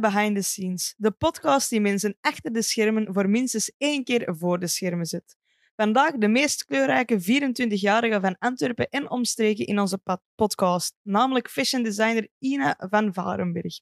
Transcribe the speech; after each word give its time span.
Behind 0.00 0.36
the 0.36 0.42
Scenes, 0.42 0.94
de 0.96 1.10
podcast 1.10 1.70
die 1.70 1.80
mensen 1.80 2.16
achter 2.20 2.52
de 2.52 2.62
schermen 2.62 3.14
voor 3.14 3.28
minstens 3.28 3.72
één 3.78 4.04
keer 4.04 4.34
voor 4.38 4.58
de 4.58 4.66
schermen 4.66 5.06
zet. 5.06 5.36
Vandaag 5.76 6.12
de 6.12 6.28
meest 6.28 6.64
kleurrijke 6.64 7.20
24-jarige 7.20 8.20
van 8.20 8.36
Antwerpen 8.38 8.88
en 8.88 9.10
omstreken 9.10 9.66
in 9.66 9.78
onze 9.78 10.00
podcast, 10.34 10.96
namelijk 11.02 11.50
fashion 11.50 11.82
designer 11.82 12.28
Ina 12.38 12.76
van 12.90 13.12
Varenberg. 13.12 13.80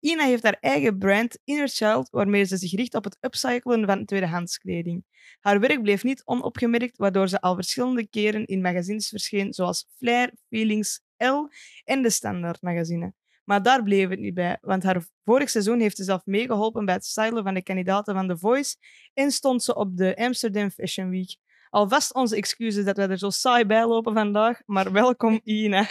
Ina 0.00 0.24
heeft 0.24 0.42
haar 0.42 0.56
eigen 0.60 0.98
brand 0.98 1.38
Inner 1.44 1.68
Child, 1.68 2.10
waarmee 2.10 2.44
ze 2.44 2.56
zich 2.56 2.74
richt 2.74 2.94
op 2.94 3.04
het 3.04 3.16
upcyclen 3.20 3.86
van 3.86 4.04
tweedehands 4.04 4.58
kleding. 4.58 5.04
Haar 5.40 5.60
werk 5.60 5.82
bleef 5.82 6.04
niet 6.04 6.22
onopgemerkt, 6.24 6.96
waardoor 6.96 7.28
ze 7.28 7.40
al 7.40 7.54
verschillende 7.54 8.08
keren 8.08 8.46
in 8.46 8.60
magazines 8.60 9.08
verscheen, 9.08 9.52
zoals 9.52 9.86
Flair, 9.96 10.32
Feelings, 10.48 11.00
L 11.16 11.48
en 11.84 12.02
de 12.02 12.10
Standaard 12.10 12.62
magazine. 12.62 13.14
Maar 13.48 13.62
daar 13.62 13.82
bleef 13.82 14.08
het 14.08 14.18
niet 14.18 14.34
bij, 14.34 14.58
want 14.60 14.82
haar 14.82 15.02
vorig 15.24 15.50
seizoen 15.50 15.80
heeft 15.80 15.96
ze 15.96 16.04
zelf 16.04 16.22
meegeholpen 16.24 16.84
bij 16.84 16.94
het 16.94 17.04
stylen 17.04 17.44
van 17.44 17.54
de 17.54 17.62
kandidaten 17.62 18.14
van 18.14 18.28
The 18.28 18.38
Voice 18.38 18.76
en 19.14 19.30
stond 19.30 19.62
ze 19.62 19.74
op 19.74 19.96
de 19.96 20.16
Amsterdam 20.16 20.70
Fashion 20.70 21.10
Week. 21.10 21.36
Alvast 21.70 22.14
onze 22.14 22.36
excuses 22.36 22.84
dat 22.84 22.96
wij 22.96 23.08
er 23.08 23.18
zo 23.18 23.30
saai 23.30 23.64
bij 23.64 23.86
lopen 23.86 24.14
vandaag, 24.14 24.60
maar 24.66 24.92
welkom 24.92 25.40
Ina. 25.44 25.86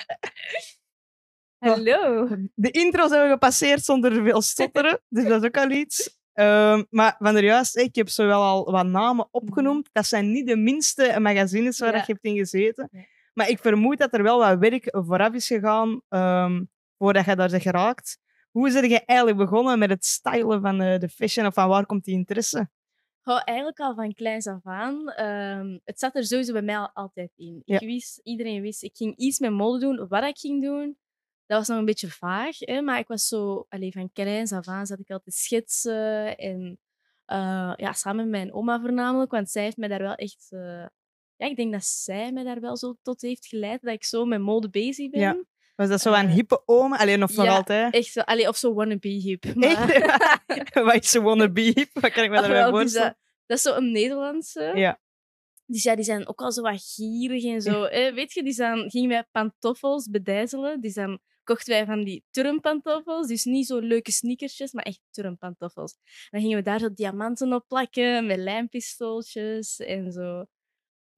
Hallo. 1.58 2.27
De 2.53 2.72
intro 2.72 3.08
zijn 3.08 3.23
we 3.23 3.30
gepasseerd 3.30 3.83
zonder 3.83 4.23
veel 4.23 4.42
stotteren, 4.42 4.99
dus 5.09 5.23
dat 5.23 5.42
is 5.42 5.47
ook 5.47 5.58
al 5.58 5.71
iets. 5.71 6.19
Um, 6.33 6.86
maar 6.89 7.16
van 7.19 7.33
der 7.33 7.44
juist, 7.44 7.77
ik 7.77 7.95
heb 7.95 8.09
zo 8.09 8.25
wel 8.25 8.42
al 8.42 8.71
wat 8.71 8.86
namen 8.86 9.27
opgenoemd. 9.31 9.89
Dat 9.92 10.05
zijn 10.05 10.31
niet 10.31 10.47
de 10.47 10.58
minste 10.58 11.17
magazines 11.19 11.80
waar 11.80 11.92
Ja. 11.94 11.97
je 11.97 12.03
hebt 12.05 12.23
in 12.23 12.36
gezeten. 12.36 12.89
Nee. 12.92 13.08
Maar 13.33 13.49
ik 13.49 13.59
vermoed 13.59 13.97
dat 13.97 14.14
er 14.14 14.23
wel 14.23 14.38
wat 14.39 14.59
werk 14.59 14.88
vooraf 14.92 15.33
is 15.33 15.47
gegaan 15.47 16.02
um, 16.09 16.69
voordat 16.97 17.25
je 17.25 17.35
daar 17.35 17.49
bent 17.49 17.61
geraakt. 17.61 18.19
Hoe 18.51 18.67
is 18.67 18.75
er 18.75 18.89
je 18.89 19.05
eigenlijk 19.05 19.37
begonnen 19.37 19.79
met 19.79 19.89
het 19.89 20.05
stylen 20.05 20.61
van 20.61 20.81
eh, 20.81 20.99
de 20.99 21.09
fashion? 21.09 21.45
Of 21.45 21.53
van 21.53 21.67
waar 21.67 21.85
komt 21.85 22.03
die 22.03 22.15
interesse? 22.15 22.69
Goh, 23.21 23.41
eigenlijk 23.43 23.79
al 23.79 23.95
van 23.95 24.13
kleins 24.13 24.47
af 24.47 24.65
aan. 24.65 25.09
Ehm, 25.09 25.77
het 25.83 25.99
zat 25.99 26.15
er 26.15 26.25
sowieso 26.25 26.53
bij 26.53 26.61
mij 26.61 26.77
al 26.77 26.89
altijd 26.93 27.31
in. 27.35 27.61
Ja. 27.65 27.79
Ik 27.79 27.87
wist, 27.87 28.19
iedereen 28.23 28.61
wist, 28.61 28.83
ik 28.83 28.95
ging 28.95 29.15
iets 29.17 29.39
met 29.39 29.51
mode 29.51 29.79
doen. 29.79 30.07
Wat 30.07 30.23
ik 30.23 30.37
ging 30.37 30.63
doen, 30.63 30.97
dat 31.45 31.57
was 31.57 31.67
nog 31.67 31.77
een 31.77 31.85
beetje 31.85 32.09
vaag. 32.09 32.59
Hè? 32.59 32.81
Maar 32.81 32.99
ik 32.99 33.07
was 33.07 33.27
zo, 33.27 33.65
allee, 33.69 33.91
van 33.91 34.11
kleins 34.11 34.51
af 34.51 34.67
aan 34.67 34.85
zat 34.85 34.99
ik 34.99 35.09
altijd 35.09 35.35
te 35.35 35.41
schetsen. 35.41 36.37
En 36.37 36.79
eh, 37.25 37.73
ja, 37.75 37.93
samen 37.93 38.29
met 38.29 38.39
mijn 38.39 38.53
oma 38.53 38.79
voornamelijk, 38.79 39.31
want 39.31 39.49
zij 39.49 39.63
heeft 39.63 39.77
mij 39.77 39.87
daar 39.87 40.01
wel 40.01 40.15
echt... 40.15 40.47
eh, 40.49 40.85
ja, 41.35 41.47
ik 41.47 41.55
denk 41.55 41.71
dat 41.71 41.83
zij 41.83 42.31
mij 42.31 42.43
daar 42.43 42.59
wel 42.59 42.77
zo 42.77 42.95
tot 43.01 43.21
heeft 43.21 43.47
geleid 43.47 43.81
dat 43.81 43.93
ik 43.93 44.03
zo 44.03 44.25
met 44.25 44.41
mode 44.41 44.69
bezig 44.69 45.09
ben. 45.09 45.21
Ja. 45.21 45.43
Was 45.78 45.89
dat 45.89 46.02
zo 46.02 46.14
een 46.14 46.30
hippe 46.30 46.61
oma? 46.66 46.97
Alleen 46.97 47.23
of 47.23 47.36
nog 47.36 47.45
ja, 47.45 47.56
altijd? 47.56 47.94
Echt 47.94 48.11
zo, 48.11 48.20
allee, 48.20 48.47
of 48.47 48.58
zo 48.58 48.73
wannabe 48.73 49.08
hip. 49.08 49.56
Maar, 49.56 49.89
Echt? 49.89 50.73
Wat 50.86 50.95
is 50.95 51.09
ze 51.09 51.22
wannabe 51.22 51.61
hip? 51.61 51.89
Wat 51.94 52.11
kan 52.11 52.23
ik 52.23 52.30
me 52.30 52.36
daarbij 52.36 52.61
dus 52.61 52.70
voorstellen? 52.70 53.08
dat, 53.08 53.17
dat 53.45 53.58
is 53.58 53.64
zo 53.64 53.75
een 53.75 53.92
Nederlandse. 53.92 54.72
Ja. 54.75 55.00
Dus 55.66 55.83
ja, 55.83 55.95
die 55.95 56.03
zijn 56.03 56.28
ook 56.28 56.42
al 56.42 56.52
zo 56.52 56.61
wat 56.61 56.94
gierig 56.95 57.44
en 57.44 57.61
zo. 57.61 57.83
Eh, 57.83 58.14
weet 58.14 58.33
je, 58.33 58.44
die 58.44 58.53
zijn, 58.53 58.89
gingen 58.89 59.09
wij 59.09 59.23
pantoffels 59.31 60.09
bedijzelen. 60.09 60.81
Die 60.81 60.92
zijn, 60.92 61.20
kochten 61.44 61.73
wij 61.73 61.86
van 61.86 62.04
die 62.04 62.26
turmpantoffels. 62.32 63.27
Dus 63.27 63.43
niet 63.43 63.67
zo 63.67 63.80
leuke 63.80 64.11
sneakersjes, 64.11 64.71
maar 64.71 64.83
echt 64.83 65.02
turmpantoffels. 65.11 65.98
Dan 66.30 66.42
gingen 66.42 66.58
we 66.58 66.64
daar 66.64 66.80
zo 66.80 66.93
diamanten 66.93 67.54
op 67.54 67.67
plakken 67.67 68.26
met 68.26 68.37
lijmpistooltjes 68.37 69.80
en 69.80 70.11
zo. 70.11 70.45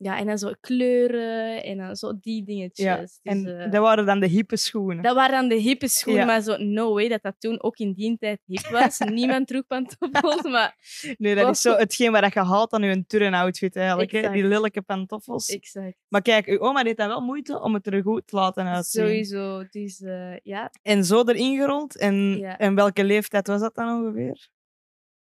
Ja, 0.02 0.18
en 0.18 0.26
dan 0.26 0.38
zo 0.38 0.52
kleuren 0.60 1.64
en 1.64 1.78
dan 1.78 1.96
zo 1.96 2.20
die 2.22 2.44
dingetjes. 2.44 2.86
Ja, 2.86 2.96
Dus, 2.98 3.20
En 3.24 3.60
eh, 3.60 3.72
dat 3.72 3.82
waren 3.82 4.06
dan 4.06 4.20
de 4.20 4.28
hippe 4.28 4.58
schoenen. 4.58 5.04
dat 5.04 5.16
waren 5.16 5.32
dan 5.40 5.50
de 5.50 5.56
hippe 5.56 5.88
schoenen, 5.88 6.22
Ja. 6.22 6.28
maar 6.28 6.42
zo 6.42 6.58
no 6.58 6.94
way 6.94 7.08
dat 7.08 7.22
dat 7.22 7.36
toen 7.38 7.62
ook 7.64 7.78
in 7.78 7.94
die 7.94 8.18
tijd 8.18 8.40
hip 8.46 8.66
was. 8.68 9.00
Niemand 9.20 9.48
droeg 9.48 9.68
pantoffels, 9.68 10.42
maar 10.42 10.76
Nee, 11.18 11.36
dat 11.36 11.50
is 11.50 11.62
zo 11.62 11.76
hetgeen 11.76 12.12
wat 12.12 12.34
je 12.34 12.40
haalt 12.40 12.74
aan 12.74 12.82
je 12.82 13.06
turn-outfit 13.06 13.76
eigenlijk. 13.76 14.12
Hè? 14.12 14.32
Die 14.32 14.44
lelijke 14.44 14.82
pantoffels. 14.82 15.50
exact. 15.50 15.96
Maar 16.08 16.22
kijk, 16.22 16.46
uw 16.48 16.60
oma 16.60 16.84
deed 16.84 16.98
dat 16.98 17.08
wel 17.08 17.22
moeite 17.22 17.62
om 17.62 17.74
het 17.74 17.88
er 17.88 18.02
goed 18.02 18.28
te 18.28 18.36
laten 18.36 18.66
uitzien. 18.66 19.04
Sowieso. 19.06 19.64
Dus 19.70 20.02
eh, 20.02 20.38
ja, 20.44 20.72
En 20.82 21.04
zo 21.06 21.24
erin 21.26 21.58
gerold. 21.58 21.98
En, 21.98 22.38
Ja. 22.38 22.58
en 22.58 22.76
welke 22.76 23.04
leeftijd 23.04 23.48
was 23.48 23.62
dat 23.62 23.76
dan 23.76 24.00
ongeveer? 24.06 24.48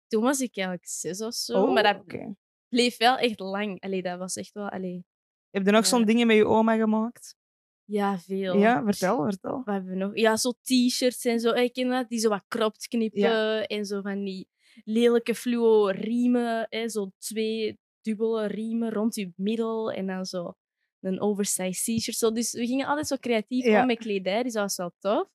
toen 0.07 0.23
was 0.23 0.39
ik 0.39 0.55
eigenlijk 0.57 0.87
zes 0.87 1.21
of 1.21 1.33
zo. 1.33 1.61
Oh, 1.63 1.73
maar 1.73 1.83
dat. 1.83 1.97
Bleef 2.71 2.97
wel 2.97 3.17
echt 3.17 3.39
lang. 3.39 3.81
Allee, 3.81 4.01
dat 4.01 4.17
was 4.17 4.35
echt 4.35 4.51
wel... 4.53 4.69
Allee, 4.69 5.05
Heb 5.49 5.65
je 5.65 5.71
nog 5.71 5.81
Ja. 5.81 5.87
zo'n 5.87 6.05
dingen 6.05 6.27
met 6.27 6.35
je 6.35 6.45
oma 6.47 6.75
gemaakt? 6.75 7.35
ja, 7.85 8.19
veel. 8.19 8.57
Ja, 8.57 8.83
vertel, 8.83 9.23
vertel. 9.23 9.55
Wat 9.63 9.73
hebben 9.73 9.91
we 9.91 9.97
nog? 9.97 10.11
Ja, 10.17 10.37
zo 10.37 10.51
t-shirts 10.61 11.25
en 11.25 11.39
zo. 11.39 11.51
Ik 11.51 11.73
ken 11.73 11.89
dat. 11.89 12.09
Die 12.09 12.19
zo 12.19 12.29
wat 12.29 12.43
cropped 12.47 12.87
knippen. 12.87 13.67
En 13.67 13.85
zo 13.85 14.01
van 14.01 14.23
die 14.23 14.47
lelijke 14.83 15.35
fluo 15.35 15.85
riemen. 15.87 16.67
Hè, 16.69 16.89
zo 16.89 17.11
twee 17.17 17.79
dubbele 18.01 18.45
riemen 18.47 18.91
rond 18.91 19.15
je 19.15 19.31
middel. 19.35 19.91
En 19.91 20.07
dan 20.07 20.25
zo 20.25 20.53
een 20.99 21.21
oversized 21.21 21.97
t-shirt. 21.97 22.17
Zo. 22.17 22.31
Dus 22.31 22.51
we 22.51 22.65
gingen 22.65 22.87
altijd 22.87 23.07
zo 23.07 23.15
creatief 23.15 23.65
Ja. 23.65 23.81
om 23.81 23.87
met 23.87 23.97
kledij. 23.97 24.43
Dus 24.43 24.53
dat 24.53 24.61
was 24.63 24.75
wel 24.77 24.93
tof. 24.99 25.29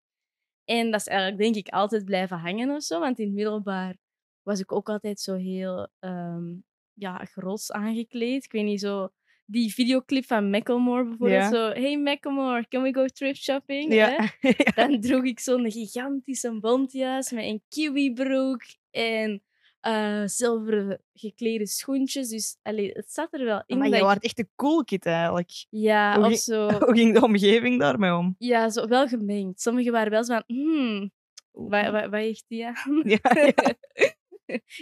En 0.65 0.91
dat 0.91 1.01
is 1.01 1.07
eigenlijk, 1.07 1.39
denk 1.43 1.55
ik, 1.57 1.69
altijd 1.69 2.05
blijven 2.05 2.39
hangen 2.39 2.71
of 2.71 2.83
zo. 2.83 3.01
Want 3.01 3.19
in 3.19 3.25
het 3.27 3.35
middelbaar 3.35 3.97
was 4.43 4.61
ik 4.61 4.73
ook 4.73 4.89
altijd 4.89 5.21
zo 5.21 5.35
heel 5.35 5.89
ehm 5.99 6.55
ja, 6.99 7.25
gros 7.25 7.73
aangekleed. 7.73 8.45
Ik 8.45 8.53
weet 8.53 8.65
niet, 8.65 8.81
zo... 8.81 9.09
Die 9.49 9.75
videoclip 9.75 10.25
van 10.25 10.51
Macklemore 10.51 11.05
bijvoorbeeld. 11.05 11.53
Zo, 11.55 11.69
hey 11.71 11.99
Macklemore, 11.99 12.69
can 12.69 12.83
we 12.83 12.95
go 12.95 13.07
thrift 13.07 13.43
shopping? 13.43 13.93
Ja. 13.95 14.29
Hè? 14.41 14.51
Dan 14.75 15.01
droeg 15.01 15.25
ik 15.25 15.41
zo'n 15.41 15.71
gigantische 15.71 16.59
bontjas 16.61 17.31
met 17.33 17.45
een 17.45 17.63
kiwibroek 17.69 18.63
en 18.91 19.43
eh, 19.81 20.23
zilveren 20.25 21.03
geklede 21.15 21.67
schoentjes. 21.67 22.29
Dus 22.29 22.59
allee, 22.63 22.91
het 22.93 23.13
zat 23.13 23.29
er 23.31 23.45
wel 23.45 23.63
in. 23.67 23.79
maar 23.79 23.89
je 23.89 24.01
was 24.01 24.19
echt 24.19 24.39
een 24.39 24.51
cool 24.57 24.85
kid 24.85 25.07
eigenlijk. 25.07 25.51
Ja, 25.71 26.15
Hoe 26.15 26.23
of 26.23 26.29
ging- 26.29 26.41
zo. 26.41 26.71
Hoe 26.85 26.95
ging 26.95 27.15
de 27.15 27.23
omgeving 27.23 27.81
daarmee 27.81 28.15
om? 28.15 28.35
Ja, 28.39 28.71
zo, 28.71 28.87
wel 28.87 29.07
gemengd. 29.09 29.61
Sommigen 29.61 29.93
waren 29.93 30.11
wel 30.11 30.25
zo 30.25 30.35
van, 30.35 30.57
hmm, 30.57 31.11
wat, 31.51 31.91
wat, 31.91 32.03
wat 32.03 32.21
heeft 32.21 32.45
die 32.49 32.67
aan? 32.67 33.03
Ja, 33.05 33.19
ja. 33.35 33.53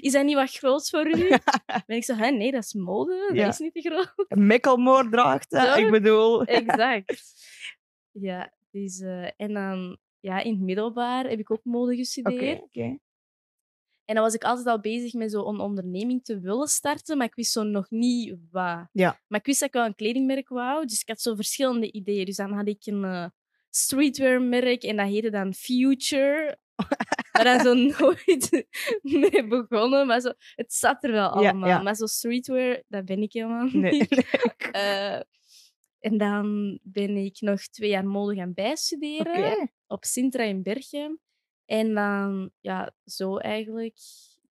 Is 0.01 0.13
dat 0.13 0.25
niet 0.25 0.35
wat 0.35 0.51
groot 0.51 0.89
voor 0.89 1.07
u? 1.07 1.29
Ben 1.87 1.97
ik 1.97 2.05
zo, 2.05 2.15
hè, 2.15 2.31
nee, 2.31 2.51
dat 2.53 2.63
is 2.65 2.73
mode, 2.75 3.31
Ja. 3.35 3.45
dat 3.45 3.53
is 3.53 3.59
niet 3.59 3.73
te 3.75 3.81
groot. 3.81 4.39
Macklemore 4.39 5.09
draagt 5.09 5.51
dat, 5.51 5.77
ik 5.79 5.91
bedoel. 5.91 6.45
Exact. 6.45 7.23
Ja, 8.21 8.53
dus, 8.71 9.01
eh, 9.01 9.29
en 9.37 9.53
dan 9.53 9.99
ja, 10.21 10.41
in 10.41 10.53
het 10.53 10.61
middelbaar 10.61 11.29
heb 11.29 11.39
ik 11.39 11.51
ook 11.51 11.65
mode 11.65 11.91
Oké, 11.93 11.97
gestudeerd. 11.97 12.63
oké. 12.63 12.99
En 14.05 14.15
dan 14.15 14.25
was 14.25 14.35
ik 14.35 14.45
altijd 14.45 14.67
al 14.67 14.81
bezig 14.81 15.13
met 15.13 15.31
zo'n 15.31 15.61
onderneming 15.61 16.25
te 16.25 16.41
willen 16.41 16.67
starten, 16.69 17.17
maar 17.17 17.27
ik 17.27 17.35
wist 17.35 17.53
zo 17.53 17.63
nog 17.63 17.91
niet 17.91 18.37
wat. 18.51 18.89
Ja. 18.93 19.21
Maar 19.27 19.39
ik 19.41 19.47
wist 19.47 19.59
dat 19.61 19.69
ik 19.69 19.75
wel 19.75 19.85
een 19.85 19.95
kledingmerk 19.95 20.49
wou, 20.49 20.87
dus 20.87 21.01
ik 21.01 21.09
had 21.09 21.21
zo 21.21 21.35
verschillende 21.35 21.93
ideeën. 21.93 22.25
Dus 22.25 22.37
dan 22.37 22.53
had 22.53 22.69
ik 22.69 22.87
een 22.87 23.05
eh, 23.05 23.27
streetwear-merk 23.71 24.83
en 24.83 24.97
dat 24.97 25.07
heette 25.09 25.31
dan 25.31 25.55
Future. 25.55 26.59
Maar 27.33 27.45
dan 27.45 27.61
zo 27.61 27.75
nooit 27.75 28.67
mee 29.03 29.47
begonnen, 29.47 30.07
maar 30.07 30.21
zo, 30.21 30.33
het 30.55 30.73
zat 30.73 31.05
er 31.05 31.12
wel 31.12 31.29
allemaal. 31.29 31.69
ja. 31.69 31.83
Maar 31.83 31.95
zo 31.95 32.07
streetwear, 32.07 32.83
dat 32.89 33.05
ben 33.05 33.23
ik 33.23 33.32
helemaal 33.32 33.69
Nee. 33.73 33.93
niet. 33.93 34.26
Eh, 34.73 35.21
en 35.99 36.19
dan 36.19 36.79
ben 36.82 37.17
ik 37.17 37.41
nog 37.41 37.61
twee 37.61 37.91
jaar 37.91 38.06
mode 38.06 38.35
gaan 38.35 38.55
bijstuderen 38.55 39.53
Oké, 39.53 39.67
op 39.87 40.05
Sintra 40.05 40.43
in 40.43 40.62
Bergen. 40.62 41.21
En 41.67 41.94
dan, 41.94 42.50
ja, 42.61 42.93
zo 43.05 43.37
eigenlijk 43.37 43.99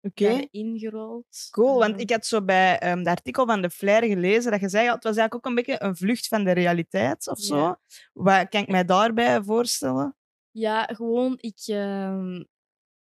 oké. 0.01 0.27
ja, 0.29 0.47
ingerold. 0.51 1.47
Cool, 1.51 1.77
want 1.79 1.99
ik 1.99 2.09
had 2.09 2.25
zo 2.25 2.43
bij 2.43 2.79
ehm 2.79 2.97
het 2.97 3.07
artikel 3.07 3.45
van 3.45 3.61
de 3.61 3.69
Flair 3.69 4.03
gelezen 4.03 4.51
dat 4.51 4.59
je 4.61 4.69
zei, 4.69 4.83
het 4.89 5.03
was 5.03 5.17
eigenlijk 5.17 5.35
ook 5.35 5.45
een 5.45 5.55
beetje 5.55 5.81
een 5.83 5.95
vlucht 5.95 6.27
van 6.27 6.43
de 6.43 6.51
realiteit 6.51 7.27
of 7.27 7.39
zo. 7.39 7.57
Ja. 7.57 7.79
Wat 8.13 8.49
kan 8.49 8.61
ik 8.61 8.67
mij 8.67 8.85
daarbij 8.85 9.43
voorstellen? 9.43 10.15
Ja, 10.51 10.83
gewoon, 10.83 11.37
ik... 11.39 11.61
ehm, 11.65 12.43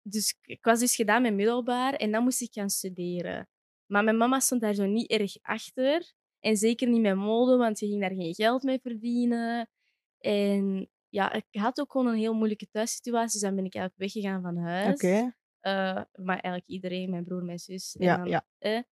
dus 0.02 0.38
ik 0.42 0.64
was 0.64 0.78
dus 0.80 0.94
gedaan 0.94 1.22
met 1.22 1.34
middelbaar 1.34 1.94
en 1.94 2.12
dan 2.12 2.22
moest 2.22 2.40
ik 2.40 2.52
gaan 2.52 2.70
studeren. 2.70 3.48
Maar 3.86 4.04
mijn 4.04 4.16
mama 4.16 4.40
stond 4.40 4.60
daar 4.60 4.74
zo 4.74 4.86
niet 4.86 5.10
erg 5.10 5.36
achter. 5.42 6.12
En 6.40 6.56
zeker 6.56 6.88
niet 6.88 7.00
met 7.00 7.16
mode, 7.16 7.56
want 7.56 7.78
je 7.78 7.86
ging 7.86 8.00
daar 8.00 8.14
geen 8.14 8.34
geld 8.34 8.62
mee 8.62 8.78
verdienen. 8.80 9.68
En 10.18 10.90
ja, 11.08 11.32
ik 11.32 11.44
had 11.50 11.80
ook 11.80 11.92
gewoon 11.92 12.06
een 12.06 12.18
heel 12.18 12.34
moeilijke 12.34 12.68
thuissituatie. 12.70 13.32
Dus 13.32 13.40
dan 13.40 13.54
ben 13.54 13.64
ik 13.64 13.74
eigenlijk 13.74 14.12
weggegaan 14.12 14.42
van 14.42 14.56
huis. 14.56 14.94
Oké. 14.94 15.34
Eh, 15.60 16.02
maar 16.12 16.38
eigenlijk 16.38 16.66
iedereen, 16.66 17.10
mijn 17.10 17.24
broer, 17.24 17.44
mijn 17.44 17.58
zus. 17.58 17.96
En 17.96 18.04
Ja, 18.06 18.16
dan, 18.16 18.28
ja. 18.28 18.46
eh, 18.58 18.82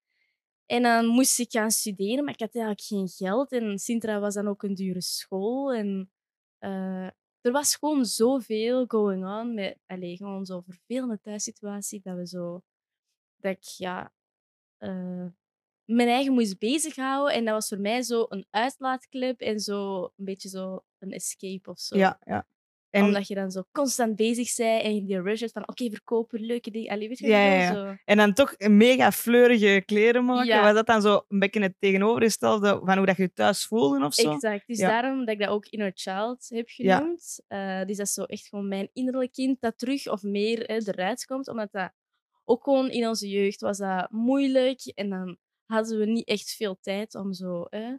en 0.67 0.83
dan 0.83 1.07
moest 1.07 1.39
ik 1.39 1.51
gaan 1.51 1.71
studeren, 1.71 2.25
maar 2.25 2.33
ik 2.33 2.41
had 2.41 2.55
eigenlijk 2.55 2.85
geen 2.85 3.09
geld. 3.09 3.53
En 3.53 3.79
Sintra 3.79 4.21
was 4.21 4.35
dan 4.35 4.49
ook 4.49 4.63
een 4.63 4.75
dure 4.75 5.01
school. 5.03 5.73
En 5.73 6.13
eh, 6.59 7.09
er 7.49 7.55
was 7.55 7.77
gewoon 7.77 8.05
zoveel 8.05 8.87
going 8.87 9.25
on. 9.25 9.55
Met, 9.55 9.79
allee, 9.87 10.17
gewoon 10.17 10.47
zo'n 10.47 10.63
vervelende 10.63 11.21
thuissituatie, 11.21 12.01
dat 12.03 12.17
we 12.17 12.27
zo... 12.27 12.63
Dat 13.37 13.57
ik, 13.57 13.63
ja... 13.63 14.13
eh, 14.79 15.27
mijn 15.85 16.09
eigen 16.09 16.33
moest 16.33 16.59
bezighouden. 16.59 17.35
En 17.35 17.45
dat 17.45 17.55
was 17.55 17.69
voor 17.69 17.81
mij 17.81 18.03
zo 18.03 18.27
een 18.29 18.47
uitlaatklep 18.51 19.41
en 19.41 19.61
zo 19.61 20.03
een 20.17 20.25
beetje 20.25 20.49
zo 20.49 20.85
een 20.99 21.13
escape 21.13 21.71
of 21.71 21.79
zo. 21.79 21.97
Ja, 21.97 22.19
ja. 22.25 22.47
En, 22.91 23.05
Omdat 23.05 23.29
je 23.29 23.35
dan 23.35 23.51
zo 23.51 23.63
constant 23.73 24.17
bezig 24.17 24.55
bent 24.57 24.83
en 24.83 24.95
je 24.95 25.05
die 25.05 25.21
rush 25.21 25.41
hebt 25.41 25.53
van 25.53 25.69
oké, 25.69 25.91
verkopen, 25.91 26.41
leuke 26.41 26.71
dingen. 26.71 26.91
Allee, 26.91 27.09
weet 27.09 27.19
je 27.19 27.27
Ja, 27.27 27.53
ja. 27.55 27.73
Zo. 27.75 27.95
en 28.05 28.17
dan 28.17 28.33
toch 28.33 28.55
een 28.57 28.77
mega 28.77 29.13
fleurige 29.13 29.83
kleren 29.87 30.25
maken. 30.25 30.47
Ja. 30.47 30.63
Was 30.63 30.75
dat 30.75 30.87
dan 30.87 31.03
zo 31.03 31.25
een 31.29 31.39
beetje 31.39 31.61
het 31.63 31.75
tegenovergestelde 31.79 32.81
van 32.85 32.97
hoe 32.97 33.07
dat 33.07 33.17
je 33.17 33.23
je 33.23 33.33
thuis 33.33 33.67
voelde 33.67 34.05
of 34.05 34.15
zo? 34.15 34.33
Exact. 34.33 34.67
Dus 34.67 34.79
Ja. 34.79 34.89
daarom 34.89 35.19
dat 35.19 35.29
ik 35.35 35.41
dat 35.41 35.49
ook 35.49 35.67
Inner 35.67 35.93
Child 35.95 36.47
heb 36.49 36.69
genoemd. 36.69 37.41
Eh, 37.49 37.85
dus 37.85 37.97
dat 37.97 38.07
is 38.07 38.13
zo 38.13 38.23
echt 38.23 38.47
gewoon 38.49 38.69
mijn 38.69 38.91
innerlijk 38.93 39.33
kind 39.33 39.61
dat 39.61 39.79
terug 39.79 40.09
of 40.09 40.23
meer 40.23 40.59
hè, 40.59 40.75
eruit 40.77 41.25
komt. 41.25 41.49
Omdat 41.49 41.73
dat 41.73 41.93
ook 42.45 42.65
gewoon 42.65 42.91
in 42.91 43.09
onze 43.09 43.29
jeugd 43.29 43.61
was 43.61 43.79
dat 43.79 44.11
moeilijk. 44.11 44.81
En 44.95 45.09
dan 45.11 45.37
hadden 45.67 45.99
we 45.99 46.07
niet 46.07 46.27
echt 46.29 46.51
veel 46.51 46.79
tijd 46.81 47.15
om 47.15 47.33
zo 47.33 47.67
hè, 47.69 47.95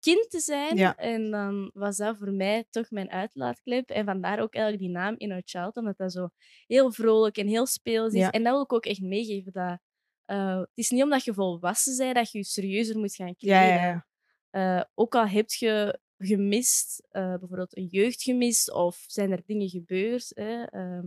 kind 0.00 0.30
te 0.30 0.40
zijn. 0.40 0.76
Ja. 0.76 0.96
En 0.96 1.30
dan 1.30 1.70
was 1.74 1.96
dat 1.96 2.16
voor 2.16 2.32
mij 2.32 2.64
toch 2.70 2.90
mijn 2.90 3.10
uitlaatklep. 3.10 3.90
En 3.90 4.04
vandaar 4.04 4.40
ook 4.40 4.54
eigenlijk 4.54 4.84
die 4.84 4.92
naam 4.92 5.14
Inner 5.16 5.42
Child. 5.44 5.76
Omdat 5.76 5.96
dat 5.96 6.12
zo 6.12 6.28
heel 6.66 6.92
vrolijk 6.92 7.36
en 7.36 7.46
heel 7.46 7.66
speels 7.66 8.12
is. 8.12 8.20
Ja. 8.20 8.30
En 8.30 8.42
dat 8.42 8.52
wil 8.52 8.62
ik 8.62 8.72
ook 8.72 8.86
echt 8.86 9.00
meegeven. 9.00 9.52
Dat, 9.52 9.78
eh, 10.24 10.58
het 10.58 10.68
is 10.74 10.90
niet 10.90 11.02
omdat 11.02 11.24
je 11.24 11.34
volwassen 11.34 11.96
bent 11.96 12.14
dat 12.14 12.30
je 12.30 12.38
je 12.38 12.44
serieuzer 12.44 12.98
moet 12.98 13.14
gaan 13.14 13.36
kleden. 13.36 13.66
Ja. 13.66 14.06
Eh, 14.50 14.84
ook 14.94 15.14
al 15.14 15.26
heb 15.26 15.50
je 15.50 16.00
gemist, 16.18 17.06
eh, 17.10 17.28
bijvoorbeeld 17.28 17.76
een 17.76 17.88
jeugd 17.90 18.22
gemist, 18.22 18.72
of 18.72 19.04
zijn 19.06 19.32
er 19.32 19.42
dingen 19.46 19.68
gebeurd. 19.68 20.30
Hè, 20.34 20.62
ehm, 20.62 21.06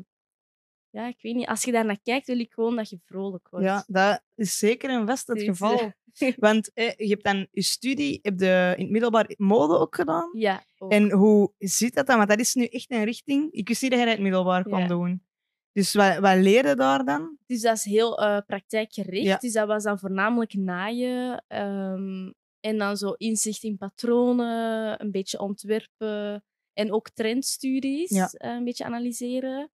ja, 0.92 1.08
ik 1.08 1.18
weet 1.22 1.36
niet. 1.36 1.48
Als 1.48 1.64
je 1.64 1.72
daar 1.72 1.86
naar 1.86 2.00
kijkt, 2.04 2.28
wil 2.28 2.40
ik 2.40 2.54
gewoon 2.54 2.76
dat 2.76 2.90
je 2.90 3.00
vrolijk 3.06 3.48
wordt. 3.50 3.66
Ja, 3.66 3.84
dat 3.88 4.22
is 4.36 4.58
zeker 4.58 4.90
en 4.90 5.08
vast 5.08 5.28
het 5.28 5.42
geval. 5.42 5.92
Want 6.38 6.74
eh, 6.74 6.94
je 6.98 7.08
hebt 7.08 7.24
dan 7.24 7.48
je 7.52 7.62
studie 7.62 8.20
heb 8.22 8.40
je 8.40 8.74
in 8.78 8.84
het 8.84 8.92
middelbaar 8.92 9.34
mode 9.38 9.78
ook 9.78 9.96
gedaan. 9.96 10.30
Ja, 10.34 10.64
ook. 10.78 10.92
En 10.92 11.12
hoe 11.12 11.52
zit 11.58 11.94
dat 11.94 12.08
dan? 12.08 12.18
Want 12.18 12.30
dat 12.30 12.40
is 12.40 12.54
nu 12.54 12.66
echt 12.66 12.92
een 12.92 13.04
richting. 13.04 13.52
Ik 13.52 13.68
wist 13.68 13.82
niet 13.82 13.92
dat 13.92 14.00
in 14.00 14.08
het 14.08 14.20
middelbaar 14.20 14.64
kwam 14.64 14.80
Ja. 14.80 14.88
doen. 14.88 15.24
Dus 15.72 15.94
wat, 15.94 16.18
wat 16.20 16.36
leer 16.38 16.68
je 16.68 16.76
daar 16.76 17.06
dan? 17.06 17.38
Dus 17.46 17.62
dat 17.62 17.76
is 17.78 17.84
heel 17.84 18.18
eh, 18.22 18.38
praktijkgericht. 18.48 19.26
Ja. 19.26 19.38
Dus 19.38 19.54
dat 19.54 19.68
was 19.68 19.84
dan 19.84 20.00
voornamelijk 20.00 20.54
naaien. 20.54 21.44
ehm, 21.48 22.32
en 22.60 22.78
dan 22.78 22.98
zo 22.98 23.12
inzicht 23.12 23.64
in 23.64 23.78
patronen, 23.78 25.02
een 25.02 25.12
beetje 25.12 25.40
ontwerpen. 25.40 26.44
En 26.74 26.92
ook 26.92 27.10
trendstudies 27.10 28.10
Ja. 28.10 28.30
eh, 28.32 28.52
een 28.52 28.64
beetje 28.64 28.84
analyseren. 28.86 29.72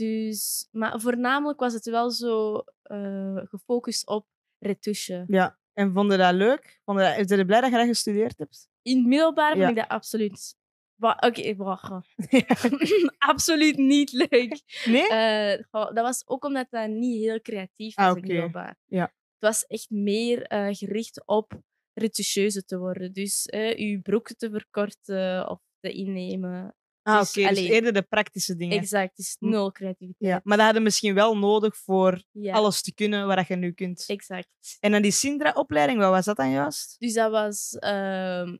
Dus, 0.00 0.68
maar 0.70 1.00
voornamelijk 1.00 1.60
was 1.60 1.72
het 1.72 1.84
wel 1.84 2.10
zo 2.10 2.64
eh, 2.82 3.36
gefocust 3.44 4.06
op 4.06 4.26
retouche. 4.58 5.24
Ja. 5.26 5.58
En 5.72 5.92
vond 5.92 6.10
je 6.12 6.18
dat 6.18 6.34
leuk? 6.34 6.80
Vond 6.84 6.98
je 7.00 7.04
dat, 7.16 7.26
ben 7.28 7.38
je 7.38 7.44
blij 7.44 7.60
dat 7.60 7.70
je 7.70 7.76
dat 7.76 7.86
gestudeerd 7.86 8.38
hebt? 8.38 8.68
In 8.82 8.96
het 8.96 9.06
middelbaar 9.06 9.56
Ja. 9.56 9.58
vond 9.66 9.70
ik 9.70 9.76
dat 9.76 9.88
absoluut... 9.88 10.54
Oké, 10.98 11.54
wacht. 11.56 12.14
absoluut 13.32 13.76
niet 13.76 14.12
leuk. 14.12 14.82
Nee? 14.84 15.08
Eh, 15.08 15.62
dat 15.70 15.92
was 15.94 16.22
ook 16.28 16.44
omdat 16.44 16.66
dat 16.70 16.88
niet 16.88 17.22
heel 17.22 17.40
creatief 17.40 17.94
was 17.94 18.04
Ah, 18.04 18.10
in 18.10 18.22
het 18.22 18.32
middelbaar. 18.32 18.76
Ja. 18.86 19.02
Het 19.02 19.48
was 19.48 19.66
echt 19.66 19.90
meer 19.90 20.42
eh, 20.42 20.68
gericht 20.70 21.26
op 21.26 21.60
retoucheuse 21.92 22.64
te 22.64 22.78
worden. 22.78 23.12
Dus 23.12 23.42
je 23.76 24.00
broeken 24.02 24.36
te 24.36 24.50
verkorten 24.50 25.48
of 25.48 25.60
te 25.80 25.92
innemen. 25.92 26.74
Ah, 27.02 27.18
dus, 27.20 27.28
oké. 27.36 27.48
Dus 27.48 27.58
eerder 27.58 27.92
de 27.92 28.02
praktische 28.02 28.56
dingen. 28.56 28.78
Exact, 28.78 29.18
is 29.18 29.36
Hm. 29.38 29.48
nul 29.48 29.72
creativiteit. 29.72 30.30
Ja. 30.32 30.40
Maar 30.44 30.56
dat 30.56 30.64
hadden 30.66 30.82
misschien 30.82 31.14
wel 31.14 31.38
nodig 31.38 31.76
voor 31.76 32.22
Ja, 32.30 32.52
alles 32.54 32.82
te 32.82 32.94
kunnen 32.94 33.26
wat 33.26 33.46
je 33.46 33.56
nu 33.56 33.72
kunt. 33.72 34.04
exact. 34.06 34.48
En 34.80 34.90
dan 34.92 35.02
die 35.02 35.10
Sintra-opleiding, 35.10 35.98
wat 35.98 36.10
was 36.10 36.24
dat 36.24 36.36
dan 36.36 36.50
juist? 36.50 36.96
Dus 36.98 37.12
dat 37.14 37.30
was 37.30 37.76
ehm, 37.78 38.56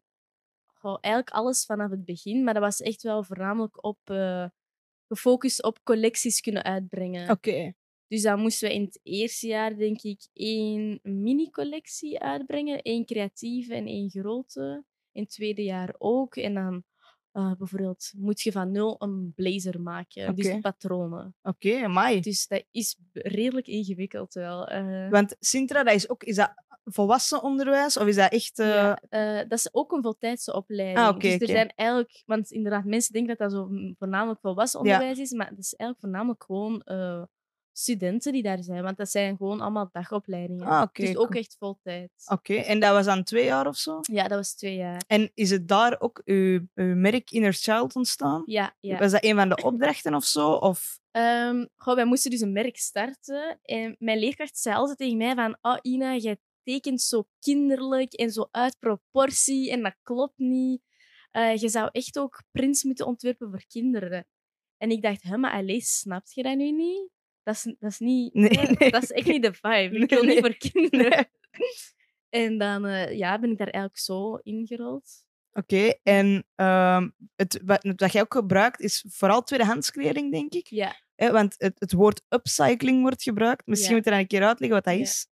goh, 0.74 0.98
eigenlijk 1.00 1.34
alles 1.34 1.64
vanaf 1.64 1.90
het 1.90 2.04
begin. 2.04 2.44
Maar 2.44 2.54
dat 2.54 2.62
was 2.62 2.80
echt 2.80 3.02
wel 3.02 3.24
voornamelijk 3.24 3.84
op... 3.84 3.98
eh, 4.04 4.46
gefocust 5.08 5.62
op 5.62 5.78
collecties 5.82 6.40
kunnen 6.40 6.62
uitbrengen. 6.62 7.30
Oké. 7.30 7.72
Dus 8.06 8.22
dan 8.22 8.40
moesten 8.40 8.68
we 8.68 8.74
in 8.74 8.82
het 8.82 9.00
eerste 9.02 9.46
jaar, 9.46 9.76
denk 9.76 10.02
ik, 10.02 10.28
één 10.32 10.98
mini-collectie 11.02 12.20
uitbrengen. 12.20 12.82
één 12.82 13.04
creatieve 13.04 13.74
en 13.74 13.86
één 13.86 14.10
grote. 14.10 14.84
In 15.12 15.22
het 15.22 15.30
tweede 15.30 15.62
jaar 15.62 15.94
ook. 15.98 16.36
En 16.36 16.54
dan 16.54 16.84
eh, 17.32 17.52
bijvoorbeeld 17.58 18.12
moet 18.16 18.40
je 18.40 18.52
van 18.52 18.70
nul 18.70 18.96
een 18.98 19.32
blazer 19.34 19.80
maken. 19.80 20.34
Dus 20.34 20.58
patronen. 20.60 21.34
Oké, 21.42 21.84
amai. 21.84 22.20
Dus 22.20 22.46
dat 22.46 22.64
is 22.70 22.96
redelijk 23.12 23.66
ingewikkeld 23.66 24.34
wel. 24.34 24.68
eh. 24.68 25.10
Want 25.10 25.36
Sintra, 25.40 25.82
dat 25.82 25.94
is 25.94 26.08
ook... 26.08 26.24
Is 26.24 26.36
dat 26.36 26.52
volwassen 26.84 27.42
onderwijs? 27.42 27.96
Of 27.96 28.06
is 28.06 28.16
dat 28.16 28.32
echt... 28.32 28.56
Ja, 28.56 28.98
eh, 29.08 29.38
dat 29.48 29.58
is 29.58 29.74
ook 29.74 29.92
een 29.92 30.02
voltijdse 30.02 30.52
opleiding. 30.54 30.98
Ah, 30.98 31.18
dus 31.18 31.38
er 31.40 31.46
zijn 31.46 31.72
eigenlijk, 31.74 32.22
want 32.26 32.50
inderdaad, 32.50 32.84
mensen 32.84 33.12
denken 33.12 33.36
dat 33.36 33.50
dat 33.50 33.58
zo 33.58 33.68
mm, 33.68 33.94
voornamelijk 33.98 34.40
volwassen 34.40 34.84
Ja. 34.84 34.92
onderwijs 34.92 35.18
is, 35.18 35.32
maar 35.32 35.48
dat 35.50 35.58
is 35.58 35.74
eigenlijk 35.74 36.00
voornamelijk 36.00 36.44
gewoon 36.44 36.82
studenten 37.72 38.32
die 38.32 38.42
daar 38.42 38.62
zijn, 38.62 38.82
want 38.82 38.96
dat 38.96 39.10
zijn 39.10 39.36
gewoon 39.36 39.60
allemaal 39.60 39.88
dagopleidingen. 39.92 40.66
Ah, 40.66 40.88
dus 40.92 41.16
ook 41.16 41.30
cool. 41.30 41.40
echt 41.40 41.56
voltijd. 41.58 42.10
Oké, 42.26 42.54
en 42.54 42.80
dat 42.80 42.92
was 42.92 43.04
dan 43.04 43.24
twee 43.24 43.44
jaar 43.44 43.66
of 43.66 43.76
zo? 43.76 43.98
Ja, 44.02 44.28
dat 44.28 44.38
was 44.38 44.54
twee 44.54 44.76
jaar. 44.76 45.02
En 45.06 45.30
is 45.34 45.50
het 45.50 45.68
daar 45.68 46.00
ook 46.00 46.22
uw, 46.24 46.60
uw 46.74 46.94
merk 46.94 47.30
Inner 47.30 47.52
Child 47.52 47.96
ontstaan? 47.96 48.42
Ja, 48.46 48.76
ja. 48.80 48.98
Was 48.98 49.12
dat 49.12 49.24
een 49.24 49.36
van 49.36 49.48
de 49.48 49.62
opdrachten 49.62 50.14
of 50.14 50.24
zo? 50.24 50.52
Of... 50.52 51.00
Ehm, 51.10 51.66
goh, 51.76 51.94
wij 51.94 52.04
moesten 52.04 52.30
dus 52.30 52.40
een 52.40 52.52
merk 52.52 52.76
starten. 52.76 53.58
En 53.62 53.96
mijn 53.98 54.18
leerkracht 54.18 54.58
zei 54.58 54.76
altijd 54.76 54.98
tegen 54.98 55.16
mij 55.16 55.34
van... 55.34 55.58
Oh, 55.60 55.78
Ina, 55.82 56.16
jij 56.16 56.38
tekent 56.62 57.02
zo 57.02 57.28
kinderlijk 57.38 58.12
en 58.12 58.30
zo 58.30 58.48
uit 58.50 58.78
proportie. 58.78 59.70
En 59.70 59.82
dat 59.82 59.96
klopt 60.02 60.38
niet. 60.38 60.82
Eh, 61.30 61.56
je 61.56 61.68
zou 61.68 61.88
echt 61.92 62.18
ook 62.18 62.42
prints 62.50 62.84
moeten 62.84 63.06
ontwerpen 63.06 63.50
voor 63.50 63.64
kinderen. 63.66 64.26
En 64.76 64.90
ik 64.90 65.02
dacht, 65.02 65.22
hè, 65.22 65.36
maar 65.36 65.50
Alice, 65.50 65.96
snap 65.96 66.26
je 66.26 66.42
dat 66.42 66.56
nu 66.56 66.70
niet? 66.70 67.10
Dat 67.42 67.54
is, 67.54 67.62
dat 67.78 67.90
is 67.90 67.98
niet... 67.98 68.34
Nee. 68.34 68.90
Dat 68.90 69.02
is 69.02 69.10
echt 69.10 69.26
niet 69.26 69.42
de 69.42 69.52
vibe. 69.54 69.98
Ik 69.98 70.10
wil 70.10 70.22
niet 70.22 70.38
voor 70.38 70.56
kinderen. 70.56 71.28
En 72.30 72.58
dan 72.58 72.86
eh, 72.86 73.16
ja, 73.18 73.38
ben 73.38 73.50
ik 73.50 73.58
daar 73.58 73.66
eigenlijk 73.68 73.98
zo 74.02 74.34
ingerold. 74.36 75.24
Oké, 75.52 75.94
en 76.02 76.46
ehm, 76.54 77.08
het, 77.36 77.60
wat, 77.64 77.94
wat 77.96 78.12
jij 78.12 78.22
ook 78.22 78.34
gebruikt 78.34 78.80
is 78.80 79.04
vooral 79.08 79.42
tweedehands 79.42 79.90
kleding, 79.90 80.32
denk 80.32 80.52
ik. 80.52 80.66
Ja. 80.66 80.96
Want 81.16 81.54
het, 81.58 81.80
het 81.80 81.92
woord 81.92 82.22
upcycling 82.28 83.00
wordt 83.02 83.22
gebruikt. 83.22 83.66
Misschien 83.66 83.90
Ja. 83.90 83.96
moet 83.96 84.04
je 84.04 84.10
dan 84.10 84.20
een 84.20 84.26
keer 84.26 84.42
uitleggen 84.42 84.76
wat 84.76 84.84
dat 84.84 84.94
Ja. 84.94 85.00
is. 85.00 85.26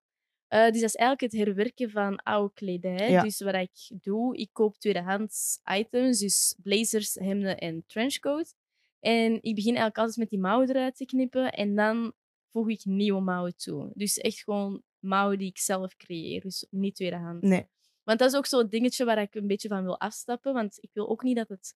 Eh, 0.48 0.60
dus 0.70 0.80
dat 0.80 0.88
is 0.88 0.94
eigenlijk 0.94 1.32
het 1.32 1.44
herwerken 1.46 1.90
van 1.90 2.16
oude 2.22 2.52
kledij. 2.54 3.10
Ja. 3.10 3.22
Dus 3.22 3.40
wat 3.40 3.54
ik 3.54 4.02
doe, 4.02 4.36
ik 4.36 4.48
koop 4.52 4.78
tweedehands 4.78 5.60
items, 5.64 6.18
dus 6.18 6.54
blazers, 6.62 7.14
hemden 7.14 7.58
en 7.58 7.84
trenchcoats. 7.86 8.54
En 9.00 9.32
ik 9.32 9.54
begin 9.54 9.64
eigenlijk 9.74 9.98
altijd 9.98 10.16
met 10.16 10.28
die 10.28 10.38
mouwen 10.38 10.68
eruit 10.68 10.96
te 10.96 11.04
knippen 11.04 11.52
en 11.52 11.74
dan 11.74 12.12
voeg 12.52 12.68
ik 12.68 12.84
nieuwe 12.84 13.20
mouwen 13.20 13.56
toe. 13.56 13.90
Dus 13.94 14.18
echt 14.18 14.42
gewoon 14.42 14.82
mouwen 14.98 15.38
die 15.38 15.48
ik 15.48 15.58
zelf 15.58 15.96
creëer, 15.96 16.40
dus 16.40 16.66
niet 16.70 16.94
tweedehands. 16.94 17.46
Nee. 17.48 17.66
Want 18.02 18.18
dat 18.18 18.30
is 18.30 18.36
ook 18.36 18.46
zo'n 18.46 18.68
dingetje 18.68 19.04
waar 19.04 19.18
ik 19.18 19.34
een 19.34 19.46
beetje 19.46 19.68
van 19.68 19.82
wil 19.82 20.00
afstappen, 20.00 20.52
want 20.52 20.78
ik 20.80 20.90
wil 20.92 21.08
ook 21.08 21.22
niet 21.22 21.36
dat 21.36 21.48
het 21.48 21.74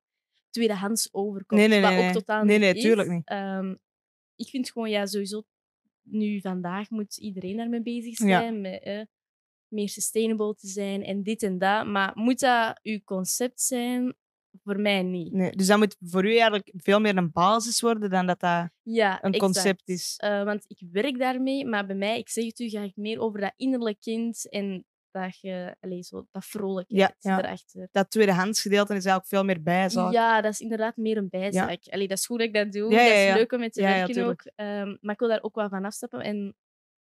tweedehands 0.51 1.09
overkomt. 1.15 1.61
Nee, 1.61 1.69
nee, 1.69 1.81
wat 1.81 2.07
ook 2.07 2.13
totaal 2.13 2.45
Nee, 2.45 2.59
niet 2.59 2.67
nee, 2.67 2.75
is. 2.75 2.83
tuurlijk 2.83 3.09
niet. 3.09 3.27
Ehm, 3.29 3.75
ik 4.37 4.49
vind 4.49 4.71
gewoon, 4.71 4.91
ja, 4.91 5.07
sowieso, 5.07 5.43
nu 6.03 6.41
vandaag 6.41 6.91
moet 6.91 7.17
iedereen 7.17 7.57
daarmee 7.57 7.83
bezig 7.83 8.19
Ja. 8.19 8.41
zijn, 8.41 8.61
met 8.61 8.83
eh, 8.83 9.01
meer 9.69 9.89
sustainable 9.89 10.55
te 10.55 10.67
zijn 10.67 11.05
en 11.05 11.23
dit 11.23 11.43
en 11.43 11.59
dat. 11.59 11.87
Maar 11.87 12.13
moet 12.15 12.39
dat 12.41 12.81
uw 12.83 13.01
concept 13.05 13.61
zijn? 13.61 14.15
Voor 14.65 14.81
mij 14.81 15.03
niet. 15.03 15.33
nee. 15.33 15.51
Dus 15.51 15.67
dat 15.67 15.79
moet 15.79 15.97
voor 16.01 16.25
u 16.25 16.31
eigenlijk 16.31 16.73
veel 16.77 17.01
meer 17.01 17.17
een 17.17 17.33
basis 17.33 17.81
worden 17.81 18.11
dan 18.11 18.27
dat 18.27 18.41
dat 18.41 18.69
Ja, 18.83 19.25
een 19.25 19.33
exact. 19.33 19.39
concept 19.39 19.89
is. 19.89 20.15
Eh, 20.17 20.45
want 20.45 20.65
ik 20.67 20.83
werk 20.93 21.19
daarmee, 21.19 21.67
maar 21.67 21.87
bij 21.87 21.97
mij, 21.97 22.19
ik 22.19 22.29
zeg 22.29 22.45
het 22.45 22.61
u, 22.61 22.69
ga 22.69 22.81
ik 22.81 22.97
meer 22.97 23.21
over 23.21 23.41
dat 23.41 23.53
innerlijk 23.57 24.01
kind 24.01 24.49
en 24.51 24.85
dat, 25.11 25.41
je, 25.41 25.77
allez, 25.81 26.09
zo, 26.09 26.27
dat 26.31 26.45
vrolijkheid 26.45 27.15
Ja, 27.21 27.31
ja. 27.31 27.39
erachter. 27.39 27.89
Dat 27.93 28.11
tweedehands 28.11 28.61
gedeelte 28.63 28.93
is 28.95 29.05
eigenlijk 29.05 29.27
veel 29.27 29.45
meer 29.45 29.63
bijzaak. 29.63 30.13
Ja, 30.13 30.41
dat 30.41 30.53
is 30.53 30.61
inderdaad 30.61 30.97
meer 30.97 31.17
een 31.17 31.29
bijzaak. 31.29 31.87
Allee, 31.91 32.09
dat 32.09 32.19
is 32.19 32.27
goed 32.27 32.39
dat 32.39 32.47
ik 32.49 32.55
dat 32.55 32.73
doe. 32.73 32.91
Ja, 32.93 33.01
ja, 33.01 33.09
Dat 33.09 33.17
is 33.19 33.25
ja. 33.27 33.35
leuk 33.35 33.53
om 33.53 33.59
mee 33.59 33.71
te 33.71 33.81
Ja, 33.81 33.89
ja, 33.89 34.07
werken 34.07 34.27
ook. 34.27 34.43
Ehm, 34.55 34.97
maar 35.01 35.15
ik 35.15 35.19
wil 35.21 35.29
daar 35.29 35.43
ook 35.43 35.55
wel 35.55 35.69
van 35.69 35.85
afstappen. 35.85 36.21
En 36.21 36.57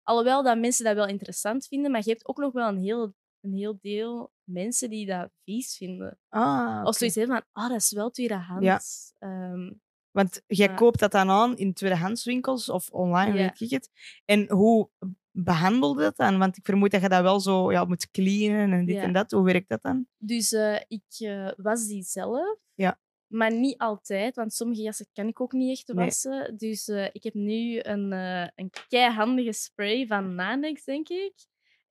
alhoewel 0.02 0.42
dat 0.42 0.58
mensen 0.58 0.84
dat 0.84 0.94
wel 0.94 1.06
interessant 1.06 1.66
vinden, 1.66 1.90
maar 1.90 2.00
je 2.04 2.10
hebt 2.10 2.26
ook 2.28 2.38
nog 2.38 2.52
wel 2.52 2.68
een 2.68 2.78
heel, 2.82 3.14
een 3.46 3.54
heel 3.54 3.78
deel 3.80 4.32
mensen 4.44 4.90
die 4.90 5.06
dat 5.06 5.30
vies 5.44 5.76
vinden. 5.76 6.18
Ah, 6.28 6.80
Of 6.82 6.88
oké. 6.88 7.10
zoiets 7.10 7.32
van, 7.32 7.44
ah, 7.52 7.68
dat 7.68 7.80
is 7.80 7.92
wel 7.92 8.10
tweedehands. 8.10 9.12
Ehm, 9.18 9.72
Want 10.10 10.42
jij 10.46 10.66
Ja. 10.68 10.74
koopt 10.74 10.98
dat 10.98 11.12
dan 11.12 11.30
aan 11.30 11.56
in 11.56 11.72
tweedehandswinkels 11.74 12.68
of 12.68 12.90
online, 12.90 13.38
Ja. 13.38 13.42
weet 13.42 13.60
ik 13.60 13.70
het. 13.70 13.90
En 14.24 14.50
hoe 14.50 14.88
behandelde 15.30 16.02
dat 16.02 16.16
dan? 16.16 16.38
Want 16.38 16.56
ik 16.56 16.64
vermoed 16.64 16.90
dat 16.90 17.00
je 17.02 17.08
dat 17.08 17.22
wel 17.22 17.40
zo 17.40 17.72
ja, 17.72 17.84
moet 17.84 18.10
cleanen 18.10 18.72
en 18.72 18.84
dit 18.84 18.94
Ja. 18.96 19.02
en 19.02 19.12
dat. 19.12 19.30
Hoe 19.30 19.44
werkt 19.44 19.68
dat 19.68 19.82
dan? 19.82 20.06
dus 20.18 20.52
eh, 20.52 20.80
ik 20.88 21.02
eh, 21.18 21.50
was 21.56 21.86
die 21.86 22.02
zelf. 22.02 22.58
Ja. 22.74 23.00
Maar 23.26 23.52
niet 23.52 23.78
altijd, 23.78 24.36
want 24.36 24.52
sommige 24.54 24.82
jassen 24.82 25.06
kan 25.12 25.26
ik 25.28 25.40
ook 25.40 25.52
niet 25.52 25.70
echt 25.78 25.86
Nee. 25.92 26.04
wassen. 26.04 26.56
Dus 26.56 26.88
eh, 26.88 27.08
ik 27.12 27.22
heb 27.22 27.34
nu 27.34 27.78
een, 27.82 28.12
eh 28.12 28.48
een 28.54 28.70
keihandige 28.88 29.52
spray 29.52 30.06
van 30.06 30.34
Nanex, 30.34 30.84
denk 30.84 31.08
ik. 31.08 31.32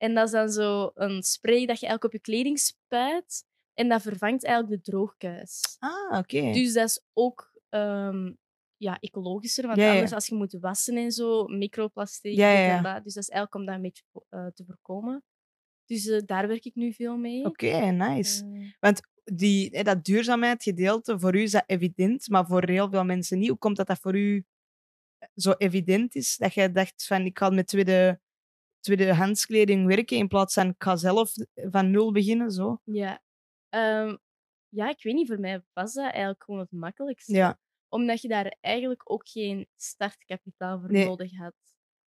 En 0.06 0.14
dat 0.14 0.26
is 0.26 0.32
dan 0.32 0.50
zo 0.50 0.92
een 0.94 1.24
spray 1.24 1.66
dat 1.66 1.80
je 1.80 1.88
eigenlijk 1.88 2.04
op 2.04 2.12
je 2.12 2.20
kleding 2.20 2.60
spuit. 2.60 3.46
En 3.74 3.90
dat 3.90 4.02
vervangt 4.02 4.44
eigenlijk 4.46 4.84
de 4.84 4.92
droogkuis. 4.92 5.76
Ah, 5.80 6.18
oké. 6.20 6.52
Dus 6.52 6.74
dat 6.74 6.88
is 6.90 7.02
ook 7.14 7.54
ehm, 7.70 8.34
ja, 8.78 9.00
ecologischer. 9.00 9.66
Want 9.66 9.78
Ja, 9.78 9.84
ja, 9.84 9.90
ja. 9.90 9.96
anders 9.96 10.14
als 10.14 10.28
je 10.28 10.36
moet 10.36 10.58
wassen 10.60 10.98
en 10.98 11.12
zo, 11.12 11.48
microplastic, 11.48 12.36
Ja, 12.36 12.52
ja, 12.52 12.78
en 12.78 12.84
dat. 12.84 13.04
Dus 13.04 13.14
dat 13.14 13.24
is 13.24 13.30
eigenlijk 13.30 13.56
om 13.56 13.66
dat 13.66 13.76
een 13.76 13.82
beetje 13.82 14.04
eh, 14.30 14.48
te 14.48 14.64
voorkomen. 14.66 15.24
Dus 15.86 16.08
eh, 16.08 16.22
daar 16.26 16.48
werk 16.48 16.66
ik 16.66 16.76
nu 16.76 16.94
veel 16.94 17.18
mee. 17.18 17.46
Oké, 17.46 17.92
nice. 17.92 18.46
Eh, 18.80 18.92
Die, 19.24 19.70
hè, 19.72 19.84
dat 19.84 20.04
duurzaamheidsgedeelte, 20.04 21.20
voor 21.20 21.36
u 21.36 21.42
is 21.42 21.52
dat 21.52 21.64
evident, 21.66 22.30
maar 22.30 22.46
voor 22.46 22.70
heel 22.70 22.90
veel 22.90 23.04
mensen 23.06 23.40
niet. 23.40 23.50
Hoe 23.50 23.58
komt 23.58 23.78
dat 23.78 23.88
dat 23.88 24.00
voor 24.00 24.16
u 24.16 24.46
zo 25.36 25.52
evident 25.52 26.16
is? 26.16 26.38
Dat 26.38 26.54
je 26.54 26.72
dacht 26.72 27.06
van, 27.06 27.26
ik 27.26 27.38
ga 27.38 27.50
met 27.50 27.68
tweede, 27.68 28.20
tweedehandskleding 28.86 29.86
werken 29.88 30.18
in 30.18 30.28
plaats 30.28 30.54
van, 30.54 30.68
ik 30.70 30.76
ga 30.84 30.96
zelf 30.96 31.32
van 31.54 31.92
nul 31.92 32.12
beginnen, 32.12 32.52
zo. 32.52 32.82
ja. 32.84 33.22
Ehm, 33.70 34.16
ja, 34.70 34.90
ik 34.90 35.04
weet 35.04 35.14
niet, 35.14 35.28
voor 35.28 35.40
mij 35.40 35.64
was 35.74 35.94
dat 35.94 36.12
eigenlijk 36.12 36.44
gewoon 36.44 36.60
het 36.60 36.72
makkelijkste. 36.72 37.34
Ja, 37.34 37.60
Omdat 37.90 38.22
je 38.22 38.28
daar 38.28 38.56
eigenlijk 38.62 39.12
ook 39.12 39.28
geen 39.30 39.68
startkapitaal 39.76 40.80
voor 40.80 40.92
Nee. 40.92 41.06
nodig 41.06 41.38
had. 41.38 41.54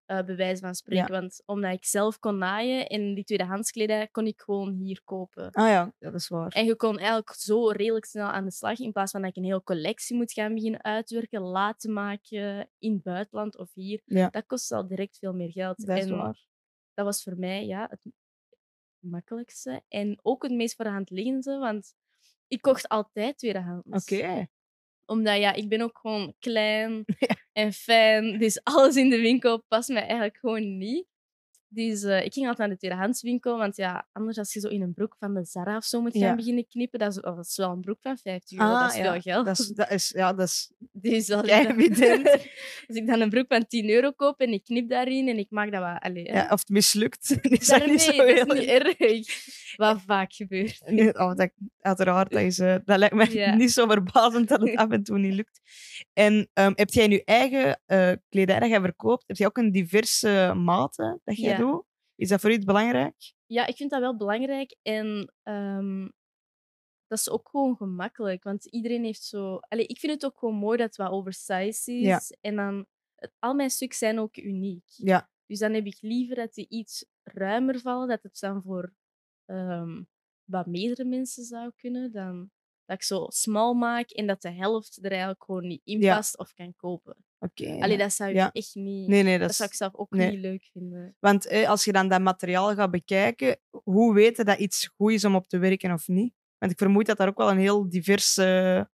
eh 0.06 0.24
bij 0.24 0.36
wijze 0.36 0.60
van 0.60 0.74
spreken. 0.74 1.10
Want 1.10 1.42
omdat 1.46 1.72
ik 1.72 1.84
zelf 1.84 2.18
kon 2.18 2.38
naaien 2.38 2.86
en 2.86 3.14
die 3.14 3.24
tweedehands 3.24 3.70
kledij 3.70 4.08
kon 4.08 4.26
ik 4.26 4.40
gewoon 4.40 4.72
hier 4.72 5.00
kopen. 5.04 5.50
ah 5.52 5.68
ja, 5.68 5.92
dat 5.98 6.14
is 6.14 6.28
waar. 6.28 6.52
En 6.52 6.64
je 6.64 6.76
kon 6.76 6.98
eigenlijk 6.98 7.32
zo 7.34 7.68
redelijk 7.68 8.04
snel 8.04 8.26
aan 8.26 8.44
de 8.44 8.50
slag, 8.50 8.78
in 8.78 8.92
plaats 8.92 9.10
van 9.12 9.20
dat 9.20 9.30
ik 9.30 9.36
een 9.36 9.44
hele 9.44 9.62
collectie 9.62 10.16
moet 10.16 10.32
gaan 10.32 10.54
beginnen 10.54 10.82
uitwerken, 10.84 11.40
laten 11.40 11.92
maken 11.92 12.70
in 12.78 12.92
het 12.92 13.02
buitenland 13.02 13.56
of 13.58 13.74
hier. 13.74 14.00
Ja. 14.04 14.28
Dat 14.28 14.46
kost 14.46 14.72
al 14.72 14.86
direct 14.86 15.18
veel 15.18 15.32
meer 15.34 15.50
geld. 15.50 15.86
Dat 15.86 15.98
is 15.98 16.10
waar. 16.10 16.46
Dat 16.98 17.06
was 17.06 17.22
voor 17.22 17.38
mij 17.38 17.66
ja, 17.66 17.86
het 17.90 18.00
makkelijkste 18.98 19.82
en 19.88 20.18
ook 20.22 20.42
het 20.42 20.52
meest 20.52 20.76
voor 20.76 20.84
de 20.84 20.90
hand 20.90 21.10
liggende, 21.10 21.58
want 21.58 21.94
ik 22.48 22.60
kocht 22.60 22.88
altijd 22.88 23.38
tweedehands. 23.38 24.12
Oké. 24.12 24.48
Omdat 25.04 25.38
ja, 25.38 25.52
ik 25.52 25.68
ben 25.68 25.80
ook 25.80 25.98
gewoon 25.98 26.34
klein 26.38 27.04
Ja. 27.18 27.36
en 27.52 27.72
fijn, 27.72 28.38
dus 28.38 28.64
alles 28.64 28.96
in 28.96 29.10
de 29.10 29.20
winkel 29.20 29.62
past 29.68 29.88
mij 29.88 30.02
eigenlijk 30.02 30.36
gewoon 30.36 30.78
niet. 30.78 31.06
Dus 31.70 32.02
ik 32.02 32.32
ging 32.32 32.46
altijd 32.46 32.58
naar 32.58 32.68
de 32.68 32.76
tweedehandswinkel, 32.76 33.58
want 33.58 33.76
ja, 33.76 34.08
anders 34.12 34.38
als 34.38 34.52
je 34.52 34.60
zo 34.60 34.68
in 34.68 34.82
een 34.82 34.94
broek 34.94 35.16
van 35.18 35.34
de 35.34 35.44
Zara 35.44 35.76
of 35.76 35.84
zo 35.84 36.00
moet 36.00 36.12
gaan 36.12 36.20
Ja. 36.20 36.34
beginnen 36.34 36.66
knippen, 36.66 36.98
dat 36.98 37.10
is, 37.10 37.20
oh, 37.20 37.36
dat 37.36 37.46
is 37.46 37.56
wel 37.56 37.70
een 37.70 37.80
broek 37.80 37.98
van 38.00 38.18
50 38.18 38.58
euro, 38.58 38.72
Ah, 38.72 38.80
dat 38.82 38.90
is 38.90 38.96
ja, 38.96 39.12
veel 39.12 39.20
geld. 39.20 39.46
Dat 39.46 39.58
is, 39.58 39.66
dat 39.68 39.90
is, 39.90 40.08
ja, 40.16 40.32
dat 40.32 40.46
is 40.48 40.70
Dus 41.02 41.12
ik 41.20 41.26
dan, 41.26 41.44
evident. 41.44 42.26
als 42.88 42.96
ik 42.96 43.06
dan 43.06 43.20
een 43.20 43.30
broek 43.30 43.46
van 43.48 43.66
10 43.66 43.88
euro 43.90 44.10
koop 44.12 44.40
en 44.40 44.52
ik 44.52 44.64
knip 44.64 44.88
daarin 44.88 45.28
en 45.28 45.38
ik 45.38 45.50
maak 45.50 45.72
dat 45.72 45.80
wat... 45.80 46.02
Allee. 46.02 46.24
Ja, 46.24 46.42
of 46.50 46.58
het 46.58 46.68
mislukt, 46.68 47.38
is 47.42 47.66
dat 47.66 47.86
niet 47.86 48.00
zo 48.00 48.12
dat 48.16 48.26
is 48.28 48.34
heel... 48.34 48.54
niet 48.54 48.68
erg. 48.68 48.96
Wat 49.78 50.02
vaak 50.02 50.32
gebeurt. 50.32 50.80
Nee, 50.86 51.14
Oh, 51.14 51.34
dat, 51.34 51.50
uiteraard, 51.80 52.30
dat, 52.30 52.40
is, 52.40 52.58
eh, 52.58 52.76
dat 52.84 52.98
lijkt 52.98 53.14
me 53.14 53.24
niet 53.56 53.70
zo 53.70 53.86
verbazend 53.86 54.48
dat 54.48 54.60
het 54.60 54.76
af 54.82 54.90
en 54.90 55.02
toe 55.02 55.18
niet 55.18 55.32
lukt. 55.32 55.60
En 56.12 56.48
ehm, 56.52 56.72
heb 56.74 56.90
jij 56.90 57.06
nu 57.06 57.16
eigen 57.16 57.80
eh, 57.86 58.12
kledij 58.28 58.60
dat 58.60 58.68
jij 58.68 58.80
verkoopt? 58.80 59.24
Heb 59.26 59.36
jij 59.36 59.46
ook 59.46 59.56
een 59.56 59.72
diverse 59.72 60.52
maten 60.56 61.20
dat 61.24 61.36
jij 61.36 61.56
doet? 61.56 61.84
Is 62.14 62.28
dat 62.28 62.40
voor 62.40 62.50
u 62.50 62.52
iets 62.52 62.64
belangrijk? 62.64 63.32
Ja, 63.46 63.66
ik 63.66 63.76
vind 63.76 63.90
dat 63.90 64.00
wel 64.00 64.16
belangrijk 64.16 64.76
en 64.82 65.32
ehm, 65.42 66.08
dat 67.06 67.18
is 67.18 67.30
ook 67.30 67.48
gewoon 67.48 67.76
gemakkelijk, 67.76 68.44
want 68.44 68.66
iedereen 68.66 69.04
heeft 69.04 69.22
zo... 69.22 69.56
Allee, 69.56 69.86
ik 69.86 69.98
vind 69.98 70.12
het 70.12 70.24
ook 70.24 70.38
gewoon 70.38 70.54
mooi 70.54 70.76
dat 70.76 70.86
het 70.86 70.96
wat 70.96 71.10
oversized 71.10 71.86
is. 71.86 72.02
Ja. 72.02 72.20
En 72.40 72.56
dan, 72.56 72.86
al 73.38 73.54
mijn 73.54 73.70
stuks 73.70 73.98
zijn 73.98 74.18
ook 74.18 74.36
uniek. 74.36 74.84
Ja. 74.86 75.30
Dus 75.46 75.58
dan 75.58 75.72
heb 75.72 75.86
ik 75.86 75.98
liever 76.00 76.36
dat 76.36 76.54
die 76.54 76.66
iets 76.68 77.06
ruimer 77.22 77.78
vallen, 77.78 78.08
dat 78.08 78.22
het 78.22 78.38
dan 78.40 78.62
voor 78.62 78.92
ehm, 79.48 80.02
wat 80.44 80.66
meerdere 80.66 81.04
mensen 81.08 81.44
zou 81.44 81.72
kunnen, 81.76 82.12
dan 82.12 82.50
dat 82.84 82.96
ik 82.96 83.02
zo 83.02 83.26
smal 83.28 83.74
maak 83.74 84.10
en 84.10 84.26
dat 84.26 84.42
de 84.42 84.50
helft 84.52 84.98
er 85.04 85.10
eigenlijk 85.10 85.44
gewoon 85.44 85.66
niet 85.66 85.80
in 85.84 86.00
Ja. 86.00 86.14
past 86.16 86.38
of 86.38 86.52
kan 86.54 86.74
kopen. 86.76 87.16
Oké. 87.38 87.76
Allee, 87.80 87.96
dat 87.98 88.12
zou 88.12 88.30
ik 88.30 88.36
Ja. 88.36 88.52
echt 88.52 88.74
niet... 88.74 89.08
Nee, 89.08 89.22
nee, 89.22 89.38
dat 89.38 89.54
zou 89.54 89.68
ik 89.68 89.74
zelf 89.74 89.94
ook 89.94 90.10
nee. 90.10 90.30
niet 90.30 90.40
leuk 90.40 90.68
vinden. 90.72 91.16
Want 91.18 91.46
eh, 91.46 91.68
als 91.68 91.84
je 91.84 91.92
dan 91.92 92.08
dat 92.08 92.20
materiaal 92.20 92.74
gaat 92.74 92.90
bekijken, 92.90 93.58
hoe 93.70 94.14
weten 94.14 94.44
dat 94.44 94.58
iets 94.58 94.86
goed 94.86 95.12
is 95.12 95.24
om 95.24 95.34
op 95.34 95.48
te 95.48 95.58
werken 95.58 95.92
of 95.92 96.08
niet? 96.08 96.34
Want 96.58 96.72
ik 96.72 96.78
vermoed 96.78 97.06
dat 97.06 97.16
daar 97.16 97.28
ook 97.28 97.36
wel 97.36 97.50
een 97.50 97.58
heel 97.58 97.88
diverse 97.88 98.88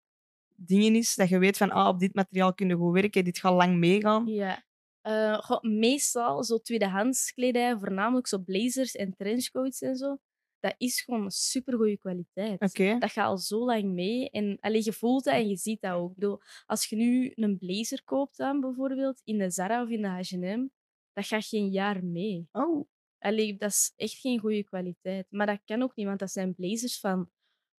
dingen 0.56 0.96
is. 0.96 1.16
Dat 1.16 1.30
je 1.30 1.38
weet 1.38 1.58
van, 1.58 1.72
ah, 1.72 1.88
op 1.88 2.00
dit 2.00 2.14
materiaal 2.14 2.54
kun 2.54 2.68
je 2.68 2.76
goed 2.76 2.94
werken, 2.94 3.24
dit 3.24 3.38
gaat 3.38 3.54
lang 3.54 3.78
meegaan. 3.78 4.28
Ja. 4.28 4.64
Eh, 5.02 5.38
goh, 5.40 5.62
meestal 5.62 6.44
zo 6.44 6.58
tweedehands 6.58 7.32
kledij, 7.32 7.78
voornamelijk 7.78 8.28
zo 8.28 8.38
blazers 8.38 8.96
en 8.96 9.16
trenchcoats 9.16 9.82
en 9.82 9.96
zo, 9.96 10.18
dat 10.64 10.76
is 10.78 11.02
gewoon 11.02 11.32
super 11.32 11.74
goede 11.78 11.98
kwaliteit. 11.98 12.60
Dat 13.00 13.12
gaat 13.12 13.28
al 13.28 13.38
zo 13.38 13.66
lang 13.66 13.84
mee. 13.84 14.30
En 14.30 14.58
allee, 14.60 14.82
je 14.84 14.94
voelt 14.94 15.24
dat 15.24 15.34
en 15.34 15.48
je 15.48 15.56
ziet 15.56 15.82
dat 15.82 15.92
ook. 15.92 16.10
Ik 16.10 16.16
bedoel, 16.16 16.42
als 16.66 16.86
je 16.86 16.96
nu 16.96 17.32
een 17.36 17.58
blazer 17.58 18.04
koopt 18.04 18.38
dan 18.38 18.60
bijvoorbeeld 18.60 19.22
in 19.24 19.38
de 19.38 19.50
Zara 19.50 19.84
of 19.84 19.90
in 19.90 20.02
de 20.02 20.08
H&M, 20.08 20.68
dat 21.14 21.26
gaat 21.28 21.46
geen 21.46 21.70
jaar 21.70 22.06
mee. 22.06 22.48
Oh, 22.52 22.88
Allee, 23.20 23.56
dat 23.58 23.70
is 23.70 23.94
echt 23.96 24.18
geen 24.20 24.40
goede 24.40 24.64
kwaliteit. 24.64 25.26
Maar 25.30 25.46
dat 25.46 25.60
kan 25.66 25.82
ook 25.82 25.96
niet, 25.96 26.06
want 26.06 26.20
dat 26.20 26.32
zijn 26.32 26.56
blazers 26.56 27.00
van 27.00 27.30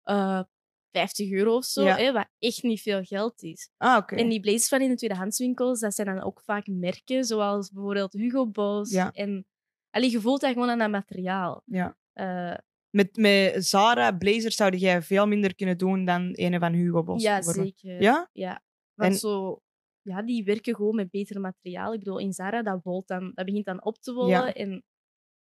eh 0.02 0.42
50 0.90 1.30
euro 1.30 1.56
of 1.56 1.64
zo, 1.64 1.84
Ja. 1.84 1.96
hè, 1.96 2.12
wat 2.12 2.28
echt 2.38 2.62
niet 2.62 2.80
veel 2.80 3.02
geld 3.02 3.42
is. 3.42 3.70
ah, 3.76 3.96
oké. 3.96 4.14
En 4.14 4.28
die 4.28 4.40
blazers 4.40 4.68
van 4.68 4.80
in 4.80 4.88
de 4.88 4.94
tweedehandswinkels, 4.96 5.80
dat 5.80 5.94
zijn 5.94 6.06
dan 6.14 6.22
ook 6.22 6.40
vaak 6.40 6.66
merken, 6.66 7.24
zoals 7.24 7.70
bijvoorbeeld 7.70 8.12
Hugo 8.12 8.46
Boss. 8.46 8.92
Ja. 8.92 9.12
En 9.12 9.46
allee, 9.90 10.10
je 10.10 10.20
voelt 10.20 10.40
dat 10.40 10.52
gewoon 10.52 10.70
aan 10.70 10.78
dat 10.78 10.90
materiaal. 10.90 11.62
Ja. 11.64 11.96
Eh, 12.12 12.58
Met, 12.94 13.16
met 13.16 13.66
Zara 13.66 14.12
blazers 14.12 14.56
zou 14.56 14.76
jij 14.76 15.02
veel 15.02 15.26
minder 15.26 15.54
kunnen 15.54 15.78
doen 15.78 16.04
dan 16.04 16.30
een 16.32 16.58
van 16.60 16.72
Hugo 16.72 17.02
Boss. 17.02 17.24
ja, 17.24 17.42
zeker. 17.42 18.02
Ja? 18.02 18.28
Ja. 18.32 18.62
Want 18.94 19.12
En- 19.12 19.18
zo, 19.18 19.60
ja, 20.02 20.22
die 20.22 20.44
werken 20.44 20.74
gewoon 20.74 20.94
met 20.94 21.10
beter 21.10 21.40
materiaal. 21.40 21.92
Ik 21.92 21.98
bedoel, 21.98 22.18
in 22.18 22.32
Zara, 22.32 22.62
dat, 22.62 22.80
wolt 22.82 23.06
dan, 23.06 23.32
dat 23.34 23.44
begint 23.44 23.64
dan 23.64 23.84
op 23.84 23.98
te 23.98 24.12
wollen 24.12 24.28
Ja. 24.30 24.52
en 24.54 24.70
je 24.70 24.82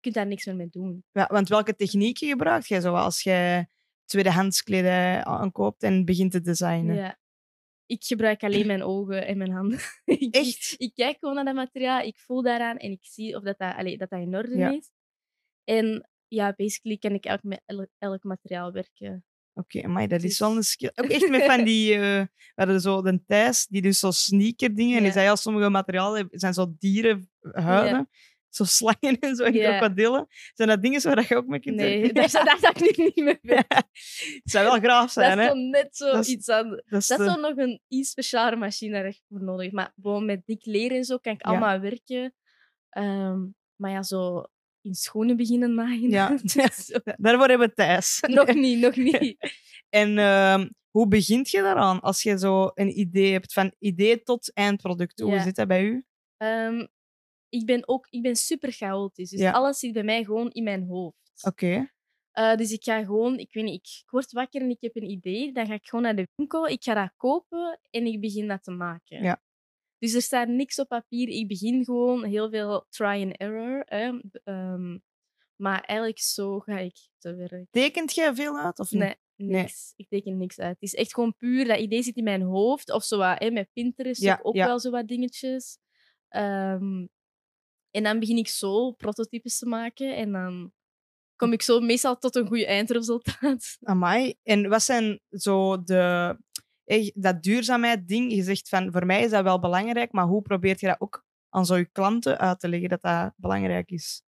kunt 0.01 0.15
daar 0.15 0.27
niks 0.27 0.47
meer 0.47 0.57
mee 0.57 0.69
doen. 0.71 1.05
Ja, 1.13 1.27
want 1.33 1.49
welke 1.49 1.75
technieken 1.75 2.29
gebruikt 2.29 2.69
jij 2.69 2.81
zo 2.81 2.95
als 2.95 3.23
jij 3.23 3.69
tweedehands 4.05 4.63
kledij 4.63 5.25
aankoopt 5.25 5.83
en 5.83 6.05
begint 6.05 6.31
te 6.33 6.41
designen? 6.41 6.95
Ja. 6.97 7.19
Ik 7.87 8.05
gebruik 8.05 8.43
alleen 8.43 8.67
mijn 8.67 8.83
ogen 8.83 9.27
en 9.27 9.39
mijn 9.39 9.51
handen. 9.53 9.79
ik, 10.05 10.35
Echt? 10.35 10.75
Ik 10.77 10.95
kijk 10.95 11.19
gewoon 11.19 11.35
naar 11.35 11.45
dat 11.45 11.55
materiaal, 11.55 12.01
ik 12.03 12.19
voel 12.19 12.43
daaraan 12.43 12.77
en 12.77 12.91
ik 12.91 13.05
zie 13.05 13.37
of 13.37 13.43
dat, 13.43 13.59
dat, 13.59 13.75
allee, 13.75 13.99
dat, 13.99 14.11
dat 14.11 14.21
in 14.21 14.35
orde 14.37 14.57
Ja. 14.57 14.71
is. 14.71 14.91
En 15.65 16.09
ja, 16.29 16.53
basically 16.57 16.97
kan 16.99 17.13
ik 17.13 17.25
elk, 17.25 17.43
met 17.43 17.63
elk, 17.67 17.89
elk 17.99 18.23
materiaal 18.25 18.73
werken. 18.73 19.25
Oké, 19.57 19.87
maar 19.87 20.09
dat 20.09 20.23
is 20.23 20.29
Dus- 20.29 20.39
wel 20.39 20.57
een 20.57 20.63
skill. 20.63 20.91
Ook 20.95 21.07
echt 21.11 21.29
met 21.29 21.45
van 21.45 21.65
die... 21.71 21.95
eh 21.95 22.01
we 22.01 22.63
hadden 22.63 22.81
zo 22.81 23.03
de 23.03 23.25
Thijs, 23.27 23.67
die 23.67 23.83
dus 23.83 23.99
zo 23.99 24.11
sneaker 24.11 24.75
dingen. 24.75 24.93
En 24.93 24.99
die 24.99 25.07
Ja. 25.07 25.13
zei, 25.13 25.25
ja, 25.27 25.37
sommige 25.37 25.69
materialen 25.71 26.29
zijn 26.31 26.55
zo 26.55 26.75
dierenhuiden. 26.79 28.09
Zo 28.49 28.65
slangen 28.65 29.19
en 29.21 29.37
zo, 29.37 29.45
en 29.45 29.53
Ja. 29.55 29.79
krokodillen. 29.79 30.27
Zijn 30.55 30.69
dat 30.69 30.83
dingen 30.83 31.03
waar 31.03 31.27
je 31.29 31.37
ook 31.37 31.47
mee 31.47 31.61
kunt 31.61 31.77
Nee, 31.77 32.01
werken? 32.01 32.15
daar, 32.33 32.45
daar 32.45 32.59
zou 32.59 32.89
ik 32.89 32.97
nu 32.97 33.05
niet 33.05 33.25
mee 33.25 33.39
werken. 33.55 33.77
Het 33.77 34.41
zou 34.45 34.65
wel 34.65 34.79
graaf 34.79 35.11
zijn, 35.11 35.37
Dat 35.39 35.47
is 35.47 35.53
hè? 35.53 35.69
net 35.69 35.97
zo 35.97 36.13
Dat 36.13 36.21
is- 36.27 36.29
iets 36.33 36.49
aan. 36.49 36.71
Dat 36.71 36.81
is 37.01 37.07
Dat 37.07 37.21
is 37.21 37.27
de- 37.27 37.33
zo 37.33 37.41
nog 37.41 37.57
een 37.57 37.81
iets 37.89 38.11
specialere 38.11 38.57
machine 38.57 38.93
daar 38.93 39.05
echt 39.05 39.23
voor 39.29 39.43
nodig. 39.43 39.73
Maar 39.73 39.93
gewoon 40.03 40.25
met 40.25 40.43
dik 40.47 40.65
leren 40.65 40.97
en 40.97 41.05
zo 41.05 41.19
kan 41.19 41.33
ik 41.33 41.45
Ja. 41.45 41.51
allemaal 41.51 41.81
werken. 41.81 42.35
Ehm, 42.91 43.41
maar 43.77 43.91
ja, 43.91 44.03
zo 44.03 44.45
in 44.85 44.95
schoenen 44.95 45.37
beginnen 45.37 45.75
naaien. 45.75 46.11
Ja. 46.11 46.37
zo. 46.47 46.99
Daarvoor 47.17 47.49
hebben 47.49 47.69
we 47.69 47.75
Thijs. 47.75 48.21
nog 48.21 48.55
niet, 48.55 48.79
nog 48.79 48.97
niet. 48.97 49.37
En 49.89 50.19
ehm, 50.19 50.69
hoe 50.91 51.09
begint 51.09 51.51
je 51.51 51.61
daaraan 51.63 52.01
als 52.01 52.23
je 52.23 52.39
zo 52.39 52.71
een 52.75 52.99
idee 52.99 53.33
hebt, 53.33 53.53
van 53.53 53.75
idee 53.79 54.23
tot 54.23 54.53
eindproduct? 54.55 55.21
Hoe 55.21 55.33
Ja. 55.33 55.43
zit 55.43 55.57
dat 55.57 55.69
bij 55.69 55.85
u? 55.85 56.05
Ehm, 56.37 56.87
ik 57.49 57.67
ben 57.67 57.89
ook 57.89 58.07
ik 58.11 58.23
ben 58.23 58.37
super 58.37 58.73
chaotisch. 58.73 59.31
Dus 59.31 59.41
Ja. 59.41 59.51
alles 59.51 59.79
zit 59.79 59.93
bij 59.93 60.03
mij 60.03 60.25
gewoon 60.25 60.51
in 60.51 60.65
mijn 60.65 60.87
hoofd. 60.87 61.43
Oké. 61.43 61.93
Eh, 62.31 62.55
dus 62.57 62.73
ik 62.73 62.83
ga 62.85 63.05
gewoon, 63.05 63.39
ik 63.39 63.53
weet 63.53 63.65
niet, 63.65 63.75
ik, 63.75 64.01
ik 64.05 64.11
word 64.11 64.33
wakker 64.33 64.61
en 64.61 64.71
ik 64.71 64.81
heb 64.81 64.97
een 64.97 65.11
idee. 65.11 65.53
Dan 65.53 65.67
ga 65.67 65.75
ik 65.75 65.87
gewoon 65.87 66.05
naar 66.05 66.17
de 66.17 66.29
winkel, 66.35 66.67
ik 66.69 66.83
ga 66.83 66.95
dat 66.95 67.13
kopen 67.17 67.81
en 67.91 68.07
ik 68.07 68.21
begin 68.21 68.49
dat 68.49 68.63
te 68.63 68.71
maken. 68.71 69.23
Ja. 69.23 69.43
Dus 70.05 70.15
er 70.15 70.23
staat 70.23 70.49
niks 70.49 70.79
op 70.79 70.89
papier. 70.89 71.29
Ik 71.29 71.49
begin 71.49 71.85
gewoon 71.85 72.25
heel 72.25 72.51
veel 72.51 72.87
try 72.89 73.23
and 73.23 73.37
error. 73.37 73.83
Hè. 73.85 74.21
Ehm, 74.45 74.99
maar 75.57 75.81
eigenlijk 75.81 76.21
zo 76.21 76.61
ga 76.61 76.79
ik 76.79 76.97
te 77.19 77.35
werk. 77.35 77.67
Tekent 77.71 78.15
jij 78.15 78.35
veel 78.35 78.59
uit? 78.59 78.79
Of 78.79 78.91
niet? 78.91 79.01
Nee, 79.01 79.17
niks. 79.37 79.93
Ik 79.97 80.09
teken 80.09 80.37
niks 80.37 80.59
uit. 80.59 80.75
Het 80.81 80.83
is 80.83 80.95
echt 80.95 81.15
gewoon 81.15 81.37
puur, 81.37 81.65
dat 81.65 81.79
idee 81.79 82.03
zit 82.03 82.17
in 82.17 82.25
mijn 82.25 82.43
hoofd. 82.43 82.93
Of 82.93 83.05
zo 83.05 83.19
wat, 83.19 83.39
hè, 83.39 83.51
met 83.51 83.69
Pinterest 83.73 84.21
Ja, 84.21 84.41
ook, 84.43 84.55
ja. 84.55 84.67
wel 84.67 84.81
zo 84.81 84.91
wat 84.91 85.09
dingetjes. 85.09 85.79
Ehm, 86.29 87.07
en 87.91 88.03
dan 88.03 88.19
begin 88.19 88.37
ik 88.37 88.49
zo 88.49 88.93
prototypes 88.93 89.59
te 89.59 89.67
maken. 89.67 90.17
En 90.17 90.33
dan 90.33 90.73
kom 91.37 91.53
ik 91.53 91.63
zo 91.63 91.81
meestal 91.81 92.19
tot 92.19 92.37
een 92.37 92.47
goed 92.47 92.65
eindresultaat. 92.65 93.77
Amai. 93.83 94.35
En 94.43 94.69
wat 94.69 94.83
zijn 94.83 95.21
zo 95.31 95.83
de... 95.83 96.37
Dat 97.15 97.43
duurzaamheid 97.43 98.09
ding, 98.09 98.33
je 98.33 98.43
zegt 98.43 98.69
van, 98.69 98.93
voor 98.93 99.07
mij 99.07 99.23
is 99.23 99.31
dat 99.31 99.43
wel 99.43 99.59
belangrijk, 99.59 100.13
maar 100.13 100.27
hoe 100.27 100.43
probeert 100.43 100.81
je 100.81 100.87
dat 100.87 101.01
ook 101.01 101.25
aan 101.49 101.67
zo 101.67 101.77
je 101.77 101.85
klanten 101.85 102.39
uit 102.39 102.61
te 102.61 102.69
leggen 102.69 102.89
dat 102.89 103.03
dat 103.03 103.33
belangrijk 103.37 103.91
is? 103.91 104.23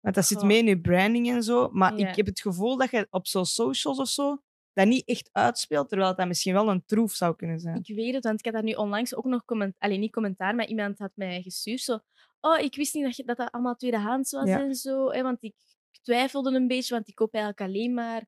Want 0.00 0.14
dat 0.14 0.26
zit 0.26 0.42
mee 0.42 0.58
in 0.58 0.66
je 0.66 0.80
branding 0.80 1.30
en 1.30 1.42
zo, 1.42 1.68
maar 1.72 1.96
Ja. 1.96 2.08
ik 2.08 2.16
heb 2.16 2.26
het 2.26 2.40
gevoel 2.40 2.76
dat 2.76 2.90
je 2.90 3.06
op 3.10 3.26
zo 3.26 3.44
socials 3.44 3.98
of 3.98 4.08
zo, 4.08 4.42
dat 4.72 4.86
niet 4.86 5.06
echt 5.06 5.28
uitspeelt, 5.32 5.88
terwijl 5.88 6.14
dat 6.14 6.26
misschien 6.26 6.52
wel 6.52 6.68
een 6.68 6.84
troef 6.84 7.12
zou 7.12 7.36
kunnen 7.36 7.60
zijn. 7.60 7.76
Ik 7.76 7.96
weet 7.96 8.14
het, 8.14 8.24
want 8.24 8.38
ik 8.38 8.44
had 8.44 8.54
daar 8.54 8.62
nu 8.62 8.72
onlangs 8.72 9.14
ook 9.14 9.24
nog 9.24 9.44
commentaar... 9.44 9.88
Alleen 9.88 10.00
niet 10.00 10.12
commentaar, 10.12 10.54
maar 10.54 10.66
iemand 10.66 10.98
had 10.98 11.12
mij 11.14 11.42
gestuurd 11.42 11.80
zo... 11.80 11.98
Oh, 12.40 12.58
ik 12.58 12.74
wist 12.76 12.94
niet 12.94 13.04
dat 13.04 13.16
je, 13.16 13.24
dat, 13.24 13.36
dat 13.36 13.50
allemaal 13.50 13.74
tweedehands 13.76 14.30
was 14.32 14.48
Ja. 14.48 14.60
en 14.60 14.74
zo. 14.74 15.10
Hè, 15.10 15.22
want 15.22 15.42
ik 15.42 15.54
twijfelde 16.02 16.54
een 16.54 16.66
beetje, 16.66 16.94
want 16.94 17.08
ik 17.08 17.14
koop 17.14 17.34
eigenlijk 17.34 17.64
alleen 17.72 17.94
maar 17.94 18.26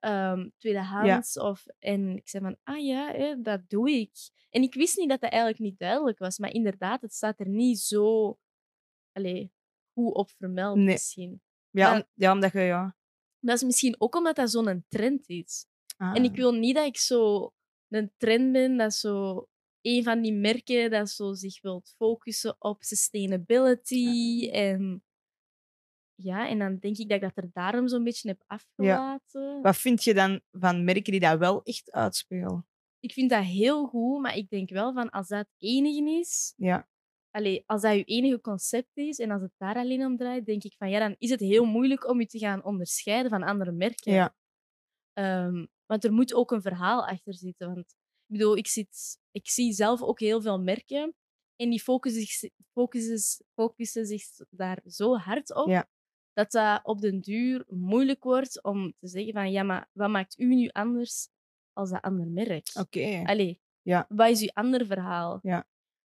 ehm, 0.00 0.48
tweedehands. 0.56 1.38
Of, 1.38 1.66
en 1.78 2.16
ik 2.16 2.28
zei 2.28 2.42
van, 2.44 2.56
ah 2.62 2.84
ja, 2.84 3.12
hè, 3.12 3.40
dat 3.40 3.68
doe 3.68 3.90
ik. 3.90 4.10
En 4.50 4.62
ik 4.62 4.74
wist 4.74 4.96
niet 4.96 5.08
dat 5.08 5.20
dat 5.20 5.30
eigenlijk 5.30 5.60
niet 5.62 5.78
duidelijk 5.78 6.18
was. 6.18 6.38
Maar 6.38 6.50
inderdaad, 6.52 7.00
het 7.00 7.14
staat 7.14 7.40
er 7.40 7.48
niet 7.48 7.78
zo 7.78 8.38
allee, 9.12 9.52
goed 9.92 10.14
op 10.14 10.30
vermeld 10.30 10.76
Nee. 10.76 10.84
misschien. 10.84 11.40
Ja, 11.70 11.90
Maar- 11.90 12.00
om- 12.00 12.06
ja 12.14 12.32
omdat 12.32 12.52
je... 12.52 12.58
Ja. 12.60 12.96
Dat 13.40 13.56
is 13.56 13.62
misschien 13.62 13.94
ook 14.00 14.14
omdat 14.16 14.36
dat 14.36 14.50
zo'n 14.50 14.84
trend 14.88 15.28
is. 15.28 15.66
Ah. 15.96 16.16
En 16.16 16.24
ik 16.24 16.36
wil 16.36 16.52
niet 16.52 16.74
dat 16.74 16.86
ik 16.86 16.96
zo 16.96 17.52
een 17.88 18.12
trend 18.16 18.52
ben 18.52 18.76
dat 18.76 18.94
zo 18.94 19.46
een 19.80 20.02
van 20.04 20.20
die 20.22 20.32
merken 20.32 20.90
dat 20.90 21.10
zo 21.10 21.32
zich 21.34 21.60
wilt 21.62 21.94
focussen 21.96 22.56
op 22.58 22.82
sustainability. 22.82 24.48
En 24.52 25.02
ja, 26.22 26.48
en 26.48 26.58
dan 26.58 26.78
denk 26.78 26.96
ik 26.96 27.08
dat 27.08 27.16
ik 27.16 27.34
dat 27.34 27.44
er 27.44 27.50
daarom 27.52 27.88
zo'n 27.88 28.04
beetje 28.04 28.28
heb 28.28 28.42
afgelaten. 28.46 29.62
Wat 29.62 29.76
vind 29.76 30.04
je 30.04 30.14
dan 30.14 30.40
van 30.50 30.84
merken 30.84 31.12
die 31.12 31.20
dat 31.20 31.38
wel 31.38 31.62
echt 31.62 31.92
uitspelen? 31.92 32.66
Ik 33.00 33.12
vind 33.12 33.30
dat 33.30 33.44
heel 33.44 33.86
goed, 33.86 34.20
maar 34.20 34.36
ik 34.36 34.48
denk 34.50 34.70
wel 34.70 34.92
van 34.92 35.10
als 35.10 35.28
dat 35.28 35.38
het 35.38 35.54
enige 35.58 36.18
is, 36.20 36.52
Ja. 36.56 36.88
allee, 37.30 37.62
als 37.66 37.82
dat 37.82 37.94
je 37.94 38.04
enige 38.04 38.40
concept 38.40 38.96
is 38.96 39.18
en 39.18 39.30
als 39.30 39.42
het 39.42 39.52
daar 39.56 39.76
alleen 39.76 40.04
om 40.04 40.16
draait, 40.16 40.46
denk 40.46 40.64
ik 40.64 40.74
van 40.76 40.90
ja, 40.90 40.98
dan 40.98 41.14
is 41.18 41.30
het 41.30 41.40
heel 41.40 41.64
moeilijk 41.64 42.08
om 42.08 42.20
je 42.20 42.26
te 42.26 42.38
gaan 42.38 42.64
onderscheiden 42.64 43.30
van 43.30 43.42
andere 43.42 43.72
merken. 43.72 44.12
Ja. 44.12 44.36
Ehm, 45.12 45.66
want 45.86 46.04
er 46.04 46.12
moet 46.12 46.34
ook 46.34 46.50
een 46.50 46.62
verhaal 46.62 47.06
achter 47.06 47.34
zitten. 47.34 47.66
Want 47.66 47.96
ik 48.26 48.32
bedoel, 48.36 48.56
ik, 48.56 48.66
zit, 48.66 49.18
ik 49.30 49.48
zie 49.48 49.72
zelf 49.72 50.02
ook 50.02 50.20
heel 50.20 50.40
veel 50.42 50.60
merken 50.60 51.14
en 51.56 51.70
die 51.70 51.80
focussen 51.80 52.22
zich, 52.22 52.50
focussen, 52.72 53.44
focussen 53.54 54.06
zich 54.06 54.22
daar 54.50 54.80
zo 54.86 55.16
hard 55.16 55.54
op 55.54 55.68
Ja. 55.68 55.88
Dat 56.38 56.50
dat 56.50 56.80
op 56.84 57.00
den 57.00 57.20
duur 57.20 57.64
moeilijk 57.68 58.22
wordt 58.24 58.62
om 58.62 58.92
te 58.98 59.08
zeggen 59.08 59.32
van 59.32 59.50
ja, 59.50 59.62
maar 59.62 59.88
wat 59.92 60.10
maakt 60.10 60.38
u 60.38 60.54
nu 60.54 60.68
anders 60.68 61.28
als 61.72 61.90
dat 61.90 62.02
andere 62.02 62.28
merk? 62.30 62.68
Oké. 62.80 63.22
Allee, 63.26 63.60
Ja. 63.82 64.04
wat 64.08 64.28
is 64.30 64.40
uw 64.42 64.50
ander 64.52 64.86
verhaal? 64.86 65.40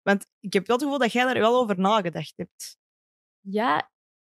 Want 0.01 0.25
ik 0.39 0.53
heb 0.53 0.67
wel 0.67 0.75
het 0.75 0.85
gevoel 0.85 0.99
dat 1.01 1.11
jij 1.11 1.23
daar 1.25 1.39
wel 1.39 1.55
over 1.61 1.79
nagedacht 1.79 2.33
hebt. 2.37 2.77
Ja, 3.39 3.91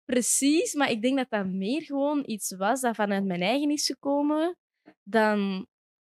precies. 0.04 0.74
Maar 0.74 0.90
ik 0.90 1.02
denk 1.02 1.16
dat 1.16 1.30
dat 1.30 1.46
meer 1.46 1.82
gewoon 1.82 2.22
iets 2.26 2.56
was 2.56 2.80
dat 2.80 2.94
vanuit 2.94 3.24
mijn 3.24 3.42
eigen 3.42 3.70
is 3.70 3.86
gekomen 3.86 4.56
dan, 5.02 5.66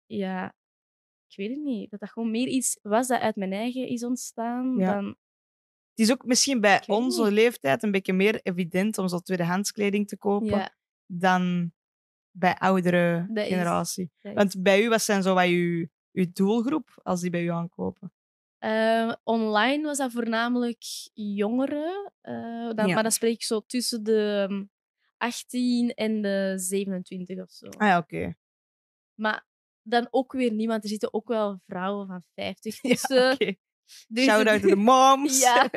ja, 0.07 0.55
ik 1.29 1.37
weet 1.37 1.51
het 1.51 1.65
niet. 1.65 1.91
Dat 1.91 2.01
dat 2.01 2.11
gewoon 2.11 2.31
meer 2.31 2.47
iets 2.49 2.79
was 2.83 3.07
dat 3.07 3.21
uit 3.21 3.37
mijn 3.37 3.53
eigen 3.53 3.87
is 3.89 4.05
ontstaan 4.05 4.77
Ja. 4.79 4.95
dan... 4.95 5.17
Het 5.99 6.07
is 6.07 6.13
ook 6.13 6.25
misschien 6.25 6.61
bij 6.61 6.83
onze 6.87 7.23
niet. 7.25 7.33
leeftijd 7.33 7.83
een 7.83 7.91
beetje 7.91 8.13
meer 8.13 8.41
evident 8.43 8.99
om 8.99 9.09
zo 9.09 9.19
tweedehands 9.19 9.73
kleding 9.73 10.09
te 10.09 10.17
kopen 10.17 10.47
Ja, 10.49 10.75
dan 11.07 11.73
bij 12.31 12.55
oudere 12.55 13.27
Dat 13.31 13.47
generatie. 13.47 14.11
is- 14.23 14.33
Want 14.35 14.63
bij 14.63 14.83
u, 14.83 14.89
wat 14.89 15.03
zijn 15.03 15.23
zo 15.23 15.35
wat 15.35 15.45
je, 15.49 15.89
je 16.11 16.31
doelgroep 16.33 17.01
als 17.03 17.21
die 17.21 17.31
bij 17.31 17.43
u 17.45 17.49
aankopen? 17.51 18.13
Eh, 18.59 19.13
online 19.25 19.83
was 19.85 19.99
dat 19.99 20.13
voornamelijk 20.13 20.83
jongeren. 21.15 22.13
eh, 22.21 22.35
dan, 22.75 22.87
Ja. 22.87 22.95
Maar 22.95 23.03
dan 23.03 23.13
spreek 23.13 23.35
ik 23.35 23.43
zo 23.43 23.61
tussen 23.67 24.03
de 24.05 24.47
ehm, 24.49 24.65
18 25.17 25.95
en 25.95 26.23
de 26.23 26.53
27 26.57 27.39
of 27.43 27.51
zo. 27.51 27.67
Ah 27.67 27.89
ja, 27.89 27.99
oké. 27.99 28.35
Maar 29.15 29.47
dan 29.83 30.09
ook 30.11 30.33
weer 30.33 30.53
niet, 30.53 30.69
want 30.69 30.83
er 30.83 30.89
zitten 30.89 31.15
ook 31.15 31.29
wel 31.29 31.61
vrouwen 31.67 32.07
van 32.07 32.25
50 32.35 32.79
Ja, 32.83 32.89
tussen. 32.95 33.59
Shout 34.15 34.39
het- 34.39 34.49
out 34.49 34.61
to 34.63 34.69
the 34.69 34.77
moms. 34.91 35.41
Ja. 35.41 35.71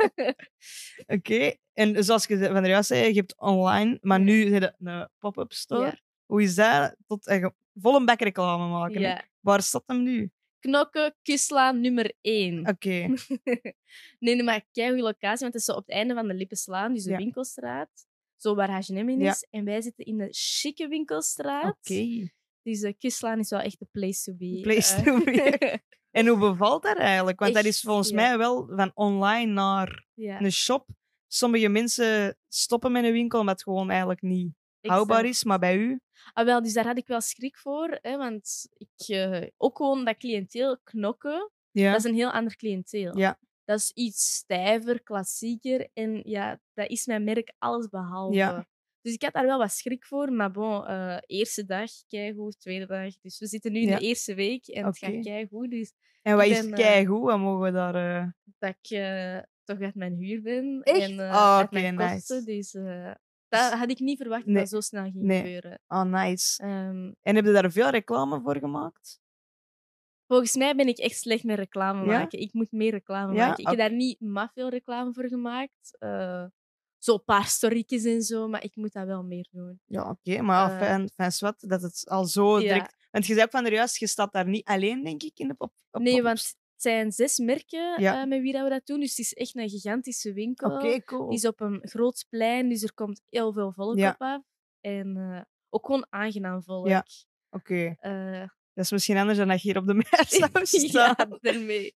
Oké. 1.17 1.53
En 1.73 2.03
zoals 2.03 2.25
je 2.25 2.37
van 2.51 2.63
de 2.63 2.69
juist 2.69 2.87
zei, 2.87 3.07
je 3.07 3.13
hebt 3.19 3.39
online, 3.39 3.97
maar 4.01 4.19
nu 4.19 4.53
heb 4.53 4.61
je 4.61 4.87
een 4.89 5.09
pop-up 5.19 5.51
store. 5.53 5.85
Ja. 5.85 5.99
Hoe 6.25 6.41
is 6.41 6.55
dat? 6.55 6.95
Tot 7.07 7.27
echt 7.27 7.49
volle 7.73 8.03
bek 8.03 8.21
reclame 8.21 8.67
maken. 8.67 9.01
ja. 9.01 9.23
Waar 9.39 9.61
staat 9.61 9.83
hem 9.85 10.03
nu? 10.03 10.31
Knokken, 10.59 11.15
Kuslaan 11.21 11.81
nummer 11.81 12.13
1. 12.21 12.67
Oké. 12.67 12.89
nee, 14.19 14.35
nee, 14.35 14.43
maar 14.43 14.61
kijk 14.71 14.87
goede 14.87 15.03
locatie, 15.03 15.39
want 15.39 15.53
het 15.53 15.55
is 15.55 15.63
zo 15.65 15.71
op 15.71 15.85
het 15.85 15.89
einde 15.95 16.13
van 16.13 16.27
de 16.27 16.33
Lippenslaan, 16.33 16.93
dus 16.93 17.03
de 17.03 17.09
Ja. 17.11 17.17
winkelstraat. 17.17 17.89
Zo 18.35 18.55
waar 18.55 18.69
H&M 18.69 19.09
in 19.09 19.21
is. 19.21 19.47
En 19.49 19.65
wij 19.65 19.81
zitten 19.81 20.05
in 20.05 20.17
de 20.17 20.27
chique 20.31 20.87
winkelstraat. 20.87 21.77
Oké. 21.79 22.29
Dus 22.63 22.81
uh, 22.81 22.93
is 22.99 23.49
wel 23.49 23.59
echt 23.59 23.79
de 23.79 23.87
place 23.91 24.23
to 24.23 24.33
be. 24.37 24.59
Place 24.61 24.95
eh. 24.95 25.03
to 25.03 25.23
be. 25.23 25.79
En 26.11 26.27
hoe 26.27 26.37
bevalt 26.37 26.83
dat 26.83 26.97
eigenlijk? 26.97 27.39
Want 27.39 27.53
dat 27.53 27.65
is 27.65 27.81
volgens 27.81 28.09
ja. 28.09 28.15
mij 28.15 28.37
wel 28.37 28.67
van 28.75 28.91
online 28.93 29.51
naar 29.51 30.05
ja, 30.13 30.41
een 30.41 30.51
shop. 30.51 30.87
Sommige 31.27 31.69
mensen 31.69 32.37
stoppen 32.47 32.91
met 32.91 33.03
een 33.03 33.11
winkel 33.11 33.39
omdat 33.39 33.53
het 33.53 33.63
gewoon 33.63 33.89
eigenlijk 33.89 34.21
niet 34.21 34.53
houdbaar 34.81 35.17
exact. 35.17 35.35
is. 35.35 35.43
Maar 35.43 35.59
bij 35.59 35.77
u? 35.77 35.99
Ah, 36.33 36.45
wel, 36.45 36.61
dus 36.61 36.73
daar 36.73 36.85
had 36.85 36.97
ik 36.97 37.07
wel 37.07 37.21
schrik 37.21 37.57
voor. 37.57 37.97
Hè, 38.01 38.17
want 38.17 38.67
ik, 38.77 39.07
eh, 39.07 39.47
ook 39.57 39.77
gewoon 39.77 40.05
dat 40.05 40.17
cliënteel 40.17 40.79
knokken, 40.83 41.51
Ja. 41.71 41.91
dat 41.91 41.99
is 41.99 42.09
een 42.09 42.15
heel 42.15 42.31
ander 42.31 42.55
cliënteel. 42.55 43.17
Ja. 43.17 43.39
Dat 43.63 43.79
is 43.79 43.91
iets 43.91 44.33
stijver, 44.33 45.03
klassieker. 45.03 45.89
En 45.93 46.21
ja, 46.23 46.59
dat 46.73 46.89
is 46.89 47.05
mijn 47.05 47.23
merk 47.23 47.53
alles 47.57 47.87
behalve. 47.89 48.35
Ja. 48.35 48.67
Dus 49.01 49.13
ik 49.13 49.21
had 49.21 49.33
daar 49.33 49.45
wel 49.45 49.57
wat 49.57 49.71
schrik 49.71 50.05
voor. 50.05 50.31
Maar 50.31 50.51
bon, 50.51 50.85
eh, 50.87 51.17
eerste 51.25 51.65
dag, 51.65 51.89
keigoed. 52.07 52.59
Tweede 52.59 52.85
dag. 52.85 53.13
Dus 53.21 53.39
we 53.39 53.47
zitten 53.47 53.71
nu 53.71 53.79
in 53.79 53.87
Ja. 53.87 53.97
de 53.97 54.05
eerste 54.05 54.33
week 54.33 54.67
en 54.67 54.85
het 54.85 54.97
gaat 54.97 55.19
keigoed. 55.23 55.69
Dus 55.71 55.93
En 56.21 56.35
wat 56.35 56.45
ik 56.45 56.51
is 56.51 56.61
ben, 56.61 56.73
eh, 56.73 56.77
keigoed? 56.79 57.21
Wat 57.23 57.39
mogen 57.39 57.61
we 57.61 57.71
daar... 57.71 57.95
eh, 57.95 58.27
dat 58.59 58.75
ik 58.81 58.87
toch 59.63 59.79
uit 59.81 59.95
mijn 59.95 60.13
huur 60.15 60.41
ben. 60.41 60.81
Echt? 60.83 61.09
En 61.09 61.19
uit 61.19 61.71
mijn 61.71 61.95
kosten. 61.97 62.43
nice. 62.45 62.45
Dus 62.45 62.71
dat 63.47 63.73
had 63.73 63.89
ik 63.89 63.99
niet 63.99 64.17
verwacht 64.17 64.45
dat 64.45 64.53
Nee. 64.53 64.61
dat 64.61 64.69
zo 64.71 64.79
snel 64.79 65.03
ging 65.03 65.15
Nee. 65.23 65.37
gebeuren. 65.41 65.79
Oh, 65.87 66.03
nice. 66.03 66.63
Ehm, 66.63 67.11
En 67.21 67.35
heb 67.35 67.45
je 67.45 67.51
daar 67.51 67.71
veel 67.71 67.89
reclame 67.89 68.41
voor 68.41 68.57
gemaakt? 68.57 69.19
Volgens 70.27 70.55
mij 70.55 70.75
ben 70.75 70.87
ik 70.87 70.97
echt 70.97 71.17
slecht 71.17 71.43
met 71.43 71.57
reclame 71.59 71.99
Ja? 72.05 72.17
maken. 72.19 72.39
Ik 72.39 72.53
moet 72.53 72.71
meer 72.71 72.91
reclame 72.91 73.33
Ja? 73.33 73.47
maken. 73.47 73.63
Ik 73.63 73.69
heb 73.69 73.77
daar 73.77 73.93
niet 73.93 74.19
maar 74.19 74.51
veel 74.53 74.69
reclame 74.69 75.13
voor 75.13 75.27
gemaakt. 75.27 75.97
Zo 77.03 77.13
een 77.13 77.23
paar 77.23 77.45
storytjes 77.45 78.03
en 78.03 78.21
zo, 78.21 78.47
maar 78.47 78.63
ik 78.63 78.75
moet 78.75 78.93
dat 78.93 79.05
wel 79.05 79.23
meer 79.23 79.47
doen. 79.51 79.79
Ja, 79.85 80.09
oké. 80.09 80.41
maar 80.41 80.71
Eh. 80.71 80.77
fijn, 80.77 81.09
fijn 81.15 81.31
zwart 81.31 81.69
dat 81.69 81.81
het 81.81 82.09
al 82.09 82.25
zo 82.25 82.59
Ja. 82.59 82.73
direct... 82.73 82.95
Want 83.11 83.25
je 83.25 83.33
zei 83.33 83.45
ook 83.45 83.51
van 83.51 83.65
er 83.65 83.73
juist, 83.73 83.97
je 83.99 84.07
staat 84.07 84.33
daar 84.33 84.47
niet 84.47 84.65
alleen, 84.67 85.03
denk 85.03 85.23
ik, 85.23 85.39
in 85.39 85.47
de 85.47 85.53
pop 85.53 85.73
op 85.91 86.01
Nee, 86.01 86.21
want 86.21 86.39
het 86.39 86.55
zijn 86.75 87.11
zes 87.11 87.37
merken 87.37 88.01
Ja. 88.01 88.21
eh, 88.21 88.27
met 88.27 88.41
wie 88.41 88.53
dat 88.53 88.63
we 88.63 88.69
dat 88.69 88.85
doen. 88.85 88.99
Dus 88.99 89.09
het 89.09 89.19
is 89.19 89.33
echt 89.33 89.55
een 89.55 89.69
gigantische 89.69 90.33
winkel. 90.33 90.71
Oké, 90.71 91.03
cool. 91.03 91.27
Die 91.29 91.37
is 91.37 91.45
op 91.45 91.59
een 91.59 91.79
groot 91.83 92.25
plein, 92.29 92.69
dus 92.69 92.83
er 92.83 92.93
komt 92.93 93.21
heel 93.29 93.53
veel 93.53 93.71
volk 93.71 93.97
op 93.99 94.15
af. 94.17 94.41
En 94.81 95.17
eh, 95.17 95.41
ook 95.69 95.85
gewoon 95.85 96.05
aangenaam 96.09 96.63
volk. 96.63 96.87
Ja. 96.87 97.05
Oké. 97.49 97.95
Dat 98.73 98.85
is 98.85 98.91
misschien 98.91 99.17
anders 99.17 99.37
dan 99.37 99.47
dat 99.47 99.61
je 99.61 99.67
hier 99.67 99.77
op 99.77 99.87
de 99.87 99.93
mer 99.93 100.25
zou 100.27 100.65
staan. 100.65 101.15
ja, 101.17 101.27
daarmee. 101.41 101.95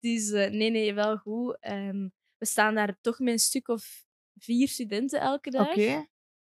Dus 0.00 0.30
nee, 0.30 0.70
nee, 0.70 0.94
wel 0.94 1.16
goed. 1.16 1.56
En 1.60 2.14
we 2.38 2.46
staan 2.46 2.74
daar 2.74 2.96
toch 3.00 3.18
met 3.18 3.32
een 3.32 3.38
stuk 3.38 3.68
of 3.68 4.04
vier 4.44 4.68
studenten 4.68 5.20
elke 5.20 5.50
dag. 5.50 5.68
Oké. 5.70 6.06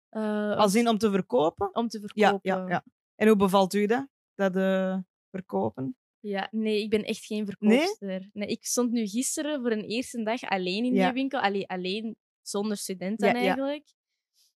eh, 0.09 0.57
Als 0.57 0.75
in 0.75 0.89
om 0.89 0.99
te 0.99 1.11
verkopen? 1.11 1.75
om 1.75 1.89
te 1.89 2.01
verkopen. 2.01 2.39
ja, 2.43 2.69
ja. 2.69 2.85
En 3.15 3.27
hoe 3.29 3.37
bevalt 3.37 3.75
u 3.75 3.87
dat? 3.87 4.09
Dat 4.35 4.57
eh, 4.57 4.99
verkopen? 5.31 5.97
Ja, 6.21 6.49
nee, 6.51 6.83
ik 6.83 6.91
ben 6.91 7.05
echt 7.05 7.25
geen 7.25 7.47
verkoopster. 7.47 8.31
Nee? 8.33 8.49
ik 8.49 8.65
stond 8.65 8.91
nu 8.91 9.07
gisteren 9.07 9.61
voor 9.61 9.71
een 9.71 9.85
eerste 9.85 10.23
dag 10.23 10.43
alleen 10.43 10.85
in 10.85 10.95
Ja. 10.95 11.05
die 11.05 11.13
winkel. 11.15 11.41
Alleen, 11.41 11.67
alleen 11.67 12.17
zonder 12.43 12.77
studenten 12.77 13.29
Ja, 13.29 13.35
ja. 13.35 13.39
eigenlijk. 13.41 13.93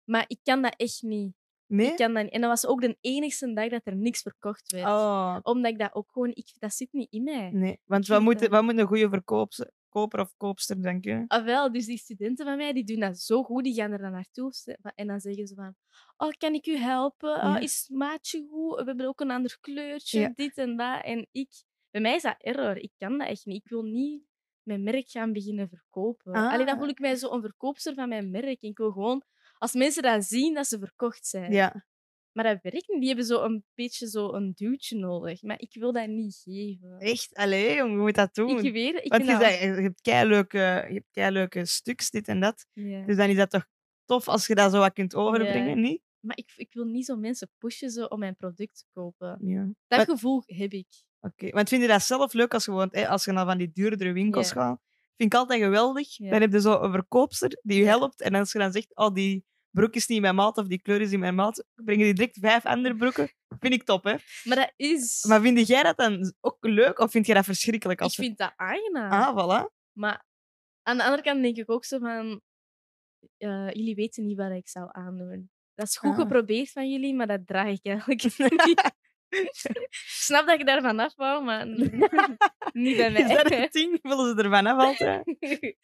Maar 0.03 0.25
ik 0.27 0.39
kan 0.43 0.61
dat 0.61 0.73
echt 0.77 1.01
niet. 1.01 1.33
Nee? 1.67 1.87
Ik 1.91 1.95
kan 1.95 2.13
dat 2.13 2.23
niet. 2.23 2.31
En 2.31 2.41
dat 2.41 2.49
was 2.49 2.65
ook 2.65 2.81
de 2.81 2.97
enigste 3.01 3.53
dag 3.53 3.69
dat 3.69 3.81
er 3.83 3.95
niks 3.95 4.21
verkocht 4.21 4.71
werd. 4.71 4.85
Oh, 4.85 5.37
Omdat 5.41 5.71
ik 5.71 5.79
dat 5.79 5.93
ook 5.95 6.11
gewoon... 6.11 6.29
Ik, 6.33 6.51
dat 6.59 6.73
zit 6.73 6.87
niet 6.93 7.11
in 7.11 7.23
mij. 7.23 7.49
nee. 7.51 7.79
Want 7.85 8.07
wat 8.07 8.21
moet, 8.21 8.47
wat 8.47 8.63
moet 8.63 8.77
een 8.77 8.87
goede 8.87 9.09
verkoopster, 9.09 9.71
koper 9.95 10.19
of 10.19 10.33
koopster 10.37 10.81
denken? 10.81 11.23
Ah, 11.27 11.45
wel, 11.45 11.71
dus 11.71 11.85
die 11.85 11.97
studenten 11.97 12.45
van 12.45 12.57
mij 12.57 12.73
die 12.73 12.83
doen 12.83 12.99
dat 12.99 13.19
zo 13.19 13.43
goed, 13.43 13.63
die 13.63 13.73
gaan 13.73 13.91
er 13.91 13.97
dan 14.01 14.11
naartoe 14.11 14.51
en 14.95 15.07
dan 15.07 15.19
zeggen 15.19 15.47
ze 15.47 15.55
van, 15.55 15.75
oh, 16.17 16.29
kan 16.37 16.53
ik 16.53 16.65
u 16.67 16.77
helpen? 16.77 17.35
Oh, 17.43 17.57
is 17.61 17.85
het 17.87 17.97
maatje 17.97 18.47
goed? 18.49 18.77
We 18.79 18.83
hebben 18.83 19.07
ook 19.07 19.19
een 19.19 19.31
ander 19.31 19.57
kleurtje, 19.61 20.19
Ja. 20.19 20.31
dit 20.35 20.57
en 20.57 20.77
dat. 20.77 21.03
En 21.03 21.27
ik, 21.31 21.49
bij 21.91 22.01
mij 22.01 22.15
is 22.15 22.21
dat 22.21 22.35
error. 22.37 22.77
Ik 22.77 22.91
kan 22.97 23.17
dat 23.17 23.27
echt 23.27 23.45
niet. 23.45 23.63
Ik 23.63 23.69
wil 23.69 23.83
niet 23.83 24.23
mijn 24.63 24.83
merk 24.83 25.09
gaan 25.09 25.31
beginnen 25.33 25.69
verkopen. 25.69 26.33
Alleen 26.33 26.65
dan 26.65 26.75
Ah. 26.75 26.79
voel 26.79 26.89
ik 26.89 26.99
mij 26.99 27.15
zo 27.15 27.31
een 27.31 27.41
verkoopster 27.41 27.93
van 27.93 28.09
mijn 28.09 28.29
merk. 28.31 28.61
Ik 28.61 28.77
wil 28.77 28.91
gewoon, 28.91 29.23
als 29.57 29.73
mensen 29.73 30.03
dat 30.03 30.23
zien, 30.25 30.53
dat 30.53 30.67
ze 30.67 30.79
verkocht 30.79 31.27
zijn. 31.27 31.51
Ja. 31.51 31.85
Maar 32.35 32.43
dat 32.43 32.59
werkt 32.61 32.87
niet. 32.87 32.99
Die 32.99 33.07
hebben 33.07 33.25
zo 33.25 33.43
een 33.43 33.63
beetje 33.73 34.07
zo 34.09 34.33
een 34.33 34.51
duwtje 34.55 34.97
nodig. 34.97 35.41
Maar 35.41 35.59
ik 35.59 35.73
wil 35.73 35.91
dat 35.91 36.07
niet 36.07 36.41
geven. 36.43 36.99
Echt? 36.99 37.35
Allee, 37.35 37.75
jong, 37.75 37.91
je 37.91 37.97
moet 37.97 38.15
dat 38.15 38.33
doen. 38.35 38.63
Ik 38.65 38.73
weet. 38.73 38.95
Ik 39.03 39.11
Want 39.11 39.25
je, 39.25 39.31
dat- 39.37 39.59
je 39.59 39.81
hebt 39.81 40.01
keileuke, 40.01 41.03
keileuke 41.11 41.65
stuks, 41.65 42.09
dit 42.09 42.27
en 42.27 42.39
dat. 42.39 42.67
Dus 43.05 43.15
dan 43.17 43.29
is 43.29 43.35
dat 43.35 43.49
toch 43.49 43.65
tof 44.05 44.27
als 44.27 44.47
je 44.47 44.55
dat 44.55 44.71
zo 44.71 44.79
wat 44.79 44.93
kunt 44.93 45.15
overbrengen, 45.15 45.81
niet? 45.81 46.01
Maar 46.19 46.37
ik, 46.37 46.53
ik 46.55 46.73
wil 46.73 46.85
niet 46.85 47.05
zo 47.05 47.15
mensen 47.15 47.49
pushen 47.57 47.89
zo 47.89 48.05
om 48.05 48.19
mijn 48.19 48.35
product 48.35 48.77
te 48.77 48.85
kopen. 48.93 49.37
Dat 49.87 49.99
gevoel 50.09 50.43
heb 50.45 50.71
ik. 50.71 50.87
Oké, 51.19 51.49
want 51.49 51.69
vind 51.69 51.81
je 51.81 51.87
dat 51.87 52.01
zelf 52.03 52.33
leuk 52.33 52.53
als 52.53 52.65
je, 52.65 52.71
gewoon, 52.71 52.87
hè, 52.91 53.07
als 53.07 53.25
je 53.25 53.31
naar 53.31 53.45
van 53.45 53.57
die 53.57 53.71
duurdere 53.73 54.11
winkels 54.11 54.51
gaat? 54.51 54.79
Vind 55.17 55.33
ik 55.33 55.39
altijd 55.39 55.61
geweldig. 55.61 56.15
Dan 56.31 56.41
heb 56.41 56.51
je 56.51 56.61
zo 56.61 56.81
een 56.81 56.91
verkoopster 56.91 57.59
die 57.63 57.79
je 57.79 57.85
helpt. 57.85 58.21
En 58.21 58.35
als 58.35 58.51
je 58.51 58.59
dan 58.59 58.71
zegt, 58.71 58.95
oh, 58.95 59.13
die 59.13 59.45
broek 59.75 59.93
is 59.95 60.07
niet 60.07 60.21
mijn 60.21 60.35
maat 60.35 60.57
of 60.57 60.67
die 60.67 60.81
kleur 60.81 61.01
is 61.01 61.09
niet 61.09 61.19
mijn 61.19 61.35
maat, 61.35 61.65
brengen 61.75 62.03
die 62.05 62.13
direct 62.13 62.37
vijf 62.39 62.65
andere 62.65 62.95
broeken. 62.95 63.31
Vind 63.59 63.73
ik 63.73 63.83
top, 63.83 64.03
hè? 64.03 64.15
Maar 64.43 64.55
dat 64.57 64.73
is... 64.75 65.25
Maar 65.27 65.41
vind 65.41 65.67
jij 65.67 65.83
dat 65.83 65.97
dan 65.97 66.33
ook 66.41 66.57
leuk 66.59 66.99
of 66.99 67.11
vind 67.11 67.25
je 67.25 67.33
dat 67.33 67.45
verschrikkelijk? 67.45 67.99
ik 67.99 68.05
Als 68.05 68.15
je- 68.15 68.21
vind 68.23 68.37
dat 68.37 68.53
aangenaam. 68.55 69.11
Ah, 69.11 69.29
voilà. 69.33 69.73
Maar 69.91 70.25
aan 70.83 70.97
de 70.97 71.03
andere 71.03 71.21
kant 71.21 71.41
denk 71.41 71.57
ik 71.57 71.69
ook 71.71 71.85
zo 71.85 71.99
van... 71.99 72.41
eh, 73.37 73.69
jullie 73.71 73.95
weten 73.95 74.25
niet 74.25 74.37
wat 74.37 74.51
ik 74.51 74.67
zou 74.69 74.89
aandoen. 74.91 75.49
Dat 75.75 75.87
is 75.87 75.97
goed 75.97 76.09
Ah. 76.11 76.17
geprobeerd 76.19 76.71
van 76.71 76.91
jullie, 76.91 77.15
maar 77.15 77.27
dat 77.27 77.47
draag 77.47 77.67
ik 77.67 77.79
eigenlijk 77.85 78.23
niet. 78.65 78.93
Ik 79.29 79.87
snap 80.07 80.47
dat 80.47 80.59
ik 80.59 80.65
daarvan 80.65 80.99
afbouw, 80.99 81.41
maar 81.41 81.67
niet 82.73 82.97
bij 82.97 83.11
Is 83.11 83.27
dat 83.27 83.49
mij. 83.49 83.59
het 83.61 83.71
ding? 83.71 83.99
Willen 84.01 84.37
ze 84.37 84.43
ervan 84.43 84.65
altijd? 84.65 85.23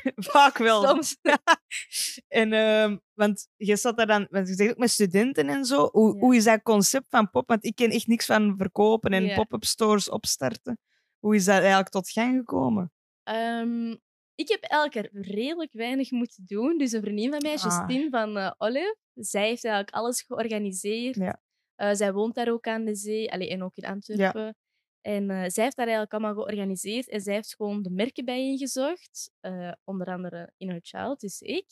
Vaak 0.32 0.58
wel. 0.58 0.86
Soms. 0.86 1.16
En, 2.28 2.52
ehm, 2.52 2.96
want 3.14 3.48
je 3.56 3.76
zat 3.76 3.96
daar 3.96 4.06
dan, 4.06 4.26
want 4.30 4.48
je 4.48 4.54
zegt 4.54 4.70
ook 4.70 4.76
met 4.76 4.90
studenten 4.90 5.48
en 5.48 5.64
zo. 5.64 5.88
Hoe, 5.92 6.14
Ja. 6.14 6.20
hoe 6.20 6.36
is 6.36 6.44
dat 6.44 6.62
concept 6.62 7.06
van 7.08 7.30
pop? 7.30 7.48
Want 7.48 7.64
ik 7.64 7.74
ken 7.74 7.90
echt 7.90 8.06
niks 8.06 8.26
van 8.26 8.54
verkopen 8.56 9.10
en 9.10 9.24
Ja. 9.24 9.34
pop-up 9.34 9.64
stores 9.64 10.08
opstarten. 10.10 10.78
Hoe 11.18 11.34
is 11.34 11.44
dat 11.44 11.58
eigenlijk 11.58 11.88
tot 11.88 12.10
gang 12.10 12.36
gekomen? 12.38 12.92
Ehm, 13.22 13.90
ik 14.34 14.48
heb 14.48 14.62
eigenlijk 14.62 15.14
er 15.14 15.20
redelijk 15.22 15.72
weinig 15.72 16.10
moeten 16.10 16.42
doen. 16.46 16.78
Dus 16.78 16.92
een 16.92 17.02
vriendin 17.02 17.30
van 17.30 17.40
mij, 17.42 17.54
Ah. 17.56 17.62
Justine 17.62 18.08
van 18.10 18.54
Olive, 18.58 18.96
zij 19.14 19.46
heeft 19.48 19.64
eigenlijk 19.64 19.94
alles 19.96 20.22
georganiseerd. 20.22 21.14
Ja. 21.16 21.40
Eh, 21.74 21.90
zij 21.92 22.12
woont 22.12 22.34
daar 22.34 22.48
ook 22.52 22.66
aan 22.66 22.84
de 22.84 22.94
zee, 22.94 23.32
allee, 23.32 23.48
en 23.50 23.62
ook 23.62 23.76
in 23.76 23.84
Antwerpen. 23.84 24.56
En 25.02 25.30
eh, 25.30 25.36
zij 25.48 25.64
heeft 25.64 25.76
dat 25.76 25.86
eigenlijk 25.86 26.12
allemaal 26.12 26.34
georganiseerd. 26.34 27.08
En 27.08 27.20
zij 27.20 27.34
heeft 27.34 27.54
gewoon 27.56 27.82
de 27.82 27.90
merken 27.90 28.24
bijeengezocht. 28.24 29.30
eh 29.40 29.72
onder 29.84 30.06
andere 30.06 30.52
Inner 30.56 30.78
Child, 30.82 31.20
dus 31.20 31.40
ik. 31.40 31.66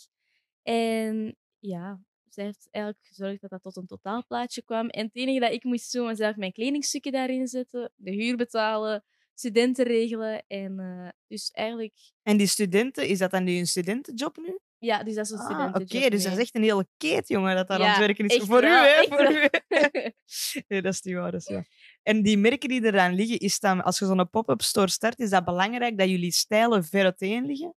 En 0.63 1.37
ja, 1.59 2.01
zij 2.29 2.45
heeft 2.45 2.69
eigenlijk 2.71 3.07
gezorgd 3.07 3.41
dat 3.41 3.51
dat 3.51 3.63
tot 3.63 3.77
een 3.77 3.87
totaalplaatje 3.87 4.63
kwam. 4.63 4.89
En 4.89 5.05
het 5.05 5.17
enige 5.17 5.41
dat 5.41 5.53
ik 5.53 5.65
moest 5.65 5.93
doen, 5.93 6.07
was 6.07 6.19
eigenlijk 6.19 6.39
mijn 6.39 6.53
kledingstukken 6.53 7.13
daarin 7.13 7.47
zetten, 7.49 7.93
de 7.97 8.11
huur 8.11 8.37
betalen, 8.37 9.05
studenten 9.35 9.85
regelen. 9.85 10.45
En 10.47 10.79
eh, 10.79 11.09
dus 11.27 11.51
eigenlijk, 11.51 11.95
En 12.23 12.37
die 12.37 12.47
studenten, 12.47 13.07
is 13.09 13.19
dat 13.19 13.31
dan 13.31 13.45
nu 13.45 13.53
een 13.59 13.67
studentenjob 13.67 14.37
nu? 14.37 14.59
ja, 14.79 15.03
dus 15.03 15.15
dat 15.15 15.25
is 15.25 15.31
een 15.31 15.39
Ah, 15.39 15.45
studentenjob. 15.45 15.91
Oké, 15.91 16.11
dus 16.11 16.23
dat 16.23 16.33
is 16.33 16.39
echt 16.39 16.55
een 16.55 16.63
hele 16.63 16.87
keet, 16.97 17.29
jongen, 17.29 17.57
dat 17.57 17.69
daar 17.69 17.81
aan 17.83 17.89
het 17.89 17.99
werken 17.99 18.27
is. 18.27 18.37
Voor 18.45 18.63
u, 18.63 18.67
hè? 18.67 19.05
Voor 19.09 19.17
wel. 19.19 19.33
u. 19.33 19.49
nee, 20.69 20.83
dat 20.83 20.93
is 20.93 21.03
niet 21.03 21.15
waar. 21.15 21.31
Dat 21.31 21.41
is 21.41 21.49
waar. 21.49 21.69
En 22.03 22.23
die 22.23 22.39
merken 22.39 22.69
die 22.69 22.83
er 22.83 22.93
dan 22.93 23.15
liggen, 23.15 23.39
is 23.39 23.61
dan, 23.61 23.83
als 23.83 23.99
je 23.99 24.07
zo'n 24.07 24.31
pop-up 24.31 24.63
store 24.63 24.91
start, 24.91 25.19
is 25.19 25.31
dat 25.31 25.45
belangrijk 25.45 25.99
dat 25.99 26.09
jullie 26.09 26.33
stijlen 26.33 26.85
ver 26.85 27.05
uiteen 27.05 27.45
liggen? 27.47 27.75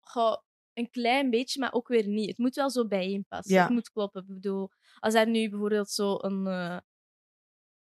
Goh, 0.00 0.36
een 0.72 0.90
klein 0.90 1.30
beetje, 1.30 1.60
maar 1.60 1.72
ook 1.72 1.88
weer 1.88 2.06
niet. 2.08 2.28
Het 2.28 2.38
moet 2.38 2.54
wel 2.54 2.70
zo 2.70 2.86
bijeenpassen. 2.86 3.54
Ja. 3.54 3.62
Het 3.62 3.70
moet 3.70 3.90
kloppen. 3.90 4.22
Ik 4.22 4.34
bedoel, 4.34 4.70
als 4.98 5.14
er 5.14 5.28
nu 5.28 5.48
bijvoorbeeld 5.48 5.90
zo 5.90 6.16
een, 6.20 6.46
eh, 6.46 6.78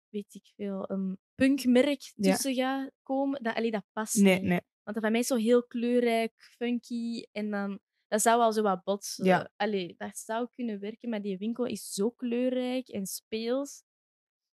weet 0.10 0.34
ik 0.34 0.52
veel, 0.56 0.90
een 0.92 1.18
punkmerk 1.36 2.12
Ja. 2.16 2.32
tussen 2.32 2.54
gaat 2.56 2.92
komen, 3.04 3.44
dat, 3.44 3.56
allee, 3.56 3.72
dat 3.72 3.86
past 3.94 4.16
Nee, 4.16 4.34
niet. 4.40 4.44
nee. 4.44 4.62
Want 4.84 4.96
dat 4.96 5.02
van 5.04 5.12
mij 5.12 5.20
is 5.22 5.28
zo 5.28 5.36
heel 5.36 5.64
kleurrijk, 5.64 6.34
funky, 6.58 7.26
en 7.32 7.50
dan 7.52 7.80
dat 8.08 8.22
zou 8.22 8.38
wel 8.40 8.52
zo 8.54 8.62
wat 8.62 8.84
botsen. 8.84 9.26
Ja. 9.26 9.50
Allee, 9.56 9.96
dat 9.98 10.18
zou 10.18 10.48
kunnen 10.56 10.80
werken, 10.80 11.10
maar 11.10 11.22
die 11.22 11.38
winkel 11.38 11.66
is 11.66 11.94
zo 11.94 12.10
kleurrijk 12.10 12.88
en 12.88 13.06
speels. 13.06 13.84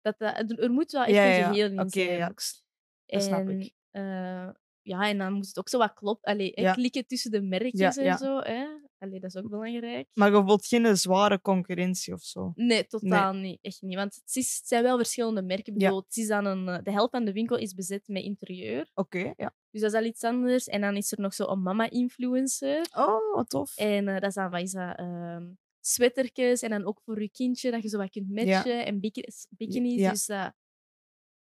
Dat 0.02 0.14
dat, 0.18 0.50
er- 0.58 0.70
moet 0.70 0.92
wel 0.92 1.02
echt 1.04 1.12
Ja, 1.14 1.38
een 1.38 1.44
geheel 1.44 1.70
in 1.70 1.90
zijn. 1.90 2.16
ja, 2.18 2.26
dat 3.06 3.22
snap 3.22 3.48
En, 3.48 3.60
ik. 3.60 3.72
eh, 3.90 4.48
ja, 4.82 5.08
en 5.08 5.18
dan 5.18 5.32
moest 5.32 5.48
het 5.48 5.58
ook 5.58 5.68
zo 5.68 5.78
wat 5.78 5.94
kloppen. 5.94 6.32
Allee, 6.32 6.52
hè, 6.54 6.62
Ja. 6.62 6.72
klikken 6.72 7.06
tussen 7.06 7.30
de 7.30 7.42
merkjes 7.42 7.96
en 7.96 8.18
zo. 8.18 8.38
Hè. 8.40 8.66
Allee, 8.98 9.20
dat 9.20 9.34
is 9.34 9.42
ook 9.42 9.50
belangrijk. 9.50 10.08
Maar 10.14 10.30
je 10.34 10.42
voelt 10.46 10.66
geen 10.66 10.96
zware 10.96 11.40
concurrentie 11.40 12.14
of 12.14 12.22
zo. 12.22 12.52
Nee, 12.54 12.86
totaal 12.86 13.32
niet. 13.32 13.58
Echt 13.62 13.82
niet. 13.82 13.94
Want 13.96 14.14
het, 14.14 14.36
is, 14.36 14.56
het 14.56 14.68
zijn 14.68 14.82
wel 14.82 14.96
verschillende 14.96 15.42
merken. 15.42 15.74
Ik 15.74 15.80
Ja. 15.80 15.86
bedoel, 15.86 16.02
het 16.06 16.16
is 16.16 16.26
dan 16.28 16.44
een, 16.44 16.68
eh, 16.68 16.82
de 16.82 16.90
helft 16.92 17.10
van 17.10 17.24
de 17.24 17.32
winkel 17.32 17.56
is 17.56 17.74
bezet 17.74 18.08
met 18.08 18.22
interieur. 18.22 18.90
Oké, 18.94 19.32
ja. 19.36 19.54
Dus 19.70 19.80
dat 19.80 19.92
is 19.92 19.98
al 19.98 20.04
iets 20.04 20.24
anders. 20.24 20.66
En 20.66 20.80
dan 20.80 20.96
is 20.96 21.12
er 21.12 21.20
nog 21.20 21.34
zo 21.34 21.44
een 21.46 21.62
mama-influencer. 21.62 22.86
Oh, 22.96 23.34
wat 23.34 23.48
tof. 23.48 23.76
En 23.76 24.08
eh, 24.08 24.14
dat 24.14 24.28
is 24.28 24.34
dan, 24.34 24.50
wat 24.50 24.60
is 24.62 24.72
dat? 24.72 24.96
ehm 24.98 25.46
sweatertjes. 25.80 26.62
En 26.62 26.70
dan 26.70 26.84
ook 26.86 27.00
voor 27.04 27.20
je 27.20 27.30
kindje, 27.30 27.70
dat 27.70 27.82
je 27.82 27.88
zo 27.88 27.98
wat 27.98 28.10
kunt 28.10 28.30
matchen. 28.30 28.84
En 28.86 29.00
biki- 29.00 29.24
bikinis. 29.50 30.00
Ja. 30.00 30.10
Dus 30.10 30.26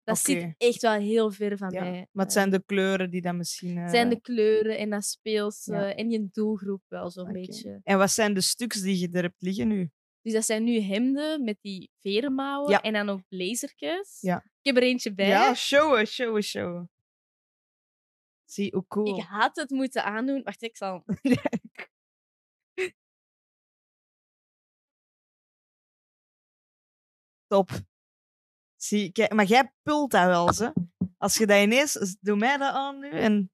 dat, 0.03 0.17
zit 0.19 0.53
echt 0.57 0.81
wel 0.81 0.93
heel 0.99 1.31
ver 1.31 1.57
van 1.57 1.69
Ja, 1.71 1.81
mij. 1.83 2.07
Maar 2.11 2.25
het 2.25 2.35
Eh, 2.35 2.41
zijn 2.41 2.49
de 2.49 2.63
kleuren 2.65 3.09
die 3.09 3.21
dan 3.21 3.37
misschien... 3.37 3.77
eh, 3.77 3.89
zijn 3.89 4.09
de 4.09 4.21
kleuren 4.21 4.77
en 4.77 4.89
dat 4.89 5.03
speels 5.05 5.65
Ja. 5.65 5.95
en 5.95 6.09
je 6.09 6.27
doelgroep 6.31 6.81
wel 6.87 7.09
zo'n 7.09 7.23
oké. 7.23 7.31
beetje. 7.33 7.79
En 7.83 7.97
wat 7.97 8.11
zijn 8.11 8.33
de 8.33 8.41
stuks 8.41 8.81
die 8.81 8.99
je 8.99 9.09
er 9.11 9.21
hebt 9.23 9.41
liggen 9.41 9.67
nu? 9.67 9.89
Dus 10.21 10.33
dat 10.33 10.45
zijn 10.45 10.63
nu 10.63 10.79
hemden 10.79 11.43
met 11.43 11.57
die 11.61 11.91
verenmouwen 11.99 12.81
en 12.81 12.93
dan 12.93 13.09
ook 13.09 13.21
blazertjes. 13.27 14.17
Ik 14.21 14.41
heb 14.61 14.75
er 14.75 14.83
eentje 14.83 15.13
bij. 15.13 15.27
Ja, 15.27 15.53
showen, 15.53 16.07
showen, 16.07 16.43
showen. 16.43 16.89
Zie, 18.45 18.71
hoe 18.73 18.85
cool. 18.87 19.17
Ik 19.17 19.23
had 19.23 19.55
het 19.55 19.69
moeten 19.69 20.03
aandoen. 20.03 20.43
Wacht, 20.43 20.61
ik 20.61 20.77
zal. 20.77 21.03
Top. 27.49 27.69
Zie, 28.75 29.11
kijk, 29.11 29.33
maar 29.33 29.45
jij 29.45 29.73
pult 29.81 30.11
dat 30.11 30.25
wel, 30.25 30.53
ze. 30.53 30.73
Als 31.17 31.37
je 31.37 31.45
dat 31.45 31.61
ineens... 31.61 32.17
Doe 32.19 32.35
mij 32.35 32.57
dat 32.57 32.73
aan 32.73 32.99
nu 32.99 33.09
en... 33.09 33.51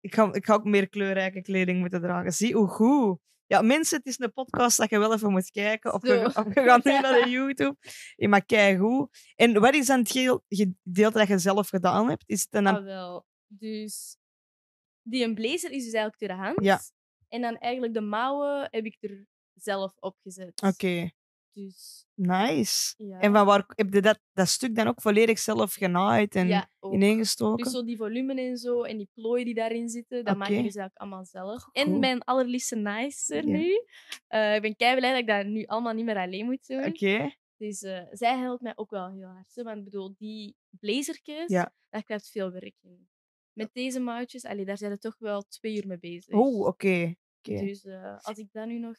Ik 0.00 0.14
ga, 0.14 0.32
ik 0.32 0.44
ga 0.44 0.54
ook 0.54 0.64
meer 0.64 0.88
kleurrijke 0.88 1.42
kleding 1.42 1.80
moeten 1.80 2.00
dragen. 2.00 2.32
Zie, 2.32 2.54
hoe 2.54 2.68
goed. 2.68 3.18
Ja, 3.46 3.62
mensen, 3.62 3.96
het 3.96 4.06
is 4.06 4.18
een 4.18 4.32
podcast 4.32 4.76
dat 4.76 4.90
je 4.90 4.98
wel 4.98 5.12
even 5.12 5.30
moet 5.30 5.50
kijken. 5.50 5.94
Of, 5.94 6.06
je, 6.06 6.24
of 6.24 6.54
je 6.54 6.62
gaat 6.62 6.84
nu 6.84 7.00
naar 7.00 7.22
de 7.22 7.30
YouTube. 7.30 7.76
Maar 8.16 8.44
kijk 8.44 8.78
goed. 8.78 9.32
En 9.34 9.60
wat 9.60 9.74
is 9.74 9.86
dan 9.86 9.98
het 9.98 10.10
gedeelte 10.48 11.18
dat 11.18 11.28
je 11.28 11.38
zelf 11.38 11.68
gedaan 11.68 12.08
hebt? 12.08 12.24
Is 12.26 12.40
het 12.40 12.50
dan... 12.50 12.66
Ah, 12.66 12.84
wel. 12.84 13.26
Dus 13.46 14.16
die 15.02 15.24
een 15.24 15.34
blazer 15.34 15.70
is 15.70 15.84
dus 15.84 15.92
eigenlijk 15.92 16.16
tweedehands. 16.16 16.64
Ja. 16.64 16.80
En 17.28 17.40
dan 17.40 17.56
eigenlijk 17.56 17.94
de 17.94 18.00
mouwen 18.00 18.68
heb 18.70 18.84
ik 18.84 18.96
er 19.00 19.26
zelf 19.54 19.92
opgezet. 19.98 20.62
Oké, 20.62 21.10
Dus 21.64 22.06
nice. 22.14 22.94
ja. 22.96 23.18
En 23.18 23.32
van 23.32 23.46
waar 23.46 23.64
heb 23.74 23.92
je 23.94 24.00
dat, 24.00 24.20
dat 24.32 24.48
stuk 24.48 24.74
dan 24.74 24.86
ook 24.86 25.00
volledig 25.00 25.38
zelf 25.38 25.74
genaaid 25.74 26.34
en 26.34 26.46
ja, 26.48 26.70
ook. 26.80 26.92
ineengestoken? 26.92 27.64
Dus 27.64 27.72
zo 27.72 27.84
die 27.84 27.96
volumen 27.96 28.38
en 28.38 28.56
zo 28.56 28.82
en 28.82 28.96
die 28.96 29.08
plooien 29.14 29.44
die 29.44 29.54
daarin 29.54 29.88
zitten, 29.88 30.24
dat 30.24 30.36
maak 30.36 30.48
ik 30.48 30.54
Oké. 30.54 30.62
dus 30.62 30.74
eigenlijk 30.74 30.96
allemaal 31.00 31.24
zelf. 31.24 31.62
Cool. 31.62 31.86
En 31.86 31.98
mijn 31.98 32.22
allerliefste 32.22 32.76
nicer 32.76 33.44
nu. 33.44 33.82
Eh, 34.26 34.54
ik 34.54 34.62
ben 34.62 34.76
kei 34.76 34.96
blij 34.96 35.10
dat 35.10 35.20
ik 35.20 35.26
dat 35.26 35.46
nu 35.46 35.64
allemaal 35.64 35.92
niet 35.94 36.04
meer 36.04 36.16
alleen 36.16 36.44
moet 36.44 36.66
doen. 36.66 36.84
Oké. 36.84 37.34
Dus 37.56 37.82
eh, 37.82 38.02
zij 38.10 38.36
helpt 38.38 38.62
mij 38.62 38.72
ook 38.76 38.90
wel 38.90 39.10
heel 39.10 39.26
hard. 39.28 39.54
Hè? 39.54 39.62
Want 39.62 39.78
ik 39.78 39.84
bedoel, 39.84 40.14
die 40.18 40.56
blazertjes, 40.70 41.48
Ja. 41.50 41.72
daar 41.88 42.02
krijgt 42.04 42.30
veel 42.30 42.50
werk 42.52 42.74
in. 42.82 43.08
Met 43.52 43.70
deze 43.72 44.00
mouwtjes, 44.00 44.44
allee, 44.44 44.64
daar 44.64 44.78
zijn 44.78 44.90
er 44.90 44.98
toch 44.98 45.16
wel 45.18 45.42
twee 45.42 45.76
uur 45.76 45.86
mee 45.86 45.98
bezig. 45.98 46.34
Oh, 46.34 46.66
oké. 46.66 47.14
oké. 47.38 47.60
Dus 47.60 47.84
eh, 47.84 48.16
als 48.20 48.38
ik 48.38 48.48
dat 48.52 48.66
nu 48.66 48.78
nog... 48.78 48.96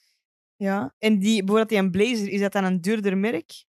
Ja. 0.60 0.96
En 0.98 1.20
die, 1.20 1.38
bijvoorbeeld 1.38 1.70
die 1.70 1.78
een 1.78 1.92
blazer, 1.92 2.28
is 2.28 2.40
dat 2.40 2.52
dan 2.52 2.64
een 2.64 2.82
duurder 2.82 3.18
merk? 3.18 3.66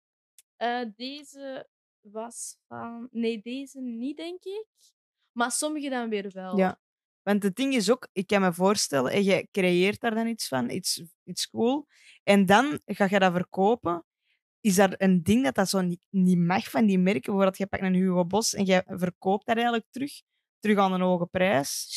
Eh, 0.55 0.81
deze 0.95 1.67
was 2.01 2.57
van... 2.67 3.07
Nee, 3.11 3.41
deze 3.41 3.81
niet, 3.81 4.17
denk 4.17 4.43
ik. 4.43 4.65
Maar 5.31 5.51
sommige 5.51 5.89
dan 5.89 6.09
weer 6.09 6.31
wel. 6.33 6.57
Ja. 6.57 6.79
Want 7.21 7.43
het 7.43 7.55
ding 7.55 7.73
is 7.73 7.91
ook, 7.91 8.07
ik 8.11 8.27
kan 8.27 8.41
me 8.41 8.53
voorstellen, 8.53 9.11
en 9.11 9.21
jij 9.21 9.47
creëert 9.51 9.99
daar 9.99 10.15
dan 10.15 10.27
iets 10.27 10.47
van, 10.47 10.69
iets, 10.69 11.03
iets 11.23 11.49
cool. 11.49 11.87
En 12.23 12.45
dan 12.45 12.79
ga 12.85 13.07
je 13.09 13.19
dat 13.19 13.31
verkopen. 13.31 14.05
Is 14.61 14.77
er 14.77 15.01
een 15.01 15.23
ding 15.23 15.43
dat 15.43 15.55
dat 15.55 15.69
zo 15.69 15.81
niet, 15.81 16.01
niet 16.09 16.37
mag 16.37 16.69
van 16.69 16.85
die 16.85 16.99
merken? 16.99 17.21
Bijvoorbeeld, 17.21 17.57
je 17.57 17.67
pakt 17.67 17.83
een 17.83 17.93
Hugo 17.93 18.25
Boss 18.25 18.53
en 18.53 18.63
jij 18.63 18.83
verkoopt 18.85 19.45
dat 19.45 19.55
eigenlijk 19.55 19.87
terug. 19.91 20.21
Terug 20.59 20.77
aan 20.77 20.93
een 20.93 21.01
hoge 21.01 21.25
prijs. 21.25 21.87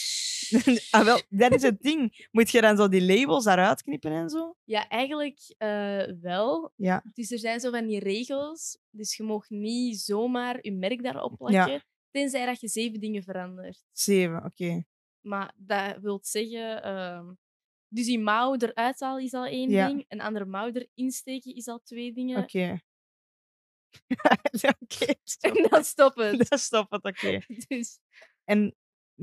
ah, 0.90 1.05
wel, 1.05 1.20
dat 1.28 1.55
is 1.55 1.62
het 1.62 1.83
ding. 1.83 2.28
Moet 2.31 2.50
je 2.50 2.61
dan 2.61 2.76
zo 2.76 2.88
die 2.88 3.02
labels 3.02 3.44
daaruit 3.44 3.83
knippen 3.83 4.11
en 4.12 4.28
zo? 4.28 4.57
Ja, 4.64 4.88
eigenlijk 4.88 5.38
eh, 5.59 6.02
wel. 6.20 6.72
Ja. 6.76 7.05
Dus 7.14 7.31
er 7.31 7.38
zijn 7.38 7.61
zo 7.61 7.70
van 7.70 7.87
die 7.87 7.98
regels. 8.00 8.78
Dus 8.90 9.16
je 9.16 9.22
mag 9.22 9.48
niet 9.50 9.98
zomaar 10.00 10.59
je 10.61 10.72
merk 10.72 11.02
daarop 11.02 11.31
Ja. 11.31 11.37
plakken. 11.37 11.85
Tenzij 12.11 12.46
dat 12.46 12.61
je 12.61 12.68
zeven 12.68 13.00
dingen 13.00 13.22
verandert. 13.22 13.85
Zeven, 13.92 14.44
oké. 14.44 14.85
Maar 15.20 15.52
dat 15.57 15.98
wil 16.00 16.18
zeggen... 16.22 16.83
ehm, 16.83 17.33
dus 17.88 18.07
die 18.07 18.18
mouw 18.18 18.55
eruit 18.57 19.00
halen 19.00 19.22
is 19.24 19.33
al 19.33 19.44
één 19.46 19.70
Ja. 19.70 19.87
ding. 19.87 20.05
Een 20.09 20.20
andere 20.20 20.44
mouw 20.44 20.70
erin 20.72 21.11
steken 21.11 21.55
is 21.55 21.66
al 21.68 21.81
twee 21.85 22.12
dingen. 22.12 22.42
Oké. 22.42 22.78
Ja, 24.61 24.74
oké. 24.81 25.14
En 25.40 25.68
dan 25.70 25.85
stop 25.85 26.16
het. 26.16 26.48
Dat 26.50 26.61
stop 26.61 26.90
het, 26.90 27.05
oké. 27.05 27.40
Dus 27.68 27.98
En 28.44 28.74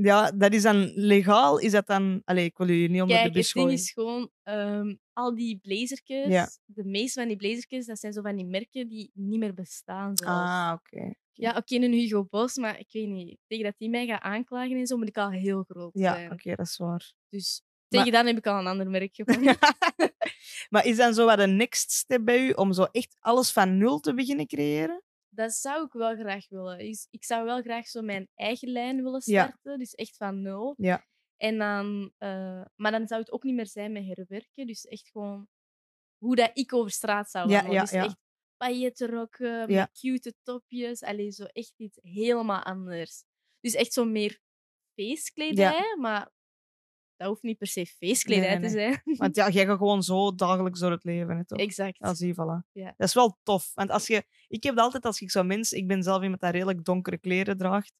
Ja, 0.01 0.31
dat 0.31 0.53
is 0.53 0.61
dan 0.61 0.91
legaal. 0.95 1.57
Is 1.59 1.71
dat 1.71 1.87
dan... 1.87 2.21
Allee, 2.25 2.45
ik 2.45 2.57
wil 2.57 2.69
u 2.69 2.87
niet 2.87 3.01
onder 3.01 3.23
de 3.23 3.31
bus 3.31 3.45
het 3.45 3.53
ding 3.53 3.65
gooien. 3.65 3.71
is 3.73 3.91
gewoon, 3.91 4.29
ehm, 4.43 4.95
al 5.13 5.35
die 5.35 5.57
blazertjes, 5.61 6.27
Ja. 6.27 6.49
de 6.65 6.83
meeste 6.85 7.19
van 7.19 7.27
die 7.29 7.37
blazertjes, 7.37 7.85
dat 7.85 7.99
zijn 7.99 8.13
zo 8.13 8.21
van 8.21 8.35
die 8.35 8.45
merken 8.45 8.87
die 8.87 9.11
niet 9.13 9.39
meer 9.39 9.53
bestaan. 9.53 10.17
Zoals, 10.17 10.49
Ah, 10.49 10.73
oké. 10.75 11.13
Ja, 11.33 11.55
oké, 11.57 11.75
een 11.75 11.91
Hugo 11.93 12.25
Boss, 12.29 12.57
maar 12.57 12.79
ik 12.79 12.87
weet 12.91 13.07
niet. 13.07 13.37
Tegen 13.47 13.63
dat 13.65 13.73
die 13.77 13.89
mij 13.89 14.05
gaat 14.05 14.21
aanklagen 14.21 14.77
en 14.77 14.87
zo, 14.87 14.97
moet 14.97 15.07
ik 15.07 15.17
al 15.17 15.31
heel 15.31 15.63
groot 15.67 15.91
Ja, 15.93 16.13
zijn. 16.13 16.31
oké, 16.31 16.55
dat 16.55 16.65
is 16.65 16.77
waar. 16.77 17.13
Dus 17.29 17.61
Maar- 17.89 17.99
tegen 18.03 18.11
dan 18.17 18.25
heb 18.27 18.37
ik 18.37 18.47
al 18.47 18.59
een 18.59 18.67
ander 18.67 18.89
merk 18.89 19.15
gevonden. 19.15 19.57
maar 20.69 20.85
is 20.85 20.97
dan 20.97 21.13
zo 21.13 21.25
wat 21.25 21.37
de 21.37 21.47
next 21.47 21.91
step 21.91 22.25
bij 22.25 22.47
u 22.47 22.51
om 22.51 22.73
zo 22.73 22.83
echt 22.91 23.15
alles 23.19 23.51
van 23.51 23.77
nul 23.77 23.99
te 23.99 24.13
beginnen 24.13 24.47
creëren? 24.47 25.01
Dat 25.29 25.53
zou 25.53 25.85
ik 25.85 25.91
wel 25.91 26.15
graag 26.15 26.49
willen. 26.49 26.79
Is- 26.79 27.07
Ik 27.09 27.23
zou 27.23 27.45
wel 27.45 27.61
graag 27.61 27.87
zo 27.87 28.01
mijn 28.01 28.27
eigen 28.35 28.71
lijn 28.71 28.95
willen 29.03 29.21
Ja. 29.25 29.43
starten, 29.47 29.79
dus 29.79 29.93
echt 29.95 30.17
van 30.17 30.41
nul. 30.41 30.73
Ja. 30.77 31.05
En 31.37 31.57
dan, 31.57 32.13
eh, 32.17 32.65
maar 32.75 32.91
dan 32.91 33.07
zou 33.07 33.21
het 33.21 33.31
ook 33.31 33.43
niet 33.43 33.55
meer 33.55 33.67
zijn 33.67 33.91
met 33.91 34.05
herwerken, 34.05 34.67
dus 34.67 34.85
echt 34.85 35.09
gewoon 35.09 35.47
hoe 36.17 36.35
dat 36.35 36.51
ik 36.53 36.73
over 36.73 36.91
straat 36.91 37.29
zou 37.29 37.47
wandelen. 37.49 37.73
ja, 37.73 37.81
dus 37.81 37.91
echt 37.91 38.17
paillettenrokken, 38.57 39.71
met 39.71 39.91
cute 39.99 40.33
topjes, 40.43 41.03
alleen 41.03 41.31
zo 41.31 41.43
echt 41.43 41.73
iets 41.77 41.97
helemaal 42.01 42.63
anders. 42.63 43.23
Dus 43.59 43.73
echt 43.73 43.93
zo 43.93 44.05
meer 44.05 44.39
feestkledij, 44.99 45.95
maar 45.99 46.31
dat 47.19 47.27
hoeft 47.27 47.41
niet 47.43 47.57
per 47.57 47.67
se 47.67 47.85
feestkledij 47.85 48.49
Nee, 48.49 48.57
nee, 48.59 48.67
te 48.67 48.69
zijn. 48.69 49.01
Want 49.17 49.35
ja, 49.35 49.49
jij 49.49 49.65
gaat 49.65 49.77
gewoon 49.77 50.03
zo 50.03 50.35
dagelijks 50.35 50.79
door 50.79 50.91
het 50.91 51.03
leven, 51.03 51.37
hè, 51.37 51.45
toch? 51.45 51.59
exact. 51.59 51.97
Ja, 51.99 52.13
zie, 52.13 52.33
voilà. 52.33 52.67
Ja. 52.71 52.93
Dat 52.97 53.07
is 53.07 53.13
wel 53.13 53.37
tof. 53.43 53.71
Want 53.73 53.89
als 53.89 54.07
je, 54.07 54.23
ik 54.47 54.63
heb 54.63 54.75
dat 54.75 54.83
altijd 54.83 55.05
als 55.05 55.21
ik 55.21 55.31
zo 55.31 55.43
mensen... 55.43 55.77
Ik 55.77 55.87
ben 55.87 56.03
zelf 56.03 56.23
iemand 56.23 56.41
dat 56.41 56.51
redelijk 56.51 56.83
donkere 56.83 57.17
kleren 57.17 57.57
draagt. 57.57 57.93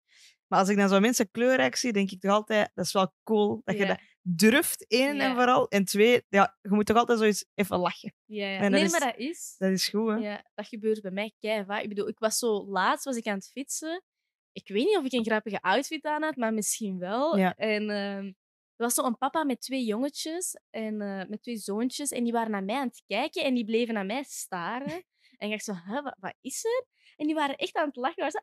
Maar 0.47 0.59
als 0.59 0.69
ik 0.69 0.77
dan 0.77 0.89
zo 0.89 0.99
mensen 0.99 1.31
kleurrijk 1.31 1.75
zie, 1.75 1.93
denk 1.93 2.11
ik 2.11 2.19
toch 2.19 2.31
altijd... 2.31 2.71
Dat 2.73 2.85
is 2.85 2.91
wel 2.91 3.13
cool 3.23 3.61
dat 3.63 3.75
je 3.77 3.81
Ja. 3.81 3.87
dat 3.87 3.99
durft, 4.21 4.87
één 4.87 5.15
Ja. 5.15 5.21
en 5.29 5.35
vooral. 5.35 5.67
En 5.67 5.85
twee, 5.85 6.25
ja, 6.29 6.57
je 6.61 6.69
moet 6.69 6.85
toch 6.85 6.97
altijd 6.97 7.19
zoiets 7.19 7.45
even 7.53 7.77
lachen. 7.79 8.13
Ja, 8.25 8.47
ja. 8.47 8.55
En 8.55 8.61
dat 8.61 8.71
nee, 8.71 8.83
is- 8.83 8.91
maar 8.91 8.99
dat 8.99 9.17
is. 9.17 9.55
Dat 9.57 9.71
is 9.71 9.87
goed, 9.87 10.09
hè? 10.09 10.15
Ja, 10.15 10.43
dat 10.53 10.67
gebeurt 10.67 11.01
bij 11.01 11.11
mij 11.11 11.33
keihard. 11.39 11.83
Ik 11.83 11.89
bedoel, 11.89 12.07
ik 12.07 12.19
was 12.19 12.37
zo 12.37 12.65
laatst 12.69 13.05
was 13.05 13.15
ik 13.17 13.27
aan 13.27 13.35
het 13.35 13.49
fietsen. 13.51 14.03
Ik 14.51 14.67
weet 14.67 14.85
niet 14.85 14.97
of 14.97 15.05
ik 15.05 15.11
een 15.13 15.25
grappige 15.25 15.61
outfit 15.61 16.05
aan 16.05 16.23
had, 16.23 16.35
maar 16.35 16.53
misschien 16.53 16.97
wel. 16.99 17.37
Ja. 17.37 17.55
En 17.55 17.89
ehm, 17.89 18.31
er 18.79 18.85
was 18.85 18.93
zo 18.93 19.03
een 19.03 19.17
papa 19.17 19.43
met 19.43 19.61
twee 19.61 19.83
jongetjes 19.85 20.55
en 20.69 21.01
eh, 21.01 21.27
met 21.29 21.41
twee 21.41 21.57
zoontjes. 21.57 22.09
En 22.11 22.23
die 22.23 22.33
waren 22.33 22.51
naar 22.51 22.63
mij 22.63 22.75
aan 22.75 22.87
het 22.87 23.03
kijken 23.07 23.43
en 23.43 23.53
die 23.53 23.65
bleven 23.65 23.93
naar 23.93 24.05
mij 24.05 24.23
staren. 24.23 25.03
En 25.37 25.45
ik 25.47 25.51
dacht 25.51 25.63
zo, 25.63 25.73
huh, 25.73 26.03
wat, 26.03 26.15
wat 26.19 26.35
is 26.41 26.63
er? 26.65 26.85
En 27.15 27.25
die 27.25 27.35
waren 27.35 27.55
echt 27.55 27.75
aan 27.75 27.87
het 27.87 27.95
lachen. 27.95 28.15
Die 28.15 28.31
waren 28.31 28.31
zo, 28.31 28.39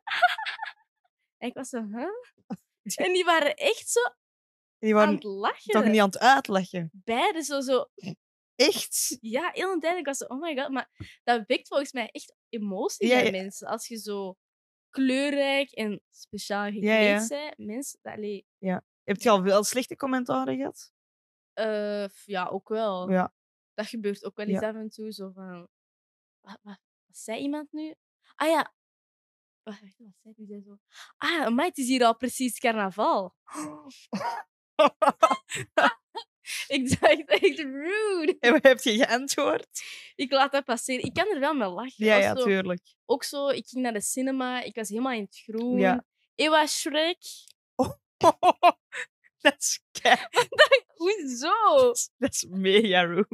en 1.37 1.47
ik 1.47 1.53
was 1.53 1.69
zo, 1.69 1.85
huh? 1.91 2.07
En 3.07 3.13
die 3.13 3.23
waren 3.23 3.55
echt 3.55 3.89
zo 3.89 3.99
Die 4.79 4.89
aan 4.89 4.99
waren 4.99 5.13
het 5.13 5.23
lachen. 5.23 5.73
toch 5.73 5.85
niet 5.85 5.99
aan 5.99 6.05
het 6.07 6.19
uitleggen. 6.19 6.89
Beiden 6.93 7.43
zo, 7.43 7.61
zo, 7.61 7.85
Echt? 8.55 9.17
ja, 9.21 9.49
heel 9.53 9.71
een 9.71 9.79
tijd. 9.79 9.97
Ik 9.97 10.05
was 10.05 10.17
zo, 10.17 10.25
oh 10.25 10.41
my 10.41 10.57
god. 10.57 10.69
Maar 10.69 10.89
dat 11.23 11.43
wekt 11.47 11.67
volgens 11.67 11.91
mij 11.91 12.07
echt 12.11 12.35
emotie 12.49 13.07
Ja, 13.07 13.15
bij 13.15 13.25
ja. 13.25 13.31
mensen. 13.31 13.67
Als 13.67 13.87
je 13.87 13.97
zo 13.97 14.35
kleurrijk 14.89 15.71
en 15.71 16.01
speciaal 16.09 16.65
gekleed 16.65 16.83
Ja, 16.83 16.97
ja. 16.99 17.27
bent. 17.27 17.57
Mensen, 17.57 17.99
dat, 18.01 18.13
allee, 18.13 18.45
Heb 19.07 19.21
je 19.21 19.29
al 19.29 19.43
veel 19.43 19.63
slechte 19.63 19.95
commentaren 19.95 20.57
gehad? 20.57 20.91
eh, 21.53 22.07
ja, 22.25 22.45
ook 22.45 22.69
wel. 22.69 23.09
Ja. 23.11 23.33
Dat 23.73 23.87
gebeurt 23.87 24.25
ook 24.25 24.35
wel 24.35 24.45
eens 24.45 24.61
af 24.61 24.75
en 24.75 24.89
toe. 24.89 25.11
Zo 25.11 25.31
van, 25.33 25.67
wat, 26.41 26.59
wat, 26.61 26.79
wat 27.05 27.17
zei 27.17 27.41
iemand 27.41 27.71
nu? 27.71 27.95
Ah 28.35 28.47
ja. 28.47 28.73
Wacht, 29.63 29.81
wat 29.97 30.13
zei 30.21 30.33
die? 30.35 30.45
Zei 30.47 30.61
zo? 30.61 30.77
Ah, 31.17 31.47
maar 31.47 31.65
het 31.65 31.77
is 31.77 31.87
hier 31.87 32.05
al 32.05 32.15
precies 32.15 32.59
carnaval. 32.59 33.35
Ik 36.67 36.89
dacht 36.99 37.25
echt 37.25 37.59
rude. 37.59 38.37
En 38.39 38.51
wat 38.51 38.63
heb 38.63 38.79
je 38.79 38.93
geantwoord? 39.05 39.81
Ik 40.15 40.31
laat 40.31 40.51
dat 40.51 40.63
passeren. 40.65 41.05
Ik 41.05 41.13
kan 41.13 41.27
er 41.27 41.39
wel 41.39 41.53
mee 41.53 41.69
lachen. 41.69 42.05
Ja, 42.05 42.15
ja, 42.15 42.33
tuurlijk. 42.33 42.95
ook 43.05 43.23
zo, 43.23 43.47
ik 43.47 43.67
ging 43.67 43.83
naar 43.83 43.93
de 43.93 44.01
cinema, 44.01 44.61
ik 44.61 44.75
was 44.75 44.89
helemaal 44.89 45.11
in 45.11 45.23
het 45.23 45.37
groen. 45.37 45.77
Ja. 45.79 46.05
Ewa 46.35 46.65
Shrek. 46.67 47.17
Dat 49.41 49.55
is 49.57 49.81
kei- 49.91 50.17
Hoezo? 50.95 51.93
Dat 52.17 52.33
is 52.33 52.45
mega 52.49 53.01
rude. 53.01 53.27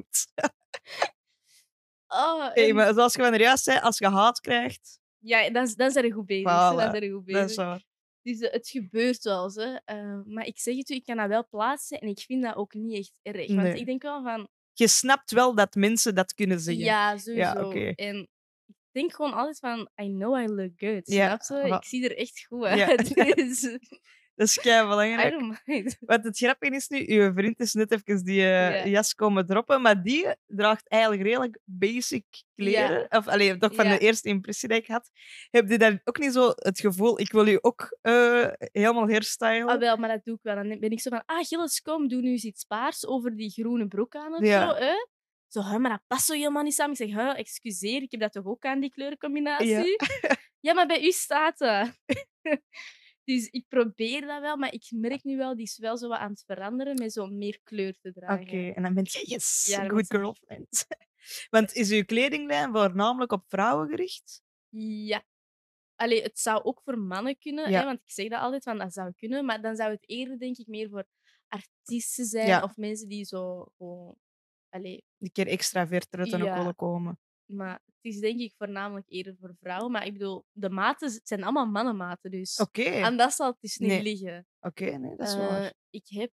Oh, 2.07 2.53
Hey, 2.53 2.73
maar 2.73 2.93
zoals 2.93 3.13
je 3.13 3.21
van 3.21 3.37
juist 3.37 3.63
zei, 3.63 3.79
als 3.79 3.97
je 3.97 4.07
haat 4.07 4.39
krijgt, 4.39 4.99
Ja, 5.19 5.49
dan, 5.49 5.73
dan 5.75 5.91
zijn 5.91 6.05
we 6.05 6.11
goed 6.11 6.25
bezig. 6.25 6.43
Voilà, 6.51 6.75
Dan 6.75 6.91
zijn 6.91 7.11
goed 7.11 7.27
dat 7.27 7.49
is 7.49 7.55
waar. 7.55 7.83
Dus 8.21 8.39
eh, 8.39 8.51
het 8.51 8.69
gebeurt 8.69 9.23
wel 9.23 9.43
eens. 9.43 9.55
Hè. 9.55 9.75
Eh, 9.85 10.19
maar 10.25 10.45
ik 10.45 10.59
zeg 10.59 10.75
het 10.75 10.89
u, 10.89 10.95
ik 10.95 11.05
kan 11.05 11.17
dat 11.17 11.27
wel 11.27 11.47
plaatsen 11.47 11.99
en 11.99 12.07
ik 12.07 12.19
vind 12.19 12.43
dat 12.43 12.55
ook 12.55 12.73
niet 12.73 12.97
echt 12.97 13.19
erg. 13.21 13.47
Want 13.47 13.61
Nee. 13.61 13.79
ik 13.79 13.85
denk 13.85 14.01
wel 14.01 14.23
van, 14.23 14.49
Je 14.73 14.87
snapt 14.87 15.31
wel 15.31 15.55
dat 15.55 15.75
mensen 15.75 16.15
dat 16.15 16.33
kunnen 16.33 16.59
zeggen. 16.59 16.83
ja, 16.83 17.17
sowieso. 17.17 17.71
En 17.95 18.29
ik 18.65 18.75
denk 18.91 19.13
gewoon 19.13 19.33
altijd 19.33 19.59
van, 19.59 19.89
I 20.01 20.07
know 20.07 20.41
I 20.41 20.47
look 20.47 20.71
good. 20.75 21.07
Ja, 21.07 21.37
Snap 21.39 21.65
je? 21.67 21.73
Ik 21.75 21.83
zie 21.85 22.09
er 22.09 22.17
echt 22.17 22.45
goed 22.45 22.63
Ja. 22.63 22.87
uit. 22.87 23.13
Dus, 23.35 23.61
Dat 24.35 24.47
is 24.47 24.57
kei 24.59 24.83
I 24.83 24.87
belangrijk. 24.87 25.31
don't 25.31 25.61
mind. 25.65 25.97
Want 26.11 26.23
het 26.23 26.37
grappige 26.37 26.75
is 26.75 26.87
nu, 26.87 27.05
uw 27.07 27.33
vriend 27.33 27.59
is 27.59 27.73
net 27.73 27.91
even 27.91 28.23
die 28.23 28.41
eh, 28.41 28.83
Ja. 28.85 28.87
jas 28.87 29.13
komen 29.13 29.45
droppen, 29.45 29.81
maar 29.81 30.03
die 30.03 30.27
draagt 30.47 30.87
eigenlijk 30.89 31.21
redelijk 31.23 31.59
basic 31.65 32.25
kleren. 32.55 33.05
Of 33.09 33.27
alleen 33.27 33.59
toch 33.59 33.75
van 33.75 33.85
Ja. 33.85 33.91
de 33.91 33.97
eerste 33.99 34.29
impressie 34.29 34.69
die 34.69 34.77
ik 34.77 34.87
had. 34.87 35.09
Heb 35.51 35.69
je 35.69 35.77
dan 35.77 35.99
ook 36.03 36.17
niet 36.19 36.33
zo 36.33 36.51
het 36.55 36.79
gevoel, 36.79 37.19
ik 37.19 37.31
wil 37.31 37.47
u 37.47 37.57
ook 37.61 37.97
eh, 38.01 38.47
helemaal 38.57 39.07
hairstylen? 39.09 39.67
Ah, 39.67 39.79
wel, 39.79 39.97
maar 39.97 40.09
dat 40.09 40.23
doe 40.23 40.35
ik 40.35 40.41
wel. 40.43 40.55
Dan 40.55 40.79
ben 40.79 40.91
ik 40.91 40.99
zo 41.01 41.09
van, 41.09 41.23
ah, 41.25 41.43
Gilles, 41.45 41.81
kom, 41.81 42.07
doe 42.07 42.21
nu 42.21 42.29
eens 42.31 42.43
iets 42.43 42.63
paars 42.63 43.07
over 43.07 43.35
die 43.35 43.49
groene 43.49 43.87
broek 43.87 44.15
aan 44.15 44.33
of 44.33 44.43
Ja. 44.43 44.69
zo. 44.69 44.75
Hè? 44.75 44.93
Zo, 45.47 45.61
hè, 45.61 45.79
maar 45.79 45.91
dat 45.91 46.01
past 46.07 46.25
zo 46.25 46.33
helemaal 46.33 46.63
niet 46.63 46.73
samen. 46.73 46.91
Ik 46.91 46.97
zeg, 46.97 47.11
hè, 47.15 47.31
excuseer, 47.31 48.01
ik 48.01 48.11
heb 48.11 48.19
dat 48.19 48.31
toch 48.31 48.45
ook 48.45 48.65
aan, 48.65 48.79
die 48.79 48.91
kleurencombinatie? 48.91 49.95
Ja, 50.59 50.73
maar 50.73 50.87
bij 50.87 51.03
u 51.03 51.11
staat 51.11 51.57
dat. 51.57 51.89
dus 53.23 53.47
ik 53.47 53.65
probeer 53.67 54.21
dat 54.21 54.41
wel, 54.41 54.57
maar 54.57 54.73
ik 54.73 54.87
merk 54.91 55.23
nu 55.23 55.37
wel, 55.37 55.55
die 55.55 55.65
is 55.65 55.77
wel 55.77 55.97
zo 55.97 56.07
wat 56.07 56.17
aan 56.19 56.31
het 56.31 56.43
veranderen 56.45 56.95
met 56.97 57.13
zo 57.13 57.27
meer 57.27 57.59
kleur 57.63 57.93
te 57.99 58.09
Oké, 58.09 58.19
dragen. 58.19 58.75
en 58.75 58.83
dan 58.83 58.93
ben 58.93 59.03
je, 59.07 59.23
yes, 59.25 59.65
Ja, 59.67 59.87
good 59.87 60.07
girlfriend. 60.07 60.85
Want 61.49 61.73
is 61.73 61.91
uw 61.91 62.03
kledinglijn 62.05 62.71
voornamelijk 62.71 63.31
op 63.31 63.43
vrouwen 63.47 63.89
gericht? 63.89 64.41
Ja. 64.69 65.23
Allee, 65.95 66.21
het 66.21 66.39
zou 66.39 66.63
ook 66.63 66.81
voor 66.83 66.97
mannen 66.97 67.37
kunnen, 67.37 67.71
Ja. 67.71 67.79
hè, 67.79 67.85
want 67.85 67.99
ik 68.03 68.11
zeg 68.11 68.29
dat 68.29 68.39
altijd, 68.39 68.63
van 68.63 68.77
dat 68.77 68.93
zou 68.93 69.11
kunnen, 69.15 69.45
maar 69.45 69.61
dan 69.61 69.75
zou 69.75 69.91
het 69.91 70.09
eerder, 70.09 70.39
denk 70.39 70.57
ik, 70.57 70.67
meer 70.67 70.89
voor 70.89 71.05
artiesten 71.47 72.25
zijn 72.25 72.47
Ja. 72.47 72.63
of 72.63 72.75
mensen 72.77 73.07
die 73.07 73.25
zo 73.25 73.65
gewoon... 73.77 74.15
Allee, 74.69 75.03
Een 75.19 75.31
keer 75.31 75.47
extraverter 75.47 76.19
uit 76.19 76.29
dan 76.31 76.41
ook 76.41 76.47
Ja. 76.47 76.57
willen 76.57 76.75
komen. 76.75 77.19
Maar 77.45 77.73
het 77.85 77.95
is 78.13 78.19
denk 78.19 78.39
ik 78.39 78.53
voornamelijk 78.57 79.05
eerder 79.09 79.35
voor 79.39 79.55
vrouwen. 79.59 79.91
Maar 79.91 80.05
ik 80.05 80.13
bedoel, 80.13 80.45
de 80.51 80.69
maten 80.69 81.11
het 81.11 81.21
zijn 81.27 81.43
allemaal 81.43 81.65
mannenmaten. 81.65 82.31
Dus 82.31 82.57
Oké, 82.59 83.01
aan 83.01 83.17
dat 83.17 83.33
zal 83.33 83.47
het 83.47 83.57
dus 83.59 83.77
niet 83.77 83.89
Nee. 83.89 84.01
liggen. 84.01 84.47
oké, 84.59 84.85
nee, 84.85 85.15
dat 85.15 85.27
is 85.27 85.33
Eh, 85.33 85.39
waar. 85.39 85.73
ik 85.89 86.05
heb 86.07 86.31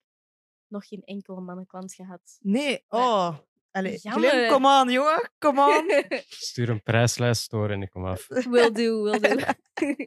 nog 0.67 0.87
geen 0.87 1.01
enkele 1.03 1.41
mannenklant 1.41 1.93
gehad. 1.93 2.37
Nee, 2.39 2.83
oh. 2.87 3.37
Allee, 3.71 3.97
Jammer. 4.01 4.29
Glenn, 4.29 4.51
kom 4.51 4.65
aan, 4.65 4.89
jongen, 4.89 5.31
kom 5.37 5.59
aan. 5.59 5.85
Stuur 6.49 6.69
een 6.69 6.83
prijslijst 6.83 7.49
door 7.49 7.69
en 7.71 7.81
ik 7.81 7.89
kom 7.89 8.05
af. 8.05 8.27
will 8.49 8.71
do, 8.71 9.03
will 9.03 9.19
do. 9.19 9.35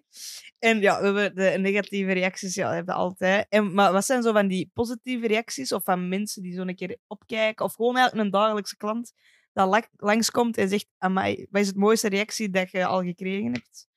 En 0.59 0.81
ja, 0.81 0.99
we 0.99 1.05
hebben 1.05 1.35
de 1.35 1.59
negatieve 1.59 2.13
reacties, 2.13 2.55
ja, 2.55 2.73
hebben 2.75 2.95
we 2.95 3.01
altijd. 3.01 3.47
En, 3.49 3.75
maar 3.75 3.93
wat 3.93 4.05
zijn 4.05 4.23
zo 4.23 4.33
van 4.33 4.49
die 4.49 4.71
positieve 4.75 5.27
reacties 5.27 5.73
of 5.73 5.85
van 5.85 6.09
mensen 6.09 6.43
die 6.43 6.53
zo 6.53 6.61
een 6.63 6.75
keer 6.77 6.99
opkijken 7.07 7.65
of 7.65 7.75
gewoon 7.75 7.97
eigenlijk 7.97 8.25
een 8.27 8.33
dagelijkse 8.33 8.77
klant 8.77 9.13
dat 9.59 9.69
la- 9.69 9.89
langskomt 9.97 10.57
en 10.57 10.69
zegt, 10.69 10.89
amai, 10.99 11.47
wat 11.51 11.61
is 11.61 11.67
het 11.67 11.77
mooiste 11.77 12.09
reactie 12.09 12.51
dat 12.51 12.71
je 12.71 12.87
al 12.87 13.03
gekregen 13.03 13.53
hebt? 13.53 13.89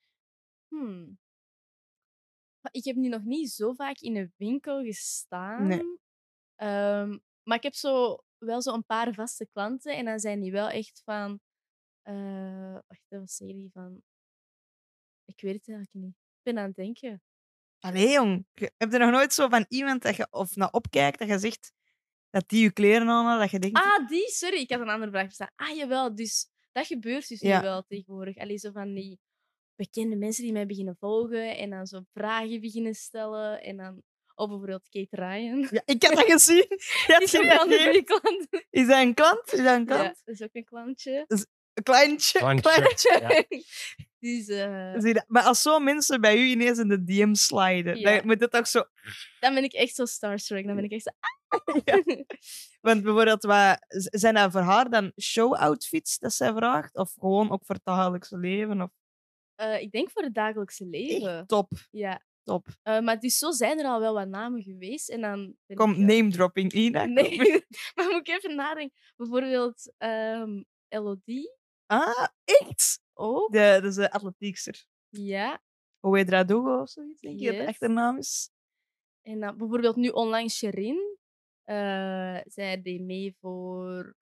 Hmm. 0.68 1.18
Ik 2.70 2.84
heb 2.84 2.96
nu 2.96 3.08
nog 3.08 3.22
niet 3.22 3.50
zo 3.50 3.72
vaak 3.72 3.98
in 3.98 4.16
een 4.16 4.32
winkel 4.36 4.82
gestaan. 4.82 5.66
Ehm, 6.56 7.18
maar 7.42 7.56
ik 7.56 7.62
heb 7.62 7.74
zo 7.74 8.18
wel 8.38 8.62
zo 8.62 8.72
een 8.74 8.86
paar 8.86 9.14
vaste 9.14 9.48
klanten. 9.52 9.96
En 9.96 10.04
dan 10.04 10.18
zijn 10.18 10.40
die 10.40 10.52
wel 10.52 10.68
echt 10.68 11.02
van... 11.04 11.40
eh 12.02 12.78
wacht, 12.86 13.04
wat 13.08 13.30
zeggen 13.30 13.56
die 13.56 13.70
van... 13.72 14.02
Ik 15.24 15.40
weet 15.40 15.54
het 15.54 15.68
eigenlijk 15.68 16.04
niet. 16.06 16.14
Ik 16.14 16.42
ben 16.42 16.58
aan 16.58 16.66
het 16.66 16.76
denken. 16.76 17.22
Allee, 17.78 18.10
jong, 18.12 18.46
heb 18.52 18.92
je 18.92 18.98
nog 18.98 19.10
nooit 19.10 19.32
zo 19.32 19.48
van 19.48 19.64
iemand 19.68 20.02
dat 20.02 20.16
je 20.16 20.26
of 20.30 20.56
naar 20.56 20.70
opkijkt 20.70 21.18
dat 21.18 21.28
je 21.28 21.38
zegt 21.38 21.72
dat 22.32 22.48
die 22.48 22.62
je 22.62 22.72
kleren 22.72 23.08
aan 23.08 23.38
dat 23.38 23.50
je 23.50 23.58
denkt, 23.58 23.78
Ah, 23.78 24.08
die, 24.08 24.28
sorry, 24.28 24.56
ik 24.60 24.70
had 24.70 24.80
een 24.80 24.88
andere 24.88 25.10
vraag 25.10 25.24
verstaan. 25.24 25.50
Ah, 25.56 25.76
jawel, 25.76 26.14
dus 26.14 26.46
dat 26.72 26.86
gebeurt 26.86 27.28
dus 27.28 27.40
Ja. 27.40 27.56
nu 27.56 27.62
wel 27.62 27.82
tegenwoordig. 27.88 28.36
Allee, 28.36 28.58
zo 28.58 28.70
van 28.70 28.94
die 28.94 29.18
bekende 29.76 30.16
mensen 30.16 30.42
die 30.44 30.52
mij 30.52 30.66
beginnen 30.66 30.96
volgen 30.98 31.56
en 31.56 31.70
dan 31.70 31.86
zo 31.86 32.00
vragen 32.14 32.60
beginnen 32.60 32.94
stellen. 32.94 33.62
En 33.62 33.76
dan, 33.76 34.02
of 34.34 34.48
bijvoorbeeld 34.48 34.88
Kate 34.88 35.16
Ryan. 35.16 35.68
ja, 35.70 35.82
ik 35.84 36.02
heb 36.02 36.14
dat 36.14 36.24
gezien. 36.30 36.66
Je 37.06 37.18
is 37.20 37.32
een. 37.32 37.42
Is 38.70 38.86
dat 38.86 38.96
een 39.02 39.14
klant? 39.14 39.52
Is 39.52 39.62
dat 39.64 39.76
een 39.76 39.86
klant? 39.86 40.02
Ja, 40.02 40.14
dat 40.24 40.34
is 40.34 40.42
ook 40.42 40.48
een 40.54 40.64
klantje. 40.64 41.24
Een 41.74 41.82
kleintje? 41.82 42.38
Klantje. 42.38 42.62
kleintje. 42.62 43.18
Ja. 43.20 43.60
Dus 44.18 44.48
eh, 44.48 44.94
Zie 44.98 45.14
dat? 45.14 45.24
Maar 45.26 45.42
als 45.42 45.62
zo 45.62 45.78
mensen 45.78 46.20
bij 46.20 46.36
u 46.36 46.44
ineens 46.44 46.78
in 46.78 46.88
de 46.88 47.04
DM 47.04 47.34
sliden, 47.34 47.98
Ja. 47.98 48.16
dan 48.16 48.26
moet 48.26 48.40
het 48.40 48.56
ook 48.56 48.66
zo... 48.66 48.84
dan 49.40 49.54
ben 49.54 49.64
ik 49.64 49.72
echt 49.72 49.94
zo 49.94 50.04
starstruck. 50.04 50.66
Dan 50.66 50.74
ben 50.74 50.84
ik 50.84 50.90
echt 50.90 51.02
zo... 51.02 51.10
Ja. 51.84 52.02
Want 52.80 53.02
bijvoorbeeld, 53.02 53.42
wat, 53.42 53.76
zijn 53.88 54.34
dat 54.34 54.52
voor 54.52 54.60
haar 54.60 54.90
dan 54.90 55.12
show-outfits 55.20 56.18
dat 56.18 56.32
zij 56.32 56.52
vraagt? 56.52 56.96
Of 56.96 57.12
gewoon 57.18 57.50
ook 57.50 57.64
voor 57.64 57.74
het 57.74 57.84
dagelijkse 57.84 58.38
leven? 58.38 58.80
Of... 58.82 58.90
Eh, 59.54 59.80
ik 59.80 59.92
denk 59.92 60.10
voor 60.10 60.22
het 60.22 60.34
dagelijkse 60.34 60.84
leven. 60.86 61.36
Echt 61.38 61.48
top, 61.48 61.70
Ja. 61.90 62.22
top. 62.42 62.66
Eh, 62.82 63.00
maar 63.00 63.18
dus 63.20 63.38
zo 63.38 63.50
zijn 63.50 63.78
er 63.78 63.84
al 63.86 64.00
wel 64.00 64.14
wat 64.14 64.28
namen 64.28 64.62
geweest. 64.62 65.08
En 65.08 65.20
dan 65.20 65.56
ben 65.66 65.76
Kom, 65.76 65.90
ik, 65.90 65.96
eh, 65.96 66.02
name-dropping, 66.04 66.72
Ina. 66.72 67.04
Nee, 67.20 67.36
maar 67.94 68.04
moet 68.10 68.28
ik 68.28 68.28
even 68.28 68.54
nadenken. 68.54 68.98
Bijvoorbeeld 69.16 69.92
ehm 69.98 70.62
Elodie 70.88 71.56
Ah, 71.86 72.26
echt? 72.44 73.00
ook. 73.14 73.52
De, 73.52 73.58
dat 73.82 73.84
is 73.84 73.94
de 73.94 74.10
atletiekster. 74.10 74.84
Ja. 75.08 75.62
Ouedradogo 76.00 76.80
of 76.80 76.88
zoiets, 76.90 77.20
denk 77.20 77.38
je 77.38 77.44
dat 77.46 77.54
de 77.54 77.60
Yes. 77.60 77.68
echte 77.68 77.88
naam 77.88 78.18
is? 78.18 78.50
En 79.22 79.40
dan 79.40 79.56
bijvoorbeeld 79.56 79.96
nu 79.96 80.08
online 80.08 80.48
Sherin. 80.48 81.18
Eh, 81.64 82.38
zij 82.44 82.82
deed 82.82 83.00
mee 83.00 83.36
voor... 83.40 84.14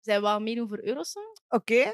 Zij 0.00 0.20
wou 0.20 0.42
meedoen 0.42 0.68
voor 0.68 0.82
Eurosong. 0.82 1.38
Oké. 1.48 1.92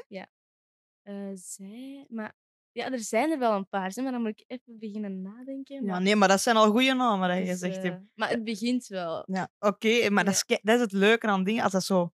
Eh, 1.01 1.29
zij... 1.33 2.05
Maar 2.09 2.35
ja, 2.71 2.91
er 2.91 2.99
zijn 2.99 3.31
er 3.31 3.39
wel 3.39 3.53
een 3.53 3.67
paar. 3.69 3.91
Maar 3.95 4.11
dan 4.11 4.21
moet 4.21 4.39
ik 4.39 4.43
even 4.47 4.79
beginnen 4.79 5.21
nadenken. 5.21 5.85
Ja, 5.85 5.91
maar 5.91 6.01
nee, 6.01 6.15
maar 6.15 6.27
dat 6.27 6.41
zijn 6.41 6.55
al 6.55 6.71
goede 6.71 6.93
namen 6.93 7.29
dat 7.29 7.37
je 7.37 7.45
dus, 7.45 7.59
zegt. 7.59 7.83
eh, 7.83 7.95
maar 8.13 8.29
het 8.29 8.43
begint 8.43 8.87
wel. 8.87 9.23
Ja, 9.27 9.49
oké, 9.59 10.09
maar 10.09 10.25
dat, 10.25 10.43
ja. 10.47 10.55
is, 10.55 10.61
dat 10.61 10.75
is 10.75 10.81
het 10.81 10.91
leuke 10.91 11.27
aan 11.27 11.43
dingen, 11.43 11.63
als 11.63 11.71
dat 11.71 11.83
zo 11.83 12.13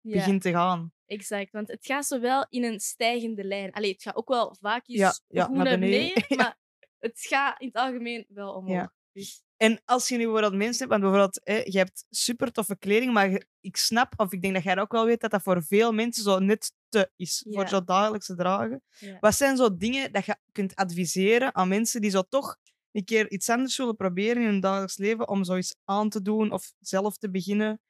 Ja, 0.00 0.12
begint 0.12 0.42
te 0.42 0.50
gaan. 0.50 0.92
exact. 1.06 1.52
Want 1.52 1.68
het 1.68 1.86
gaat 1.86 2.06
zo 2.06 2.20
wel 2.20 2.46
in 2.48 2.64
een 2.64 2.80
stijgende 2.80 3.44
lijn. 3.44 3.72
Allee, 3.72 3.92
het 3.92 4.02
gaat 4.02 4.16
ook 4.16 4.28
wel 4.28 4.56
vaak 4.60 4.88
eens 4.88 4.98
Ja, 4.98 5.14
ja, 5.28 5.48
naar 5.48 5.78
beneden. 5.78 6.24
Ja. 6.28 6.36
Maar 6.36 6.58
het 6.98 7.20
gaat 7.20 7.60
in 7.60 7.66
het 7.66 7.76
algemeen 7.76 8.26
wel 8.28 8.54
omhoog. 8.54 8.92
Dus, 9.14 9.42
En 9.56 9.80
als 9.84 10.08
je 10.08 10.16
nu 10.16 10.22
bijvoorbeeld 10.22 10.54
mensen 10.54 10.78
hebt, 10.78 10.90
want 10.90 11.02
bijvoorbeeld, 11.02 11.40
hè, 11.44 11.54
je 11.54 11.78
hebt 11.78 12.04
super 12.10 12.52
toffe 12.52 12.76
kleding, 12.78 13.12
maar 13.12 13.42
ik 13.60 13.76
snap, 13.76 14.12
of 14.16 14.32
ik 14.32 14.42
denk 14.42 14.54
dat 14.54 14.62
jij 14.62 14.78
ook 14.78 14.92
wel 14.92 15.04
weet, 15.04 15.20
dat 15.20 15.30
dat 15.30 15.42
voor 15.42 15.64
veel 15.64 15.92
mensen 15.92 16.22
zo 16.22 16.38
net 16.38 16.72
te 16.88 17.10
is, 17.16 17.46
voor 17.50 17.68
zo 17.68 17.84
dagelijkse 17.84 18.34
dragen. 18.34 18.82
ja. 18.98 19.16
Wat 19.20 19.34
zijn 19.34 19.56
zo 19.56 19.76
dingen 19.76 20.12
dat 20.12 20.24
je 20.24 20.36
kunt 20.52 20.74
adviseren 20.74 21.54
aan 21.54 21.68
mensen 21.68 22.00
die 22.00 22.10
zo 22.10 22.22
toch 22.22 22.56
een 22.92 23.04
keer 23.04 23.30
iets 23.30 23.48
anders 23.48 23.76
willen 23.76 23.96
proberen 23.96 24.42
in 24.42 24.48
hun 24.48 24.60
dagelijks 24.60 24.96
leven, 24.96 25.28
om 25.28 25.44
zoiets 25.44 25.76
aan 25.84 26.08
te 26.08 26.22
doen 26.22 26.52
of 26.52 26.72
zelf 26.80 27.16
te 27.16 27.30
beginnen? 27.30 27.80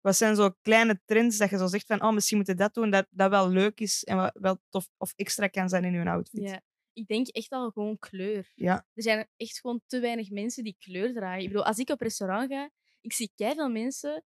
Wat 0.00 0.16
zijn 0.16 0.36
zo 0.36 0.50
kleine 0.62 1.00
trends 1.04 1.36
dat 1.36 1.50
je 1.50 1.58
zo 1.58 1.66
zegt 1.66 1.86
van, 1.86 2.02
oh, 2.02 2.12
misschien 2.12 2.36
moet 2.36 2.46
je 2.46 2.54
dat 2.54 2.74
doen, 2.74 2.90
dat, 2.90 3.06
dat 3.10 3.30
wel 3.30 3.48
leuk 3.48 3.80
is 3.80 4.04
en 4.04 4.16
wat 4.16 4.36
wel 4.40 4.58
tof 4.68 4.88
of 4.96 5.12
extra 5.16 5.46
kan 5.46 5.68
zijn 5.68 5.84
in 5.84 5.94
hun 5.94 6.08
outfit? 6.08 6.42
Ja. 6.42 6.62
Ik 6.96 7.06
denk 7.06 7.26
echt 7.26 7.50
al 7.50 7.70
gewoon 7.70 7.98
kleur. 7.98 8.52
Ja. 8.54 8.86
Er 8.94 9.02
zijn 9.02 9.28
echt 9.36 9.60
gewoon 9.60 9.82
te 9.86 10.00
weinig 10.00 10.30
mensen 10.30 10.64
die 10.64 10.76
kleur 10.78 11.12
dragen. 11.12 11.42
Ik 11.42 11.48
bedoel, 11.48 11.64
als 11.64 11.78
ik 11.78 11.88
op 11.88 12.00
restaurant 12.00 12.50
ga, 12.52 12.70
ik 13.00 13.12
zie 13.12 13.30
veel 13.36 13.68
mensen 13.68 14.24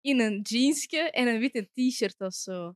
in 0.00 0.20
een 0.20 0.40
jeansje 0.40 1.10
en 1.10 1.26
een 1.26 1.38
witte 1.40 1.68
t-shirt 1.74 2.20
of 2.20 2.34
zo. 2.34 2.74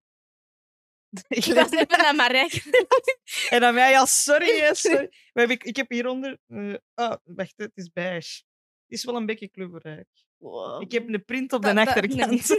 Ik 1.29 1.47
Ik 1.47 1.55
was 1.55 1.71
even 1.71 1.99
naar 1.99 2.15
Marijk. 2.15 2.53
En 3.51 3.61
dan 3.61 3.75
mij, 3.75 3.91
ja, 3.91 4.07
sorry, 4.07 4.75
sorry. 4.75 5.09
Hebben, 5.33 5.61
ik 5.61 5.77
heb 5.77 5.91
hieronder... 5.91 6.39
eh 6.47 6.75
oh, 6.95 7.15
wacht, 7.25 7.53
het 7.57 7.73
is 7.75 7.91
beige. 7.93 8.43
Het 8.87 8.99
is 8.99 9.05
wel 9.05 9.17
een 9.17 9.27
beetje 9.27 9.49
kleurrijk. 9.49 10.09
Wow. 10.37 10.83
Ik 10.83 10.93
heb 10.93 11.09
een 11.09 11.25
print 11.25 11.53
op 11.53 11.63
de 11.63 11.73
dat- 11.75 11.87
achterkant. 11.87 12.49
nee. 12.49 12.59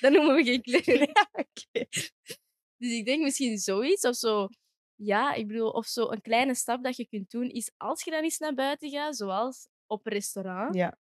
Dat 0.00 0.12
noemen 0.12 0.34
we 0.34 0.44
geen 0.44 0.62
kleur. 0.62 0.98
Ja. 0.98 1.28
Dus 2.76 2.92
ik 2.92 3.04
denk 3.04 3.22
misschien 3.22 3.58
zoiets 3.58 4.04
of 4.04 4.16
zo. 4.16 4.48
Ja, 5.02 5.34
ik 5.34 5.46
bedoel, 5.46 5.70
of 5.70 5.86
zo 5.86 6.10
een 6.10 6.20
kleine 6.20 6.54
stap 6.54 6.84
dat 6.84 6.96
je 6.96 7.06
kunt 7.06 7.30
doen 7.30 7.48
is 7.48 7.70
als 7.76 8.04
je 8.04 8.10
dan 8.10 8.22
eens 8.22 8.38
naar 8.38 8.54
buiten 8.54 8.90
gaat, 8.90 9.16
zoals 9.16 9.68
op 9.86 10.06
een 10.06 10.12
restaurant, 10.12 10.74
Ja, 10.74 10.96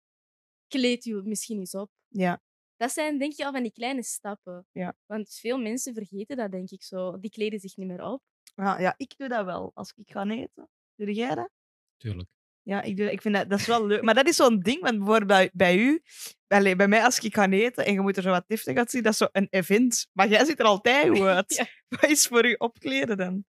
kleed 0.68 1.04
je 1.04 1.22
misschien 1.24 1.60
eens 1.60 1.76
op. 1.76 1.90
ja. 2.08 2.42
Dat 2.78 2.92
zijn 2.92 3.18
denk 3.18 3.34
je 3.34 3.46
al 3.46 3.52
van 3.52 3.62
die 3.64 3.72
kleine 3.72 4.04
stappen. 4.04 4.66
Ja. 4.72 4.96
Want 5.06 5.34
veel 5.34 5.58
mensen 5.58 5.94
vergeten 5.94 6.38
dat, 6.38 6.52
denk 6.52 6.70
ik 6.70 6.84
zo. 6.84 7.20
Die 7.20 7.30
kleden 7.30 7.60
zich 7.60 7.76
niet 7.76 7.88
meer 7.88 8.04
op. 8.04 8.22
Ja, 8.56 8.80
ja, 8.80 8.94
ik 8.98 9.14
doe 9.18 9.28
dat 9.28 9.46
wel. 9.46 9.72
Als 9.74 9.94
ik 9.96 10.12
ga 10.12 10.26
eten. 10.30 10.70
Doe 10.96 11.14
jij 11.14 11.36
dat? 11.36 11.50
Tuurlijk. 11.98 12.30
Ja, 12.62 12.82
ik, 12.82 12.96
doe, 12.98 13.06
dat. 13.06 13.14
ik 13.14 13.22
vind 13.22 13.36
dat, 13.36 13.50
dat 13.50 13.60
is 13.60 13.66
wel 13.66 13.86
leuk. 13.88 14.02
Maar 14.02 14.14
dat 14.14 14.28
is 14.28 14.36
zo'n 14.36 14.60
ding, 14.60 14.82
want 14.82 14.98
bijvoorbeeld 14.98 15.28
bij, 15.28 15.50
bij 15.54 15.78
u, 15.78 16.02
allee, 16.48 16.76
bij 16.76 16.88
mij 16.88 17.04
als 17.04 17.20
ik 17.20 17.34
ga 17.34 17.50
eten 17.50 17.86
en 17.86 17.94
je 17.94 18.02
moet 18.02 18.18
er 18.18 18.24
zo 18.24 18.30
wat 18.30 18.48
deftig 18.48 18.78
uit 18.78 18.90
zien, 18.92 19.04
dat 19.04 19.12
is 19.12 19.18
zo 19.18 19.28
een 19.32 19.48
event. 19.50 20.08
Maar 20.14 20.28
jij 20.28 20.46
ziet 20.46 20.60
er 20.60 20.66
altijd 20.66 21.08
goed 21.08 21.28
uit. 21.38 21.54
Ja. 21.56 21.66
Wat 22.00 22.10
is 22.10 22.28
voor 22.28 22.46
u 22.46 22.54
opkleden 22.58 23.18
dan? 23.18 23.46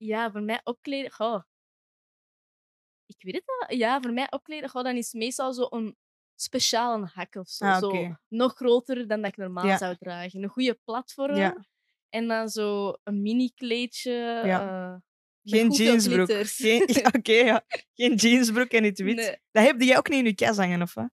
Ja, 0.00 0.30
voor 0.30 0.42
mij 0.42 0.60
opkleden... 0.64 1.12
Goh. 1.12 1.42
Ik 3.06 3.22
weet 3.22 3.34
het 3.34 3.44
wel. 3.44 3.78
Ja, 3.78 4.00
voor 4.00 4.12
mij 4.12 4.26
opkleden, 4.30 4.68
goh, 4.68 4.84
dan 4.84 4.96
is 4.96 5.12
meestal 5.12 5.52
zo 5.52 5.66
een 5.70 5.96
speciale 6.34 7.06
hak 7.14 7.34
of 7.34 7.48
zo. 7.48 7.64
Ah, 7.64 7.78
zo 7.78 8.16
nog 8.28 8.54
groter 8.54 9.08
dan 9.08 9.20
dat 9.22 9.30
ik 9.30 9.36
normaal 9.36 9.66
Ja. 9.66 9.76
zou 9.76 9.96
dragen. 9.98 10.42
Een 10.42 10.48
goede 10.48 10.78
platform. 10.84 11.36
Ja. 11.36 11.64
En 12.08 12.28
dan 12.28 12.48
zo 12.48 12.94
een 13.02 13.22
mini-kleedje. 13.22 14.12
Ja. 14.44 14.90
met 15.42 15.54
Geen 15.54 15.70
jeansbroek. 15.70 16.28
ja, 16.96 17.10
Oké, 17.18 17.32
ja. 17.32 17.64
Geen 17.94 18.14
jeansbroek 18.14 18.68
en 18.70 18.84
iets 18.84 19.00
wit. 19.00 19.16
Nee. 19.16 19.36
Dat 19.50 19.64
heb 19.64 19.80
jij 19.80 19.98
ook 19.98 20.08
niet 20.08 20.18
in 20.18 20.24
je 20.24 20.34
kas 20.34 20.56
hangen, 20.56 20.82
of 20.82 20.94
wat? 20.94 21.10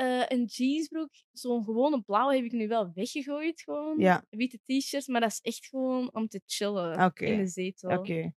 Eh, 0.00 0.22
een 0.28 0.44
jeansbroek, 0.44 1.10
zo'n 1.32 1.64
gewone 1.64 2.02
blauwe, 2.02 2.34
heb 2.36 2.44
ik 2.44 2.52
nu 2.52 2.68
wel 2.68 2.90
weggegooid. 2.94 3.60
Gewoon. 3.62 3.98
Ja. 3.98 4.24
Witte 4.30 4.58
t-shirts, 4.64 5.06
maar 5.06 5.20
dat 5.20 5.30
is 5.30 5.40
echt 5.40 5.66
gewoon 5.66 6.14
om 6.14 6.28
te 6.28 6.40
chillen 6.46 7.12
in 7.14 7.38
de 7.38 7.46
zetel. 7.46 7.98
Oké. 7.98 8.32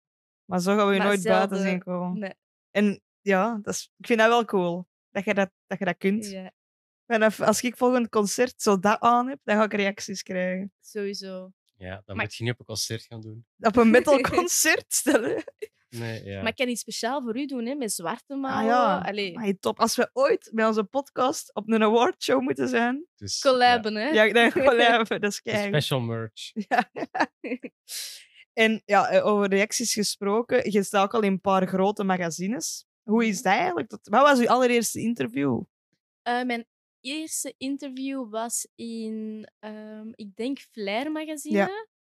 Maar 0.45 0.61
zo 0.61 0.77
gaan 0.77 0.87
we 0.87 0.93
je 0.93 0.99
Maar 0.99 1.07
nooit 1.09 1.23
buiten 1.23 1.59
zien 1.61 1.79
komen. 1.83 2.19
Nee. 2.21 2.35
En 2.71 3.01
ja, 3.21 3.59
dat 3.63 3.75
is, 3.75 3.91
ik 3.97 4.07
vind 4.07 4.19
dat 4.19 4.29
wel 4.29 4.45
cool. 4.45 4.87
Dat 5.11 5.25
je 5.25 5.35
dat, 5.35 5.51
dat, 5.67 5.79
je 5.79 5.85
dat 5.85 5.97
kunt. 5.97 6.31
Ja, 6.31 6.53
En 7.07 7.23
als- 7.23 7.41
als 7.41 7.63
ik 7.63 7.77
volgend 7.77 8.09
concert 8.09 8.63
zo 8.63 8.79
dat 8.79 9.01
aan 9.01 9.29
heb, 9.29 9.39
dan 9.45 9.57
ga 9.57 9.65
ik 9.65 9.73
reacties 9.75 10.23
krijgen. 10.23 10.73
sowieso. 10.81 11.53
Ja, 11.77 12.03
dan 12.05 12.17
Maar- 12.17 12.25
moet 12.25 12.35
je 12.35 12.43
niet 12.45 12.53
op 12.53 12.59
een 12.59 12.65
concert 12.67 13.03
gaan 13.03 13.21
doen. 13.21 13.47
Op 13.59 13.77
een 13.77 13.91
metalconcert 13.97 14.93
stellen. 14.93 15.45
Nee, 15.99 16.25
ja. 16.31 16.41
Maar 16.41 16.51
ik 16.51 16.57
kan 16.57 16.69
iets 16.69 16.81
speciaal 16.81 17.23
voor 17.23 17.37
u 17.37 17.47
doen, 17.47 17.67
hè, 17.67 17.75
met 17.75 17.93
zwarte 17.93 18.35
mouwen. 18.35 18.75
Ah 18.75 19.03
ja, 19.05 19.09
Allee, 19.09 19.59
top. 19.59 19.81
Als 19.81 19.97
we 19.97 20.11
ooit 20.13 20.51
bij 20.53 20.67
onze 20.67 20.85
podcast 20.85 21.55
op 21.55 21.69
een 21.71 21.83
awardshow 21.83 22.41
moeten 22.41 22.69
zijn. 22.69 23.07
Dus, 23.17 23.41
collaben, 23.41 23.95
hè. 23.95 24.09
Ja, 24.09 24.23
ik 24.23 24.33
denk 24.33 24.53
wel 24.77 24.79
even. 24.79 25.21
Dat 25.21 25.31
is 25.31 25.41
ja, 25.43 25.53
kei. 25.53 25.67
special 25.67 26.01
merch. 26.01 26.53
Ja. 26.69 26.91
En 28.53 28.83
ja, 28.85 29.09
eh, 29.09 29.27
over 29.27 29.49
reacties 29.49 29.93
gesproken, 29.93 30.71
je 30.71 30.83
staat 30.83 31.05
ook 31.05 31.15
al 31.15 31.23
in 31.23 31.33
een 31.33 31.41
paar 31.41 31.67
grote 31.67 32.05
magazines. 32.05 32.87
Hoe 33.03 33.27
is 33.27 33.43
dat 33.43 33.53
eigenlijk? 33.53 33.91
Wat 34.03 34.23
was 34.23 34.39
uw 34.39 34.49
allereerste 34.49 35.01
interview? 35.01 35.63
Eh, 36.23 36.43
mijn 36.43 36.67
eerste 37.01 37.55
interview 37.59 38.31
was 38.31 38.69
in, 38.75 39.49
ehm, 39.59 40.09
ik 40.15 40.37
denk, 40.37 40.59
Flair 40.59 41.13
magazine. 41.13 41.91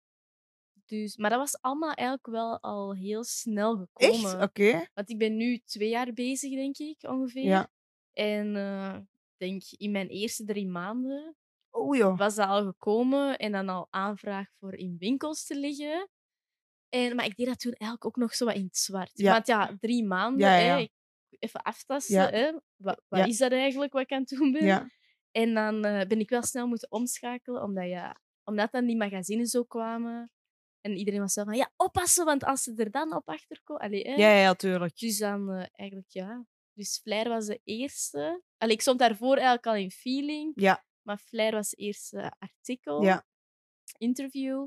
Dus, 0.92 1.16
maar 1.16 1.30
dat 1.30 1.38
was 1.38 1.60
allemaal 1.60 1.92
eigenlijk 1.92 2.26
wel 2.26 2.60
al 2.60 2.94
heel 2.94 3.24
snel 3.24 3.76
gekomen. 3.76 4.32
Echt? 4.32 4.42
Oké. 4.42 4.86
Want 4.94 5.10
ik 5.10 5.18
ben 5.18 5.36
nu 5.36 5.58
twee 5.58 5.88
jaar 5.88 6.12
bezig, 6.12 6.50
denk 6.50 6.76
ik, 6.78 7.10
ongeveer. 7.10 7.44
Ja. 7.44 7.70
En 8.12 8.56
ik 8.96 9.36
denk 9.36 9.62
in 9.76 9.90
mijn 9.90 10.08
eerste 10.08 10.44
drie 10.44 10.66
maanden 10.66 11.36
Oh 11.70 11.96
joh. 11.96 12.18
was 12.18 12.34
dat 12.34 12.48
al 12.48 12.64
gekomen 12.64 13.38
en 13.38 13.52
dan 13.52 13.68
al 13.68 13.86
aanvraag 13.90 14.48
voor 14.58 14.74
in 14.74 14.96
winkels 14.98 15.44
te 15.44 15.56
liggen. 15.58 16.08
En, 16.88 17.16
maar 17.16 17.24
ik 17.24 17.36
deed 17.36 17.46
dat 17.46 17.58
toen 17.58 17.72
eigenlijk 17.72 18.04
ook 18.04 18.16
nog 18.16 18.34
zo 18.34 18.44
wat 18.44 18.54
in 18.54 18.64
het 18.64 18.76
zwart. 18.76 19.10
Ja. 19.14 19.32
Want 19.32 19.46
ja, 19.46 19.76
drie 19.80 20.04
maanden, 20.04 20.48
Ja, 20.48 20.56
ja. 20.56 20.76
Hè, 20.76 20.86
even 21.38 21.62
aftasten. 21.62 22.34
Hè, 22.34 22.52
wat 22.76 23.26
is 23.26 23.38
dat 23.38 23.52
eigenlijk 23.52 23.92
wat 23.92 24.02
ik 24.02 24.12
aan 24.12 24.20
het 24.20 24.28
doen 24.28 24.52
ben? 24.52 24.64
Ja. 24.64 24.90
En 25.30 25.54
dan 25.54 25.84
eh, 25.84 26.06
ben 26.06 26.20
ik 26.20 26.28
wel 26.28 26.42
snel 26.42 26.66
moeten 26.66 26.90
omschakelen, 26.90 27.62
omdat, 27.62 27.88
ja, 27.88 28.20
omdat 28.44 28.72
dan 28.72 28.86
die 28.86 28.96
magazines 28.96 29.50
zo 29.50 29.62
kwamen. 29.64 30.30
En 30.82 30.96
iedereen 30.96 31.20
was 31.20 31.32
zo 31.32 31.44
van, 31.44 31.54
ja, 31.56 31.72
oppassen, 31.76 32.24
want 32.24 32.44
als 32.44 32.62
ze 32.62 32.74
er 32.76 32.90
dan 32.90 33.14
op 33.14 33.28
achterkomen... 33.28 33.82
Allee, 33.82 34.02
hè. 34.02 34.14
Ja, 34.14 34.34
ja, 34.34 34.54
tuurlijk. 34.54 34.98
Dus 34.98 35.18
dan 35.18 35.50
eh, 35.50 35.66
eigenlijk, 35.72 36.10
ja. 36.10 36.44
Dus 36.72 36.98
Flair 37.02 37.28
was 37.28 37.46
de 37.46 37.60
eerste. 37.64 38.42
Allee, 38.58 38.74
ik 38.74 38.80
stond 38.80 38.98
daarvoor 38.98 39.34
eigenlijk 39.34 39.66
al 39.66 39.74
in 39.74 39.90
feeling. 39.90 40.52
Ja. 40.54 40.84
Maar 41.02 41.18
Flair 41.18 41.52
was 41.52 41.70
het 41.70 41.78
eerste 41.78 42.32
artikel, 42.38 43.02
Ja. 43.02 43.26
interview. 43.98 44.66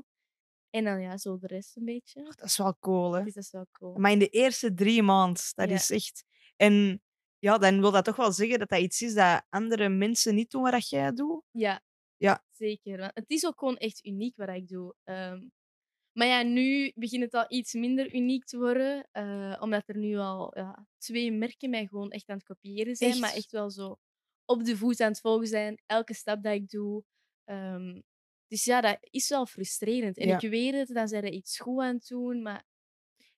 En 0.70 0.84
dan 0.84 1.00
ja, 1.00 1.16
zo 1.16 1.38
de 1.38 1.46
rest 1.46 1.76
een 1.76 1.84
beetje. 1.84 2.22
Dat 2.22 2.42
is 2.42 2.56
wel 2.56 2.76
cool, 2.78 3.12
hè? 3.12 3.24
Dus 3.24 3.34
dat 3.34 3.42
is 3.44 3.50
wel 3.50 3.66
cool. 3.72 3.94
Maar 3.98 4.10
in 4.12 4.18
de 4.18 4.28
eerste 4.28 4.74
drie 4.74 5.02
maanden, 5.02 5.42
dat 5.54 5.68
Ja. 5.68 5.74
is 5.74 5.90
echt... 5.90 6.24
En 6.56 7.02
ja, 7.38 7.58
dan 7.58 7.80
wil 7.80 7.90
dat 7.90 8.04
toch 8.04 8.16
wel 8.16 8.32
zeggen 8.32 8.58
dat 8.58 8.68
dat 8.68 8.80
iets 8.80 9.02
is 9.02 9.14
dat 9.14 9.42
andere 9.48 9.88
mensen 9.88 10.34
niet 10.34 10.50
doen 10.50 10.62
wat 10.62 10.88
jij 10.88 11.12
doet. 11.12 11.42
Ja. 11.50 11.82
Ja. 12.16 12.44
Zeker. 12.50 12.98
Want 12.98 13.10
het 13.14 13.30
is 13.30 13.46
ook 13.46 13.58
gewoon 13.58 13.76
echt 13.76 14.04
uniek 14.04 14.36
wat 14.36 14.48
ik 14.48 14.68
doe. 14.68 14.94
Ehm, 15.04 15.48
maar 16.16 16.26
ja, 16.26 16.42
nu 16.42 16.92
begint 16.94 17.22
het 17.22 17.34
al 17.34 17.44
iets 17.48 17.72
minder 17.74 18.14
uniek 18.14 18.44
te 18.44 18.58
worden. 18.58 19.08
eh, 19.12 19.56
omdat 19.60 19.82
er 19.88 19.96
nu 19.98 20.16
al 20.16 20.58
ja, 20.58 20.86
twee 20.98 21.32
merken 21.32 21.70
mij 21.70 21.86
gewoon 21.86 22.10
echt 22.10 22.28
aan 22.28 22.36
het 22.36 22.44
kopiëren 22.46 22.96
zijn. 22.96 23.18
Maar 23.20 23.32
Echt? 23.34 23.50
wel 23.50 23.70
zo 23.70 23.98
op 24.44 24.64
de 24.64 24.76
voet 24.76 25.00
aan 25.00 25.10
het 25.10 25.20
volgen 25.20 25.46
zijn. 25.46 25.82
Elke 25.86 26.14
stap 26.14 26.42
dat 26.42 26.54
ik 26.54 26.68
doe. 26.68 27.04
Ehm, 27.44 28.00
dus 28.46 28.64
ja, 28.64 28.80
dat 28.80 28.96
is 29.00 29.28
wel 29.28 29.46
frustrerend. 29.46 30.16
En 30.18 30.28
Ja. 30.28 30.40
ik 30.40 30.50
weet 30.50 30.74
het, 30.74 30.88
dan 30.88 31.08
zijn 31.08 31.24
er 31.24 31.32
iets 31.32 31.58
goed 31.58 31.80
aan 31.82 31.94
het 31.94 32.06
doen. 32.08 32.42
Maar 32.42 32.64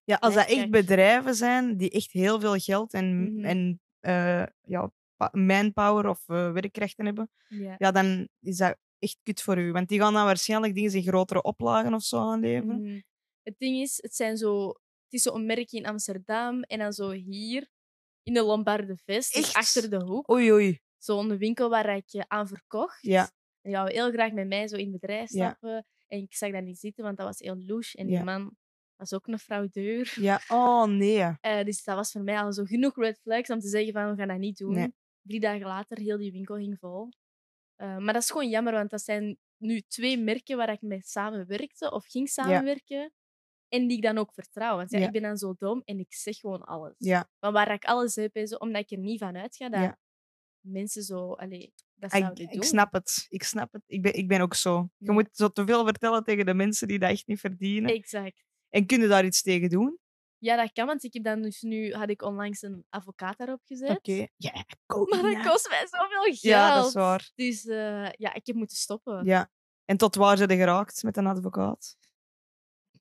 Ja, 0.04 0.16
als 0.16 0.34
dat 0.34 0.48
echt 0.48 0.70
bedrijven 0.70 1.34
zijn 1.34 1.76
die 1.76 1.90
echt 1.90 2.12
heel 2.12 2.40
veel 2.40 2.56
geld 2.58 2.92
en, 2.94 3.22
Mhm. 3.34 3.44
en 3.44 3.80
eh, 4.00 4.46
ja, 4.62 4.90
manpower 5.32 6.08
of 6.08 6.28
eh, 6.28 6.52
werkrechten 6.52 7.04
hebben, 7.06 7.30
Ja. 7.48 7.74
ja, 7.78 7.90
dan 7.90 8.28
is 8.40 8.56
dat 8.56 8.78
echt 8.98 9.18
kut 9.22 9.42
voor 9.42 9.58
u. 9.58 9.72
Want 9.72 9.88
die 9.88 9.98
gaan 10.00 10.12
dan 10.12 10.24
waarschijnlijk 10.24 10.74
dingen 10.74 10.92
in 10.94 11.02
grotere 11.02 11.42
oplagen 11.42 11.94
of 11.94 12.02
zo 12.02 12.18
aanleveren. 12.18 12.82
Mhm. 12.82 13.00
Het 13.42 13.54
ding 13.58 13.80
is, 13.80 13.98
het, 14.02 14.14
zijn 14.14 14.36
zo, 14.36 14.66
het 14.68 15.12
is 15.12 15.22
zo'n 15.22 15.46
merk 15.46 15.72
in 15.72 15.86
Amsterdam 15.86 16.62
en 16.62 16.78
dan 16.78 16.92
zo 16.92 17.10
hier 17.10 17.68
in 18.22 18.34
de 18.34 18.42
Lombarde 18.42 18.96
Vest, 18.96 19.34
dus 19.34 19.54
achter 19.54 19.90
de 19.90 20.04
hoek. 20.04 20.30
Oei, 20.30 20.52
oei. 20.52 20.80
Zo'n 20.98 21.36
winkel 21.38 21.68
waar 21.68 21.96
ik 21.96 22.08
je 22.08 22.24
aan 22.28 22.48
verkocht. 22.48 23.02
Ja. 23.02 23.22
En 23.22 23.70
die 23.70 23.72
wou 23.72 23.90
heel 23.92 24.10
graag 24.10 24.32
met 24.32 24.48
mij 24.48 24.68
zo 24.68 24.76
in 24.76 24.92
het 24.92 25.00
bedrijf 25.00 25.32
Ja. 25.32 25.46
stappen. 25.48 25.86
En 26.06 26.18
ik 26.22 26.34
zag 26.34 26.50
dat 26.52 26.62
niet 26.62 26.78
zitten, 26.78 27.04
want 27.04 27.16
dat 27.16 27.26
was 27.26 27.38
heel 27.38 27.56
louche. 27.56 27.96
En 27.98 28.08
Ja. 28.08 28.16
die 28.16 28.24
man 28.24 28.56
was 28.96 29.12
ook 29.14 29.26
een 29.26 29.38
fraudeur. 29.38 30.12
Ja, 30.20 30.40
oh 30.48 30.84
nee. 30.84 31.22
Eh, 31.40 31.64
dus 31.64 31.84
dat 31.84 31.94
was 31.96 32.10
voor 32.12 32.22
mij 32.22 32.38
al 32.40 32.52
zo 32.52 32.64
genoeg 32.64 32.96
red 32.96 33.18
flags 33.20 33.50
om 33.50 33.60
te 33.60 33.68
zeggen 33.68 33.92
van 33.92 34.10
we 34.10 34.16
gaan 34.16 34.28
dat 34.28 34.38
niet 34.38 34.58
doen. 34.58 34.72
Nee. 34.74 34.92
Drie 35.22 35.40
dagen 35.40 35.66
later, 35.66 35.98
heel 35.98 36.18
die 36.18 36.32
winkel 36.32 36.56
ging 36.56 36.78
vol. 36.78 37.08
Eh, 37.78 37.96
maar 37.96 38.12
dat 38.12 38.22
is 38.22 38.30
gewoon 38.30 38.48
jammer, 38.48 38.72
want 38.72 38.90
dat 38.90 39.02
zijn 39.02 39.38
nu 39.56 39.80
twee 39.80 40.18
merken 40.18 40.56
waar 40.56 40.72
ik 40.72 40.82
mee 40.82 41.02
samenwerkte 41.02 41.90
of 41.90 42.06
ging 42.06 42.28
samenwerken. 42.28 43.12
En 43.68 43.86
die 43.86 43.96
ik 43.96 44.02
dan 44.02 44.18
ook 44.18 44.32
vertrouw. 44.32 44.76
Want 44.76 44.90
ja, 44.90 44.98
Ja. 44.98 45.06
ik 45.06 45.12
ben 45.12 45.22
dan 45.22 45.36
zo 45.36 45.54
dom 45.58 45.82
en 45.84 45.98
ik 45.98 46.14
zeg 46.14 46.36
gewoon 46.36 46.62
alles. 46.62 46.94
Maar 47.38 47.52
waar 47.52 47.72
ik 47.72 47.84
alles 47.84 48.14
heb, 48.14 48.36
is 48.36 48.56
omdat 48.58 48.82
ik 48.82 48.90
er 48.90 48.98
niet 48.98 49.18
van 49.18 49.36
uitga 49.36 49.68
dat 49.68 49.96
mensen 50.60 51.02
zo... 51.02 51.32
Allee, 51.32 51.72
dat 51.94 52.14
ik, 52.14 52.20
zouden 52.20 52.46
doen. 52.46 52.54
ik 52.54 52.62
snap 52.64 52.92
het. 52.92 53.26
Ik 53.28 53.42
snap 53.42 53.72
het. 53.72 53.82
Ik 53.86 54.02
ben, 54.02 54.14
ik 54.14 54.28
ben 54.28 54.40
ook 54.40 54.54
zo. 54.54 54.88
Je 54.96 55.10
moet 55.10 55.28
zo 55.32 55.48
te 55.48 55.64
veel 55.66 55.84
vertellen 55.84 56.24
tegen 56.24 56.46
de 56.46 56.54
mensen 56.54 56.88
die 56.88 56.98
dat 56.98 57.10
echt 57.10 57.26
niet 57.26 57.40
verdienen. 57.40 57.94
Exact. 57.94 58.44
En 58.68 58.86
kun 58.86 59.00
je 59.00 59.08
daar 59.08 59.24
iets 59.24 59.42
tegen 59.42 59.68
doen? 59.68 59.98
Ja, 60.38 60.56
dat 60.56 60.72
kan, 60.72 60.86
want 60.86 61.04
ik 61.04 61.12
heb 61.12 61.22
dan 61.24 61.42
dus 61.42 61.62
nu... 61.62 61.92
Had 61.94 62.08
ik 62.08 62.22
onlangs 62.22 62.62
een 62.62 62.84
advocaat 62.88 63.38
daarop 63.38 63.60
gezet. 63.64 63.96
Oké. 63.96 64.26
Ja, 64.36 64.52
Maar 65.08 65.22
dat 65.22 65.46
kost 65.46 65.68
mij 65.68 65.86
zoveel 65.90 66.22
geld. 66.22 66.40
Ja, 66.40 66.74
dat 66.76 66.86
is 66.86 66.92
waar. 66.92 67.30
Dus 67.34 67.66
eh, 67.66 68.08
ja, 68.10 68.34
ik 68.34 68.46
heb 68.46 68.56
moeten 68.56 68.76
stoppen. 68.76 69.24
Ja. 69.24 69.50
En 69.84 69.96
tot 69.96 70.14
waar 70.14 70.36
zijn 70.36 70.48
je 70.50 70.56
geraakt 70.56 71.02
met 71.02 71.16
een 71.16 71.26
advocaat? 71.26 71.96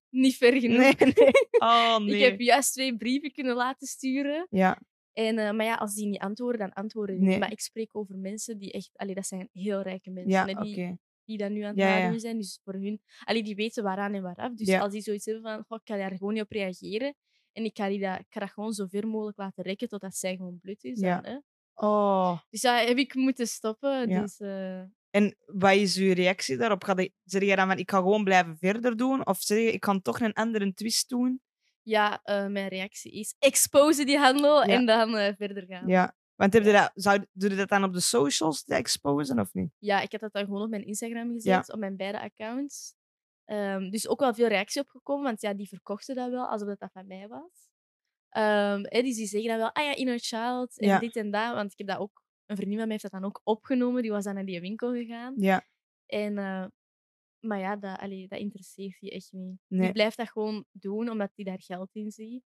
Niet 0.09 0.35
ver 0.35 0.59
genoeg. 0.61 0.77
Nee, 0.79 0.95
nee. 0.97 1.31
Oh, 1.51 1.97
nee. 1.97 2.15
Ik 2.17 2.21
heb 2.21 2.39
juist 2.39 2.73
twee 2.73 2.97
brieven 2.97 3.31
kunnen 3.31 3.55
laten 3.55 3.87
sturen. 3.87 4.47
Ja, 4.49 4.81
En, 5.13 5.37
eh, 5.37 5.51
maar 5.51 5.65
ja, 5.65 5.75
als 5.75 5.93
die 5.93 6.07
niet 6.07 6.19
antwoorden, 6.19 6.59
dan 6.59 6.73
antwoorden 6.73 7.15
die 7.15 7.23
Nee. 7.23 7.31
niet. 7.33 7.39
Maar 7.43 7.51
ik 7.51 7.59
spreek 7.59 7.95
over 7.95 8.17
mensen 8.17 8.57
die 8.57 8.71
echt... 8.71 8.89
Allee, 8.93 9.15
dat 9.15 9.27
zijn 9.27 9.49
heel 9.51 9.81
rijke 9.81 10.09
mensen. 10.09 10.31
ja 10.31 10.61
oké. 10.61 10.97
Die, 11.27 11.37
dat 11.37 11.49
nu 11.49 11.61
aan 11.61 11.69
het 11.69 11.77
Ja, 11.77 11.99
nadoen 11.99 12.19
zijn. 12.19 12.37
Dus 12.37 12.59
voor 12.63 12.73
hun... 12.73 13.01
Allee, 13.23 13.43
die 13.43 13.55
weten 13.55 13.83
waaraan 13.83 14.13
en 14.13 14.21
waaraf. 14.21 14.53
Dus 14.53 14.73
als 14.73 14.91
die 14.91 15.01
zoiets 15.01 15.25
hebben 15.25 15.43
van... 15.43 15.63
"Goh, 15.67 15.79
ik 15.83 15.87
ga 15.91 15.97
daar 15.97 16.17
gewoon 16.17 16.33
niet 16.33 16.43
op 16.43 16.51
reageren. 16.51 17.15
En 17.51 17.63
ik 17.63 17.77
ga, 17.77 17.87
die 17.87 17.99
dat, 17.99 18.19
ik 18.19 18.25
ga 18.29 18.39
dat 18.39 18.49
gewoon 18.49 18.73
zo 18.73 18.85
ver 18.85 19.07
mogelijk 19.07 19.37
laten 19.37 19.63
rekken 19.63 19.87
totdat 19.87 20.15
zij 20.15 20.35
gewoon 20.35 20.59
blut 20.61 20.83
is. 20.83 20.99
Dan, 20.99 21.25
hè. 21.25 21.37
Oh. 21.73 22.39
Dus 22.49 22.61
ja, 22.61 22.77
heb 22.77 22.97
ik 22.97 23.15
moeten 23.15 23.47
stoppen. 23.47 24.09
Ja. 24.09 24.21
Dus, 24.21 24.39
eh, 24.39 24.79
En 25.09 25.35
wat 25.45 25.73
is 25.73 25.97
uw 25.97 26.13
reactie 26.13 26.57
daarop? 26.57 26.83
Ga 26.83 26.95
zeg 27.23 27.41
je 27.41 27.55
dan 27.55 27.67
van, 27.67 27.77
ik 27.77 27.89
ga 27.89 27.97
gewoon 27.97 28.23
blijven 28.23 28.57
verder 28.57 28.97
doen? 28.97 29.25
Of 29.27 29.41
zeg 29.41 29.57
je, 29.57 29.71
ik 29.71 29.79
kan 29.79 30.01
toch 30.01 30.19
een 30.19 30.33
andere 30.33 30.73
twist 30.73 31.09
doen? 31.09 31.41
ja, 31.81 32.19
eh, 32.23 32.47
mijn 32.47 32.67
reactie 32.67 33.11
is 33.11 33.35
exposen 33.39 34.05
die 34.05 34.17
handel 34.17 34.67
Ja. 34.67 34.73
en 34.73 34.85
dan 34.85 35.15
eh, 35.17 35.33
verder 35.37 35.65
gaan. 35.67 35.87
Ja. 35.87 36.15
Want 36.37 36.53
heb 36.53 36.63
je 36.63 36.71
dat, 36.71 36.91
zou, 36.93 37.25
doe 37.31 37.49
je 37.49 37.55
dat 37.55 37.69
dan 37.69 37.83
op 37.83 37.93
de 37.93 37.99
socials, 37.99 38.63
te 38.63 38.75
exposen, 38.75 39.39
of 39.39 39.53
niet? 39.53 39.71
Ja, 39.77 40.01
ik 40.01 40.11
heb 40.11 40.21
dat 40.21 40.33
dan 40.33 40.45
gewoon 40.45 40.61
op 40.61 40.69
mijn 40.69 40.85
Instagram 40.85 41.31
gezet, 41.33 41.71
op 41.73 41.79
mijn 41.79 41.95
beide 41.97 42.19
accounts. 42.21 42.95
Ehm, 43.45 43.89
dus 43.89 44.07
ook 44.07 44.19
wel 44.19 44.33
veel 44.33 44.47
reactie 44.47 44.81
op 44.81 44.87
gekomen, 44.87 45.23
want 45.23 45.41
ja, 45.41 45.53
die 45.53 45.67
verkochten 45.67 46.15
dat 46.15 46.29
wel 46.29 46.45
alsof 46.47 46.67
dat, 46.67 46.79
dat 46.79 46.91
van 46.91 47.07
mij 47.07 47.27
was. 47.27 47.69
Hè, 48.29 49.01
dus 49.01 49.15
die 49.15 49.25
zeggen 49.27 49.49
dan 49.49 49.57
wel, 49.57 49.71
ah 49.73 49.83
ja, 49.83 49.95
inner 49.95 50.19
child 50.19 50.79
en 50.79 50.87
Ja. 50.87 50.99
dit 50.99 51.15
en 51.15 51.31
dat. 51.31 51.53
Want 51.53 51.71
ik 51.71 51.77
heb 51.77 51.87
dat 51.87 51.97
ook, 51.97 52.23
een 52.45 52.55
vriendin 52.55 52.77
van 52.77 52.87
mij 52.87 52.97
heeft 53.01 53.11
dat 53.11 53.21
dan 53.21 53.29
ook 53.29 53.41
opgenomen, 53.43 54.01
die 54.01 54.11
was 54.11 54.23
dan 54.23 54.33
naar 54.33 54.45
die 54.45 54.61
winkel 54.61 54.93
gegaan. 54.93 55.33
Ja. 55.37 55.65
En, 56.05 56.37
eh, 56.37 56.65
maar 57.39 57.59
ja, 57.59 57.75
dat, 57.75 57.99
allee, 57.99 58.27
dat 58.27 58.39
interesseert 58.39 58.97
je 58.99 59.11
echt 59.11 59.31
niet. 59.31 59.57
Nee. 59.67 59.81
Die 59.81 59.91
blijft 59.91 60.17
dat 60.17 60.29
gewoon 60.29 60.65
doen, 60.71 61.09
omdat 61.09 61.31
hij 61.35 61.45
daar 61.45 61.61
geld 61.61 61.89
in 61.95 62.11
ziet. 62.11 62.43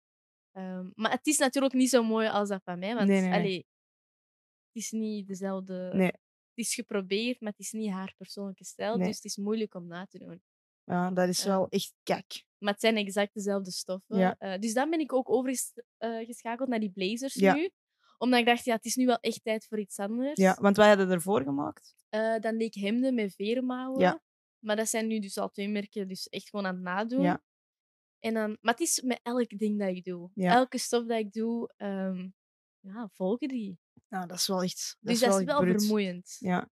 Ehm, 0.53 0.91
maar 0.95 1.11
het 1.11 1.27
is 1.27 1.39
natuurlijk 1.39 1.75
niet 1.75 1.89
zo 1.91 2.03
mooi 2.03 2.29
als 2.29 2.49
dat 2.49 2.63
van 2.65 2.79
mij, 2.79 2.95
want 2.95 3.09
Nee, 3.09 3.33
allee, 3.33 3.67
is 4.77 4.91
niet 4.91 5.27
dezelfde... 5.27 5.91
Nee. 5.93 6.07
Het 6.55 6.65
is 6.67 6.75
geprobeerd, 6.75 7.41
maar 7.41 7.51
het 7.51 7.61
is 7.61 7.73
niet 7.73 7.91
haar 7.91 8.15
persoonlijke 8.17 8.65
stijl, 8.65 8.97
Nee. 8.97 9.07
dus 9.07 9.17
het 9.17 9.25
is 9.25 9.37
moeilijk 9.37 9.75
om 9.75 9.87
na 9.87 10.07
te 10.07 10.19
doen. 10.19 10.43
Ja, 10.85 11.11
dat 11.11 11.29
is 11.29 11.43
Ja. 11.43 11.49
wel 11.49 11.69
echt 11.69 11.95
kak. 12.03 12.43
Maar 12.59 12.73
het 12.73 12.81
zijn 12.81 12.97
exact 12.97 13.35
dezelfde 13.35 13.71
stoffen. 13.71 14.19
Ja. 14.19 14.37
Eh, 14.39 14.59
dus 14.59 14.73
dan 14.75 14.91
ben 14.91 15.01
ik 15.01 15.13
ook 15.13 15.31
overgeschakeld 15.31 16.69
naar 16.69 16.81
die 16.81 16.91
blazers 16.93 17.35
Ja. 17.35 17.55
nu. 17.55 17.71
Omdat 18.19 18.41
ik 18.41 18.47
dacht, 18.47 18.65
ja, 18.65 18.75
het 18.75 18.85
is 18.85 18.95
nu 18.95 19.07
wel 19.07 19.19
echt 19.21 19.43
tijd 19.45 19.67
voor 19.67 19.79
iets 19.79 19.99
anders. 19.99 20.39
Ja, 20.41 20.57
want 20.61 20.77
wij 20.77 20.89
hadden 20.89 21.11
ervoor 21.11 21.43
gemaakt. 21.43 21.95
Eh, 22.09 22.39
dan 22.39 22.59
deed 22.59 22.77
ik 22.77 22.83
hemden 22.83 23.15
met 23.15 23.35
veermouwen. 23.35 24.01
Ja. 24.01 24.23
Maar 24.59 24.77
dat 24.77 24.89
zijn 24.89 25.07
nu 25.07 25.19
dus 25.19 25.39
al 25.39 25.49
twee 25.51 25.69
merken, 25.69 26.09
dus 26.09 26.29
echt 26.29 26.49
gewoon 26.49 26.67
aan 26.67 26.75
het 26.75 26.85
nadoen. 26.85 27.23
Ja. 27.23 27.43
En 28.19 28.35
dan, 28.35 28.57
maar 28.61 28.73
het 28.73 28.83
is 28.83 29.01
met 29.03 29.21
elk 29.23 29.59
ding 29.59 29.79
dat 29.79 29.89
ik 29.89 30.05
doe. 30.05 30.31
Elke 30.35 30.79
stof 30.79 31.07
dat 31.07 31.19
ik 31.19 31.33
doe, 31.33 31.73
ehm, 31.77 32.29
ja, 32.81 33.09
volgen 33.13 33.49
die. 33.49 33.79
Nou, 34.09 34.27
dat 34.27 34.37
is 34.37 34.47
wel 34.47 34.63
echt 34.63 34.97
dat 35.01 35.13
dus 35.13 35.13
is 35.13 35.21
dat 35.21 35.45
wel 35.45 35.63
is 35.63 35.67
wel 35.67 35.79
vermoeiend. 35.79 36.37
Ja. 36.39 36.71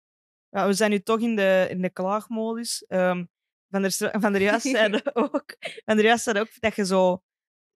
ja. 0.50 0.68
We 0.68 0.74
zijn 0.74 0.92
nu 0.92 1.02
toch 1.02 1.20
in 1.20 1.36
de, 1.36 1.68
in 1.70 1.82
de 1.82 1.90
klaagmodus. 1.90 2.86
Ehm, 2.86 3.26
van, 3.70 3.82
der, 3.82 3.92
van 4.20 4.32
der 4.32 4.42
Juist 4.42 4.66
zeiden 4.68 5.16
ook, 5.16 5.56
van 5.60 5.96
der 5.96 6.06
Juist 6.06 6.38
ook 6.38 6.60
dat 6.60 6.76
je 6.76 6.86
zo, 6.86 7.24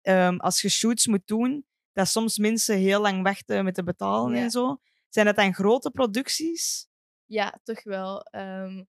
ehm, 0.01 0.37
als 0.37 0.61
je 0.61 0.69
shoots 0.69 1.07
moet 1.07 1.27
doen, 1.27 1.67
dat 1.91 2.07
soms 2.07 2.37
mensen 2.37 2.77
heel 2.77 3.01
lang 3.01 3.23
wachten 3.23 3.63
met 3.63 3.75
te 3.75 3.83
betalen 3.83 4.35
Ja. 4.35 4.43
en 4.43 4.51
zo. 4.51 4.81
Zijn 5.09 5.25
dat 5.25 5.35
dan 5.35 5.53
grote 5.53 5.91
producties? 5.91 6.87
Ja, 7.25 7.59
toch 7.63 7.83
wel. 7.83 8.23
Ehm, 8.23 8.83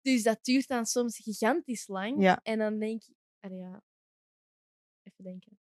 dus 0.00 0.22
dat 0.22 0.44
duurt 0.44 0.68
dan 0.68 0.86
soms 0.86 1.18
gigantisch 1.18 1.86
lang. 1.86 2.22
Ja. 2.22 2.40
En 2.42 2.58
dan 2.58 2.78
denk 2.78 3.02
ik... 3.02 3.14
ja. 3.40 3.82
Even 5.02 5.24
denken. 5.24 5.58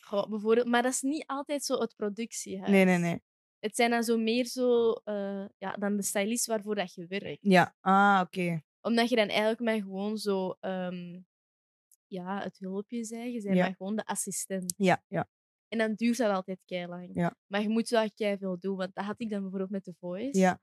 Goh, 0.00 0.28
bijvoorbeeld, 0.28 0.66
maar 0.66 0.82
dat 0.82 0.92
is 0.92 1.00
niet 1.00 1.26
altijd 1.26 1.64
zo 1.64 1.80
het 1.80 1.96
productiehuis. 1.96 2.70
Nee, 2.70 2.84
nee, 2.84 2.98
nee. 2.98 3.22
Het 3.60 3.76
zijn 3.76 3.90
dan 3.90 4.02
zo 4.02 4.16
meer 4.18 4.44
zo... 4.46 4.92
eh, 4.92 5.44
ja, 5.58 5.72
dan 5.78 5.96
de 5.96 6.02
stylist 6.02 6.46
waarvoor 6.46 6.74
dat 6.74 6.94
je 6.94 7.06
werkt. 7.06 7.38
Ja, 7.40 7.74
ah, 7.80 8.20
oké. 8.24 8.62
Omdat 8.80 9.08
je 9.08 9.16
dan 9.16 9.28
eigenlijk 9.28 9.60
maar 9.60 9.78
gewoon 9.80 10.16
zo... 10.16 10.56
ehm, 10.60 11.20
ja, 12.06 12.42
het 12.42 12.58
hulpje 12.58 13.04
zei. 13.04 13.32
Je 13.32 13.42
bent 13.42 13.56
Ja. 13.56 13.64
maar 13.64 13.74
gewoon 13.76 13.96
de 13.96 14.06
assistent. 14.06 14.74
Ja, 14.76 15.04
ja. 15.08 15.28
En 15.68 15.78
dan 15.78 15.94
duurt 15.94 16.16
dat 16.16 16.30
altijd 16.30 16.58
keilang. 16.64 17.10
Ja. 17.14 17.36
Maar 17.46 17.60
je 17.62 17.68
moet 17.68 17.88
wel 17.88 18.08
veel 18.16 18.58
doen. 18.58 18.76
Want 18.76 18.94
dat 18.94 19.04
had 19.04 19.20
ik 19.20 19.30
dan 19.30 19.40
bijvoorbeeld 19.40 19.70
met 19.70 19.84
The 19.84 19.94
Voice. 19.98 20.38
ja. 20.38 20.60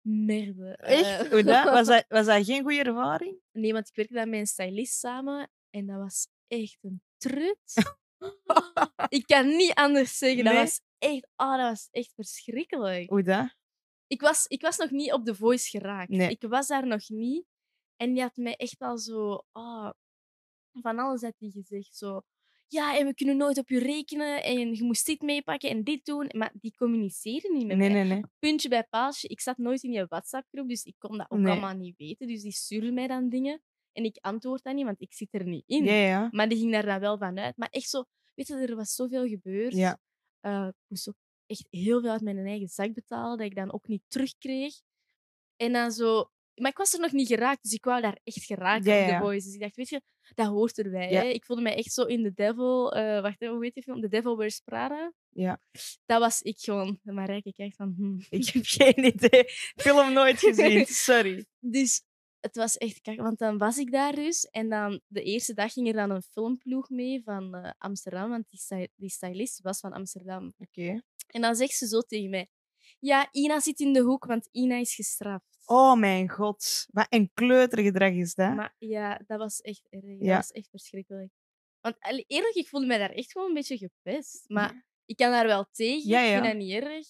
Merde. 0.00 0.76
Echt? 0.76 1.22
Eh, 1.24 1.30
Hoe 1.30 1.42
dat? 1.42 1.64
Was, 1.74 1.86
dat, 1.86 2.04
was 2.08 2.26
dat 2.26 2.44
geen 2.44 2.62
goede 2.62 2.82
ervaring? 2.82 3.36
Nee, 3.52 3.72
want 3.72 3.88
ik 3.88 3.94
werkte 3.94 4.14
dan 4.14 4.28
met 4.30 4.38
een 4.40 4.46
stylist 4.46 4.98
samen 4.98 5.50
en 5.70 5.86
dat 5.86 5.96
was 5.98 6.28
echt 6.46 6.78
een 6.80 7.02
trut. 7.16 7.72
ik 9.08 9.26
kan 9.26 9.46
niet 9.46 9.74
anders 9.74 10.18
zeggen. 10.18 10.44
Dat 10.44 10.52
Nee? 10.52 10.62
was 10.62 10.80
echt, 11.02 11.28
oh, 11.36 11.56
dat 11.56 11.68
was 11.68 11.88
echt 11.90 12.12
verschrikkelijk. 12.14 13.08
Hoe 13.08 13.22
dat? 13.22 13.56
Ik 14.06 14.20
was, 14.20 14.46
ik 14.46 14.60
was 14.60 14.76
nog 14.76 14.90
niet 14.90 15.12
op 15.12 15.24
The 15.24 15.34
Voice 15.34 15.68
geraakt. 15.68 16.10
Nee. 16.10 16.30
Ik 16.30 16.42
was 16.42 16.66
daar 16.66 16.86
nog 16.86 17.08
niet. 17.08 17.44
En 17.96 18.12
die 18.12 18.22
had 18.22 18.36
mij 18.36 18.56
echt 18.56 18.80
al 18.80 18.98
zo... 18.98 19.44
Oh, 19.52 19.90
van 20.72 20.98
alles 20.98 21.22
had 21.22 21.34
hij 21.38 21.50
gezegd. 21.50 21.96
Zo, 21.96 22.22
ja, 22.66 22.98
en 22.98 23.06
we 23.06 23.14
kunnen 23.14 23.36
nooit 23.36 23.58
op 23.58 23.68
je 23.68 23.78
rekenen. 23.78 24.42
En 24.42 24.74
je 24.74 24.84
moest 24.84 25.06
dit 25.06 25.20
meepakken 25.20 25.70
en 25.70 25.84
dit 25.84 26.04
doen. 26.04 26.30
Maar 26.36 26.52
die 26.54 26.74
communiceren 26.74 27.52
niet 27.52 27.66
met 27.66 27.76
Nee, 27.76 27.90
mij 27.90 28.02
nee, 28.02 28.12
nee. 28.12 28.24
puntje 28.38 28.68
bij 28.68 28.84
paaltje. 28.84 29.28
Ik 29.28 29.40
zat 29.40 29.58
nooit 29.58 29.82
in 29.82 29.90
die 29.90 30.04
WhatsApp-groep, 30.04 30.68
dus 30.68 30.84
ik 30.84 30.94
kon 30.98 31.18
dat 31.18 31.30
ook 31.30 31.46
allemaal 31.46 31.74
niet 31.74 31.96
weten. 31.96 32.26
Dus 32.26 32.42
die 32.42 32.52
stuurde 32.52 32.92
mij 32.92 33.06
dan 33.06 33.28
dingen. 33.28 33.62
En 33.92 34.04
ik 34.04 34.18
antwoord 34.20 34.62
dat 34.62 34.74
niet, 34.74 34.84
want 34.84 35.00
ik 35.00 35.12
zit 35.12 35.34
er 35.34 35.46
niet 35.46 35.64
in. 35.66 35.84
Ja, 35.84 35.92
ja. 35.92 36.28
Maar 36.30 36.48
die 36.48 36.58
ging 36.58 36.72
daar 36.72 36.86
dan 36.86 37.00
wel 37.00 37.18
van 37.18 37.38
uit. 37.38 37.56
Maar 37.56 37.68
echt 37.68 37.88
zo, 37.88 38.04
weet 38.34 38.46
je, 38.46 38.54
er 38.54 38.76
was 38.76 38.94
zoveel 38.94 39.26
gebeurd. 39.26 39.74
Ja. 39.74 40.00
Eh, 40.42 40.66
ik 40.66 40.84
moest 40.88 41.08
ook 41.08 41.16
echt 41.46 41.66
heel 41.70 42.00
veel 42.00 42.10
uit 42.10 42.20
mijn 42.20 42.46
eigen 42.46 42.68
zak 42.68 42.94
betalen, 42.94 43.38
dat 43.38 43.46
ik 43.46 43.54
dan 43.54 43.72
ook 43.72 43.86
niet 43.86 44.02
terugkreeg. 44.08 44.74
En 45.56 45.72
dan 45.72 45.92
zo... 45.92 46.30
Maar 46.54 46.70
ik 46.70 46.76
was 46.76 46.92
er 46.92 47.00
nog 47.00 47.12
niet 47.12 47.26
geraakt, 47.26 47.62
dus 47.62 47.72
ik 47.72 47.84
wou 47.84 48.00
daar 48.00 48.18
echt 48.24 48.44
geraken 48.44 48.92
Ja, 48.92 49.02
op 49.02 49.08
ja. 49.08 49.18
The 49.18 49.24
Voice. 49.24 49.44
Dus 49.44 49.54
ik 49.54 49.60
dacht, 49.60 49.76
weet 49.76 49.88
je, 49.88 50.00
dat 50.34 50.46
hoort 50.46 50.78
erbij. 50.78 51.10
Ja. 51.10 51.20
Hè? 51.20 51.26
Ik 51.28 51.44
voelde 51.44 51.62
mij 51.62 51.76
echt 51.76 51.92
zo 51.92 52.02
in 52.02 52.22
The 52.22 52.32
Devil... 52.32 52.92
eh 52.92 53.20
wacht, 53.22 53.40
hè, 53.40 53.48
hoe 53.48 53.64
heet 53.64 53.74
die 53.74 53.82
film? 53.82 54.00
The 54.00 54.08
Devil 54.08 54.36
Wears 54.36 54.60
Prada. 54.60 55.12
Ja. 55.28 55.60
Dat 56.06 56.20
was 56.20 56.42
ik 56.42 56.58
gewoon. 56.58 57.00
Maar 57.02 57.26
Rijke 57.26 57.52
kijkt 57.52 57.76
van... 57.76 57.94
Hm. 57.98 58.18
Ik 58.36 58.48
heb 58.48 58.62
geen 58.66 59.04
idee. 59.14 59.44
Film 59.76 60.12
nooit 60.12 60.38
gezien. 60.38 60.86
Sorry. 60.86 61.46
Dus 61.58 62.02
het 62.42 62.56
was 62.56 62.76
echt 62.78 63.00
kak, 63.00 63.16
want 63.16 63.38
dan 63.38 63.58
was 63.58 63.78
ik 63.78 63.90
daar 63.92 64.14
dus. 64.14 64.44
En 64.44 64.68
dan 64.68 65.00
de 65.06 65.22
eerste 65.22 65.54
dag 65.54 65.72
ging 65.72 65.86
er 65.88 65.92
dan 65.92 66.10
een 66.10 66.22
filmploeg 66.22 66.88
mee 66.90 67.22
van 67.22 67.54
eh, 67.54 67.70
Amsterdam, 67.78 68.30
want 68.30 68.48
die, 68.50 68.58
sty- 68.60 68.88
die 68.96 69.08
stylist 69.10 69.60
was 69.60 69.80
van 69.80 69.92
Amsterdam. 69.92 70.52
Oké. 70.58 71.02
En 71.26 71.40
dan 71.40 71.54
zegt 71.54 71.74
ze 71.76 71.86
zo 71.86 72.00
tegen 72.00 72.30
mij: 72.30 72.48
Ja, 72.98 73.28
Ina 73.32 73.60
zit 73.60 73.80
in 73.80 73.92
de 73.92 74.00
hoek, 74.00 74.24
want 74.24 74.48
Ina 74.52 74.76
is 74.76 74.94
gestraft. 74.94 75.50
Oh 75.66 75.98
mijn 75.98 76.28
god. 76.28 76.86
Wat 76.90 77.06
een 77.08 77.30
kleutergedrag 77.34 78.12
is 78.12 78.34
dat? 78.34 78.54
Maar 78.54 78.74
ja, 78.78 79.20
dat 79.26 79.38
was 79.38 79.60
echt 79.60 79.86
erg. 79.90 80.02
Dat 80.18 80.26
was 80.36 80.50
echt 80.50 80.68
verschrikkelijk. 80.70 81.32
Want 81.80 81.96
eerlijk, 82.26 82.54
ik 82.54 82.68
voelde 82.68 82.86
mij 82.86 82.98
daar 82.98 83.10
echt 83.10 83.32
gewoon 83.32 83.48
een 83.48 83.54
beetje 83.54 83.78
gepest. 83.78 84.44
Maar 84.48 84.86
ik 85.04 85.16
kan 85.16 85.30
daar 85.30 85.46
wel 85.46 85.66
tegen. 85.72 86.08
Ja, 86.08 86.20
Ik 86.20 86.32
vind 86.32 86.44
dat 86.44 86.56
niet 86.56 86.82
erg. 86.82 87.06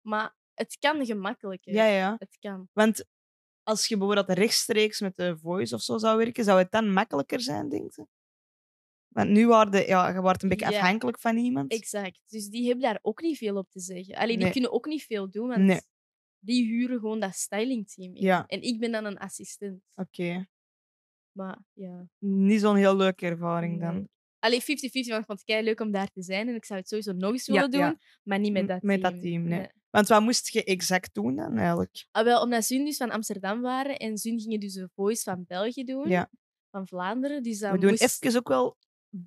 Maar 0.00 0.36
het 0.54 0.76
kan 0.78 1.06
gemakkelijker. 1.06 1.72
Ja, 1.74 1.84
ja. 1.84 2.16
Het 2.18 2.36
kan. 2.40 2.68
Want 2.72 3.04
als 3.70 3.86
je 3.86 3.96
bijvoorbeeld 3.96 4.38
rechtstreeks 4.38 5.00
met 5.00 5.16
de 5.16 5.36
voice 5.38 5.74
of 5.74 5.82
zo 5.82 5.98
zou 5.98 6.16
werken, 6.18 6.44
zou 6.44 6.58
het 6.58 6.70
dan 6.70 6.92
makkelijker 6.92 7.40
zijn, 7.40 7.68
denk 7.68 7.94
je? 7.94 8.06
Want 9.08 9.30
nu 9.30 9.46
wordt 9.46 9.74
je, 9.76 9.86
ja, 9.86 10.08
je 10.08 10.20
wordt 10.20 10.42
een 10.42 10.48
beetje 10.48 10.70
Ja. 10.70 10.78
afhankelijk 10.78 11.18
van 11.18 11.36
iemand. 11.36 11.72
Exact. 11.72 12.20
Dus 12.26 12.48
die 12.48 12.64
hebben 12.66 12.82
daar 12.82 12.98
ook 13.02 13.20
niet 13.22 13.36
veel 13.38 13.56
op 13.56 13.70
te 13.70 13.80
zeggen. 13.80 14.14
Allee, 14.14 14.34
die 14.34 14.42
Nee. 14.42 14.52
kunnen 14.52 14.72
ook 14.72 14.86
niet 14.86 15.02
veel 15.02 15.30
doen, 15.30 15.48
want 15.48 15.60
Nee. 15.62 15.80
die 16.38 16.66
huren 16.66 16.98
gewoon 17.00 17.20
dat 17.20 17.34
stylingteam 17.34 18.14
in. 18.14 18.22
Ja. 18.22 18.46
En 18.46 18.62
ik 18.62 18.78
ben 18.80 18.92
dan 18.92 19.04
een 19.04 19.18
assistent. 19.18 19.80
Oké. 19.94 20.46
Maar 21.32 21.58
ja. 21.72 22.08
Niet 22.18 22.60
zo'n 22.60 22.76
heel 22.76 22.96
leuke 22.96 23.26
ervaring 23.26 23.80
dan. 23.80 23.94
nee. 23.94 24.08
Allee, 24.38 24.60
50-50, 24.60 25.08
want 25.10 25.20
ik 25.20 25.26
vond 25.26 25.42
het 25.44 25.64
leuk 25.64 25.80
om 25.80 25.90
daar 25.90 26.08
te 26.10 26.22
zijn. 26.22 26.48
En 26.48 26.54
ik 26.54 26.64
zou 26.64 26.78
het 26.78 26.88
sowieso 26.88 27.12
nog 27.12 27.32
eens 27.32 27.46
Ja, 27.46 27.52
willen 27.52 27.70
doen, 27.70 27.98
maar 28.22 28.38
niet 28.38 28.52
met 28.52 28.62
M- 28.62 28.66
dat 28.66 28.82
met 28.82 29.00
team. 29.00 29.12
dat 29.12 29.22
team, 29.22 29.42
nee. 29.42 29.68
Want 29.90 30.08
wat 30.08 30.22
moest 30.22 30.48
je 30.52 30.64
exact 30.64 31.14
doen 31.14 31.36
dan 31.36 31.56
eigenlijk? 31.56 32.06
Ah, 32.10 32.24
wel, 32.24 32.42
omdat 32.42 32.64
Zun 32.64 32.84
dus 32.84 32.96
van 32.96 33.10
Amsterdam 33.10 33.60
waren 33.60 33.96
en 33.96 34.18
Zun 34.18 34.40
gingen 34.40 34.60
dus 34.60 34.72
de 34.72 34.88
voice 34.94 35.22
van 35.22 35.44
België 35.46 35.84
doen, 35.84 36.08
Ja. 36.08 36.30
van 36.70 36.86
Vlaanderen. 36.86 37.42
Dus 37.42 37.58
dan 37.58 37.72
We 37.72 37.78
doen 37.78 37.90
moest 37.90 38.22
even 38.22 38.38
ook 38.38 38.48
wel 38.48 38.76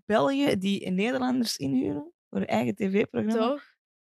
België 0.05 0.57
die 0.57 0.89
Nederlanders 0.91 1.57
inhuren 1.57 2.13
voor 2.29 2.37
hun 2.39 2.47
eigen 2.47 2.75
tv-programma. 2.75 3.47
toch? 3.47 3.63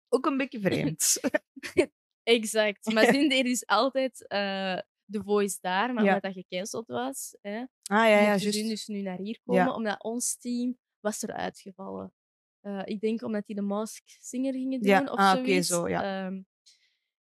Ook 0.09 0.25
een 0.25 0.37
beetje 0.37 0.59
vreemd. 0.59 1.19
Exact. 2.23 2.93
Maar 2.93 3.05
Zun 3.13 3.29
deed 3.29 3.43
dus 3.43 3.65
altijd 3.65 4.27
eh 4.27 4.77
de 5.05 5.23
voice 5.23 5.57
daar, 5.61 5.93
maar 5.93 6.03
Ja. 6.03 6.13
omdat 6.15 6.33
dat 6.33 6.43
gecanceld 6.45 6.87
was, 6.87 7.35
hè, 7.41 7.57
ah 7.59 7.65
ja, 7.83 8.05
ja, 8.07 8.21
juist. 8.23 8.53
dus 8.53 8.87
nu 8.87 9.01
naar 9.01 9.17
hier 9.17 9.39
komen, 9.43 9.63
Ja. 9.63 9.73
omdat 9.73 10.03
ons 10.03 10.37
team 10.37 10.77
was 10.99 11.21
er 11.21 11.33
uitgevallen. 11.33 12.13
Eh, 12.61 12.81
ik 12.83 12.99
denk 13.01 13.21
omdat 13.21 13.45
die 13.45 13.55
de 13.55 13.61
Mask 13.61 14.03
Singer 14.05 14.53
gingen 14.53 14.79
doen 14.81 14.89
Ja, 14.89 15.03
of 15.03 15.17
ah, 15.17 15.61
zo, 15.61 15.87
ja. 15.89 16.25
Ehm, 16.25 16.41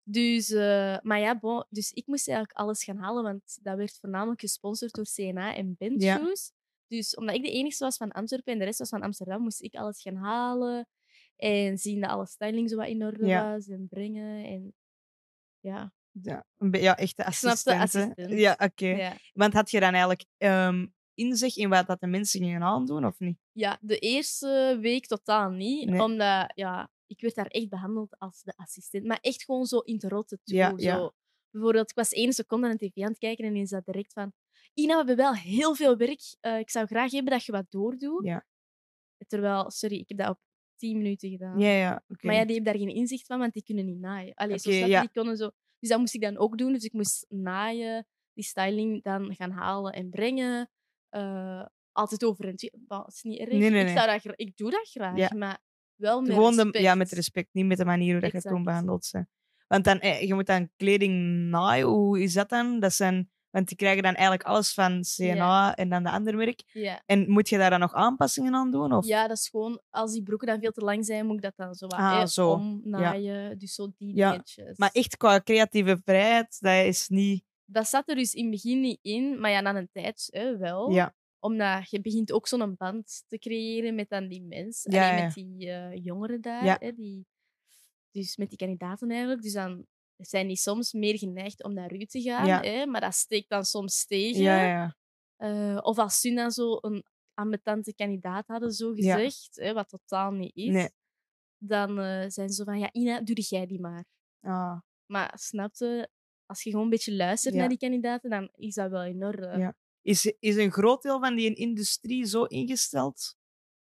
dus, 0.02 0.50
eh, 0.50 0.98
maar 1.02 1.20
ja, 1.20 1.38
bon, 1.38 1.64
dus 1.68 1.92
ik 1.92 2.06
moest 2.06 2.28
eigenlijk 2.28 2.58
alles 2.58 2.84
gaan 2.84 2.96
halen, 2.96 3.22
want 3.22 3.58
dat 3.62 3.76
werd 3.76 3.98
voornamelijk 4.00 4.40
gesponsord 4.40 4.94
door 4.94 5.04
CNA 5.04 5.54
en 5.54 5.74
Bentshoes. 5.78 6.52
Dus 6.86 7.14
omdat 7.14 7.34
ik 7.34 7.42
de 7.42 7.50
enige 7.50 7.84
was 7.84 7.96
van 7.96 8.12
Antwerpen 8.12 8.52
en 8.52 8.58
de 8.58 8.64
rest 8.64 8.78
was 8.78 8.88
van 8.88 9.02
Amsterdam, 9.02 9.42
moest 9.42 9.62
ik 9.62 9.74
alles 9.74 10.02
gaan 10.02 10.16
halen 10.16 10.88
en 11.36 11.78
zien 11.78 12.00
dat 12.00 12.10
alle 12.10 12.26
styling 12.26 12.70
zo 12.70 12.76
wat 12.76 12.86
in 12.86 13.04
orde 13.04 13.26
Ja. 13.26 13.52
was 13.52 13.68
en 13.68 13.88
brengen. 13.88 14.44
En 14.44 14.74
ja, 15.60 15.92
Ja, 16.22 16.46
ja 16.70 16.96
echte 16.96 17.24
assistenten. 17.24 17.82
assistent. 17.82 18.38
Ja, 18.38 18.56
oké. 18.58 18.86
ja. 18.86 19.16
Want 19.32 19.52
had 19.52 19.70
je 19.70 19.80
dan 19.80 19.90
eigenlijk 19.90 20.24
ehm 20.36 20.86
inzicht 21.18 21.56
in 21.56 21.68
wat 21.68 21.86
dat 21.86 22.00
de 22.00 22.06
mensen 22.06 22.40
gingen 22.40 22.62
aandoen, 22.62 23.04
of 23.04 23.18
niet? 23.18 23.38
Ja, 23.52 23.78
de 23.80 23.98
eerste 23.98 24.78
week 24.80 25.06
totaal 25.06 25.50
niet. 25.50 25.88
Nee. 25.88 26.02
Omdat, 26.02 26.52
ja, 26.54 26.90
ik 27.06 27.20
werd 27.20 27.34
daar 27.34 27.46
echt 27.46 27.68
behandeld 27.68 28.18
als 28.18 28.42
de 28.42 28.52
assistent. 28.56 29.04
Maar 29.04 29.18
echt 29.20 29.44
gewoon 29.44 29.66
zo 29.66 29.78
in 29.78 29.98
te 29.98 30.08
rotte 30.08 30.38
toe. 30.44 30.56
Ja, 30.56 30.72
ja. 30.76 30.96
Zo. 30.96 31.10
Bijvoorbeeld, 31.50 31.90
ik 31.90 31.96
was 31.96 32.12
één 32.12 32.32
seconde 32.32 32.66
aan 32.66 32.76
de 32.76 32.88
tv 32.88 33.02
aan 33.02 33.08
het 33.08 33.18
kijken 33.18 33.44
en 33.44 33.56
is 33.56 33.70
dat 33.70 33.84
direct 33.84 34.12
van... 34.12 34.32
Ina, 34.74 34.90
we 34.92 34.96
hebben 34.96 35.16
wel 35.16 35.34
heel 35.34 35.74
veel 35.74 35.96
werk. 35.96 36.20
Eh, 36.40 36.58
ik 36.58 36.70
zou 36.70 36.86
graag 36.86 37.10
hebben 37.10 37.32
dat 37.32 37.44
je 37.44 37.52
wat 37.52 37.70
doordoet. 37.70 38.24
Ja. 38.24 38.46
Terwijl, 39.26 39.70
sorry, 39.70 39.98
ik 39.98 40.08
heb 40.08 40.18
dat 40.18 40.28
op 40.28 40.40
tien 40.76 40.96
minuten 40.96 41.30
gedaan. 41.30 41.58
Ja, 41.58 41.70
ja. 41.70 42.04
oké. 42.08 42.26
Maar 42.26 42.34
ja, 42.34 42.44
die 42.44 42.54
hebben 42.54 42.72
daar 42.72 42.82
geen 42.82 42.94
inzicht 42.94 43.26
van, 43.26 43.38
want 43.38 43.52
die 43.52 43.62
kunnen 43.62 43.84
niet 43.84 43.98
naaien. 43.98 44.34
Allee, 44.34 44.58
zo 44.58 44.68
Oké, 44.68 44.76
snap 44.76 44.88
je, 44.88 44.94
ja. 44.94 45.00
die 45.00 45.10
konden 45.10 45.36
zo... 45.36 45.50
Dus 45.78 45.88
dat 45.88 45.98
moest 45.98 46.14
ik 46.14 46.20
dan 46.20 46.38
ook 46.38 46.58
doen. 46.58 46.72
Dus 46.72 46.84
ik 46.84 46.92
moest 46.92 47.26
naaien, 47.28 48.06
die 48.32 48.44
styling 48.44 49.02
dan 49.02 49.34
gaan 49.34 49.50
halen 49.50 49.92
en 49.92 50.10
brengen. 50.10 50.70
Eh, 51.10 51.66
altijd 51.92 52.24
over 52.24 52.44
en. 52.44 52.54
Dat 52.86 53.08
is 53.08 53.22
niet 53.22 53.38
erg. 53.38 53.50
Nee, 53.50 53.70
nee, 53.70 53.82
Ik, 53.84 53.88
zou 53.98 54.20
dat, 54.22 54.32
ik 54.36 54.56
doe 54.56 54.70
dat 54.70 54.88
graag, 54.90 55.16
Ja. 55.16 55.30
maar 55.36 55.58
wel 55.94 56.20
met 56.20 56.32
Gewoon 56.32 56.56
de, 56.56 56.62
respect. 56.62 56.84
ja, 56.84 56.94
met 56.94 57.12
respect, 57.12 57.48
niet 57.52 57.66
met 57.66 57.78
de 57.78 57.84
manier 57.84 58.12
hoe 58.12 58.20
dat 58.20 58.30
je 58.30 58.36
Exact. 58.36 58.54
toen 58.54 58.64
behandeld 58.64 59.08
bent. 59.12 59.26
Want 59.66 59.84
dan, 59.84 59.98
eh, 60.00 60.22
je 60.22 60.34
moet 60.34 60.46
dan 60.46 60.70
kleding 60.76 61.14
naaien. 61.50 61.86
Hoe 61.86 62.22
is 62.22 62.32
dat 62.32 62.48
dan? 62.48 62.80
Dat 62.80 62.92
zijn, 62.92 63.30
want 63.50 63.68
die 63.68 63.76
krijgen 63.76 64.02
dan 64.02 64.14
eigenlijk 64.14 64.48
alles 64.48 64.74
van 64.74 65.02
CNA 65.16 65.34
Ja. 65.34 65.74
en 65.74 65.88
dan 65.88 66.02
de 66.02 66.10
andere 66.10 66.36
merk. 66.36 66.62
Ja. 66.72 67.02
En 67.06 67.30
moet 67.30 67.48
je 67.48 67.58
daar 67.58 67.70
dan 67.70 67.80
nog 67.80 67.92
aanpassingen 67.94 68.54
aan 68.54 68.70
doen? 68.70 68.92
Of? 68.92 69.06
ja, 69.06 69.28
dat 69.28 69.36
is 69.36 69.48
gewoon... 69.48 69.80
Als 69.90 70.12
die 70.12 70.22
broeken 70.22 70.46
dan 70.46 70.60
veel 70.60 70.70
te 70.72 70.80
lang 70.84 71.04
zijn, 71.06 71.26
moet 71.26 71.36
ik 71.36 71.42
dat 71.42 71.56
dan 71.56 71.74
zo 71.74 71.86
wat 71.86 71.98
Ah, 71.98 72.26
zo. 72.26 72.50
omnaaien. 72.50 73.58
Dus 73.58 73.74
zo 73.74 73.88
die 73.96 74.16
Ja. 74.16 74.30
dingetjes. 74.30 74.78
Maar 74.78 74.90
echt 74.92 75.16
qua 75.16 75.40
creatieve 75.40 76.00
vrijheid, 76.04 76.56
dat 76.60 76.84
is 76.86 77.08
niet... 77.08 77.44
Dat 77.70 77.88
zat 77.88 78.08
er 78.08 78.14
dus 78.14 78.34
in 78.34 78.42
het 78.42 78.50
begin 78.50 78.80
niet 78.80 78.98
in, 79.02 79.40
maar 79.40 79.50
ja, 79.50 79.60
na 79.60 79.76
een 79.76 79.90
tijd 79.92 80.28
hè, 80.32 80.56
wel. 80.56 80.90
Ja, 80.90 81.14
Omdat 81.38 81.90
je 81.90 82.00
begint 82.00 82.32
ook 82.32 82.46
zo'n 82.46 82.76
band 82.76 83.24
te 83.26 83.38
creëren 83.38 83.94
met 83.94 84.08
dan 84.08 84.28
die 84.28 84.42
mensen. 84.42 84.92
Ja, 84.92 85.24
met 85.24 85.34
die 85.34 85.70
eh, 85.70 86.04
jongeren 86.04 86.40
daar. 86.40 86.78
Hè, 86.80 86.92
die, 86.92 87.26
dus 88.10 88.36
met 88.36 88.48
die 88.48 88.58
kandidaten 88.58 89.10
eigenlijk. 89.10 89.42
Dus 89.42 89.52
dan 89.52 89.86
zijn 90.16 90.46
die 90.46 90.56
soms 90.56 90.92
meer 90.92 91.18
geneigd 91.18 91.64
om 91.64 91.72
naar 91.74 91.92
u 91.94 92.04
te 92.04 92.20
gaan. 92.22 92.46
Hè, 92.64 92.86
maar 92.86 93.00
dat 93.00 93.14
steekt 93.14 93.48
dan 93.48 93.64
soms 93.64 94.06
tegen. 94.06 94.42
ja, 94.42 94.64
ja. 94.64 94.96
Eh, 95.36 95.78
of 95.82 95.98
als 95.98 96.20
ze 96.20 96.34
dan 96.34 96.50
zo 96.50 96.78
een 96.80 97.04
ambetante 97.34 97.94
kandidaat 97.94 98.46
hadden, 98.46 98.72
zo 98.72 98.92
gezegd, 98.94 99.48
hè, 99.56 99.72
wat 99.72 99.88
totaal 99.88 100.30
niet 100.30 100.56
is. 100.56 100.72
Nee. 100.72 100.90
Dan 101.58 101.98
eh, 101.98 102.28
zijn 102.28 102.48
ze 102.48 102.64
van, 102.64 102.78
ja, 102.78 102.92
Ina, 102.92 103.20
doe 103.20 103.40
jij 103.40 103.66
die 103.66 103.80
maar. 103.80 104.04
Ah, 104.40 104.80
Maar 105.06 105.32
snapte, 105.38 106.10
als 106.48 106.62
je 106.62 106.70
gewoon 106.70 106.84
een 106.84 106.90
beetje 106.90 107.14
luistert 107.14 107.54
Ja. 107.54 107.60
naar 107.60 107.68
die 107.68 107.78
kandidaten, 107.78 108.30
dan 108.30 108.50
is 108.54 108.74
dat 108.74 108.90
wel 108.90 109.04
in 109.04 109.24
orde. 109.24 109.58
Ja. 109.58 109.76
is, 110.02 110.34
is 110.38 110.56
een 110.56 110.72
groot 110.72 111.02
deel 111.02 111.20
van 111.20 111.34
die 111.36 111.54
industrie 111.54 112.24
zo 112.24 112.44
ingesteld 112.44 113.36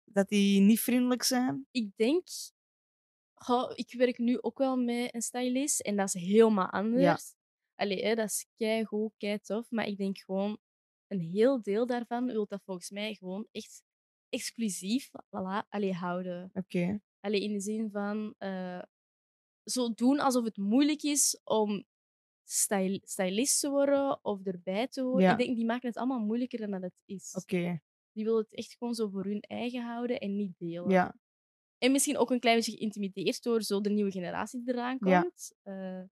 dat 0.03 0.27
die 0.27 0.61
niet 0.61 0.79
vriendelijk 0.79 1.23
zijn? 1.23 1.67
ik 1.71 1.91
denk, 1.95 2.27
goh, 3.33 3.71
ik 3.75 3.93
werk 3.93 4.17
nu 4.17 4.41
ook 4.41 4.57
wel 4.57 4.77
met 4.77 5.13
een 5.15 5.21
stylist 5.21 5.79
en 5.79 5.95
dat 5.95 6.07
is 6.15 6.21
helemaal 6.21 6.69
anders. 6.69 7.35
Allee, 7.75 8.03
hè, 8.05 8.15
dat 8.15 8.25
is 8.25 8.47
kei 8.55 8.85
goed, 8.85 9.13
kei 9.17 9.39
tof, 9.39 9.71
maar 9.71 9.85
ik 9.87 9.97
denk 9.97 10.17
gewoon 10.17 10.57
een 11.07 11.19
heel 11.19 11.61
deel 11.61 11.85
daarvan 11.85 12.25
wil 12.25 12.45
dat 12.45 12.61
volgens 12.63 12.89
mij 12.89 13.13
gewoon 13.13 13.47
echt 13.51 13.83
exclusief 14.29 15.09
voilà, 15.09 15.67
allee, 15.69 15.93
houden. 15.93 16.51
Oké. 16.53 16.99
Allee, 17.19 17.41
in 17.41 17.53
de 17.53 17.59
zin 17.59 17.89
van 17.91 18.35
eh, 18.37 18.81
zo 19.63 19.93
doen 19.93 20.19
alsof 20.19 20.43
het 20.43 20.57
moeilijk 20.57 21.01
is 21.03 21.39
om 21.43 21.83
styl 22.51 22.99
stylist 23.03 23.59
te 23.59 23.69
worden 23.69 24.19
of 24.23 24.45
erbij 24.45 24.87
te 24.87 25.01
horen. 25.01 25.21
Ja. 25.21 25.31
Ik 25.31 25.37
denk, 25.37 25.55
die 25.55 25.65
maken 25.65 25.87
het 25.87 25.97
allemaal 25.97 26.19
moeilijker 26.19 26.59
dan 26.59 26.71
dat 26.71 26.81
het 26.81 26.93
is. 27.05 27.33
Oké. 27.33 27.81
Die 28.11 28.23
willen 28.25 28.41
het 28.41 28.53
echt 28.55 28.75
gewoon 28.77 28.93
zo 28.93 29.09
voor 29.09 29.23
hun 29.23 29.41
eigen 29.41 29.83
houden 29.83 30.19
en 30.19 30.35
niet 30.35 30.53
delen. 30.57 30.89
Ja. 30.89 31.15
En 31.77 31.91
misschien 31.91 32.17
ook 32.17 32.31
een 32.31 32.39
klein 32.39 32.55
beetje 32.55 32.71
geïntimideerd 32.71 33.43
door 33.43 33.61
zo 33.61 33.81
de 33.81 33.89
nieuwe 33.89 34.11
generatie 34.11 34.63
die 34.63 34.73
eraan 34.73 34.99
komt. 34.99 35.55
Ja, 35.63 36.09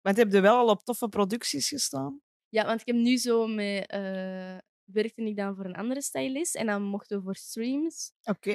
Want 0.00 0.16
heb 0.16 0.32
je 0.32 0.40
wel 0.40 0.56
al 0.56 0.68
op 0.68 0.82
toffe 0.82 1.08
producties 1.08 1.68
gestaan? 1.68 2.20
ja 2.48 2.64
want 2.66 2.80
ik 2.80 2.86
heb 2.86 2.96
nu 2.96 3.16
zo 3.16 3.46
met... 3.46 3.86
eh, 3.86 4.58
werkte 4.84 5.22
ik 5.22 5.36
dan 5.36 5.54
voor 5.54 5.64
een 5.64 5.74
andere 5.76 6.02
stylist 6.02 6.54
en 6.56 6.66
dan 6.66 6.82
mochten 6.82 7.16
we 7.16 7.22
voor 7.22 7.36
streams, 7.36 8.12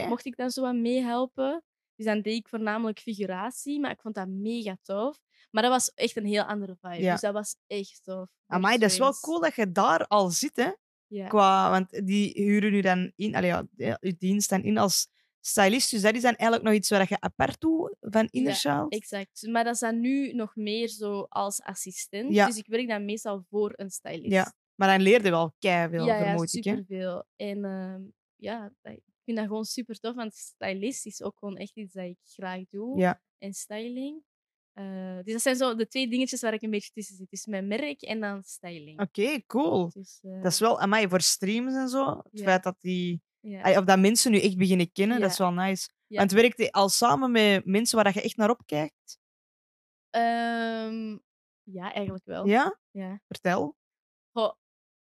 mocht 0.08 0.26
ik 0.26 0.36
dan 0.36 0.50
zo 0.52 0.62
wat 0.62 0.76
meehelpen. 0.76 1.64
Dus 1.96 2.06
dan 2.06 2.22
deed 2.22 2.38
ik 2.38 2.48
voornamelijk 2.48 3.00
figuratie, 3.00 3.80
maar 3.80 3.92
ik 3.92 4.02
vond 4.02 4.16
dat 4.16 4.28
mega 4.28 4.78
tof. 4.82 5.20
Maar 5.52 5.64
dat 5.64 5.72
was 5.72 5.92
echt 5.94 6.16
een 6.16 6.26
heel 6.26 6.44
andere 6.44 6.76
vibe. 6.82 7.02
Ja. 7.02 7.12
Dus 7.12 7.22
dat 7.22 7.34
was 7.34 7.56
echt 7.68 8.00
tof. 8.04 8.30
Amai, 8.46 8.78
dat 8.78 8.92
is 8.92 8.98
wel 8.98 9.14
cool 9.20 9.40
dat 9.40 9.56
je 9.56 9.72
daar 9.72 10.08
al 10.08 10.30
zit, 10.30 10.56
hè? 10.56 10.72
Ja. 11.08 11.28
Qua, 11.28 11.70
want 11.70 12.06
die 12.06 12.32
huren 12.34 12.72
nu 12.72 12.82
dan 12.82 13.12
in, 13.16 13.36
allee, 13.36 13.50
ja, 13.50 13.68
ja, 13.76 13.98
je 14.00 14.16
dienst 14.18 14.50
dan 14.50 14.64
in 14.64 14.78
als 14.78 15.08
stylist. 15.40 15.92
Dus 15.92 16.02
dat 16.02 16.16
is 16.16 16.22
dan 16.22 16.36
eigenlijk 16.36 16.64
nog 16.64 16.74
iets 16.74 16.90
waar 16.90 17.06
je 17.10 17.20
apart 17.20 17.62
doet 17.62 17.96
van 18.00 18.28
Inner 18.32 18.86
Exact. 18.90 19.48
Maar 19.50 19.64
dat 19.64 19.74
is 19.74 19.80
dan 19.80 20.00
nu 20.00 20.34
nog 20.34 20.56
meer 20.56 20.88
zo 20.88 21.26
als 21.30 21.62
assistent. 21.62 22.34
Ja. 22.34 22.46
Dus 22.46 22.58
ik 22.58 22.68
werk 22.68 22.88
dan 22.88 23.06
meestal 23.06 23.46
voor 23.50 23.74
een 23.76 23.90
stylist. 23.90 24.32
Ja, 24.32 24.54
Maar 24.76 24.88
dan 24.88 25.02
leer 25.02 25.24
je 25.24 25.30
wel 25.30 25.54
keiveel, 25.60 26.06
ja, 26.06 26.18
ja, 26.18 26.24
vermoed 26.24 26.54
ik. 26.54 26.64
Hè? 26.64 26.70
superveel. 26.76 27.26
En 27.36 27.66
ehm, 27.66 28.02
ja, 28.36 28.72
vind 29.26 29.38
dat 29.38 29.46
gewoon 29.48 29.66
super 29.66 30.00
tof, 30.00 30.16
want 30.16 30.34
stylist 30.34 31.06
is 31.06 31.22
ook 31.22 31.38
gewoon 31.38 31.58
echt 31.58 31.76
iets 31.76 31.94
dat 31.94 32.06
ik 32.06 32.18
graag 32.24 32.62
doe. 32.70 33.00
Ja. 33.00 33.22
En 33.38 33.54
styling. 33.54 34.24
Eh, 34.74 35.16
dus 35.24 35.34
dat 35.34 35.42
zijn 35.42 35.56
zo 35.56 35.76
de 35.76 35.88
twee 35.88 36.08
dingetjes 36.10 36.42
waar 36.42 36.54
ik 36.54 36.62
een 36.62 36.70
beetje 36.70 36.92
tussen 36.92 37.16
zit. 37.16 37.30
Dus 37.30 37.46
mijn 37.46 37.68
merk 37.68 38.02
en 38.02 38.20
dan 38.20 38.44
styling. 38.44 39.02
Oké, 39.02 39.46
cool. 39.46 39.90
Dus, 39.90 40.20
eh, 40.22 40.42
Dat 40.42 40.52
is 40.52 40.60
wel, 40.60 40.80
amai, 40.80 41.08
voor 41.08 41.22
streams 41.22 41.74
en 41.74 41.88
zo. 41.90 42.18
Het 42.18 42.28
Ja. 42.32 42.44
feit 42.44 42.64
dat 42.64 42.76
die... 42.82 43.22
ja. 43.40 43.78
Of 43.80 43.84
dat 43.86 44.00
mensen 44.00 44.32
nu 44.32 44.40
echt 44.40 44.58
beginnen 44.58 44.92
kennen, 44.92 45.20
dat 45.20 45.32
is 45.32 45.38
wel 45.38 45.52
nice. 45.52 45.90
Want 46.08 46.32
werkt 46.32 46.58
hij 46.58 46.72
al 46.72 46.90
samen 46.90 47.32
met 47.32 47.66
mensen 47.66 48.04
waar 48.04 48.14
je 48.14 48.22
echt 48.22 48.38
naar 48.38 48.50
opkijkt? 48.50 49.20
Ehm, 50.10 51.18
ja, 51.64 51.94
eigenlijk 51.94 52.26
wel. 52.26 52.46
Ja? 52.48 52.80
Ja. 52.92 53.22
Vertel. 53.28 53.76
Goh. 54.32 54.54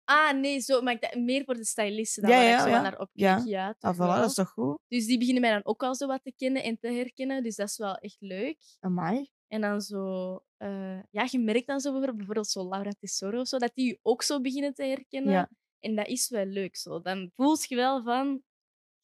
Ah, 0.09 0.33
nee, 0.41 0.61
zo, 0.61 0.81
maar 0.83 0.93
ik 0.93 1.01
dacht 1.01 1.15
meer 1.17 1.45
voor 1.45 1.55
de 1.55 1.65
stylisten 1.65 2.23
dan 2.23 2.31
Ja, 2.33 2.37
waar 2.37 2.47
ja, 2.49 2.57
ik 2.57 2.63
zo 2.63 2.69
ja. 2.69 2.81
naar 2.83 2.99
opkijk. 2.99 3.15
Ja. 3.15 3.43
Ja, 3.45 3.77
Ah, 3.81 3.95
voilà, 3.95 4.21
dat 4.21 4.29
is 4.29 4.35
toch 4.35 4.49
goed? 4.51 4.79
Dus 4.89 5.07
die 5.07 5.19
beginnen 5.19 5.43
mij 5.43 5.53
dan 5.53 5.65
ook 5.65 5.83
al 5.83 5.95
zo 5.95 6.07
wat 6.07 6.23
te 6.23 6.33
kennen 6.37 6.63
en 6.63 6.79
te 6.79 6.89
herkennen. 6.89 7.43
Dus 7.43 7.57
dat 7.57 7.69
is 7.69 7.77
wel 7.79 7.95
echt 7.95 8.17
leuk. 8.21 8.59
Amai. 8.81 9.31
En 9.49 9.61
dan 9.61 9.81
zo, 9.81 10.35
eh, 10.57 11.03
ja, 11.11 11.27
je 11.31 11.39
merkt 11.39 11.67
dan 11.67 11.81
zo 11.81 11.89
bijvoorbeeld, 11.91 12.17
bijvoorbeeld 12.17 12.49
zo 12.49 12.69
Laura 12.69 12.91
Tesoro 12.99 13.41
of 13.41 13.47
zo, 13.49 13.59
dat 13.59 13.75
die 13.75 13.87
je 13.87 13.99
ook 14.03 14.23
zo 14.23 14.41
beginnen 14.41 14.75
te 14.75 14.85
herkennen. 14.85 15.33
Ja. 15.33 15.51
En 15.81 15.95
dat 15.95 16.07
is 16.07 16.29
wel 16.29 16.45
leuk 16.47 16.77
zo. 16.77 17.01
Dan 17.01 17.31
voel 17.35 17.57
je 17.69 17.75
wel 17.77 18.03
van, 18.03 18.43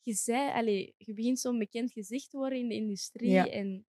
je 0.02 0.14
zei, 0.14 0.50
allee, 0.52 0.94
je 0.98 1.14
begint 1.14 1.40
zo'n 1.40 1.58
bekend 1.58 1.92
gezicht 1.92 2.30
te 2.30 2.36
worden 2.36 2.58
in 2.58 2.68
de 2.68 2.74
industrie. 2.74 3.30
Ja. 3.30 3.46
En 3.48 3.86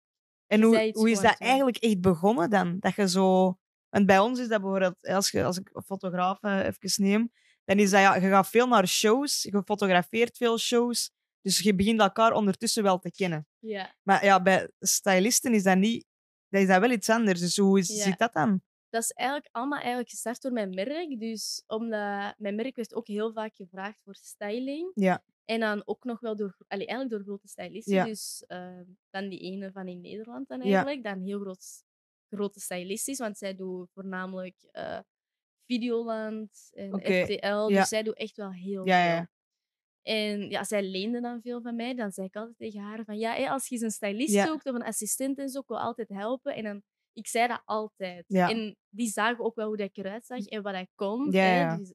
En 0.47 0.61
hoe, 0.61 0.91
hoe 0.93 1.09
is 1.09 1.19
dat 1.19 1.37
doen. 1.37 1.47
eigenlijk 1.47 1.77
echt 1.77 2.01
begonnen 2.01 2.49
dan? 2.49 2.79
Dat 2.79 2.95
je 2.95 3.09
zo... 3.09 3.57
Want 3.97 4.09
bij 4.09 4.19
ons 4.19 4.39
is 4.39 4.47
dat 4.47 4.61
bijvoorbeeld, 4.61 5.07
als, 5.07 5.31
je, 5.31 5.43
als 5.43 5.57
ik 5.57 5.69
een 5.73 5.83
fotograaf 5.83 6.41
eh, 6.41 6.65
even 6.65 7.03
neem, 7.03 7.31
dan 7.65 7.77
is 7.79 7.89
dat, 7.89 7.99
ja, 7.99 8.15
je 8.15 8.27
gaat 8.27 8.49
veel 8.49 8.67
naar 8.67 8.87
shows, 8.87 9.43
je 9.43 9.61
fotografeert 9.65 10.37
veel 10.37 10.57
shows, 10.57 11.11
dus 11.41 11.59
je 11.59 11.75
begint 11.75 11.99
elkaar 11.99 12.33
ondertussen 12.33 12.83
wel 12.83 12.99
te 12.99 13.11
kennen. 13.11 13.47
ja, 13.59 13.95
Maar 14.03 14.23
ja, 14.25 14.41
bij 14.41 14.71
stylisten 14.79 15.53
is 15.53 15.63
dat 15.63 15.77
niet... 15.77 16.05
Dat 16.49 16.61
is 16.61 16.67
dat 16.67 16.79
wel 16.79 16.91
iets 16.91 17.09
anders. 17.09 17.39
Dus 17.39 17.57
hoe 17.57 17.79
is, 17.79 17.87
Ja. 17.87 18.03
zit 18.03 18.17
dat 18.17 18.33
dan? 18.33 18.61
dat 18.89 19.03
is 19.03 19.11
eigenlijk 19.11 19.49
allemaal 19.51 19.79
eigenlijk 19.79 20.09
gestart 20.09 20.41
door 20.41 20.51
mijn 20.51 20.69
merk. 20.69 21.19
Dus 21.19 21.63
omdat 21.67 22.33
mijn 22.37 22.55
merk 22.55 22.75
werd 22.75 22.93
ook 22.93 23.07
heel 23.07 23.33
vaak 23.33 23.55
gevraagd 23.55 24.01
voor 24.03 24.15
styling. 24.15 24.91
Ja. 24.93 25.23
En 25.45 25.59
dan 25.59 25.81
ook 25.85 26.03
nog 26.03 26.19
wel 26.19 26.35
door, 26.35 26.55
allee, 26.67 26.87
eigenlijk 26.87 27.09
door 27.09 27.27
grote 27.33 27.47
stylisten. 27.47 27.93
Ja. 27.93 28.03
Dus 28.05 28.43
eh, 28.47 28.79
dan 29.09 29.29
die 29.29 29.39
ene 29.39 29.71
van 29.71 29.87
in 29.87 30.01
Nederland 30.01 30.47
dan 30.47 30.61
eigenlijk. 30.61 31.03
Dan 31.03 31.19
heel 31.21 31.39
groot, 31.39 31.83
grote 32.29 32.59
stylist 32.59 33.07
is, 33.07 33.17
want 33.17 33.37
zij 33.37 33.55
doen 33.55 33.87
voornamelijk 33.93 34.55
eh, 34.71 34.99
Videoland 35.65 36.69
en 36.73 36.93
Oké, 36.93 37.21
RTL. 37.21 37.45
ja. 37.45 37.67
Dus 37.79 37.87
zij 37.87 38.03
doet 38.03 38.17
echt 38.17 38.35
wel 38.37 38.51
heel 38.53 38.87
Ja, 38.87 39.03
ja, 39.05 39.09
veel. 39.09 39.15
ja. 39.15 39.29
En 40.01 40.49
ja, 40.49 40.63
zij 40.63 40.83
leende 40.83 41.21
dan 41.21 41.41
veel 41.41 41.61
van 41.61 41.75
mij. 41.75 41.95
Dan 41.95 42.11
zei 42.11 42.27
ik 42.27 42.35
altijd 42.35 42.57
tegen 42.57 42.79
haar 42.81 43.03
van 43.05 43.17
ja, 43.17 43.33
hé, 43.33 43.49
als 43.49 43.67
je 43.67 43.73
eens 43.75 43.83
een 43.83 43.91
stylist 43.91 44.33
Ja. 44.33 44.45
zoekt 44.45 44.65
of 44.65 44.75
een 44.75 44.83
assistent 44.83 45.37
en 45.37 45.49
zo, 45.49 45.59
ik 45.59 45.67
wil 45.67 45.79
altijd 45.79 46.09
helpen. 46.09 46.55
En 46.55 46.63
dan, 46.63 46.81
ik 47.13 47.27
zei 47.27 47.47
dat 47.47 47.61
altijd. 47.65 48.25
Ja. 48.27 48.49
En 48.49 48.75
die 48.89 49.07
zagen 49.09 49.43
ook 49.43 49.55
wel 49.55 49.67
hoe 49.67 49.77
dat 49.77 49.87
ik 49.89 49.97
eruit 49.97 50.25
zag 50.25 50.45
en 50.45 50.61
wat 50.61 50.75
ik 50.75 50.89
kon. 50.95 51.31
Ja, 51.31 51.55
ja. 51.55 51.77
Dus, 51.77 51.93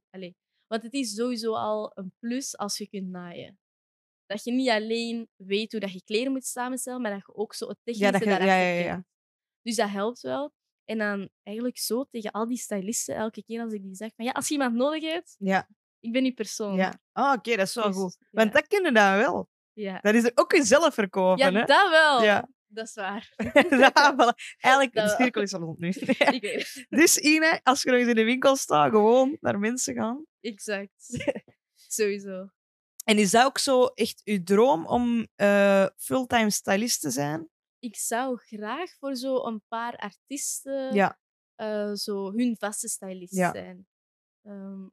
want 0.66 0.82
het 0.82 0.92
is 0.92 1.14
sowieso 1.14 1.54
al 1.54 1.90
een 1.94 2.12
plus 2.18 2.56
als 2.56 2.78
je 2.78 2.88
kunt 2.88 3.08
naaien. 3.08 3.58
Dat 4.26 4.44
je 4.44 4.52
niet 4.52 4.68
alleen 4.68 5.28
weet 5.36 5.70
hoe 5.72 5.80
dat 5.80 5.92
je 5.92 6.02
kleren 6.04 6.32
moet 6.32 6.44
samenstellen, 6.44 7.00
maar 7.00 7.10
dat 7.10 7.22
je 7.26 7.34
ook 7.34 7.54
zo 7.54 7.68
het 7.68 7.78
technische 7.82 8.12
dat 8.12 8.22
je- 8.22 9.02
Dus 9.62 9.76
dat 9.76 9.88
helpt 9.88 10.20
wel. 10.20 10.52
En 10.84 10.98
dan 10.98 11.28
eigenlijk 11.42 11.78
zo 11.78 12.04
tegen 12.10 12.30
al 12.30 12.46
die 12.48 12.56
stylisten, 12.58 13.14
elke 13.14 13.44
keer 13.44 13.60
als 13.62 13.72
ik 13.72 13.82
die 13.82 13.94
zeg 13.94 14.10
van 14.16 14.24
ja, 14.24 14.30
als 14.30 14.48
je 14.48 14.54
iemand 14.54 14.74
nodig 14.74 15.02
hebt, 15.02 15.34
Ja, 15.38 15.68
ik 16.00 16.12
ben 16.12 16.22
die 16.22 16.34
persoon. 16.34 16.76
ja. 16.76 17.00
Ah, 17.12 17.32
oké, 17.32 17.56
dat 17.56 17.66
is 17.66 17.74
wel 17.74 17.86
Dus, 17.86 17.96
goed. 17.96 18.16
ja. 18.20 18.26
Want 18.30 18.52
dat 18.52 18.66
kunnen 18.66 18.94
dan 18.94 19.16
wel. 19.16 19.48
Ja, 19.72 19.98
Dat 20.00 20.14
is 20.14 20.24
er 20.24 20.32
ook 20.34 20.52
in 20.52 20.64
zelf 20.64 20.94
verkopen, 20.94 21.38
ja 21.52 21.52
hè? 21.60 21.64
dat 21.64 21.90
wel. 21.90 22.22
Ja. 22.22 22.48
Dat 22.66 22.86
is 22.86 22.94
waar. 22.94 23.32
ja, 23.70 24.14
voilà. 24.14 24.56
Eigenlijk, 24.58 24.94
Dat 24.94 25.04
de 25.04 25.10
wel. 25.10 25.16
cirkel 25.16 25.42
is 25.42 25.52
rond 25.52 25.78
nu. 25.78 25.92
dus 26.98 27.18
Ine, 27.18 27.60
als 27.62 27.82
je 27.82 27.90
nog 27.90 27.98
eens 27.98 28.08
in 28.08 28.14
de 28.14 28.24
winkel 28.24 28.56
staat, 28.56 28.90
gewoon 28.90 29.36
naar 29.40 29.58
mensen 29.58 29.94
gaan. 29.94 30.24
Exact. 30.40 31.20
Sowieso. 31.74 32.48
En 33.04 33.18
is 33.18 33.30
dat 33.30 33.44
ook 33.44 33.58
zo 33.58 33.84
echt 33.86 34.20
uw 34.24 34.42
droom 34.42 34.86
om 34.86 35.26
eh, 35.34 35.86
fulltime 35.96 36.50
stylist 36.50 37.00
te 37.00 37.10
zijn? 37.10 37.48
Ik 37.82 37.96
zou 37.96 38.36
graag 38.38 38.90
voor 38.98 39.16
zo 39.16 39.44
een 39.46 39.62
paar 39.68 39.96
artiesten 39.96 40.94
Ja. 40.94 41.18
eh, 41.54 41.92
zo 41.92 42.32
hun 42.32 42.56
vaste 42.58 42.88
stylist 42.88 43.34
Ja. 43.34 43.52
zijn. 43.52 43.86
Ehm, 44.42 44.86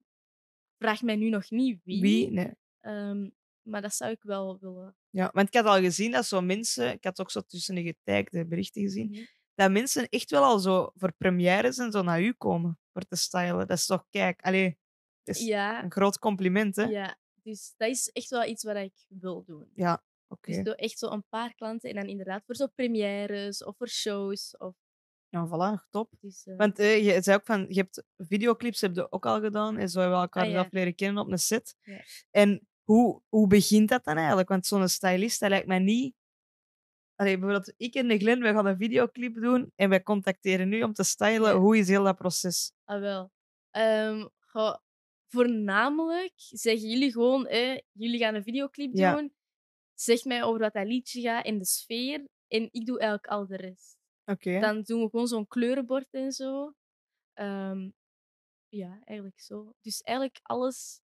vraag 0.77 1.01
mij 1.01 1.15
nu 1.15 1.29
nog 1.29 1.49
niet 1.49 1.79
wie. 1.83 2.01
Wie? 2.01 2.31
Nee. 2.31 2.51
Ehm, 2.79 3.29
maar 3.61 3.81
dat 3.81 3.93
zou 3.93 4.11
ik 4.11 4.23
wel 4.23 4.57
willen. 4.59 4.95
Ja, 5.09 5.29
want 5.33 5.47
ik 5.47 5.53
had 5.53 5.65
al 5.65 5.79
gezien 5.79 6.11
dat 6.11 6.25
zo 6.25 6.41
mensen, 6.41 6.91
ik 6.91 7.03
had 7.03 7.19
ook 7.19 7.31
zo 7.31 7.41
tussen 7.41 7.75
de 7.75 7.83
getagde 7.83 8.45
berichten 8.45 8.81
gezien, 8.81 9.09
Mhm. 9.09 9.23
dat 9.55 9.71
mensen 9.71 10.09
echt 10.09 10.31
wel 10.31 10.43
al 10.43 10.59
zo 10.59 10.91
voor 10.95 11.11
premières 11.11 11.77
en 11.77 11.91
zo 11.91 12.01
naar 12.01 12.21
u 12.21 12.33
komen 12.33 12.79
voor 12.93 13.03
te 13.05 13.15
stylen. 13.15 13.67
Dat 13.67 13.77
is 13.77 13.85
toch, 13.85 14.05
kijk, 14.09 14.41
allee, 14.41 14.77
is 15.23 15.39
Ja, 15.39 15.83
een 15.83 15.91
groot 15.91 16.19
compliment, 16.19 16.75
hè? 16.75 16.83
ja, 16.83 17.17
dus 17.33 17.73
dat 17.77 17.89
is 17.89 18.09
echt 18.09 18.29
wel 18.29 18.45
iets 18.45 18.63
wat 18.63 18.75
ik 18.75 18.93
wil 19.07 19.43
doen. 19.43 19.71
Oké. 20.31 20.51
Dus 20.51 20.63
door 20.63 20.73
echt 20.73 20.97
zo 20.99 21.07
een 21.09 21.25
paar 21.29 21.53
klanten 21.55 21.89
en 21.89 21.95
dan 21.95 22.07
inderdaad 22.07 22.43
voor 22.45 22.55
zo 22.55 22.67
premières 22.67 23.63
of 23.63 23.77
voor 23.77 23.89
shows. 23.89 24.57
Of, 24.57 24.75
Ja, 25.29 25.47
voilà, 25.47 25.89
top. 25.89 26.11
dus, 26.19 26.45
eh, 26.45 26.55
Want 26.57 26.79
eh, 26.79 27.05
je 27.05 27.21
zei 27.21 27.37
ook 27.37 27.45
van, 27.45 27.65
je 27.69 27.79
hebt 27.79 28.03
videoclips 28.17 28.81
heb 28.81 28.95
je 28.95 29.11
ook 29.11 29.25
al 29.25 29.41
gedaan 29.41 29.77
en 29.77 29.89
zo 29.89 29.99
hebben 29.99 30.17
we 30.17 30.23
elkaar 30.23 30.43
Ah, 30.45 30.51
ja. 30.51 30.67
leren 30.69 30.95
kennen 30.95 31.23
op 31.23 31.31
een 31.31 31.37
set. 31.39 31.75
Ja. 31.81 32.01
En 32.31 32.67
hoe, 32.83 33.21
hoe 33.29 33.47
begint 33.47 33.89
dat 33.89 34.03
dan 34.03 34.17
eigenlijk? 34.17 34.49
Want 34.49 34.65
zo'n 34.65 34.87
stylist, 34.87 35.39
dat 35.39 35.49
lijkt 35.49 35.67
mij 35.67 35.79
niet... 35.79 36.15
Allee, 37.15 37.37
bijvoorbeeld, 37.37 37.73
ik 37.77 37.93
en 37.95 38.07
de 38.07 38.17
Glen, 38.17 38.39
we 38.41 38.47
gaan 38.53 38.65
een 38.65 38.77
videoclip 38.77 39.35
doen 39.35 39.71
en 39.75 39.89
wij 39.89 40.03
contacteren 40.03 40.69
nu 40.69 40.83
om 40.83 40.93
te 40.93 41.03
stylen. 41.03 41.49
Ja. 41.51 41.57
Hoe 41.59 41.77
is 41.77 41.87
heel 41.87 42.03
dat 42.03 42.15
proces? 42.15 42.71
Ah, 42.83 42.99
wel. 42.99 43.31
Ehm, 43.71 44.27
goh, 44.39 44.75
voornamelijk 45.27 46.33
zeggen 46.35 46.89
jullie 46.89 47.11
gewoon, 47.11 47.47
eh, 47.47 47.77
jullie 47.91 48.19
gaan 48.19 48.35
een 48.35 48.43
videoclip 48.43 48.89
Ja. 48.93 49.15
doen. 49.15 49.33
Zeg 49.99 50.23
mij 50.23 50.43
over 50.43 50.59
wat 50.59 50.73
dat 50.73 50.85
liedje 50.87 51.21
gaat 51.21 51.45
en 51.45 51.57
de 51.57 51.65
sfeer. 51.65 52.27
En 52.47 52.69
ik 52.71 52.85
doe 52.85 52.99
eigenlijk 52.99 53.31
al 53.31 53.47
de 53.47 53.55
rest. 53.55 53.97
Oké. 54.25 54.59
Dan 54.59 54.81
doen 54.81 55.03
we 55.03 55.09
gewoon 55.09 55.27
zo'n 55.27 55.47
kleurenbord 55.47 56.07
en 56.11 56.31
zo. 56.31 56.73
Ehm, 57.33 57.89
ja, 58.69 58.99
eigenlijk 59.03 59.39
zo. 59.39 59.73
Dus 59.81 60.01
eigenlijk 60.01 60.39
alles 60.41 61.01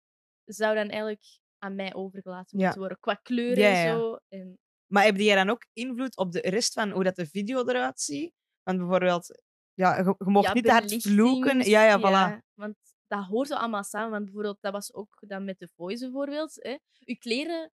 zou 0.44 0.74
dan 0.74 0.88
eigenlijk 0.88 1.38
aan 1.58 1.74
mij 1.74 1.94
overgelaten 1.94 2.58
Ja. 2.58 2.62
moeten 2.64 2.80
worden. 2.80 3.00
Qua 3.00 3.14
kleuren 3.14 3.62
Ja, 3.64 3.84
en 3.84 3.96
zo. 3.98 4.18
En, 4.28 4.58
Maar 4.86 5.04
heb 5.04 5.16
jij 5.16 5.34
dan 5.34 5.50
ook 5.50 5.66
invloed 5.72 6.16
op 6.16 6.32
de 6.32 6.40
rest 6.40 6.72
van 6.72 6.90
hoe 6.90 7.04
dat 7.04 7.16
de 7.16 7.26
video 7.26 7.66
eruit 7.66 8.00
ziet? 8.00 8.32
Want 8.62 8.78
bijvoorbeeld, 8.78 9.40
ja, 9.74 9.96
je, 9.96 10.04
je 10.18 10.30
mocht 10.30 10.54
niet 10.54 10.64
te 10.64 10.70
hard 10.70 11.02
vloeken. 11.02 11.60
Ja, 11.68 11.84
ja, 11.84 11.98
voilà. 11.98 12.44
want 12.54 12.76
dat 13.06 13.24
hoort 13.24 13.48
wel 13.48 13.58
allemaal 13.58 13.84
samen. 13.84 14.10
Want 14.10 14.24
bijvoorbeeld, 14.24 14.60
dat 14.60 14.72
was 14.72 14.94
ook 14.94 15.16
dan 15.26 15.44
met 15.44 15.58
de 15.58 15.68
voice 15.68 16.04
bijvoorbeeld. 16.04 16.54
Hè. 16.54 16.76
Uw 17.04 17.16
kleren, 17.18 17.72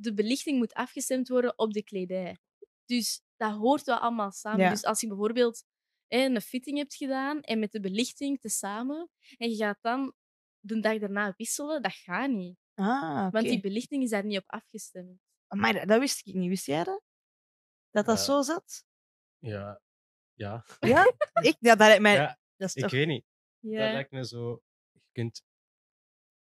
de 0.00 0.14
belichting 0.14 0.58
moet 0.58 0.74
afgestemd 0.74 1.28
worden 1.28 1.58
op 1.58 1.72
de 1.72 1.82
kledij. 1.82 2.38
Dus 2.84 3.22
dat 3.36 3.52
hoort 3.52 3.84
wel 3.84 3.98
allemaal 3.98 4.30
samen. 4.30 4.60
Ja. 4.60 4.70
Dus 4.70 4.84
als 4.84 5.00
je 5.00 5.06
bijvoorbeeld 5.06 5.64
hè, 6.06 6.18
een 6.24 6.40
fitting 6.40 6.76
hebt 6.78 6.94
gedaan 6.94 7.40
en 7.40 7.58
met 7.58 7.72
de 7.72 7.80
belichting 7.80 8.40
tezamen, 8.40 9.10
en 9.36 9.50
je 9.50 9.56
gaat 9.56 9.78
dan 9.80 10.14
de 10.60 10.80
dag 10.80 10.98
daarna 10.98 11.34
wisselen, 11.36 11.82
dat 11.82 11.92
gaat 11.94 12.30
niet. 12.30 12.58
Ah. 12.74 13.32
Want 13.32 13.44
die 13.44 13.60
belichting 13.60 14.02
is 14.02 14.10
daar 14.10 14.24
niet 14.24 14.38
op 14.38 14.44
afgestemd. 14.50 15.20
Maar 15.48 15.72
dat, 15.72 15.88
dat 15.88 15.98
wist 16.00 16.26
ik 16.26 16.34
niet. 16.34 16.48
Wist 16.48 16.66
jij 16.66 16.84
dat? 16.84 17.02
Dat 17.90 18.06
dat 18.06 18.18
Ja. 18.18 18.24
zo 18.24 18.42
zat? 18.42 18.84
Ja. 19.38 19.80
Ja. 20.34 20.64
Ja? 20.80 21.04
ik? 21.48 21.56
Ja, 21.60 21.74
dat 21.74 21.86
lijkt 21.86 22.02
mij... 22.02 22.14
ja, 22.14 22.38
dat 22.56 22.68
is 22.76 22.82
ik 22.82 22.90
weet 22.90 23.06
niet. 23.06 23.24
Dat 23.60 23.72
lijkt 23.72 24.10
me 24.10 24.26
zo... 24.26 24.62
Je 24.92 25.00
kunt 25.12 25.42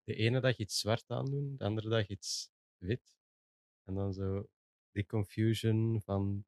de 0.03 0.15
ene 0.15 0.39
dag 0.39 0.57
iets 0.57 0.79
zwart 0.79 1.09
aandoen, 1.09 1.55
de 1.57 1.63
andere 1.63 1.89
dag 1.89 2.07
iets 2.07 2.49
wit. 2.77 3.18
En 3.89 3.95
dan 3.95 4.13
zo 4.13 4.47
die 4.91 5.05
confusion 5.05 6.01
van... 6.03 6.45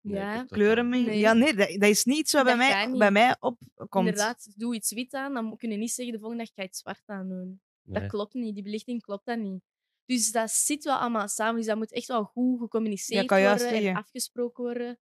Nee, 0.00 0.16
Ja, 0.16 0.44
Kleuren. 0.44 0.88
Nee. 0.88 1.18
Ja, 1.18 1.32
nee, 1.32 1.54
dat, 1.54 1.68
dat 1.68 1.88
is 1.88 2.04
niet 2.04 2.18
iets 2.18 2.32
wat 2.32 2.44
bij 2.44 2.56
mij, 2.56 2.90
bij 2.90 3.10
mij 3.10 3.36
opkomt. 3.40 4.06
inderdaad. 4.06 4.52
Doe 4.56 4.74
iets 4.74 4.92
wit 4.92 5.14
aan, 5.14 5.34
dan 5.34 5.56
kun 5.56 5.70
je 5.70 5.76
niet 5.76 5.90
zeggen 5.90 6.14
de 6.14 6.20
volgende 6.20 6.44
dag 6.44 6.54
ga 6.54 6.62
je 6.62 6.68
iets 6.68 6.78
zwart 6.78 7.02
aan 7.06 7.28
doen. 7.28 7.60
Nee. 7.82 8.00
Dat 8.00 8.10
klopt 8.10 8.34
niet. 8.34 8.54
Die 8.54 8.62
belichting 8.62 9.02
klopt 9.02 9.24
dat 9.24 9.38
niet. 9.38 9.62
Dus 10.04 10.32
dat 10.32 10.50
zit 10.50 10.84
wel 10.84 10.96
allemaal 10.96 11.28
samen. 11.28 11.56
Dus 11.56 11.66
dat 11.66 11.76
moet 11.76 11.92
echt 11.92 12.06
wel 12.06 12.24
goed 12.24 12.60
gecommuniceerd 12.60 13.26
kan 13.26 13.40
juist 13.40 13.62
worden 13.62 13.88
en 13.88 13.96
afgesproken 13.96 14.64
worden. 14.64 14.98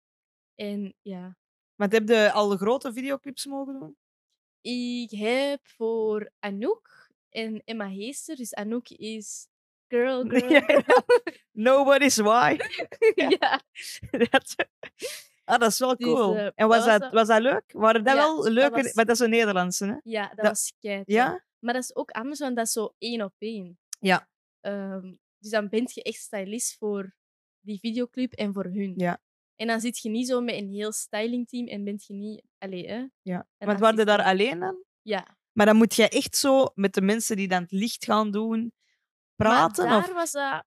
En 0.55 0.95
ja, 1.01 1.37
Want 1.75 1.91
heb 1.91 2.07
je 2.07 2.31
al 2.31 2.49
de 2.49 2.57
grote 2.57 2.93
videoclips 2.93 3.45
mogen 3.45 3.79
doen? 3.79 3.97
ik 4.61 5.11
heb 5.11 5.67
voor 5.67 6.31
Anouk 6.39 7.11
en 7.29 7.61
Emma 7.65 7.89
Heester. 7.89 8.35
Dus 8.35 8.53
Anouk 8.53 8.89
is 8.89 9.47
girl. 9.97 10.23
Nobody's 11.51 12.17
why. 12.17 12.57
ja. 13.15 13.61
dat, 14.29 14.55
ah, 15.43 15.59
dat 15.59 15.71
is 15.71 15.79
wel 15.79 15.95
Dus, 15.97 16.07
cool. 16.07 16.35
eh, 16.35 16.49
en 16.55 16.67
was 16.67 16.85
dat 16.85 17.01
dat, 17.01 17.11
was 17.11 17.27
dat 17.27 17.41
leuk? 17.41 17.63
Waren 17.67 18.03
dat 18.03 18.15
Ja, 18.15 18.19
wel 18.21 18.43
dat 18.43 18.51
leuke... 18.51 18.81
was- 18.83 18.93
Maar 18.93 19.05
dat 19.05 19.15
is 19.15 19.21
een 19.21 19.29
Nederlandse, 19.29 19.85
hè? 19.85 19.95
ja, 20.03 20.27
dat, 20.27 20.35
Dat- 20.37 20.45
was 20.47 20.73
kei 20.79 20.97
tof. 21.03 21.15
Ja? 21.15 21.45
Maar 21.59 21.73
dat 21.73 21.83
is 21.83 21.95
ook 21.95 22.11
anders, 22.11 22.39
want 22.39 22.55
dat 22.55 22.65
is 22.65 22.71
zo 22.71 22.93
één 22.97 23.21
op 23.21 23.33
één. 23.37 23.77
Ja. 23.99 24.29
Ehm, 24.61 25.13
dus 25.37 25.51
dan 25.51 25.69
ben 25.69 25.89
je 25.93 26.03
echt 26.03 26.19
stylist 26.19 26.77
voor 26.77 27.13
die 27.59 27.79
videoclip 27.79 28.33
en 28.33 28.53
voor 28.53 28.63
hun. 28.65 28.93
Ja. 28.97 29.21
En 29.55 29.67
dan 29.67 29.79
zit 29.79 29.99
je 29.99 30.09
niet 30.09 30.27
zo 30.27 30.41
met 30.41 30.55
een 30.55 30.69
heel 30.69 30.91
stylingteam 30.91 31.67
en 31.67 31.83
bent 31.83 32.05
je 32.05 32.13
niet... 32.13 32.43
Allee, 32.57 32.87
hè? 32.87 33.05
Ja. 33.21 33.47
Want 33.57 33.79
waren 33.79 33.97
je 33.97 34.05
daar 34.05 34.23
alleen 34.23 34.59
dan? 34.59 34.83
Ja. 35.01 35.37
Maar 35.51 35.65
dan 35.65 35.75
moet 35.75 35.95
je 35.95 36.09
echt 36.09 36.37
zo 36.37 36.67
met 36.75 36.93
de 36.93 37.01
mensen 37.01 37.35
die 37.35 37.47
dan 37.47 37.61
het 37.61 37.71
licht 37.71 38.05
gaan 38.05 38.31
doen, 38.31 38.73
praten? 39.49 39.85
Maar 39.87 39.97
Of... 39.97 40.05
daar 40.05 40.13
was 40.15 40.31
dat... 40.31 40.63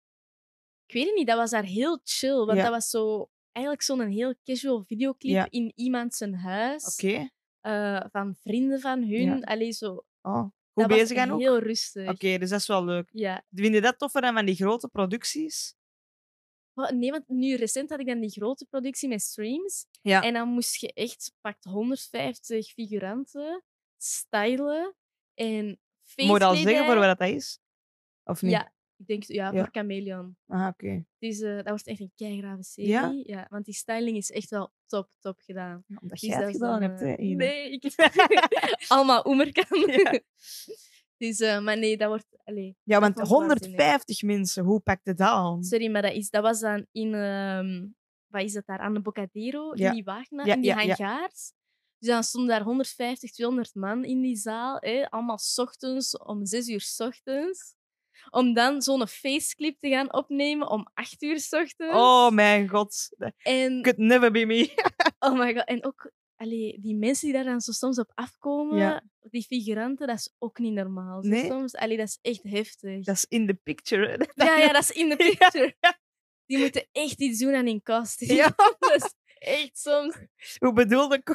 Ik 0.85 0.93
weet 0.93 1.05
het 1.05 1.15
niet, 1.15 1.27
dat 1.27 1.37
was 1.37 1.49
daar 1.49 1.63
heel 1.63 1.99
chill. 2.03 2.35
Want 2.45 2.57
Ja. 2.57 2.63
dat 2.63 2.71
was 2.71 2.89
zo... 2.89 3.29
Eigenlijk 3.51 3.85
zo'n 3.85 4.07
heel 4.07 4.35
casual 4.43 4.83
videoclip 4.83 5.31
Ja. 5.33 5.47
in 5.49 5.71
iemand 5.75 6.15
zijn 6.15 6.35
huis. 6.35 6.85
Oké. 6.93 7.29
eh, 7.61 8.03
van 8.11 8.35
vrienden 8.43 8.79
van 8.79 8.99
hun. 9.03 9.37
Ja. 9.37 9.39
Allee, 9.39 9.71
zo... 9.71 10.03
Oh, 10.21 10.41
goed 10.41 10.51
dat 10.73 10.87
was 10.89 10.97
bezig 10.97 11.17
aan 11.17 11.31
ook? 11.31 11.39
heel 11.39 11.59
rustig. 11.59 12.09
Oké, 12.09 12.37
dus 12.37 12.49
dat 12.49 12.59
is 12.59 12.67
wel 12.67 12.85
leuk. 12.85 13.09
Ja. 13.11 13.43
Vind 13.51 13.73
je 13.73 13.81
dat 13.81 13.97
toffer 13.99 14.21
dan 14.21 14.33
van 14.33 14.45
die 14.45 14.55
grote 14.55 14.87
producties? 14.87 15.75
Oh, 16.73 16.89
Nee, 16.89 17.11
want 17.11 17.27
nu 17.27 17.55
recent 17.55 17.89
had 17.89 17.99
ik 17.99 18.05
dan 18.07 18.19
die 18.19 18.29
grote 18.29 18.65
productie 18.65 19.09
met 19.09 19.21
streams. 19.21 19.85
Ja. 20.01 20.21
En 20.21 20.33
dan 20.33 20.47
moest 20.47 20.75
je 20.81 20.93
echt 20.93 21.33
pakt 21.41 21.63
150 21.63 22.67
figuranten 22.67 23.63
stylen 23.97 24.95
en 25.33 25.65
Moet 26.15 26.37
je 26.39 26.45
al 26.45 26.55
zeggen 26.55 26.85
voor 26.85 26.95
wat 26.95 27.17
dat 27.19 27.27
is? 27.29 27.59
Of 28.31 28.41
niet? 28.41 28.51
Ja, 28.51 28.73
Ik 28.97 29.07
denk, 29.07 29.23
ja, 29.23 29.51
voor 29.51 29.69
Chameleon. 29.71 30.35
Ah, 30.47 30.67
oké. 30.67 31.05
Dus 31.19 31.39
dat 31.39 31.67
wordt 31.67 31.87
echt 31.87 31.99
een 31.99 32.11
keigrave 32.15 32.63
serie. 32.63 32.89
Ja? 32.89 33.21
Ja? 33.23 33.47
Want 33.49 33.65
die 33.65 33.73
styling 33.73 34.17
is 34.17 34.31
echt 34.31 34.49
wel 34.49 34.71
top, 34.85 35.09
top 35.19 35.39
gedaan. 35.39 35.83
Ja, 35.87 35.97
Omdat 36.01 36.19
Die 36.19 36.29
jij 36.29 36.41
het 36.43 36.51
gedaan 36.51 36.79
dan, 36.79 36.89
hebt, 36.89 37.01
eh, 37.01 37.07
hè, 37.07 37.15
Ine. 37.17 37.35
Nee, 37.35 37.71
ik... 37.71 37.93
Allemaal 38.87 39.25
oemerkan. 39.27 39.79
Ja. 39.87 40.19
Dus, 41.17 41.39
eh, 41.39 41.59
maar 41.61 41.77
nee, 41.77 41.97
dat 41.97 42.07
wordt... 42.07 42.27
Allee, 42.43 42.77
Ja, 42.83 42.99
want 42.99 43.13
vond 43.15 43.27
ik 43.27 43.47
waanzinnig. 43.47 43.79
150 43.79 44.21
mensen, 44.23 44.63
hoe 44.63 44.79
pakt 44.79 45.05
het 45.05 45.17
dat 45.17 45.27
aan? 45.27 45.63
sorry, 45.63 45.91
maar 45.91 46.01
dat, 46.01 46.13
is, 46.13 46.29
dat 46.29 46.43
was 46.43 46.59
dan 46.59 46.85
in... 46.91 47.13
ehm, 47.13 47.87
wat 48.27 48.41
is 48.43 48.53
dat 48.53 48.65
daar? 48.65 48.79
Aan 48.79 48.93
de 48.93 49.01
Bocadero, 49.01 49.71
in 49.71 49.91
die 49.91 50.03
Wagner, 50.03 50.47
in 50.47 50.61
die 50.61 50.73
hangaars. 50.73 51.53
Dus 51.97 52.09
dan 52.09 52.23
stonden 52.23 52.49
daar 52.49 52.63
150, 52.63 53.31
200 53.31 53.75
man 53.75 54.03
in 54.05 54.21
die 54.21 54.35
zaal. 54.35 54.77
Hè, 54.79 55.09
allemaal 55.09 55.37
's 55.37 55.57
ochtends, 55.57 56.17
om 56.17 56.45
6 56.45 56.67
uur 56.67 56.81
's 56.81 56.99
ochtends. 56.99 57.75
Om 58.29 58.53
dan 58.53 58.81
zo'n 58.81 59.07
faceclip 59.07 59.79
te 59.79 59.89
gaan 59.89 60.13
opnemen 60.13 60.69
om 60.69 60.87
8 60.93 61.21
uur 61.21 61.39
's 61.39 61.53
ochtends. 61.53 61.95
Oh 61.95 62.29
mijn 62.29 62.67
god. 62.69 63.09
En, 63.37 63.81
could 63.81 63.97
never 63.97 64.31
be 64.31 64.45
me. 64.45 64.73
oh 65.19 65.37
my 65.39 65.53
god. 65.53 65.65
En 65.65 65.85
ook 65.85 66.11
allee, 66.35 66.79
die 66.81 66.95
mensen 66.95 67.25
die 67.27 67.35
daar 67.35 67.43
dan 67.43 67.61
zo 67.61 67.71
soms 67.71 67.99
op 67.99 68.11
afkomen, 68.13 68.77
Ja. 68.77 69.03
die 69.19 69.43
figuranten, 69.43 70.07
dat 70.07 70.17
is 70.17 70.33
ook 70.39 70.59
niet 70.59 70.73
normaal. 70.73 71.23
Zo 71.23 71.29
Nee? 71.29 71.45
Soms, 71.45 71.75
allee, 71.75 71.97
dat 71.97 72.07
is 72.07 72.17
echt 72.21 72.43
heftig. 72.43 73.03
Dat 73.05 73.15
is 73.15 73.25
in 73.29 73.47
the 73.47 73.53
picture. 73.53 74.07
hè. 74.35 74.45
Ja, 74.45 74.57
ja, 74.57 74.71
dat 74.73 74.81
is 74.81 74.91
in 74.91 75.07
Ja. 75.09 75.15
picture. 75.15 75.75
Die 76.45 76.57
moeten 76.59 76.87
echt 76.91 77.19
iets 77.21 77.39
doen 77.39 77.55
aan 77.55 77.65
hun 77.65 77.81
kostuum. 77.81 78.35
Ja. 78.35 78.53
dat 78.79 78.95
is 78.95 79.13
echt 79.39 79.79
soms... 79.79 80.15
Hoe 80.57 80.73
bedoelde 80.73 81.15
ik? 81.15 81.29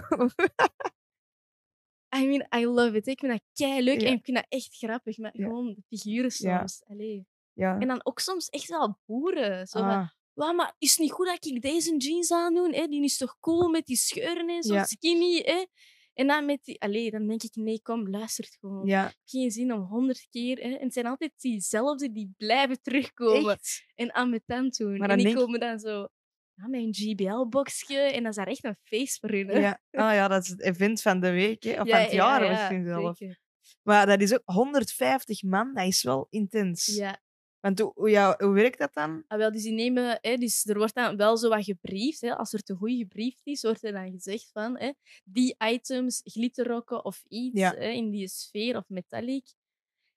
I 2.21 2.27
mean, 2.27 2.47
I 2.63 2.67
love 2.67 2.97
it. 2.97 3.07
Ik 3.07 3.19
vind 3.19 3.33
dat 3.33 3.43
kei 3.53 3.83
leuk 3.83 4.01
Ja. 4.01 4.07
en 4.07 4.13
ik 4.15 4.25
vind 4.25 4.37
dat 4.37 4.47
echt 4.49 4.77
grappig. 4.77 5.19
Maar 5.19 5.31
Ja. 5.39 5.45
gewoon 5.47 5.75
de 5.75 5.97
figuren 5.99 6.31
soms. 6.31 6.83
Allee. 6.87 7.27
Ja. 7.53 7.79
En 7.79 7.89
dan 7.89 8.01
ook 8.05 8.19
soms 8.21 8.49
echt 8.49 8.69
wel 8.69 8.99
boeren. 9.07 9.67
Zo 9.67 9.79
van, 9.81 9.89
Ah, 9.89 10.09
"Wauw, 10.33 10.53
maar 10.53 10.75
is 10.79 10.91
het 10.91 10.99
niet 10.99 11.13
goed 11.13 11.27
dat 11.27 11.45
ik 11.47 11.63
deze 11.63 11.97
jeans 11.97 12.33
aandoe? 12.33 12.75
Hè? 12.75 12.87
Die 12.87 13.03
is 13.03 13.17
toch 13.17 13.37
cool 13.41 13.69
met 13.69 13.87
die 13.87 13.97
scheuren 13.97 14.49
en 14.49 14.63
zo 14.63 14.75
Ja. 14.75 14.85
skinny. 14.85 15.43
Hè? 15.45 15.65
En 16.15 16.27
dan 16.27 16.45
met 16.47 16.65
die... 16.65 16.81
Allee, 16.81 17.11
dan 17.11 17.27
denk 17.27 17.43
ik, 17.43 17.55
nee, 17.55 17.81
kom, 17.83 18.11
luister 18.11 18.45
het 18.45 18.57
gewoon. 18.61 18.87
ja, 18.87 19.13
Geen 19.25 19.51
zin 19.51 19.73
om 19.73 19.81
honderd 19.81 20.27
keer... 20.31 20.57
Hè? 20.57 20.69
En 20.75 20.83
het 20.85 20.93
zijn 20.93 21.07
altijd 21.07 21.33
diezelfde 21.37 22.13
die 22.13 22.35
blijven 22.37 22.83
terugkomen. 22.83 23.53
echt. 23.53 23.85
En 23.95 24.11
ambetant 24.13 24.77
doen. 24.77 24.99
Maar 24.99 25.11
en 25.11 25.17
dan 25.17 25.27
die 25.27 25.35
komen 25.37 25.61
dan 25.61 25.79
zo... 25.79 26.09
Ja, 26.57 26.79
een 26.79 26.95
GBL-boxje. 26.95 27.97
En 27.99 28.23
dat 28.23 28.31
is 28.31 28.37
daar 28.37 28.47
echt 28.47 28.65
een 28.65 28.77
feest 28.83 29.19
voor 29.21 29.31
hun. 29.31 29.49
hè. 29.49 29.59
Ja. 29.59 29.81
Ah 29.91 30.15
ja, 30.15 30.29
dat 30.29 30.43
is 30.43 30.49
het 30.49 30.61
event 30.63 31.03
van 31.03 31.21
de 31.21 31.31
week, 31.31 31.63
hè. 31.63 31.81
of 31.81 31.87
Ja, 31.87 31.93
van 31.95 32.01
het 32.03 32.11
ja, 32.11 32.17
jaar 32.17 32.45
ja, 32.45 32.51
misschien 32.51 32.85
zelf. 32.85 33.17
zeker. 33.17 33.39
Maar 33.83 34.07
dat 34.07 34.21
is 34.21 34.35
ook 34.35 34.43
150 34.45 35.43
man, 35.43 35.75
dat 35.75 35.87
is 35.87 36.03
wel 36.03 36.27
intens. 36.31 36.87
Ja, 36.87 37.21
Want 37.61 37.79
hoe, 37.79 37.93
hoe, 37.95 38.11
ja, 38.11 38.35
hoe 38.39 38.53
werkt 38.55 38.79
dat 38.79 38.95
dan? 38.95 39.25
Ah, 39.27 39.39
wel, 39.39 39.53
dus 39.53 39.63
die 39.63 39.73
nemen, 39.73 40.19
hè, 40.21 40.37
dus 40.37 40.65
er 40.67 40.77
wordt 40.79 40.95
dan 40.95 41.17
wel 41.17 41.37
zo 41.37 41.49
wat 41.49 41.65
gebriefd. 41.65 42.21
Hè. 42.21 42.37
Als 42.37 42.53
er 42.53 42.63
te 42.63 42.75
goed 42.75 42.91
gebriefd 42.97 43.41
is, 43.47 43.63
wordt 43.63 43.85
er 43.85 43.93
dan 43.93 44.11
gezegd 44.11 44.51
van 44.53 44.79
hè, 44.79 44.93
die 45.25 45.55
items, 45.59 46.21
glitterrokken 46.25 47.05
of 47.05 47.25
iets 47.29 47.61
Ja. 47.61 47.71
hè, 47.75 47.89
in 47.89 48.11
die 48.11 48.29
sfeer 48.29 48.77
of 48.77 48.89
metallic. 48.89 49.45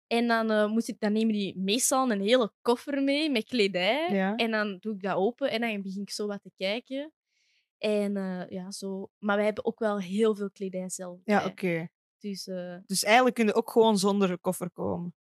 En 0.10 0.28
dan, 0.28 0.72
moet 0.72 0.88
ik, 0.88 1.00
dan 1.00 1.12
nemen 1.12 1.34
die 1.34 1.58
meestal 1.58 2.12
een 2.12 2.22
hele 2.22 2.52
koffer 2.62 3.04
mee 3.04 3.30
met 3.30 3.44
kledij. 3.44 4.10
Ja. 4.12 4.36
En 4.36 4.52
dan 4.52 4.78
doe 4.80 4.94
ik 4.96 5.02
dat 5.02 5.16
open 5.16 5.52
en 5.52 5.62
dan 5.62 5.82
begin 5.82 6.02
ik 6.02 6.10
zo 6.12 6.28
wat 6.28 6.42
te 6.42 6.52
kijken. 6.56 7.12
En 7.78 8.18
eh, 8.18 8.50
ja, 8.50 8.72
zo. 8.72 9.10
Maar 9.18 9.36
wij 9.36 9.46
hebben 9.46 9.66
ook 9.66 9.80
wel 9.80 10.00
heel 10.00 10.36
veel 10.36 10.50
kledij 10.52 10.90
zelf. 10.90 11.20
Ja, 11.24 11.46
oké. 11.46 11.88
Dus 12.18 12.48
eh, 12.48 12.76
Dus 12.86 13.04
eigenlijk 13.04 13.36
kun 13.36 13.46
je 13.46 13.54
ook 13.54 13.72
gewoon 13.72 13.98
zonder 13.98 14.38
koffer 14.40 14.70
komen. 14.72 15.14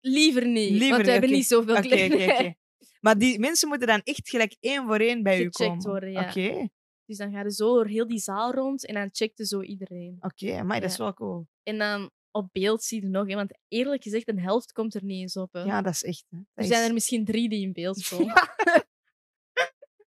liever 0.00 0.46
niet, 0.46 0.70
Liever 0.70 0.90
want 0.90 1.04
we 1.04 1.10
hebben 1.10 1.30
niet 1.30 1.46
zoveel 1.46 1.80
kledij. 1.80 2.58
Maar 3.00 3.18
die 3.18 3.38
mensen 3.38 3.68
moeten 3.68 3.86
dan 3.86 4.00
echt 4.02 4.28
gelijk 4.28 4.56
één 4.60 4.86
voor 4.86 4.98
één 4.98 5.22
bij 5.22 5.42
u 5.42 5.48
komen. 5.48 5.82
worden, 5.82 6.12
ja. 6.12 6.28
Oké, 6.28 6.68
Dus 7.06 7.16
dan 7.16 7.32
ga 7.32 7.42
je 7.42 7.52
zo 7.52 7.74
door 7.74 7.86
heel 7.86 8.06
die 8.06 8.18
zaal 8.18 8.52
rond 8.52 8.86
en 8.86 8.94
dan 8.94 9.08
checkte 9.12 9.46
zo 9.46 9.62
iedereen. 9.62 10.16
oké. 10.20 10.62
maar 10.62 10.80
dat 10.80 10.90
is 10.90 10.96
wel 10.96 11.14
cool. 11.14 11.46
En 11.62 11.78
dan 11.78 12.10
op 12.34 12.48
beeld 12.52 12.82
zie 12.82 13.02
je 13.02 13.08
nog, 13.08 13.28
hè, 13.28 13.34
want 13.34 13.58
eerlijk 13.68 14.02
gezegd, 14.02 14.28
een 14.28 14.40
helft 14.40 14.72
komt 14.72 14.94
er 14.94 15.04
niet 15.04 15.20
eens 15.20 15.36
op. 15.36 15.52
Hè. 15.52 15.62
Ja, 15.62 15.82
dat 15.82 15.92
is 15.92 16.02
echt. 16.04 16.24
hè. 16.30 16.38
er 16.54 16.64
zijn 16.64 16.80
is- 16.82 16.86
er 16.88 16.94
misschien 16.94 17.24
drie 17.24 17.48
die 17.48 17.62
in 17.62 17.72
beeld 17.72 18.06
komen. 18.08 18.32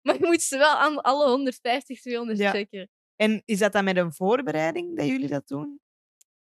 Maar 0.01 0.19
je 0.19 0.25
moet 0.25 0.41
ze 0.41 0.57
wel 0.57 0.75
aan 0.75 1.01
alle 1.01 1.29
150, 1.29 2.01
200 2.01 2.37
Ja. 2.37 2.51
checken. 2.51 2.89
En 3.15 3.41
is 3.45 3.59
dat 3.59 3.71
dan 3.73 3.83
met 3.83 3.97
een 3.97 4.13
voorbereiding 4.13 4.97
dat 4.97 5.07
jullie 5.07 5.27
dat 5.27 5.47
doen? 5.47 5.79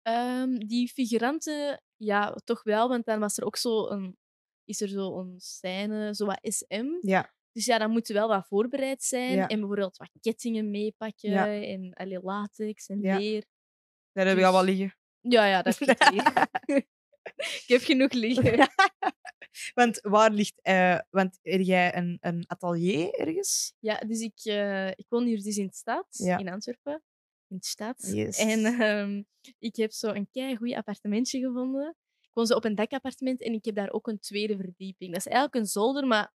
Ehm, 0.02 0.54
die 0.58 0.88
figuranten, 0.88 1.82
ja, 1.96 2.34
toch 2.44 2.62
wel, 2.62 2.88
want 2.88 3.04
dan 3.04 3.20
was 3.20 3.36
er 3.38 3.44
ook 3.44 3.56
zo 3.56 3.86
een, 3.88 4.16
is 4.64 4.80
er 4.80 4.88
zo 4.88 5.18
een 5.18 5.34
scène, 5.40 6.14
zo 6.14 6.26
wat 6.26 6.38
SM. 6.42 6.86
Ja. 7.00 7.32
Dus 7.52 7.64
ja, 7.64 7.78
dan 7.78 7.90
moeten 7.90 8.14
wel 8.14 8.28
wat 8.28 8.46
voorbereid 8.46 9.02
zijn. 9.02 9.34
Ja. 9.36 9.46
En 9.48 9.58
bijvoorbeeld 9.58 9.96
wat 9.96 10.10
kettingen 10.20 10.70
meepakken 10.70 11.30
Ja. 11.30 11.62
en 11.62 11.92
allee, 11.92 12.20
latex 12.22 12.86
en 12.88 13.00
leer. 13.00 13.44
Daar 14.12 14.26
heb 14.26 14.38
je 14.38 14.44
al 14.46 14.52
Dus- 14.52 14.60
wel 14.64 14.74
liggen. 14.74 14.98
Ja, 15.20 15.44
ja, 15.46 15.62
dat 15.62 15.78
heb 15.78 15.88
ik 16.66 16.88
ik 17.34 17.64
heb 17.66 17.80
genoeg 17.80 18.12
liggen. 18.12 18.68
Want 19.74 20.00
waar 20.00 20.30
ligt... 20.30 20.60
eh, 20.62 20.98
want 21.10 21.38
heb 21.42 21.60
jij 21.60 21.96
een, 21.96 22.18
een 22.20 22.44
atelier 22.46 23.14
ergens? 23.14 23.74
Ja, 23.78 23.96
dus 23.98 24.20
ik, 24.20 24.38
eh, 24.44 24.88
ik 24.88 25.06
woon 25.08 25.24
hier 25.24 25.42
dus 25.42 25.56
in 25.56 25.66
de 25.66 25.74
stad, 25.74 26.06
Ja. 26.10 26.38
in 26.38 26.48
Antwerpen. 26.48 27.02
In 27.48 27.56
de 27.56 27.66
stad. 27.66 28.10
Yes. 28.12 28.38
En 28.38 28.64
ehm, 28.64 29.22
ik 29.58 29.76
heb 29.76 29.92
zo 29.92 30.08
een 30.08 30.28
kei 30.30 30.56
goed 30.56 30.74
appartementje 30.74 31.40
gevonden. 31.40 31.88
Ik 32.20 32.30
woon 32.32 32.46
zo 32.46 32.54
op 32.54 32.64
een 32.64 32.74
dekappartement 32.74 33.42
en 33.42 33.52
ik 33.52 33.64
heb 33.64 33.74
daar 33.74 33.90
ook 33.90 34.06
een 34.08 34.18
tweede 34.18 34.56
verdieping. 34.56 35.10
Dat 35.12 35.18
is 35.20 35.26
eigenlijk 35.26 35.54
een 35.54 35.66
zolder, 35.66 36.06
maar 36.06 36.32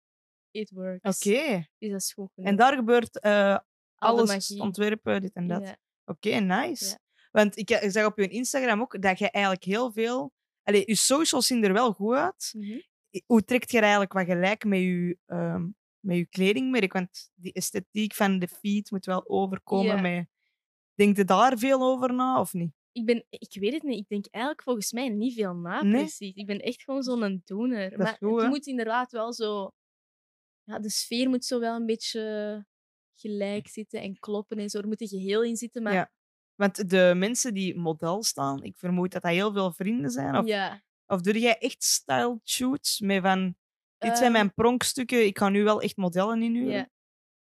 it 0.52 0.70
works. 0.72 1.18
Oké. 1.28 1.68
Dus 1.78 1.90
dat 1.92 2.02
is 2.02 2.14
goed 2.14 2.30
En 2.36 2.56
daar 2.56 2.76
gebeurt 2.76 3.20
eh, 3.20 3.32
Alle 3.32 3.60
alles, 3.96 4.30
magie. 4.30 4.62
ontwerpen, 4.62 5.22
dit 5.22 5.34
en 5.34 5.48
dat. 5.48 5.62
Ja. 5.62 5.78
Oké, 6.06 6.30
nice. 6.30 6.86
Ja. 6.86 6.98
Want 7.36 7.58
ik, 7.58 7.70
ik 7.70 7.92
zag 7.92 8.06
op 8.06 8.18
je 8.18 8.28
Instagram 8.28 8.82
ook 8.82 9.02
dat 9.02 9.20
je 9.20 9.32
eigenlijk 9.32 9.64
heel 9.64 9.92
veel... 9.92 10.34
Allee, 10.64 10.84
je 10.86 10.96
socials 10.96 11.48
zien 11.48 11.64
er 11.64 11.74
wel 11.74 11.94
goed 11.94 12.16
uit. 12.16 12.54
Mhm. 12.58 12.80
Hoe 13.26 13.44
trekt 13.44 13.72
je 13.72 13.78
er 13.78 13.84
eigenlijk 13.84 14.14
wat 14.14 14.26
gelijk 14.26 14.66
met 14.66 14.80
je, 14.80 15.18
ehm, 15.26 15.68
met 16.00 16.18
je 16.18 16.26
kledingmerk? 16.26 16.94
Want 16.94 17.32
die 17.34 17.54
esthetiek 17.54 18.14
van 18.14 18.40
de 18.40 18.48
feed 18.48 18.92
moet 18.92 19.06
wel 19.06 19.30
overkomen 19.30 19.96
Ja. 19.96 20.02
met... 20.02 20.28
Denk 20.94 21.18
je 21.18 21.24
daar 21.24 21.58
veel 21.58 21.82
over 21.82 22.14
na, 22.14 22.40
of 22.40 22.54
niet? 22.54 22.74
Ik, 22.92 23.06
ben, 23.06 23.26
ik 23.30 23.58
weet 23.60 23.74
het 23.74 23.84
niet. 23.84 24.00
Ik 24.00 24.08
denk 24.08 24.26
eigenlijk 24.30 24.64
volgens 24.64 24.92
mij 24.92 25.10
niet 25.10 25.34
veel 25.34 25.56
na, 25.56 25.82
Nee? 25.82 26.02
precies. 26.02 26.36
Ik 26.36 26.46
ben 26.46 26.60
echt 26.60 26.84
gewoon 26.84 27.04
zo'n 27.04 27.42
doener. 27.46 27.92
is 27.92 27.98
maar 27.98 28.18
goed, 28.20 28.42
het 28.42 28.50
moet 28.50 28.68
inderdaad 28.68 29.12
wel 29.12 29.34
zo... 29.34 29.72
Ja, 30.64 30.80
de 30.80 30.90
sfeer 30.90 31.30
moet 31.30 31.46
zo 31.46 31.60
wel 31.60 31.76
een 31.76 31.86
beetje 31.86 32.66
gelijk 33.16 33.68
zitten 33.68 34.02
en 34.02 34.20
kloppen 34.20 34.58
en 34.58 34.70
zo. 34.70 34.80
Er 34.80 34.88
moet 34.88 35.02
een 35.02 35.08
geheel 35.08 35.44
in 35.44 35.56
zitten, 35.56 35.84
maar... 35.84 35.94
Ja. 35.94 36.14
Want 36.56 36.90
de 36.90 37.14
mensen 37.16 37.54
die 37.54 37.78
model 37.78 38.24
staan, 38.24 38.64
ik 38.64 38.78
vermoed 38.78 39.12
dat 39.12 39.22
dat 39.22 39.32
heel 39.32 39.54
veel 39.54 39.72
vrienden 39.74 40.12
zijn. 40.12 40.38
Of, 40.38 40.46
ja. 40.46 40.84
of 41.06 41.22
doe 41.22 41.40
jij 41.40 41.58
echt 41.58 41.84
style 41.84 42.40
shoots 42.44 43.00
met 43.00 43.22
van... 43.22 43.56
Dit 43.98 44.12
zijn 44.12 44.24
Ehm, 44.24 44.32
mijn 44.32 44.54
pronkstukken, 44.54 45.26
ik 45.26 45.38
ga 45.38 45.50
nu 45.50 45.64
wel 45.64 45.82
echt 45.82 45.98
modellen 45.98 46.42
inhuren. 46.44 46.74
Ja. 46.74 46.90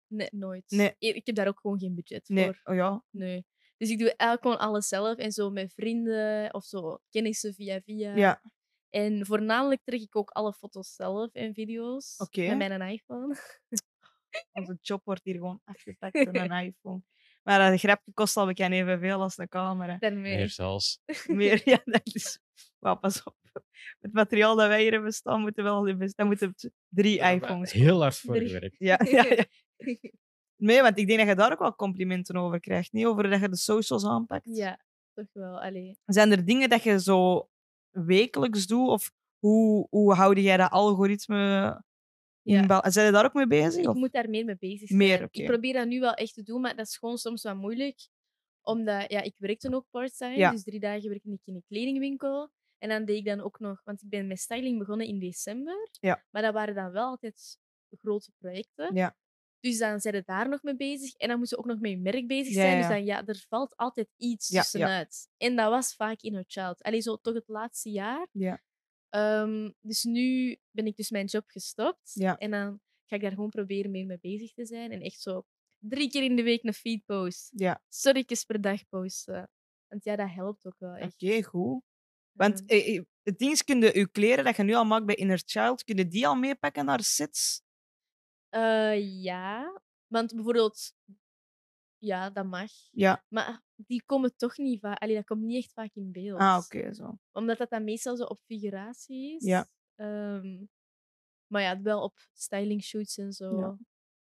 Nee, 0.06 0.28
nooit. 0.32 0.64
Nee. 0.70 0.94
Ik 0.98 1.26
heb 1.26 1.34
daar 1.34 1.48
ook 1.48 1.61
gewoon 1.61 1.78
geen 1.78 1.94
budget 1.94 2.28
Nee, 2.28 2.44
voor. 2.44 2.61
oh 2.64 2.74
ja. 2.74 3.04
Nee. 3.11 3.44
Dus 3.76 3.90
ik 3.90 3.98
doe 3.98 4.14
eigenlijk 4.16 4.42
gewoon 4.42 4.68
alles 4.68 4.88
zelf. 4.88 5.16
En 5.18 5.32
zo 5.32 5.50
met 5.50 5.74
vrienden 5.74 6.54
of 6.54 6.64
zo 6.64 6.98
kennissen 7.11 7.54
via 7.54 7.80
via. 7.80 8.16
Ja, 8.16 8.42
En 8.90 9.26
voornamelijk 9.26 9.80
trek 9.84 10.00
ik 10.00 10.16
ook 10.16 10.30
alle 10.30 10.52
foto's 10.52 10.94
zelf 10.94 11.32
en 11.32 11.54
video's. 11.54 12.14
Oké. 12.18 12.54
Met 12.54 12.68
mijn 12.68 12.80
iPhone. 12.92 13.36
onze 14.52 14.78
job 14.80 15.04
wordt 15.04 15.24
hier 15.24 15.34
gewoon 15.34 15.61
afgepakt 15.64 16.14
door 16.24 16.34
een 16.34 16.64
iPhone. 16.64 17.02
Maar 17.43 17.70
dat 17.70 17.80
grapje 17.80 18.12
kost 18.14 18.36
al 18.36 18.47
bekend 18.47 18.72
evenveel 18.72 19.20
als 19.20 19.38
een 19.38 19.49
camera. 19.49 19.97
Daarmee. 19.99 20.36
Meer 20.36 20.49
zelfs. 20.49 21.01
Meer, 21.26 21.61
ja, 21.64 21.80
dat 21.84 22.01
is... 22.05 22.38
Wauw, 22.78 22.97
pas 22.97 23.22
op. 23.22 23.36
Het 24.01 24.12
materiaal 24.12 24.57
dat 24.57 24.68
wij 24.68 24.82
hier 24.82 24.93
hebben 24.93 25.12
staan, 25.12 25.41
moeten 25.41 25.64
wel... 25.64 25.84
Dat 25.99 26.26
moeten 26.26 26.55
drie 26.88 27.16
Ja, 27.16 27.28
iPhones 27.30 27.72
Heel 27.72 28.01
hard 28.01 28.16
voor 28.16 28.34
Drie. 28.34 28.49
gewerkt. 28.49 28.76
Ja, 28.78 29.01
ja, 29.16 29.24
ja. 29.24 29.45
Nee, 30.57 30.82
want 30.82 30.99
ik 30.99 31.07
denk 31.07 31.18
dat 31.18 31.28
je 31.28 31.34
daar 31.34 31.53
ook 31.53 31.59
wel 31.59 31.74
complimenten 31.74 32.36
over 32.36 32.61
krijgt. 32.61 32.93
Niet 32.93 33.07
over 33.07 33.30
dat 33.30 33.41
je 33.41 33.49
de 33.49 33.57
socials 33.57 34.05
aanpakt. 34.05 34.57
ja, 34.57 34.80
toch 35.14 35.26
wel. 35.32 35.61
Allee. 35.61 35.99
Zijn 36.05 36.30
er 36.30 36.45
dingen 36.45 36.68
dat 36.68 36.82
je 36.82 37.01
zo 37.01 37.49
wekelijks 37.91 38.66
doet? 38.66 38.88
Of 38.88 39.12
hoe, 39.38 39.86
hoe 39.91 40.14
houd 40.14 40.38
jij 40.38 40.57
dat 40.57 40.70
algoritme 40.70 41.82
Ja. 42.43 42.66
bal- 42.66 42.91
Zijn 42.91 43.07
je 43.07 43.12
daar 43.12 43.24
ook 43.24 43.34
mee 43.34 43.47
bezig? 43.47 43.82
Ik 43.82 43.88
Of? 43.88 43.95
moet 43.95 44.12
daar 44.12 44.28
meer 44.30 44.45
mee 44.45 44.57
bezig 44.59 44.86
zijn. 44.88 44.99
Meer. 44.99 45.28
Ik 45.30 45.45
probeer 45.47 45.72
dat 45.72 45.86
nu 45.86 46.01
wel 46.01 46.14
echt 46.14 46.34
te 46.34 46.43
doen, 46.43 46.61
maar 46.61 46.76
dat 46.76 46.86
is 46.86 46.97
gewoon 46.97 47.18
soms 47.18 47.43
wat 47.43 47.57
moeilijk. 47.57 48.09
Omdat, 48.62 49.11
ja, 49.11 49.20
ik 49.22 49.34
werkte 49.38 49.74
ook 49.74 49.86
part-time. 49.91 50.36
Ja. 50.36 50.51
Dus 50.51 50.62
drie 50.62 50.80
dagen 50.80 51.09
werkte 51.09 51.30
ik 51.32 51.41
in 51.45 51.55
een 51.55 51.64
kledingwinkel. 51.68 52.51
En 52.78 52.88
dan 52.88 53.05
deed 53.05 53.16
ik 53.16 53.24
dan 53.24 53.41
ook 53.41 53.59
nog... 53.59 53.80
Want 53.84 54.03
ik 54.03 54.09
ben 54.09 54.26
met 54.26 54.38
styling 54.38 54.78
begonnen 54.78 55.07
in 55.07 55.18
december. 55.18 55.88
Ja. 56.01 56.24
Maar 56.30 56.43
dat 56.43 56.53
waren 56.53 56.74
dan 56.74 56.91
wel 56.93 57.05
altijd 57.07 57.59
grote 57.91 58.32
projecten. 58.38 58.95
Ja. 58.95 59.16
Dus 59.61 59.78
dan 59.78 60.01
zijn 60.01 60.14
je 60.14 60.22
daar 60.26 60.49
nog 60.49 60.62
mee 60.62 60.76
bezig. 60.76 61.14
En 61.14 61.28
dan 61.28 61.38
moet 61.38 61.49
je 61.49 61.57
ook 61.59 61.64
nog 61.64 61.80
met 61.80 61.91
je 61.91 61.99
merk 61.99 62.26
bezig 62.26 62.53
zijn. 62.53 62.70
ja, 62.76 62.78
Dus 62.78 62.88
dan, 62.88 63.05
ja, 63.05 63.26
er 63.26 63.45
valt 63.49 63.76
altijd 63.76 64.09
iets 64.16 64.49
tussenuit. 64.49 65.28
En 65.36 65.57
dat 65.57 65.70
was 65.70 65.95
vaak 65.95 66.20
Inner 66.20 66.45
Child. 66.47 66.82
Allee, 66.82 67.01
zo 67.01 67.16
toch 67.16 67.34
het 67.34 67.49
laatste 67.49 67.91
jaar. 67.91 68.28
Ehm, 69.11 69.70
dus 69.80 70.02
nu 70.04 70.56
ben 70.70 70.86
ik 70.86 70.96
dus 70.96 71.11
mijn 71.11 71.26
job 71.26 71.44
gestopt. 71.46 72.11
Ja. 72.14 72.38
En 72.38 72.50
dan 72.50 72.80
ga 73.04 73.16
ik 73.16 73.22
daar 73.22 73.30
gewoon 73.30 73.50
proberen 73.50 73.90
meer 73.90 74.06
mee 74.06 74.18
bezig 74.20 74.52
te 74.52 74.66
zijn. 74.66 74.90
En 74.90 75.00
echt 75.00 75.20
zo 75.20 75.42
drie 75.78 76.11
keer 76.11 76.22
in 76.22 76.36
de 76.36 76.42
week 76.42 76.64
een 76.64 76.74
feed 76.74 77.04
post. 77.04 77.50
Ja, 77.54 77.82
Storytjes 77.88 78.44
per 78.44 78.61
dag 78.61 78.88
posten. 78.88 79.50
Want 79.88 80.04
ja, 80.04 80.16
dat 80.16 80.30
helpt 80.30 80.66
ook 80.66 80.78
wel 80.78 80.94
echt. 80.94 81.12
oké, 81.22 81.42
goed. 81.42 81.82
Want 82.32 82.64
Ehm, 82.66 82.80
eh, 82.80 82.96
eh, 82.96 83.02
het 83.22 83.38
ding 83.38 83.52
is, 83.52 83.64
kun 83.64 83.80
je 83.80 83.98
je 83.98 84.11
kleren 84.11 84.44
dat 84.44 84.56
je 84.56 84.62
nu 84.62 84.74
al 84.74 84.84
maakt 84.84 85.06
bij 85.06 85.14
Inner 85.14 85.42
Child, 85.44 85.84
kun 85.84 85.96
je 85.96 86.08
die 86.08 86.26
al 86.26 86.34
meepakken 86.34 86.84
naar 86.84 87.02
sets? 87.02 87.62
eh, 88.48 89.22
ja, 89.22 89.80
want 90.06 90.34
bijvoorbeeld... 90.34 90.92
Ja, 92.01 92.30
dat 92.30 92.46
mag. 92.46 92.70
Ja. 92.90 93.24
Maar 93.28 93.62
die 93.76 94.03
komen 94.07 94.36
toch 94.36 94.57
niet 94.57 94.80
vaak... 94.80 94.98
Allee, 94.98 95.14
dat 95.14 95.24
komt 95.24 95.42
niet 95.42 95.62
echt 95.64 95.72
vaak 95.72 95.94
in 95.94 96.12
beeld. 96.12 96.38
Ah, 96.40 96.61
oké, 96.64 96.94
zo. 96.94 97.18
Omdat 97.32 97.59
dat 97.59 97.70
dan 97.70 97.84
meestal 97.84 98.16
zo 98.16 98.24
op 98.24 98.38
figuratie 98.44 99.34
is. 99.36 99.44
Ja. 99.44 99.68
Ehm, 99.96 100.64
maar 101.46 101.62
ja, 101.62 101.80
wel 101.80 102.03
op 102.03 102.18
styling 102.32 102.82
shoots 102.82 103.16
en 103.18 103.32
zo. 103.32 103.59
Ja. 103.61 103.68
Dus- 103.68 103.78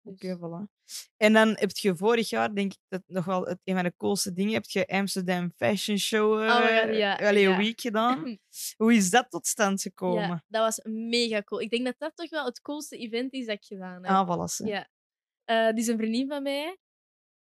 Oké, 0.03 0.37
voilà. 0.39 0.79
En 1.17 1.33
dan 1.33 1.49
heb 1.49 1.71
je 1.71 1.97
vorig 1.97 2.29
jaar, 2.29 2.55
denk 2.55 2.73
ik, 2.73 2.79
dat 2.89 3.03
nog 3.07 3.25
wel 3.25 3.45
het, 3.45 3.59
een 3.65 3.75
van 3.75 3.85
de 3.85 3.95
coolste 3.97 4.33
dingen, 4.33 4.53
heb 4.53 4.65
je 4.65 4.87
Amsterdam 4.87 5.53
Fashion 5.57 5.99
Show 5.99 6.33
God, 6.33 6.63
eh, 6.63 6.87
Oh 6.89 6.95
ja, 6.97 7.15
allee, 7.17 7.49
ja. 7.49 7.57
week 7.57 7.81
gedaan. 7.81 8.39
Hoe 8.77 8.95
is 8.95 9.11
dat 9.11 9.31
tot 9.31 9.47
stand 9.47 9.83
gekomen? 9.83 10.21
Ja, 10.29 10.45
dat 10.47 10.63
was 10.63 10.93
mega 10.93 11.43
cool. 11.43 11.61
Ik 11.61 11.71
denk 11.71 11.85
dat 11.85 11.95
dat 11.99 12.13
toch 12.17 12.31
wel 12.31 12.45
het 12.45 12.61
coolste 12.61 12.97
event 12.97 13.33
is 13.33 13.47
dat 13.47 13.57
ik 13.57 13.65
gedaan 13.65 14.05
heb. 14.05 14.13
Ah, 14.13 14.29
voilà. 14.29 14.67
Ja. 14.67 14.89
Eh, 15.45 15.69
die 15.69 15.83
is 15.83 15.87
een 15.87 15.99
vriendin 15.99 16.29
van 16.29 16.43
mij. 16.43 16.79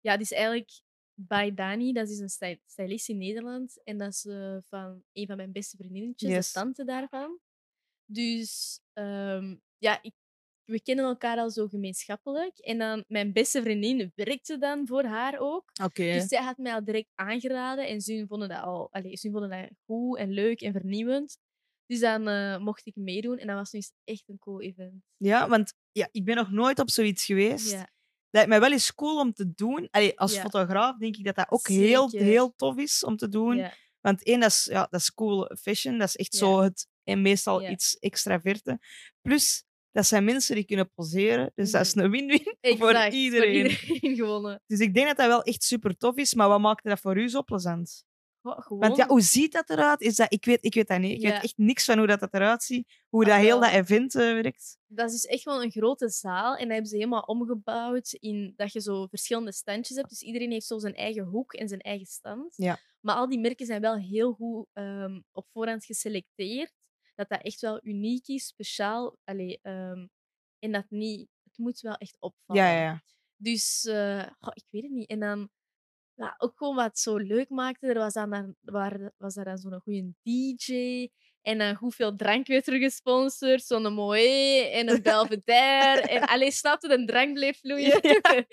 Ja, 0.01 0.17
is 0.19 0.31
eigenlijk 0.31 0.71
bij 1.13 1.53
Dani. 1.53 1.93
Dat 1.93 2.09
is 2.09 2.19
een 2.19 2.29
sty- 2.29 2.59
stylist 2.65 3.09
in 3.09 3.17
Nederland. 3.17 3.81
En 3.83 3.97
dat 3.97 4.07
is 4.13 4.25
eh, 4.25 4.57
van 4.63 5.03
een 5.13 5.27
van 5.27 5.37
mijn 5.37 5.51
beste 5.51 5.77
vriendinnetjes, 5.77 6.29
Yes. 6.29 6.47
de 6.51 6.59
tante 6.59 6.83
daarvan. 6.83 7.39
Dus 8.05 8.79
ehm, 8.93 9.55
ja, 9.77 9.99
ik, 10.01 10.13
we 10.63 10.81
kennen 10.81 11.05
elkaar 11.05 11.37
al 11.37 11.49
zo 11.49 11.67
gemeenschappelijk. 11.67 12.57
En 12.57 12.77
dan 12.77 13.03
mijn 13.07 13.33
beste 13.33 13.61
vriendin 13.61 14.11
werkte 14.15 14.57
dan 14.57 14.87
voor 14.87 15.03
haar 15.03 15.39
ook. 15.39 15.71
Dus 15.93 16.27
zij 16.27 16.43
had 16.43 16.57
mij 16.57 16.73
al 16.73 16.83
direct 16.83 17.11
aangeraden 17.15 17.87
en 17.87 18.01
ze 18.01 18.25
vonden 18.27 18.49
dat 18.49 18.61
al 18.61 18.89
ze 19.13 19.29
vonden 19.31 19.49
dat 19.49 19.69
goed 19.85 20.17
en 20.17 20.31
leuk 20.31 20.61
en 20.61 20.71
vernieuwend. 20.71 21.37
Dus 21.85 21.99
dan 21.99 22.27
eh, 22.27 22.57
mocht 22.57 22.85
ik 22.85 22.95
meedoen 22.95 23.37
en 23.37 23.47
dat 23.47 23.55
was 23.55 23.71
nu 23.71 23.81
echt 24.03 24.23
een 24.29 24.39
cool 24.39 24.61
event. 24.61 25.03
Ja, 25.17 25.47
want 25.49 25.73
ja, 25.91 26.07
ik 26.11 26.25
ben 26.25 26.35
nog 26.35 26.51
nooit 26.51 26.79
op 26.79 26.89
zoiets 26.89 27.25
geweest. 27.25 27.71
Ja, 27.71 27.89
lijkt 28.31 28.49
mij 28.49 28.59
wel 28.59 28.71
eens 28.71 28.95
cool 28.95 29.19
om 29.19 29.33
te 29.33 29.53
doen. 29.53 29.87
Allee, 29.91 30.19
als 30.19 30.33
Ja. 30.33 30.41
fotograaf 30.41 30.97
denk 30.97 31.15
ik 31.17 31.23
dat 31.25 31.35
dat 31.35 31.45
ook 31.49 31.67
heel, 31.67 32.09
Zeker. 32.09 32.25
heel 32.25 32.53
tof 32.55 32.77
is 32.77 33.03
om 33.03 33.17
te 33.17 33.29
doen. 33.29 33.55
ja, 33.57 33.73
Want 34.01 34.23
één, 34.23 34.39
dat 34.39 34.49
is, 34.49 34.65
ja, 34.71 34.87
dat 34.89 34.99
is 34.99 35.13
cool 35.13 35.51
fashion. 35.61 35.97
Dat 35.97 36.07
is 36.07 36.15
echt 36.15 36.33
Ja. 36.33 36.39
zo 36.39 36.59
het... 36.61 36.87
En 37.03 37.21
meestal 37.21 37.61
Ja. 37.61 37.69
iets 37.69 37.97
extraverte. 37.99 38.79
Plus, 39.21 39.63
dat 39.91 40.05
zijn 40.05 40.23
mensen 40.23 40.55
die 40.55 40.63
kunnen 40.65 40.91
poseren. 40.93 41.51
Dus 41.55 41.71
dat 41.71 41.85
is 41.85 41.95
een 41.95 42.09
win-win 42.11 42.55
voor 42.79 42.93
iedereen. 43.07 43.71
Voor 43.71 43.95
iedereen 43.95 44.15
gewonnen. 44.21 44.61
Dus 44.67 44.79
ik 44.79 44.93
denk 44.93 45.07
dat 45.07 45.17
dat 45.17 45.27
wel 45.27 45.43
echt 45.43 45.63
super 45.63 45.97
tof 45.97 46.15
is. 46.17 46.33
Maar 46.33 46.47
wat 46.47 46.59
maakte 46.59 46.89
dat 46.89 46.99
voor 46.99 47.17
u 47.17 47.29
zo 47.29 47.43
plezant? 47.43 48.03
Gewoon. 48.41 48.79
Want 48.79 48.95
ja, 48.97 49.07
hoe 49.07 49.21
ziet 49.21 49.51
dat 49.51 49.69
eruit? 49.69 50.01
Is 50.01 50.15
dat, 50.15 50.33
ik, 50.33 50.45
weet, 50.45 50.65
ik 50.65 50.73
weet 50.73 50.87
dat 50.87 50.99
niet. 50.99 51.11
Ik 51.11 51.21
Ja. 51.21 51.31
weet 51.31 51.43
echt 51.43 51.57
niks 51.57 51.85
van 51.85 51.97
hoe 51.97 52.07
dat, 52.07 52.19
dat 52.19 52.33
eruit 52.33 52.63
ziet. 52.63 52.87
Hoe 53.09 53.23
Ah, 53.23 53.29
dat 53.29 53.39
heel 53.39 53.59
wel. 53.59 53.71
dat 53.71 53.79
event 53.79 54.15
eh, 54.15 54.21
werkt. 54.21 54.77
Dat 54.87 55.05
is 55.07 55.21
dus 55.21 55.25
echt 55.25 55.43
wel 55.43 55.63
een 55.63 55.71
grote 55.71 56.09
zaal 56.09 56.53
en 56.55 56.61
dat 56.63 56.71
hebben 56.71 56.85
ze 56.89 56.95
helemaal 56.95 57.21
omgebouwd 57.21 58.13
in 58.13 58.53
dat 58.55 58.73
je 58.73 58.81
zo 58.81 59.07
verschillende 59.07 59.51
standjes 59.51 59.97
hebt. 59.97 60.09
Dus 60.09 60.21
iedereen 60.21 60.51
heeft 60.51 60.65
zo 60.65 60.79
zijn 60.79 60.95
eigen 60.95 61.23
hoek 61.23 61.53
en 61.53 61.67
zijn 61.67 61.81
eigen 61.81 62.07
stand. 62.07 62.53
Ja. 62.57 62.77
Maar 62.99 63.15
al 63.15 63.29
die 63.29 63.39
merken 63.39 63.65
zijn 63.65 63.81
wel 63.81 63.95
heel 63.95 64.31
goed 64.33 64.67
ehm, 64.73 65.19
op 65.31 65.47
voorhand 65.51 65.85
geselecteerd. 65.85 66.73
Dat 67.15 67.29
dat 67.29 67.41
echt 67.41 67.61
wel 67.61 67.79
uniek 67.83 68.27
is, 68.27 68.45
speciaal. 68.45 69.17
Allee, 69.23 69.59
ehm, 69.61 70.07
en 70.59 70.71
dat 70.71 70.85
niet... 70.89 71.27
Het 71.43 71.57
moet 71.57 71.79
wel 71.79 71.95
echt 71.95 72.15
opvallen. 72.19 72.63
Ja, 72.63 72.71
ja, 72.71 72.81
ja. 72.81 73.01
Dus 73.35 73.85
eh, 73.85 74.21
ik 74.53 74.65
weet 74.69 74.83
het 74.83 74.91
niet. 74.91 75.09
En 75.09 75.19
dan 75.19 75.49
ja, 76.19 76.35
ook 76.37 76.57
gewoon 76.57 76.75
wat 76.75 76.99
zo 76.99 77.17
leuk 77.17 77.49
maakte. 77.49 77.87
Er 77.87 77.97
was, 77.97 78.13
dan, 78.13 78.29
dan, 78.29 78.55
waar, 78.61 79.11
was 79.17 79.33
daar 79.33 79.45
dan 79.45 79.57
zo'n 79.57 79.79
goede 79.79 80.13
DJ. 80.23 81.07
En 81.41 81.57
dan 81.57 81.75
hoeveel 81.75 82.15
drank 82.15 82.47
werd 82.47 82.67
er 82.67 82.77
gesponsord. 82.77 83.63
Zo'n 83.63 83.93
Moët 83.93 84.71
en 84.71 84.89
een 84.89 85.01
Belvedere. 85.01 86.01
en 86.01 86.21
alleen 86.33 86.51
snapte 86.51 86.87
de 86.87 87.05
drank 87.05 87.33
bleef 87.33 87.59
vloeien. 87.59 88.01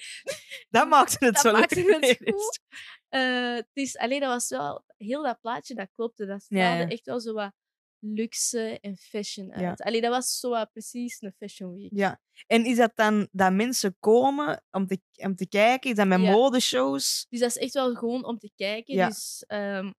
Dat 0.70 0.88
maakte 0.88 1.24
het 1.24 1.34
Dat 1.34 1.42
zo 1.42 1.52
maakte 1.52 1.84
leuk. 1.84 2.04
het 2.06 2.34
goed. 2.34 2.60
Eh, 3.08 3.54
het 3.54 3.70
is, 3.72 3.96
alleen 3.96 4.20
dat 4.20 4.28
was 4.28 4.48
wel... 4.48 4.84
Heel 4.96 5.22
dat 5.22 5.40
plaatje, 5.40 5.74
dat 5.74 5.88
klopte. 5.94 6.26
Dat 6.26 6.44
Ja, 6.48 6.74
ja. 6.74 6.88
echt 6.88 7.06
wel 7.06 7.20
zo 7.20 7.32
wat 7.32 7.52
luxe 7.98 8.78
en 8.80 8.96
fashion 8.96 9.52
uit. 9.52 9.78
Ja. 9.78 9.84
Allee, 9.84 10.00
dat 10.00 10.10
was 10.10 10.38
zo 10.38 10.64
precies 10.64 11.20
een 11.20 11.32
fashion 11.32 11.74
week. 11.74 11.90
Ja. 11.94 12.20
En 12.46 12.64
is 12.64 12.76
dat 12.76 12.92
dan 12.94 13.28
dat 13.32 13.52
mensen 13.52 13.96
komen 14.00 14.62
om 14.70 14.86
te, 14.86 15.00
om 15.16 15.34
te 15.36 15.48
kijken? 15.48 15.90
Is 15.90 15.96
dat 15.96 16.06
met 16.06 16.20
Ja. 16.20 16.30
modeshows? 16.30 17.26
Dus 17.28 17.40
dat 17.40 17.48
is 17.48 17.56
echt 17.56 17.72
wel 17.74 17.94
gewoon 17.94 18.24
om 18.24 18.38
te 18.38 18.50
kijken. 18.54 18.94
Ja. 18.94 19.06
Dus 19.08 19.44
ehm, 19.46 19.90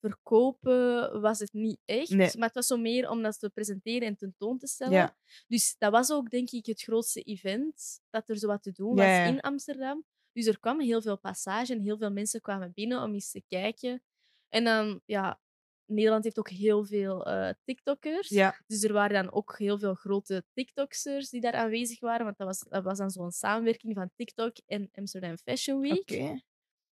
verkopen 0.00 1.20
was 1.20 1.38
het 1.38 1.52
niet 1.52 1.78
echt. 1.84 2.10
Nee. 2.10 2.30
Maar 2.36 2.46
het 2.46 2.54
was 2.54 2.66
zo 2.66 2.76
meer 2.76 3.10
om 3.10 3.22
dat 3.22 3.38
te 3.38 3.50
presenteren 3.50 4.08
en 4.08 4.16
tentoon 4.16 4.58
te 4.58 4.66
stellen. 4.66 4.92
Ja. 4.92 5.16
Dus 5.46 5.74
dat 5.78 5.90
was 5.92 6.10
ook, 6.12 6.30
denk 6.30 6.50
ik, 6.50 6.66
het 6.66 6.82
grootste 6.82 7.22
event 7.22 8.00
dat 8.10 8.28
er 8.28 8.38
zo 8.38 8.46
wat 8.46 8.62
te 8.62 8.72
doen 8.72 8.94
was 8.94 9.26
in 9.28 9.40
Amsterdam. 9.40 10.04
Dus 10.32 10.46
er 10.46 10.60
kwam 10.60 10.80
heel 10.80 11.02
veel 11.02 11.18
passage 11.18 11.72
en 11.72 11.80
heel 11.80 11.98
veel 11.98 12.10
mensen 12.10 12.40
kwamen 12.40 12.72
binnen 12.74 13.02
om 13.02 13.14
eens 13.14 13.30
te 13.30 13.42
kijken. 13.48 14.02
En 14.48 14.64
dan, 14.64 15.00
ja, 15.04 15.40
Nederland 15.86 16.24
heeft 16.24 16.38
ook 16.38 16.48
heel 16.48 16.84
veel 16.84 17.26
eh, 17.26 17.50
TikTokkers. 17.64 18.28
Ja. 18.28 18.60
Dus 18.66 18.82
er 18.82 18.92
waren 18.92 19.22
dan 19.22 19.32
ook 19.32 19.58
heel 19.58 19.78
veel 19.78 19.94
grote 19.94 20.44
TikToksers 20.52 21.30
die 21.30 21.40
daar 21.40 21.54
aanwezig 21.54 22.00
waren. 22.00 22.24
Want 22.24 22.38
dat 22.38 22.46
was, 22.46 22.58
dat 22.58 22.84
was 22.84 22.98
dan 22.98 23.10
zo'n 23.10 23.30
samenwerking 23.30 23.94
van 23.94 24.10
TikTok 24.16 24.56
en 24.66 24.88
Amsterdam 24.92 25.36
Fashion 25.36 25.80
Week. 25.80 26.10
Oké. 26.10 26.40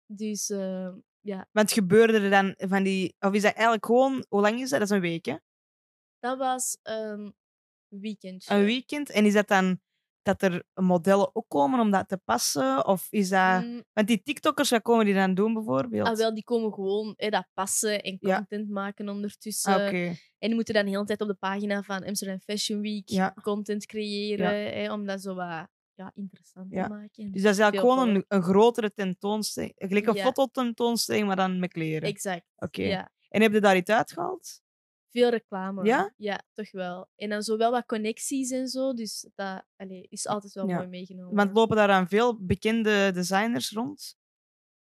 Dus 0.06 0.50
eh, 0.50 0.92
ja, 1.20 1.48
Want 1.52 1.72
gebeurde 1.72 2.20
er 2.20 2.30
dan 2.30 2.54
van 2.56 2.82
die... 2.82 3.16
Of 3.18 3.32
is 3.32 3.42
dat 3.42 3.52
eigenlijk 3.52 3.86
gewoon... 3.86 4.24
Hoe 4.28 4.40
lang 4.40 4.60
is 4.60 4.70
dat? 4.70 4.78
Dat 4.78 4.90
is 4.90 4.96
een 4.96 5.00
week, 5.00 5.24
hè? 5.24 5.36
dat 6.26 6.38
was 6.38 6.78
een 6.82 7.34
weekendje. 7.88 8.54
Een 8.54 8.64
weekend. 8.64 9.10
En 9.10 9.24
is 9.24 9.32
dat 9.32 9.48
dan 9.48 9.80
dat 10.26 10.42
er 10.42 10.62
modellen 10.74 11.30
ook 11.36 11.44
komen 11.48 11.80
om 11.80 11.90
dat 11.90 12.08
te 12.08 12.16
passen? 12.24 12.86
Of 12.86 13.06
is 13.10 13.28
dat... 13.28 13.62
Mm, 13.64 13.82
Want 13.92 14.06
die 14.06 14.22
TikTokkers, 14.22 14.70
wat 14.70 14.82
komen 14.82 15.04
die 15.04 15.14
dan 15.14 15.34
doen, 15.34 15.54
bijvoorbeeld? 15.54 16.08
ah, 16.08 16.16
wel, 16.16 16.34
die 16.34 16.44
komen 16.44 16.72
gewoon 16.72 17.14
hè, 17.16 17.28
dat 17.28 17.46
passen 17.54 18.02
en 18.02 18.16
Ja. 18.20 18.36
content 18.36 18.68
maken 18.68 19.08
ondertussen. 19.08 19.74
Ah, 19.74 19.86
Oké. 19.86 20.06
En 20.38 20.48
die 20.48 20.54
moeten 20.54 20.74
dan 20.74 20.84
de 20.84 20.90
hele 20.90 21.04
tijd 21.04 21.20
op 21.20 21.28
de 21.28 21.34
pagina 21.34 21.82
van 21.82 22.04
Amsterdam 22.04 22.40
Fashion 22.40 22.80
Week 22.80 23.08
Ja. 23.08 23.34
content 23.42 23.86
creëren. 23.86 24.72
Hè, 24.72 24.92
om 24.92 25.06
dat 25.06 25.20
zo 25.20 25.34
wat 25.34 25.68
ja, 25.94 26.10
interessant 26.14 26.70
te 26.70 26.76
maken. 26.88 27.32
Dus 27.32 27.42
dat 27.42 27.52
is 27.52 27.58
eigenlijk 27.58 27.92
gewoon 27.92 28.24
een, 28.28 28.42
grotere 28.42 28.92
tentoonstelling. 28.92 29.72
Gelijk 29.76 30.06
een 30.06 30.16
fototentoonstelling, 30.16 31.26
maar 31.26 31.36
dan 31.36 31.58
met 31.58 31.72
kleren. 31.72 32.08
Exact. 32.08 32.44
Oké. 32.56 33.08
En 33.28 33.42
heb 33.42 33.52
je 33.52 33.60
daar 33.60 33.76
iets 33.76 33.90
uitgehaald? 33.90 34.60
Veel 35.16 35.30
reclame. 35.30 35.84
Ja? 35.84 36.14
Ja, 36.16 36.42
toch 36.52 36.70
wel. 36.70 37.08
En 37.16 37.28
dan 37.28 37.42
zo 37.42 37.56
wel 37.56 37.70
wat 37.70 37.86
connecties 37.86 38.50
en 38.50 38.68
zo. 38.68 38.94
Dus 38.94 39.28
dat 39.34 39.64
allee, 39.76 40.06
is 40.08 40.26
altijd 40.26 40.52
wel 40.52 40.68
Ja. 40.68 40.76
mooi 40.76 40.88
meegenomen. 40.88 41.34
Want 41.34 41.52
lopen 41.54 41.76
daar 41.76 41.86
dan 41.88 42.08
veel 42.08 42.44
bekende 42.44 43.10
designers 43.14 43.70
rond? 43.70 44.16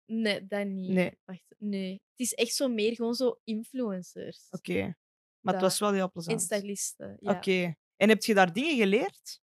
Nee, 0.05 0.47
dat 0.47 0.65
niet. 0.67 0.89
Nee. 0.91 1.17
Wacht, 1.25 1.55
nee. 1.57 1.91
Het 1.91 2.19
is 2.19 2.33
echt 2.33 2.53
zo 2.53 2.67
meer 2.67 2.95
gewoon 2.95 3.13
zo 3.13 3.39
influencers. 3.43 4.47
Oké. 4.51 4.95
Maar 5.39 5.53
het 5.53 5.63
was 5.63 5.79
wel 5.79 5.91
heel 5.91 6.03
En 6.03 6.11
plezant. 6.11 6.41
stylisten. 6.41 7.17
Ja. 7.19 7.31
Oké. 7.31 7.75
En 7.95 8.09
heb 8.09 8.23
je 8.23 8.33
daar 8.33 8.53
dingen 8.53 8.75
geleerd? 8.77 9.41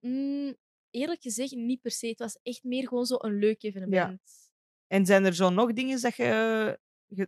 Mm, 0.00 0.56
eerlijk 0.90 1.22
gezegd, 1.22 1.54
niet 1.54 1.80
per 1.80 1.90
se. 1.90 2.06
Het 2.06 2.18
was 2.18 2.38
echt 2.42 2.62
meer 2.64 2.88
gewoon 2.88 3.06
zo 3.06 3.16
een 3.18 3.38
leuk 3.38 3.62
evenement. 3.62 4.50
En 4.86 5.06
zijn 5.06 5.24
er 5.24 5.34
zo 5.34 5.50
nog 5.50 5.72
dingen 5.72 6.00
dat 6.00 6.16
je, 6.16 6.78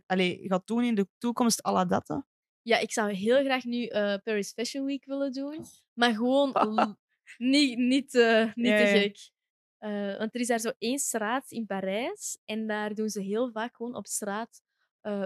allee, 0.05 0.47
gaat 0.47 0.67
doen 0.67 0.83
in 0.83 0.95
de 0.95 1.07
toekomst, 1.17 1.65
à 1.65 1.71
la 1.71 1.85
dat? 1.85 2.07
hè? 2.07 2.17
Ja, 2.65 2.77
ik 2.77 2.91
zou 2.91 3.11
heel 3.11 3.43
graag 3.43 3.63
nu 3.63 3.85
eh, 3.85 4.15
Paris 4.23 4.51
Fashion 4.51 4.85
Week 4.85 5.05
willen 5.05 5.31
doen. 5.31 5.65
Maar 5.93 6.13
gewoon 6.13 6.51
niet, 7.37 7.77
niet, 7.77 8.15
eh, 8.15 8.53
niet 8.53 8.65
Ja, 8.65 8.77
te 8.77 8.85
gek. 8.85 9.31
Eh, 9.77 10.17
want 10.17 10.33
er 10.35 10.39
is 10.41 10.47
daar 10.47 10.59
zo 10.59 10.71
één 10.77 10.99
straat 10.99 11.51
in 11.51 11.65
Parijs. 11.65 12.37
En 12.45 12.67
daar 12.67 12.93
doen 12.93 13.09
ze 13.09 13.21
heel 13.21 13.51
vaak 13.51 13.75
gewoon 13.75 13.95
op 13.95 14.07
straat 14.07 14.61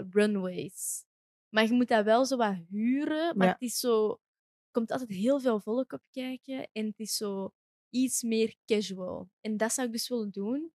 runways. 0.09 1.05
Maar 1.49 1.63
je 1.63 1.71
moet 1.71 1.87
dat 1.87 2.05
wel 2.05 2.25
zo 2.25 2.37
wat 2.37 2.55
huren. 2.69 3.37
Maar 3.37 3.47
Ja. 3.47 3.53
het 3.53 3.61
is 3.61 3.79
zo... 3.79 4.09
Er 4.11 4.71
komt 4.71 4.91
altijd 4.91 5.09
heel 5.09 5.39
veel 5.39 5.59
volk 5.59 5.91
op 5.91 6.01
kijken. 6.11 6.69
En 6.71 6.85
het 6.85 6.99
is 6.99 7.15
zo 7.15 7.53
iets 7.89 8.21
meer 8.21 8.55
casual. 8.65 9.29
En 9.41 9.57
dat 9.57 9.73
zou 9.73 9.87
ik 9.87 9.93
dus 9.93 10.07
willen 10.09 10.31
doen. 10.31 10.71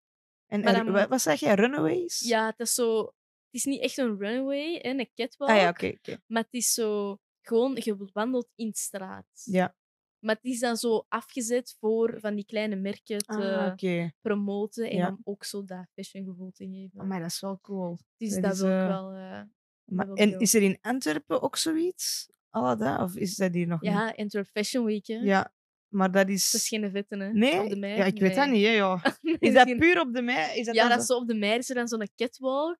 En, 0.47 1.09
wat 1.09 1.21
zeg 1.21 1.39
jij? 1.39 1.53
Runaways? 1.55 2.19
Ja, 2.19 2.45
het 2.45 2.59
is 2.59 2.73
zo... 2.73 3.13
Het 3.53 3.61
is 3.65 3.71
niet 3.71 3.81
echt 3.81 3.97
een 3.97 4.17
runway, 4.17 4.79
hè, 4.81 4.89
een 4.89 5.09
catwalk. 5.15 5.49
Ah 5.49 5.55
ja, 5.57 5.69
oké. 5.69 5.93
Maar 6.27 6.43
het 6.43 6.53
is 6.53 6.73
zo 6.73 7.17
gewoon, 7.41 7.77
je 7.83 8.09
wandelt 8.13 8.49
in 8.55 8.69
de 8.69 8.77
straat. 8.77 9.25
Ja. 9.43 9.75
Maar 10.19 10.35
het 10.35 10.43
is 10.43 10.59
dan 10.59 10.77
zo 10.77 11.05
afgezet 11.07 11.75
voor 11.79 12.19
van 12.19 12.35
die 12.35 12.45
kleine 12.45 12.75
merken 12.75 13.17
te 13.17 13.75
Ah, 13.77 14.09
promoten 14.21 14.89
en 14.89 14.95
Ja. 14.97 15.07
om 15.07 15.19
ook 15.23 15.43
zo 15.43 15.63
dat 15.63 15.87
fashion 15.93 16.25
gevoel 16.25 16.51
te 16.51 16.65
geven. 16.65 17.07
Maar 17.07 17.19
dat 17.19 17.29
is 17.29 17.39
wel 17.39 17.59
cool. 17.61 17.99
dat 18.17 18.41
dat 18.41 18.53
is, 18.53 18.59
wil 18.59 18.69
ik 18.69 18.75
eh, 18.75 18.87
wel. 18.87 19.11
eh, 19.11 19.41
Maar, 19.85 20.07
en 20.13 20.39
is 20.39 20.53
er 20.53 20.61
in 20.61 20.77
Antwerpen 20.81 21.41
ook 21.41 21.55
zoiets? 21.57 22.31
Dat? 22.51 22.99
Of 22.99 23.15
is 23.15 23.35
dat 23.35 23.53
hier 23.53 23.67
nog 23.67 23.81
niet? 23.81 23.91
Ja, 23.91 24.13
Antwerp 24.15 24.47
Fashion 24.47 24.85
Week. 24.85 25.07
Hè. 25.07 25.15
Ja, 25.15 25.53
maar 25.87 26.11
dat 26.11 26.29
is... 26.29 26.51
Dat 26.51 26.61
is 26.61 26.67
geen 26.67 26.91
vette, 26.91 27.15
hè? 27.17 27.31
Nee? 27.33 27.61
Op 27.63 27.69
de 27.69 27.75
mei. 27.75 27.95
Ja, 27.97 28.05
ik 28.05 28.19
weet 28.19 28.35
dat 28.35 28.49
niet, 28.49 28.65
hè, 28.65 28.71
ja. 28.71 29.01
Nee, 29.21 29.37
Is 29.39 29.53
dat 29.53 29.77
puur 29.77 29.99
op 29.99 30.13
de 30.13 30.21
mei? 30.21 30.59
Is 30.59 30.65
dat 30.65 30.75
Ja, 30.75 30.89
dat 30.89 31.05
zo 31.05 31.15
op 31.17 31.27
de 31.27 31.35
mei 31.35 31.57
is 31.57 31.69
er 31.69 31.75
dan 31.75 31.87
zo'n 31.87 32.09
catwalk. 32.15 32.77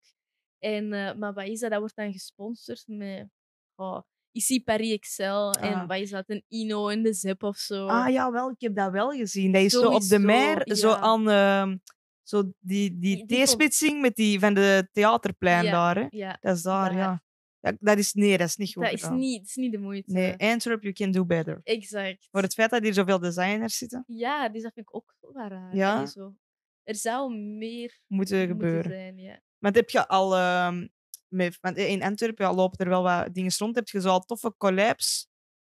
En, 0.64 0.94
eh, 0.94 1.16
maar 1.16 1.34
wat 1.34 1.48
is 1.48 1.60
dat? 1.60 1.70
Dat 1.70 1.80
wordt 1.80 1.96
dan 1.96 2.12
gesponsord 2.12 2.84
met 2.88 3.28
oh, 3.76 4.02
Ici 4.32 4.64
Paris 4.64 4.92
Excel. 4.92 5.54
Ah. 5.54 5.72
En 5.72 5.88
wat 5.88 5.98
is 5.98 6.10
dat? 6.10 6.24
Een 6.28 6.44
Ino 6.48 6.88
in 6.88 7.04
de 7.04 7.14
Zip 7.14 7.44
of 7.44 7.58
zo. 7.58 7.88
Ah, 7.88 8.10
jawel, 8.10 8.50
ik 8.50 8.62
heb 8.62 8.76
dat 8.76 8.92
wel 8.92 9.12
gezien. 9.12 9.52
Dat 9.52 9.62
is 9.62 9.72
zo 9.72 9.90
op 9.90 10.02
de 10.02 10.20
mer, 10.20 10.76
zo 10.76 10.90
ja. 10.90 11.00
aan... 11.00 11.30
ehm, 11.30 11.78
zo 12.24 12.52
die, 12.60 12.98
die 12.98 13.26
T-spitsing 13.26 14.02
met 14.02 14.16
die 14.16 14.40
van 14.40 14.54
de 14.54 14.88
theaterplein 14.92 15.64
Ja, 15.64 15.72
daar, 15.72 15.96
hè. 15.96 16.06
Ja, 16.10 16.38
Dat 16.42 16.56
is 16.56 16.62
daar, 16.62 16.90
daar. 16.90 16.98
ja. 16.98 17.24
ja. 17.60 17.76
Dat 17.80 17.98
is... 17.98 18.14
Nee, 18.14 18.38
dat 18.38 18.48
is 18.48 18.56
niet 18.56 18.74
goed 18.74 18.84
dat 18.84 18.94
is 18.94 19.10
niet, 19.10 19.40
dat 19.40 19.48
is 19.48 19.56
niet 19.56 19.72
de 19.72 19.78
moeite. 19.78 20.12
Nee, 20.12 20.38
Antwerp, 20.38 20.82
you 20.82 20.94
can 20.94 21.12
do 21.12 21.26
better. 21.26 21.60
Exact. 21.64 22.28
Voor 22.32 22.42
het 22.42 22.54
feit 22.54 22.70
dat 22.70 22.84
hier 22.84 22.94
zoveel 22.94 23.20
designers 23.20 23.78
zitten, 23.78 24.04
Ja, 24.08 24.50
dus 24.50 24.62
dat 24.62 24.74
vind 24.74 24.88
ik 24.90 24.96
ook 24.96 25.16
wel 25.20 25.48
raar. 25.48 25.76
Ja? 25.76 26.06
Zo. 26.06 26.36
Er 26.84 26.96
zou 26.96 27.34
meer 27.36 28.00
moeten 28.08 28.38
moeten 28.38 28.48
gebeuren. 28.48 28.92
zijn, 28.92 29.18
ja. 29.18 29.42
Maar 29.64 29.72
heb 29.74 29.90
je 29.90 30.08
al... 30.08 30.36
ehm, 30.36 30.88
met, 31.28 31.58
want 31.62 31.78
in 31.78 32.04
Antwerpen 32.04 32.46
ja, 32.46 32.54
lopen 32.54 32.80
er 32.80 32.90
wel 32.90 33.04
wat 33.04 33.34
dingen 33.34 33.52
rond. 33.58 33.76
Heb 33.76 33.88
je 33.88 34.02
zo 34.02 34.10
al 34.10 34.20
toffe 34.20 34.54
collabs 34.58 35.28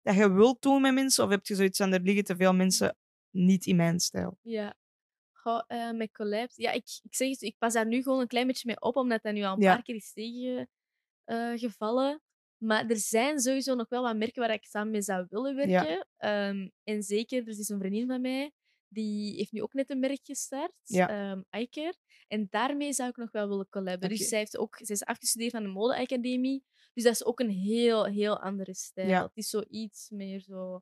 dat 0.03 0.15
je 0.15 0.33
wilt 0.33 0.63
doen 0.63 0.83
met 0.83 0.95
mensen? 0.95 1.25
Of 1.25 1.31
heb 1.31 1.47
je 1.47 1.55
zoiets 1.55 1.81
aan 1.81 1.93
er 1.93 2.01
liggen 2.01 2.25
te 2.25 2.37
veel 2.37 2.55
mensen 2.55 2.97
niet 3.31 3.67
in 3.67 3.77
mijn 3.77 4.01
stijl? 4.01 4.39
Ja. 4.43 4.75
Goh, 5.33 5.63
eh, 5.67 5.91
met 5.91 6.13
collabs. 6.13 6.57
Ja, 6.57 6.71
ik, 6.71 6.85
ik 7.03 7.15
zeg 7.15 7.29
het, 7.29 7.43
ik 7.43 7.55
pas 7.59 7.73
daar 7.73 7.87
nu 7.87 8.03
gewoon 8.03 8.21
een 8.21 8.27
klein 8.27 8.47
beetje 8.47 8.67
mee 8.67 8.81
op, 8.81 8.97
omdat 8.97 9.23
dat 9.23 9.33
nu 9.33 9.43
al 9.43 9.55
een 9.55 9.61
Ja. 9.61 9.75
paar 9.75 9.83
keer 9.83 9.95
is 9.95 10.13
tegengevallen. 11.25 12.23
maar 12.63 12.87
er 12.87 12.97
zijn 12.97 13.39
sowieso 13.41 13.75
nog 13.75 13.89
wel 13.89 14.03
wat 14.03 14.17
merken 14.17 14.41
waar 14.43 14.53
ik 14.53 14.65
samen 14.65 14.91
mee 14.91 15.03
zou 15.03 15.27
willen 15.29 15.55
werken. 15.57 16.07
Ehm, 16.17 16.69
en 16.85 17.03
zeker, 17.03 17.43
er 17.43 17.49
is 17.49 17.69
een 17.69 17.79
vriendin 17.79 18.07
van 18.07 18.21
mij, 18.21 18.53
die 18.89 19.37
heeft 19.37 19.53
nu 19.53 19.63
ook 19.63 19.73
net 19.73 19.91
een 19.91 19.99
merk 19.99 20.21
gestart, 20.23 20.73
Ja. 20.83 21.09
ehm 21.09 21.43
iCare. 21.63 21.97
En 22.29 22.47
daarmee 22.51 22.93
zou 22.93 23.09
ik 23.09 23.17
nog 23.17 23.31
wel 23.31 23.49
willen 23.49 23.69
collaben. 23.69 24.09
Oké. 24.09 24.17
Dus 24.19 24.29
zij, 24.29 24.39
heeft 24.39 24.57
ook, 24.57 24.77
zij 24.81 24.95
is 24.95 25.05
afgestudeerd 25.05 25.55
aan 25.55 25.63
de 25.63 25.69
modeacademie. 25.69 26.65
Dus 26.93 27.05
dat 27.05 27.13
is 27.13 27.25
ook 27.25 27.41
een 27.41 27.51
heel, 27.51 28.05
heel 28.05 28.41
andere 28.41 28.75
stijl. 28.75 29.09
Ja. 29.09 29.23
Het 29.23 29.37
is 29.37 29.49
zoiets 29.49 30.11
meer 30.11 30.41
zo 30.41 30.81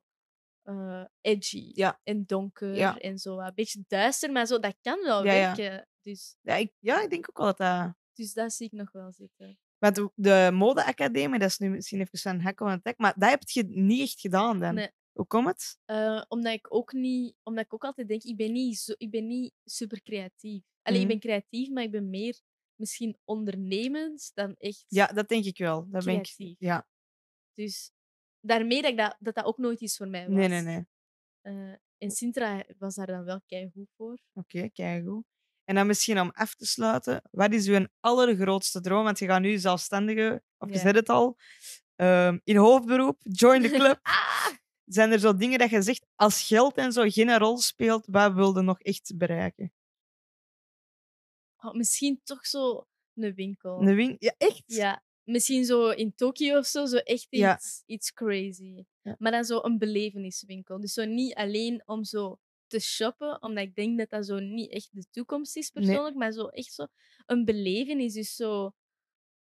eh, 0.63 1.03
edgy 1.21 1.71
Ja. 1.73 1.99
en 2.03 2.23
donker 2.25 2.97
en 3.01 3.17
zo. 3.17 3.39
Een 3.39 3.51
beetje 3.55 3.83
duister, 3.87 4.31
maar 4.31 4.45
zo, 4.45 4.59
dat 4.59 4.75
kan 4.81 5.01
wel 5.03 5.23
werken. 5.23 5.87
Dus, 6.01 6.35
Ja, 6.41 6.55
ik, 6.55 6.73
ja, 6.79 7.01
ik 7.01 7.09
denk 7.09 7.29
ook 7.29 7.37
wel 7.37 7.45
dat 7.45 7.57
dat... 7.57 7.93
dus 8.13 8.33
dat 8.33 8.53
zie 8.53 8.65
ik 8.65 8.71
nog 8.71 8.91
wel 8.91 9.11
zitten. 9.11 9.59
Want 9.77 9.95
de, 9.95 10.11
de 10.15 10.49
modeacademie, 10.53 11.39
dat 11.39 11.49
is 11.49 11.57
nu 11.57 11.69
misschien 11.69 11.99
even 12.01 12.31
een 12.31 12.41
hek 12.41 12.59
om 12.59 12.67
het 12.67 12.83
tek, 12.83 12.97
maar 12.97 13.13
dat 13.17 13.29
heb 13.29 13.41
je 13.49 13.63
niet 13.67 14.01
echt 14.01 14.19
gedaan 14.19 14.59
dan. 14.59 14.73
Nee. 14.73 14.91
Hoe 15.17 15.27
komt 15.27 15.47
het? 15.47 15.79
Eh, 15.85 16.23
omdat 16.27 16.53
ik 16.53 16.73
ook 16.73 16.93
niet, 16.93 17.35
omdat 17.43 17.65
ik 17.65 17.73
ook 17.73 17.83
altijd 17.83 18.07
denk, 18.07 18.23
ik 18.23 18.37
ben 18.37 18.51
niet, 18.51 18.77
zo, 18.77 18.93
ik 18.97 19.09
ben 19.11 19.27
niet 19.27 19.53
super 19.65 20.01
creatief. 20.01 20.63
Alleen 20.81 21.01
ik 21.01 21.07
ben 21.07 21.19
creatief, 21.19 21.69
maar 21.69 21.83
ik 21.83 21.91
ben 21.91 22.09
meer 22.09 22.39
misschien 22.75 23.17
ondernemend 23.23 24.31
dan 24.33 24.55
echt 24.57 24.85
Ja, 24.87 25.07
dat 25.07 25.27
denk 25.29 25.45
ik 25.45 25.57
wel. 25.57 25.89
Dat 25.89 26.05
ben 26.05 26.15
ik, 26.19 26.55
ja, 26.59 26.87
Dus 27.53 27.91
daarmee 28.39 28.81
dat, 28.81 28.91
ik 28.91 28.97
dat, 28.97 29.15
dat 29.19 29.35
dat 29.35 29.45
ook 29.45 29.57
nooit 29.57 29.81
iets 29.81 29.97
voor 29.97 30.07
mij 30.07 30.25
was. 30.27 30.35
nee, 30.35 30.47
nee, 30.47 30.61
nee. 30.61 30.85
Eh, 31.41 31.73
en 31.97 32.11
Sintra 32.11 32.63
was 32.77 32.95
daar 32.95 33.07
dan 33.07 33.23
wel 33.23 33.41
keigoed 33.45 33.89
voor. 33.95 34.19
Oké, 34.33 34.69
kijk 34.69 35.05
goed. 35.07 35.25
En 35.63 35.75
dan 35.75 35.87
misschien 35.87 36.19
om 36.19 36.29
af 36.33 36.55
te 36.55 36.65
sluiten, 36.65 37.21
wat 37.31 37.53
is 37.53 37.67
uw 37.67 37.87
allergrootste 37.99 38.81
droom? 38.81 39.03
Want 39.03 39.19
je 39.19 39.25
gaat 39.25 39.41
nu 39.41 39.57
zelfstandige, 39.57 40.43
of 40.57 40.69
je 40.69 40.75
Ja. 40.75 40.81
zet 40.81 40.95
het 40.95 41.09
al, 41.09 41.37
ehm, 41.95 42.39
in 42.43 42.55
hoofdberoep, 42.55 43.19
join 43.23 43.61
the 43.61 43.69
club. 43.69 43.99
Ah! 44.07 44.55
Zijn 44.87 45.11
er 45.11 45.19
zo 45.19 45.35
dingen 45.35 45.59
dat 45.59 45.69
je 45.69 45.81
zegt, 45.81 46.05
als 46.15 46.47
geld 46.47 46.75
en 46.75 46.91
zo 46.91 47.03
geen 47.09 47.37
rol 47.37 47.57
speelt, 47.57 48.05
wat 48.05 48.33
wilde 48.33 48.61
nog 48.61 48.79
echt 48.79 49.17
bereiken? 49.17 49.71
Oh, 51.57 51.73
misschien 51.73 52.21
toch 52.23 52.45
zo 52.45 52.87
een 53.13 53.33
winkel. 53.33 53.81
Een 53.81 53.95
wing? 53.95 54.15
Ja, 54.19 54.35
echt? 54.37 54.63
Ja, 54.65 55.03
misschien 55.23 55.65
zo 55.65 55.89
in 55.89 56.15
Tokio 56.15 56.57
of 56.57 56.65
zo, 56.65 56.85
zo 56.85 56.97
echt 56.97 57.27
Ja. 57.29 57.55
iets, 57.55 57.83
iets 57.85 58.13
crazy. 58.13 58.83
Ja. 59.01 59.15
Maar 59.19 59.31
dan 59.31 59.43
zo 59.45 59.59
een 59.63 59.77
beleveniswinkel. 59.77 60.79
Dus 60.79 60.93
zo 60.93 61.05
niet 61.05 61.35
alleen 61.35 61.81
om 61.85 62.03
zo 62.03 62.39
te 62.67 62.79
shoppen, 62.79 63.41
omdat 63.41 63.63
ik 63.63 63.75
denk 63.75 63.97
dat 63.97 64.09
dat 64.09 64.25
zo 64.25 64.39
niet 64.39 64.71
echt 64.71 64.89
de 64.91 65.05
toekomst 65.11 65.55
is 65.57 65.71
Nee. 65.71 65.85
persoonlijk, 65.85 66.15
maar 66.15 66.31
zo 66.31 66.47
echt 66.47 66.73
zo 66.73 66.87
een 67.25 67.45
belevenis. 67.45 68.13
Dus 68.13 68.35
zo 68.35 68.71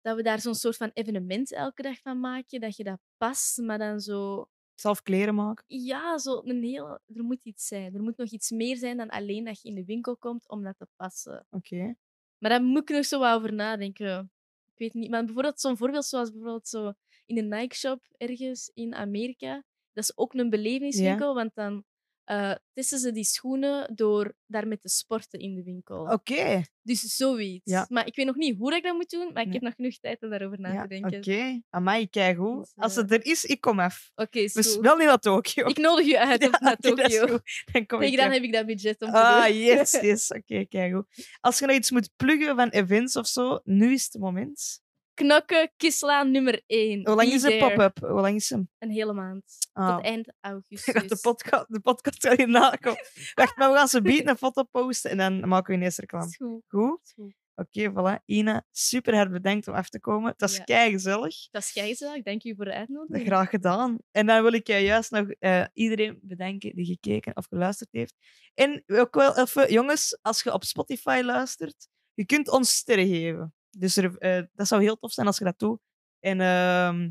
dat 0.02 0.16
we 0.16 0.24
daar 0.24 0.40
zo'n 0.42 0.56
soort 0.56 0.78
van 0.78 0.92
evenement 0.94 1.52
elke 1.52 1.82
dag 1.82 2.00
van 2.02 2.20
maken, 2.20 2.60
dat 2.60 2.76
je 2.76 2.84
dat 2.84 3.00
past, 3.18 3.58
maar 3.58 3.78
dan 3.78 4.00
zo 4.00 4.50
Zelf 4.80 5.02
kleren 5.02 5.36
maken? 5.36 5.66
ja, 5.68 6.18
zo 6.18 6.42
een 6.46 6.64
heel, 6.64 7.00
er 7.16 7.24
moet 7.24 7.46
iets 7.46 7.68
zijn. 7.68 7.96
Er 7.96 8.02
moet 8.02 8.18
nog 8.18 8.30
iets 8.30 8.52
meer 8.52 8.78
zijn 8.78 8.98
dan 8.98 9.10
alleen 9.10 9.44
dat 9.44 9.62
je 9.62 9.70
in 9.70 9.76
de 9.76 9.86
winkel 9.86 10.18
komt 10.18 10.50
om 10.50 10.64
dat 10.64 10.78
te 10.78 10.88
passen. 10.96 11.46
Oké. 11.50 11.96
Maar 12.38 12.50
daar 12.50 12.64
moet 12.64 12.90
ik 12.90 12.96
nog 12.96 13.06
zo 13.06 13.20
wat 13.20 13.36
over 13.36 13.54
nadenken. 13.54 14.32
Ik 14.74 14.78
weet 14.78 14.94
niet. 14.94 15.10
Maar 15.10 15.26
bijvoorbeeld 15.26 15.60
zo'n 15.60 15.78
voorbeeld 15.78 16.06
zoals 16.06 16.32
bijvoorbeeld 16.32 16.68
zo 16.68 16.94
in 17.26 17.38
een 17.38 17.48
Nike-shop 17.48 18.02
ergens 18.18 18.72
in 18.74 18.96
Amerika. 18.96 19.64
Dat 19.94 20.04
is 20.04 20.18
ook 20.18 20.34
een 20.34 20.50
beleveniswinkel, 20.50 21.34
want 21.34 21.56
dan 21.56 21.84
eh, 22.28 22.52
testen 22.74 23.00
ze 23.00 23.12
die 23.12 23.24
schoenen 23.24 23.96
door 23.96 24.34
daarmee 24.46 24.80
te 24.80 24.90
sporten 24.90 25.40
in 25.40 25.56
de 25.56 25.64
winkel. 25.64 26.00
Oké. 26.12 26.62
Dus 26.82 27.02
zoiets. 27.02 27.72
Ja. 27.72 27.86
Maar 27.90 28.08
ik 28.08 28.16
weet 28.16 28.26
nog 28.26 28.36
niet 28.36 28.58
hoe 28.58 28.76
ik 28.76 28.84
dat 28.84 28.96
moet 28.96 29.10
doen, 29.10 29.34
maar 29.34 29.42
ik 29.42 29.48
Nee. 29.48 29.54
heb 29.54 29.62
nog 29.62 29.74
genoeg 29.76 29.98
tijd 30.00 30.24
om 30.24 30.30
daarover 30.30 30.60
na 30.60 30.74
Ja, 30.74 30.82
te 30.82 30.88
denken. 30.88 31.18
Oké. 31.18 31.62
Amai, 31.70 32.08
kijk 32.10 32.38
goed. 32.38 32.60
Dus, 32.60 32.74
Als 32.76 32.96
eh, 32.96 33.02
het 33.02 33.12
er 33.12 33.26
is, 33.26 33.46
ik 33.46 33.62
kom 33.62 33.80
af. 33.80 34.12
Oké, 34.16 34.40
is 34.40 34.54
Dus 34.54 34.78
wel 34.78 34.96
niet 34.98 35.08
naar 35.08 35.18
Tokio. 35.20 35.68
Ik 35.68 35.78
nodig 35.78 36.06
je 36.06 36.20
uit 36.20 36.42
Ja, 36.44 36.58
naar 36.60 36.78
Tokio. 36.78 37.40
Dan 37.72 37.86
kom 37.86 38.02
ik 38.02 38.18
dan 38.18 38.32
heb 38.32 38.44
ik 38.44 38.52
dat 38.54 38.66
budget 38.66 39.02
om 39.02 39.12
te 39.12 39.18
Ah, 39.18 39.46
doen. 39.46 39.58
yes, 39.58 39.92
yes. 40.02 40.32
Oké, 40.32 40.66
kijk 40.66 40.94
goed. 40.94 41.06
Als 41.40 41.60
je 41.60 41.66
nog 41.66 41.76
iets 41.76 41.92
moet 41.92 42.10
pluggen 42.16 42.56
van 42.56 42.70
events 42.70 43.16
of 43.16 43.28
zo, 43.28 43.60
nu 43.64 43.94
is 43.94 44.04
het 44.04 44.22
moment. 44.22 44.82
Knokken, 45.18 45.72
Kislaan 45.78 46.32
nummer 46.32 46.62
1. 46.68 47.08
Hoe 47.08 47.16
lang 47.16 47.32
is 47.32 47.42
de 47.42 47.58
pop-up? 47.58 48.00
Hoe 48.00 48.22
lang 48.22 48.36
is 48.36 48.50
hem? 48.50 48.70
Een 48.78 48.90
hele 48.90 49.14
maand. 49.14 49.44
Ah. 49.74 49.96
Tot 49.96 50.06
eind 50.06 50.34
augustus. 50.40 50.94
Gaat 50.96 51.10
de, 51.10 51.18
podcast, 51.22 51.66
de 51.74 51.80
podcast 51.80 52.26
gaat 52.26 52.38
hierna 52.38 52.70
komen. 52.70 53.00
Wacht, 53.34 53.58
maar 53.58 53.70
we 53.72 53.78
gaan 53.78 53.88
ze 53.88 54.02
beat 54.02 54.28
een 54.28 54.38
foto 54.38 54.64
posten 54.64 55.12
en 55.12 55.18
dan 55.18 55.48
maken 55.48 55.72
we 55.74 55.80
ineens 55.80 55.98
reclame. 55.98 56.26
Is 56.26 56.36
goed. 56.36 56.64
Goed? 56.68 57.00
is 57.04 57.14
goed. 57.16 57.34
Oké, 57.56 57.92
voilà. 57.92 58.24
Ina, 58.26 58.66
super 58.72 59.16
hard 59.16 59.32
bedankt 59.32 59.68
om 59.68 59.74
af 59.74 59.90
te 59.90 60.00
komen. 60.00 60.34
Was 60.38 60.56
Ja. 60.58 60.64
kei 60.64 60.92
gezellig. 60.92 61.50
Dat 61.52 61.62
is 61.62 61.72
gezellig. 61.72 62.24
Dank 62.24 62.44
u 62.44 62.56
voor 62.56 62.66
de 62.66 62.74
uitnodiging. 62.74 63.28
Graag 63.28 63.50
gedaan. 63.50 63.98
En 64.12 64.26
dan 64.26 64.42
wil 64.42 64.54
ik 64.54 64.68
juist 64.68 65.12
nog 65.12 65.30
eh, 65.30 65.66
iedereen 65.74 66.20
bedanken 66.22 66.76
die 66.76 66.86
gekeken 66.86 67.36
of 67.36 67.46
geluisterd 67.46 67.90
heeft. 67.92 68.16
En 68.54 68.84
ook 68.88 69.16
wel 69.16 69.38
even, 69.38 69.72
jongens, 69.74 70.20
als 70.22 70.44
je 70.44 70.54
op 70.54 70.64
Spotify 70.64 71.22
luistert, 71.24 71.88
je 72.14 72.26
kunt 72.26 72.50
ons 72.50 72.76
sterren 72.76 73.08
geven. 73.08 73.54
Dus 73.70 73.98
er, 73.98 74.18
eh, 74.18 74.44
dat 74.54 74.68
zou 74.68 74.82
heel 74.82 74.98
tof 74.98 75.12
zijn 75.12 75.28
als 75.28 75.38
je 75.38 75.44
dat 75.44 75.60
doet. 75.60 75.80
En 76.20 76.42
ehm, 76.42 77.10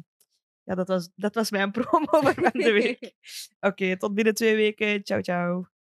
ja, 0.63 0.75
dat 0.75 0.89
was, 0.89 1.09
dat 1.15 1.35
was 1.35 1.51
mijn 1.51 1.71
promo 1.81 2.07
van 2.21 2.51
de 2.53 2.73
week. 2.73 3.13
Oké, 3.61 3.97
tot 3.97 4.15
binnen 4.15 4.35
twee 4.35 4.57
weken. 4.57 5.03
Ciao, 5.05 5.21
ciao. 5.21 5.76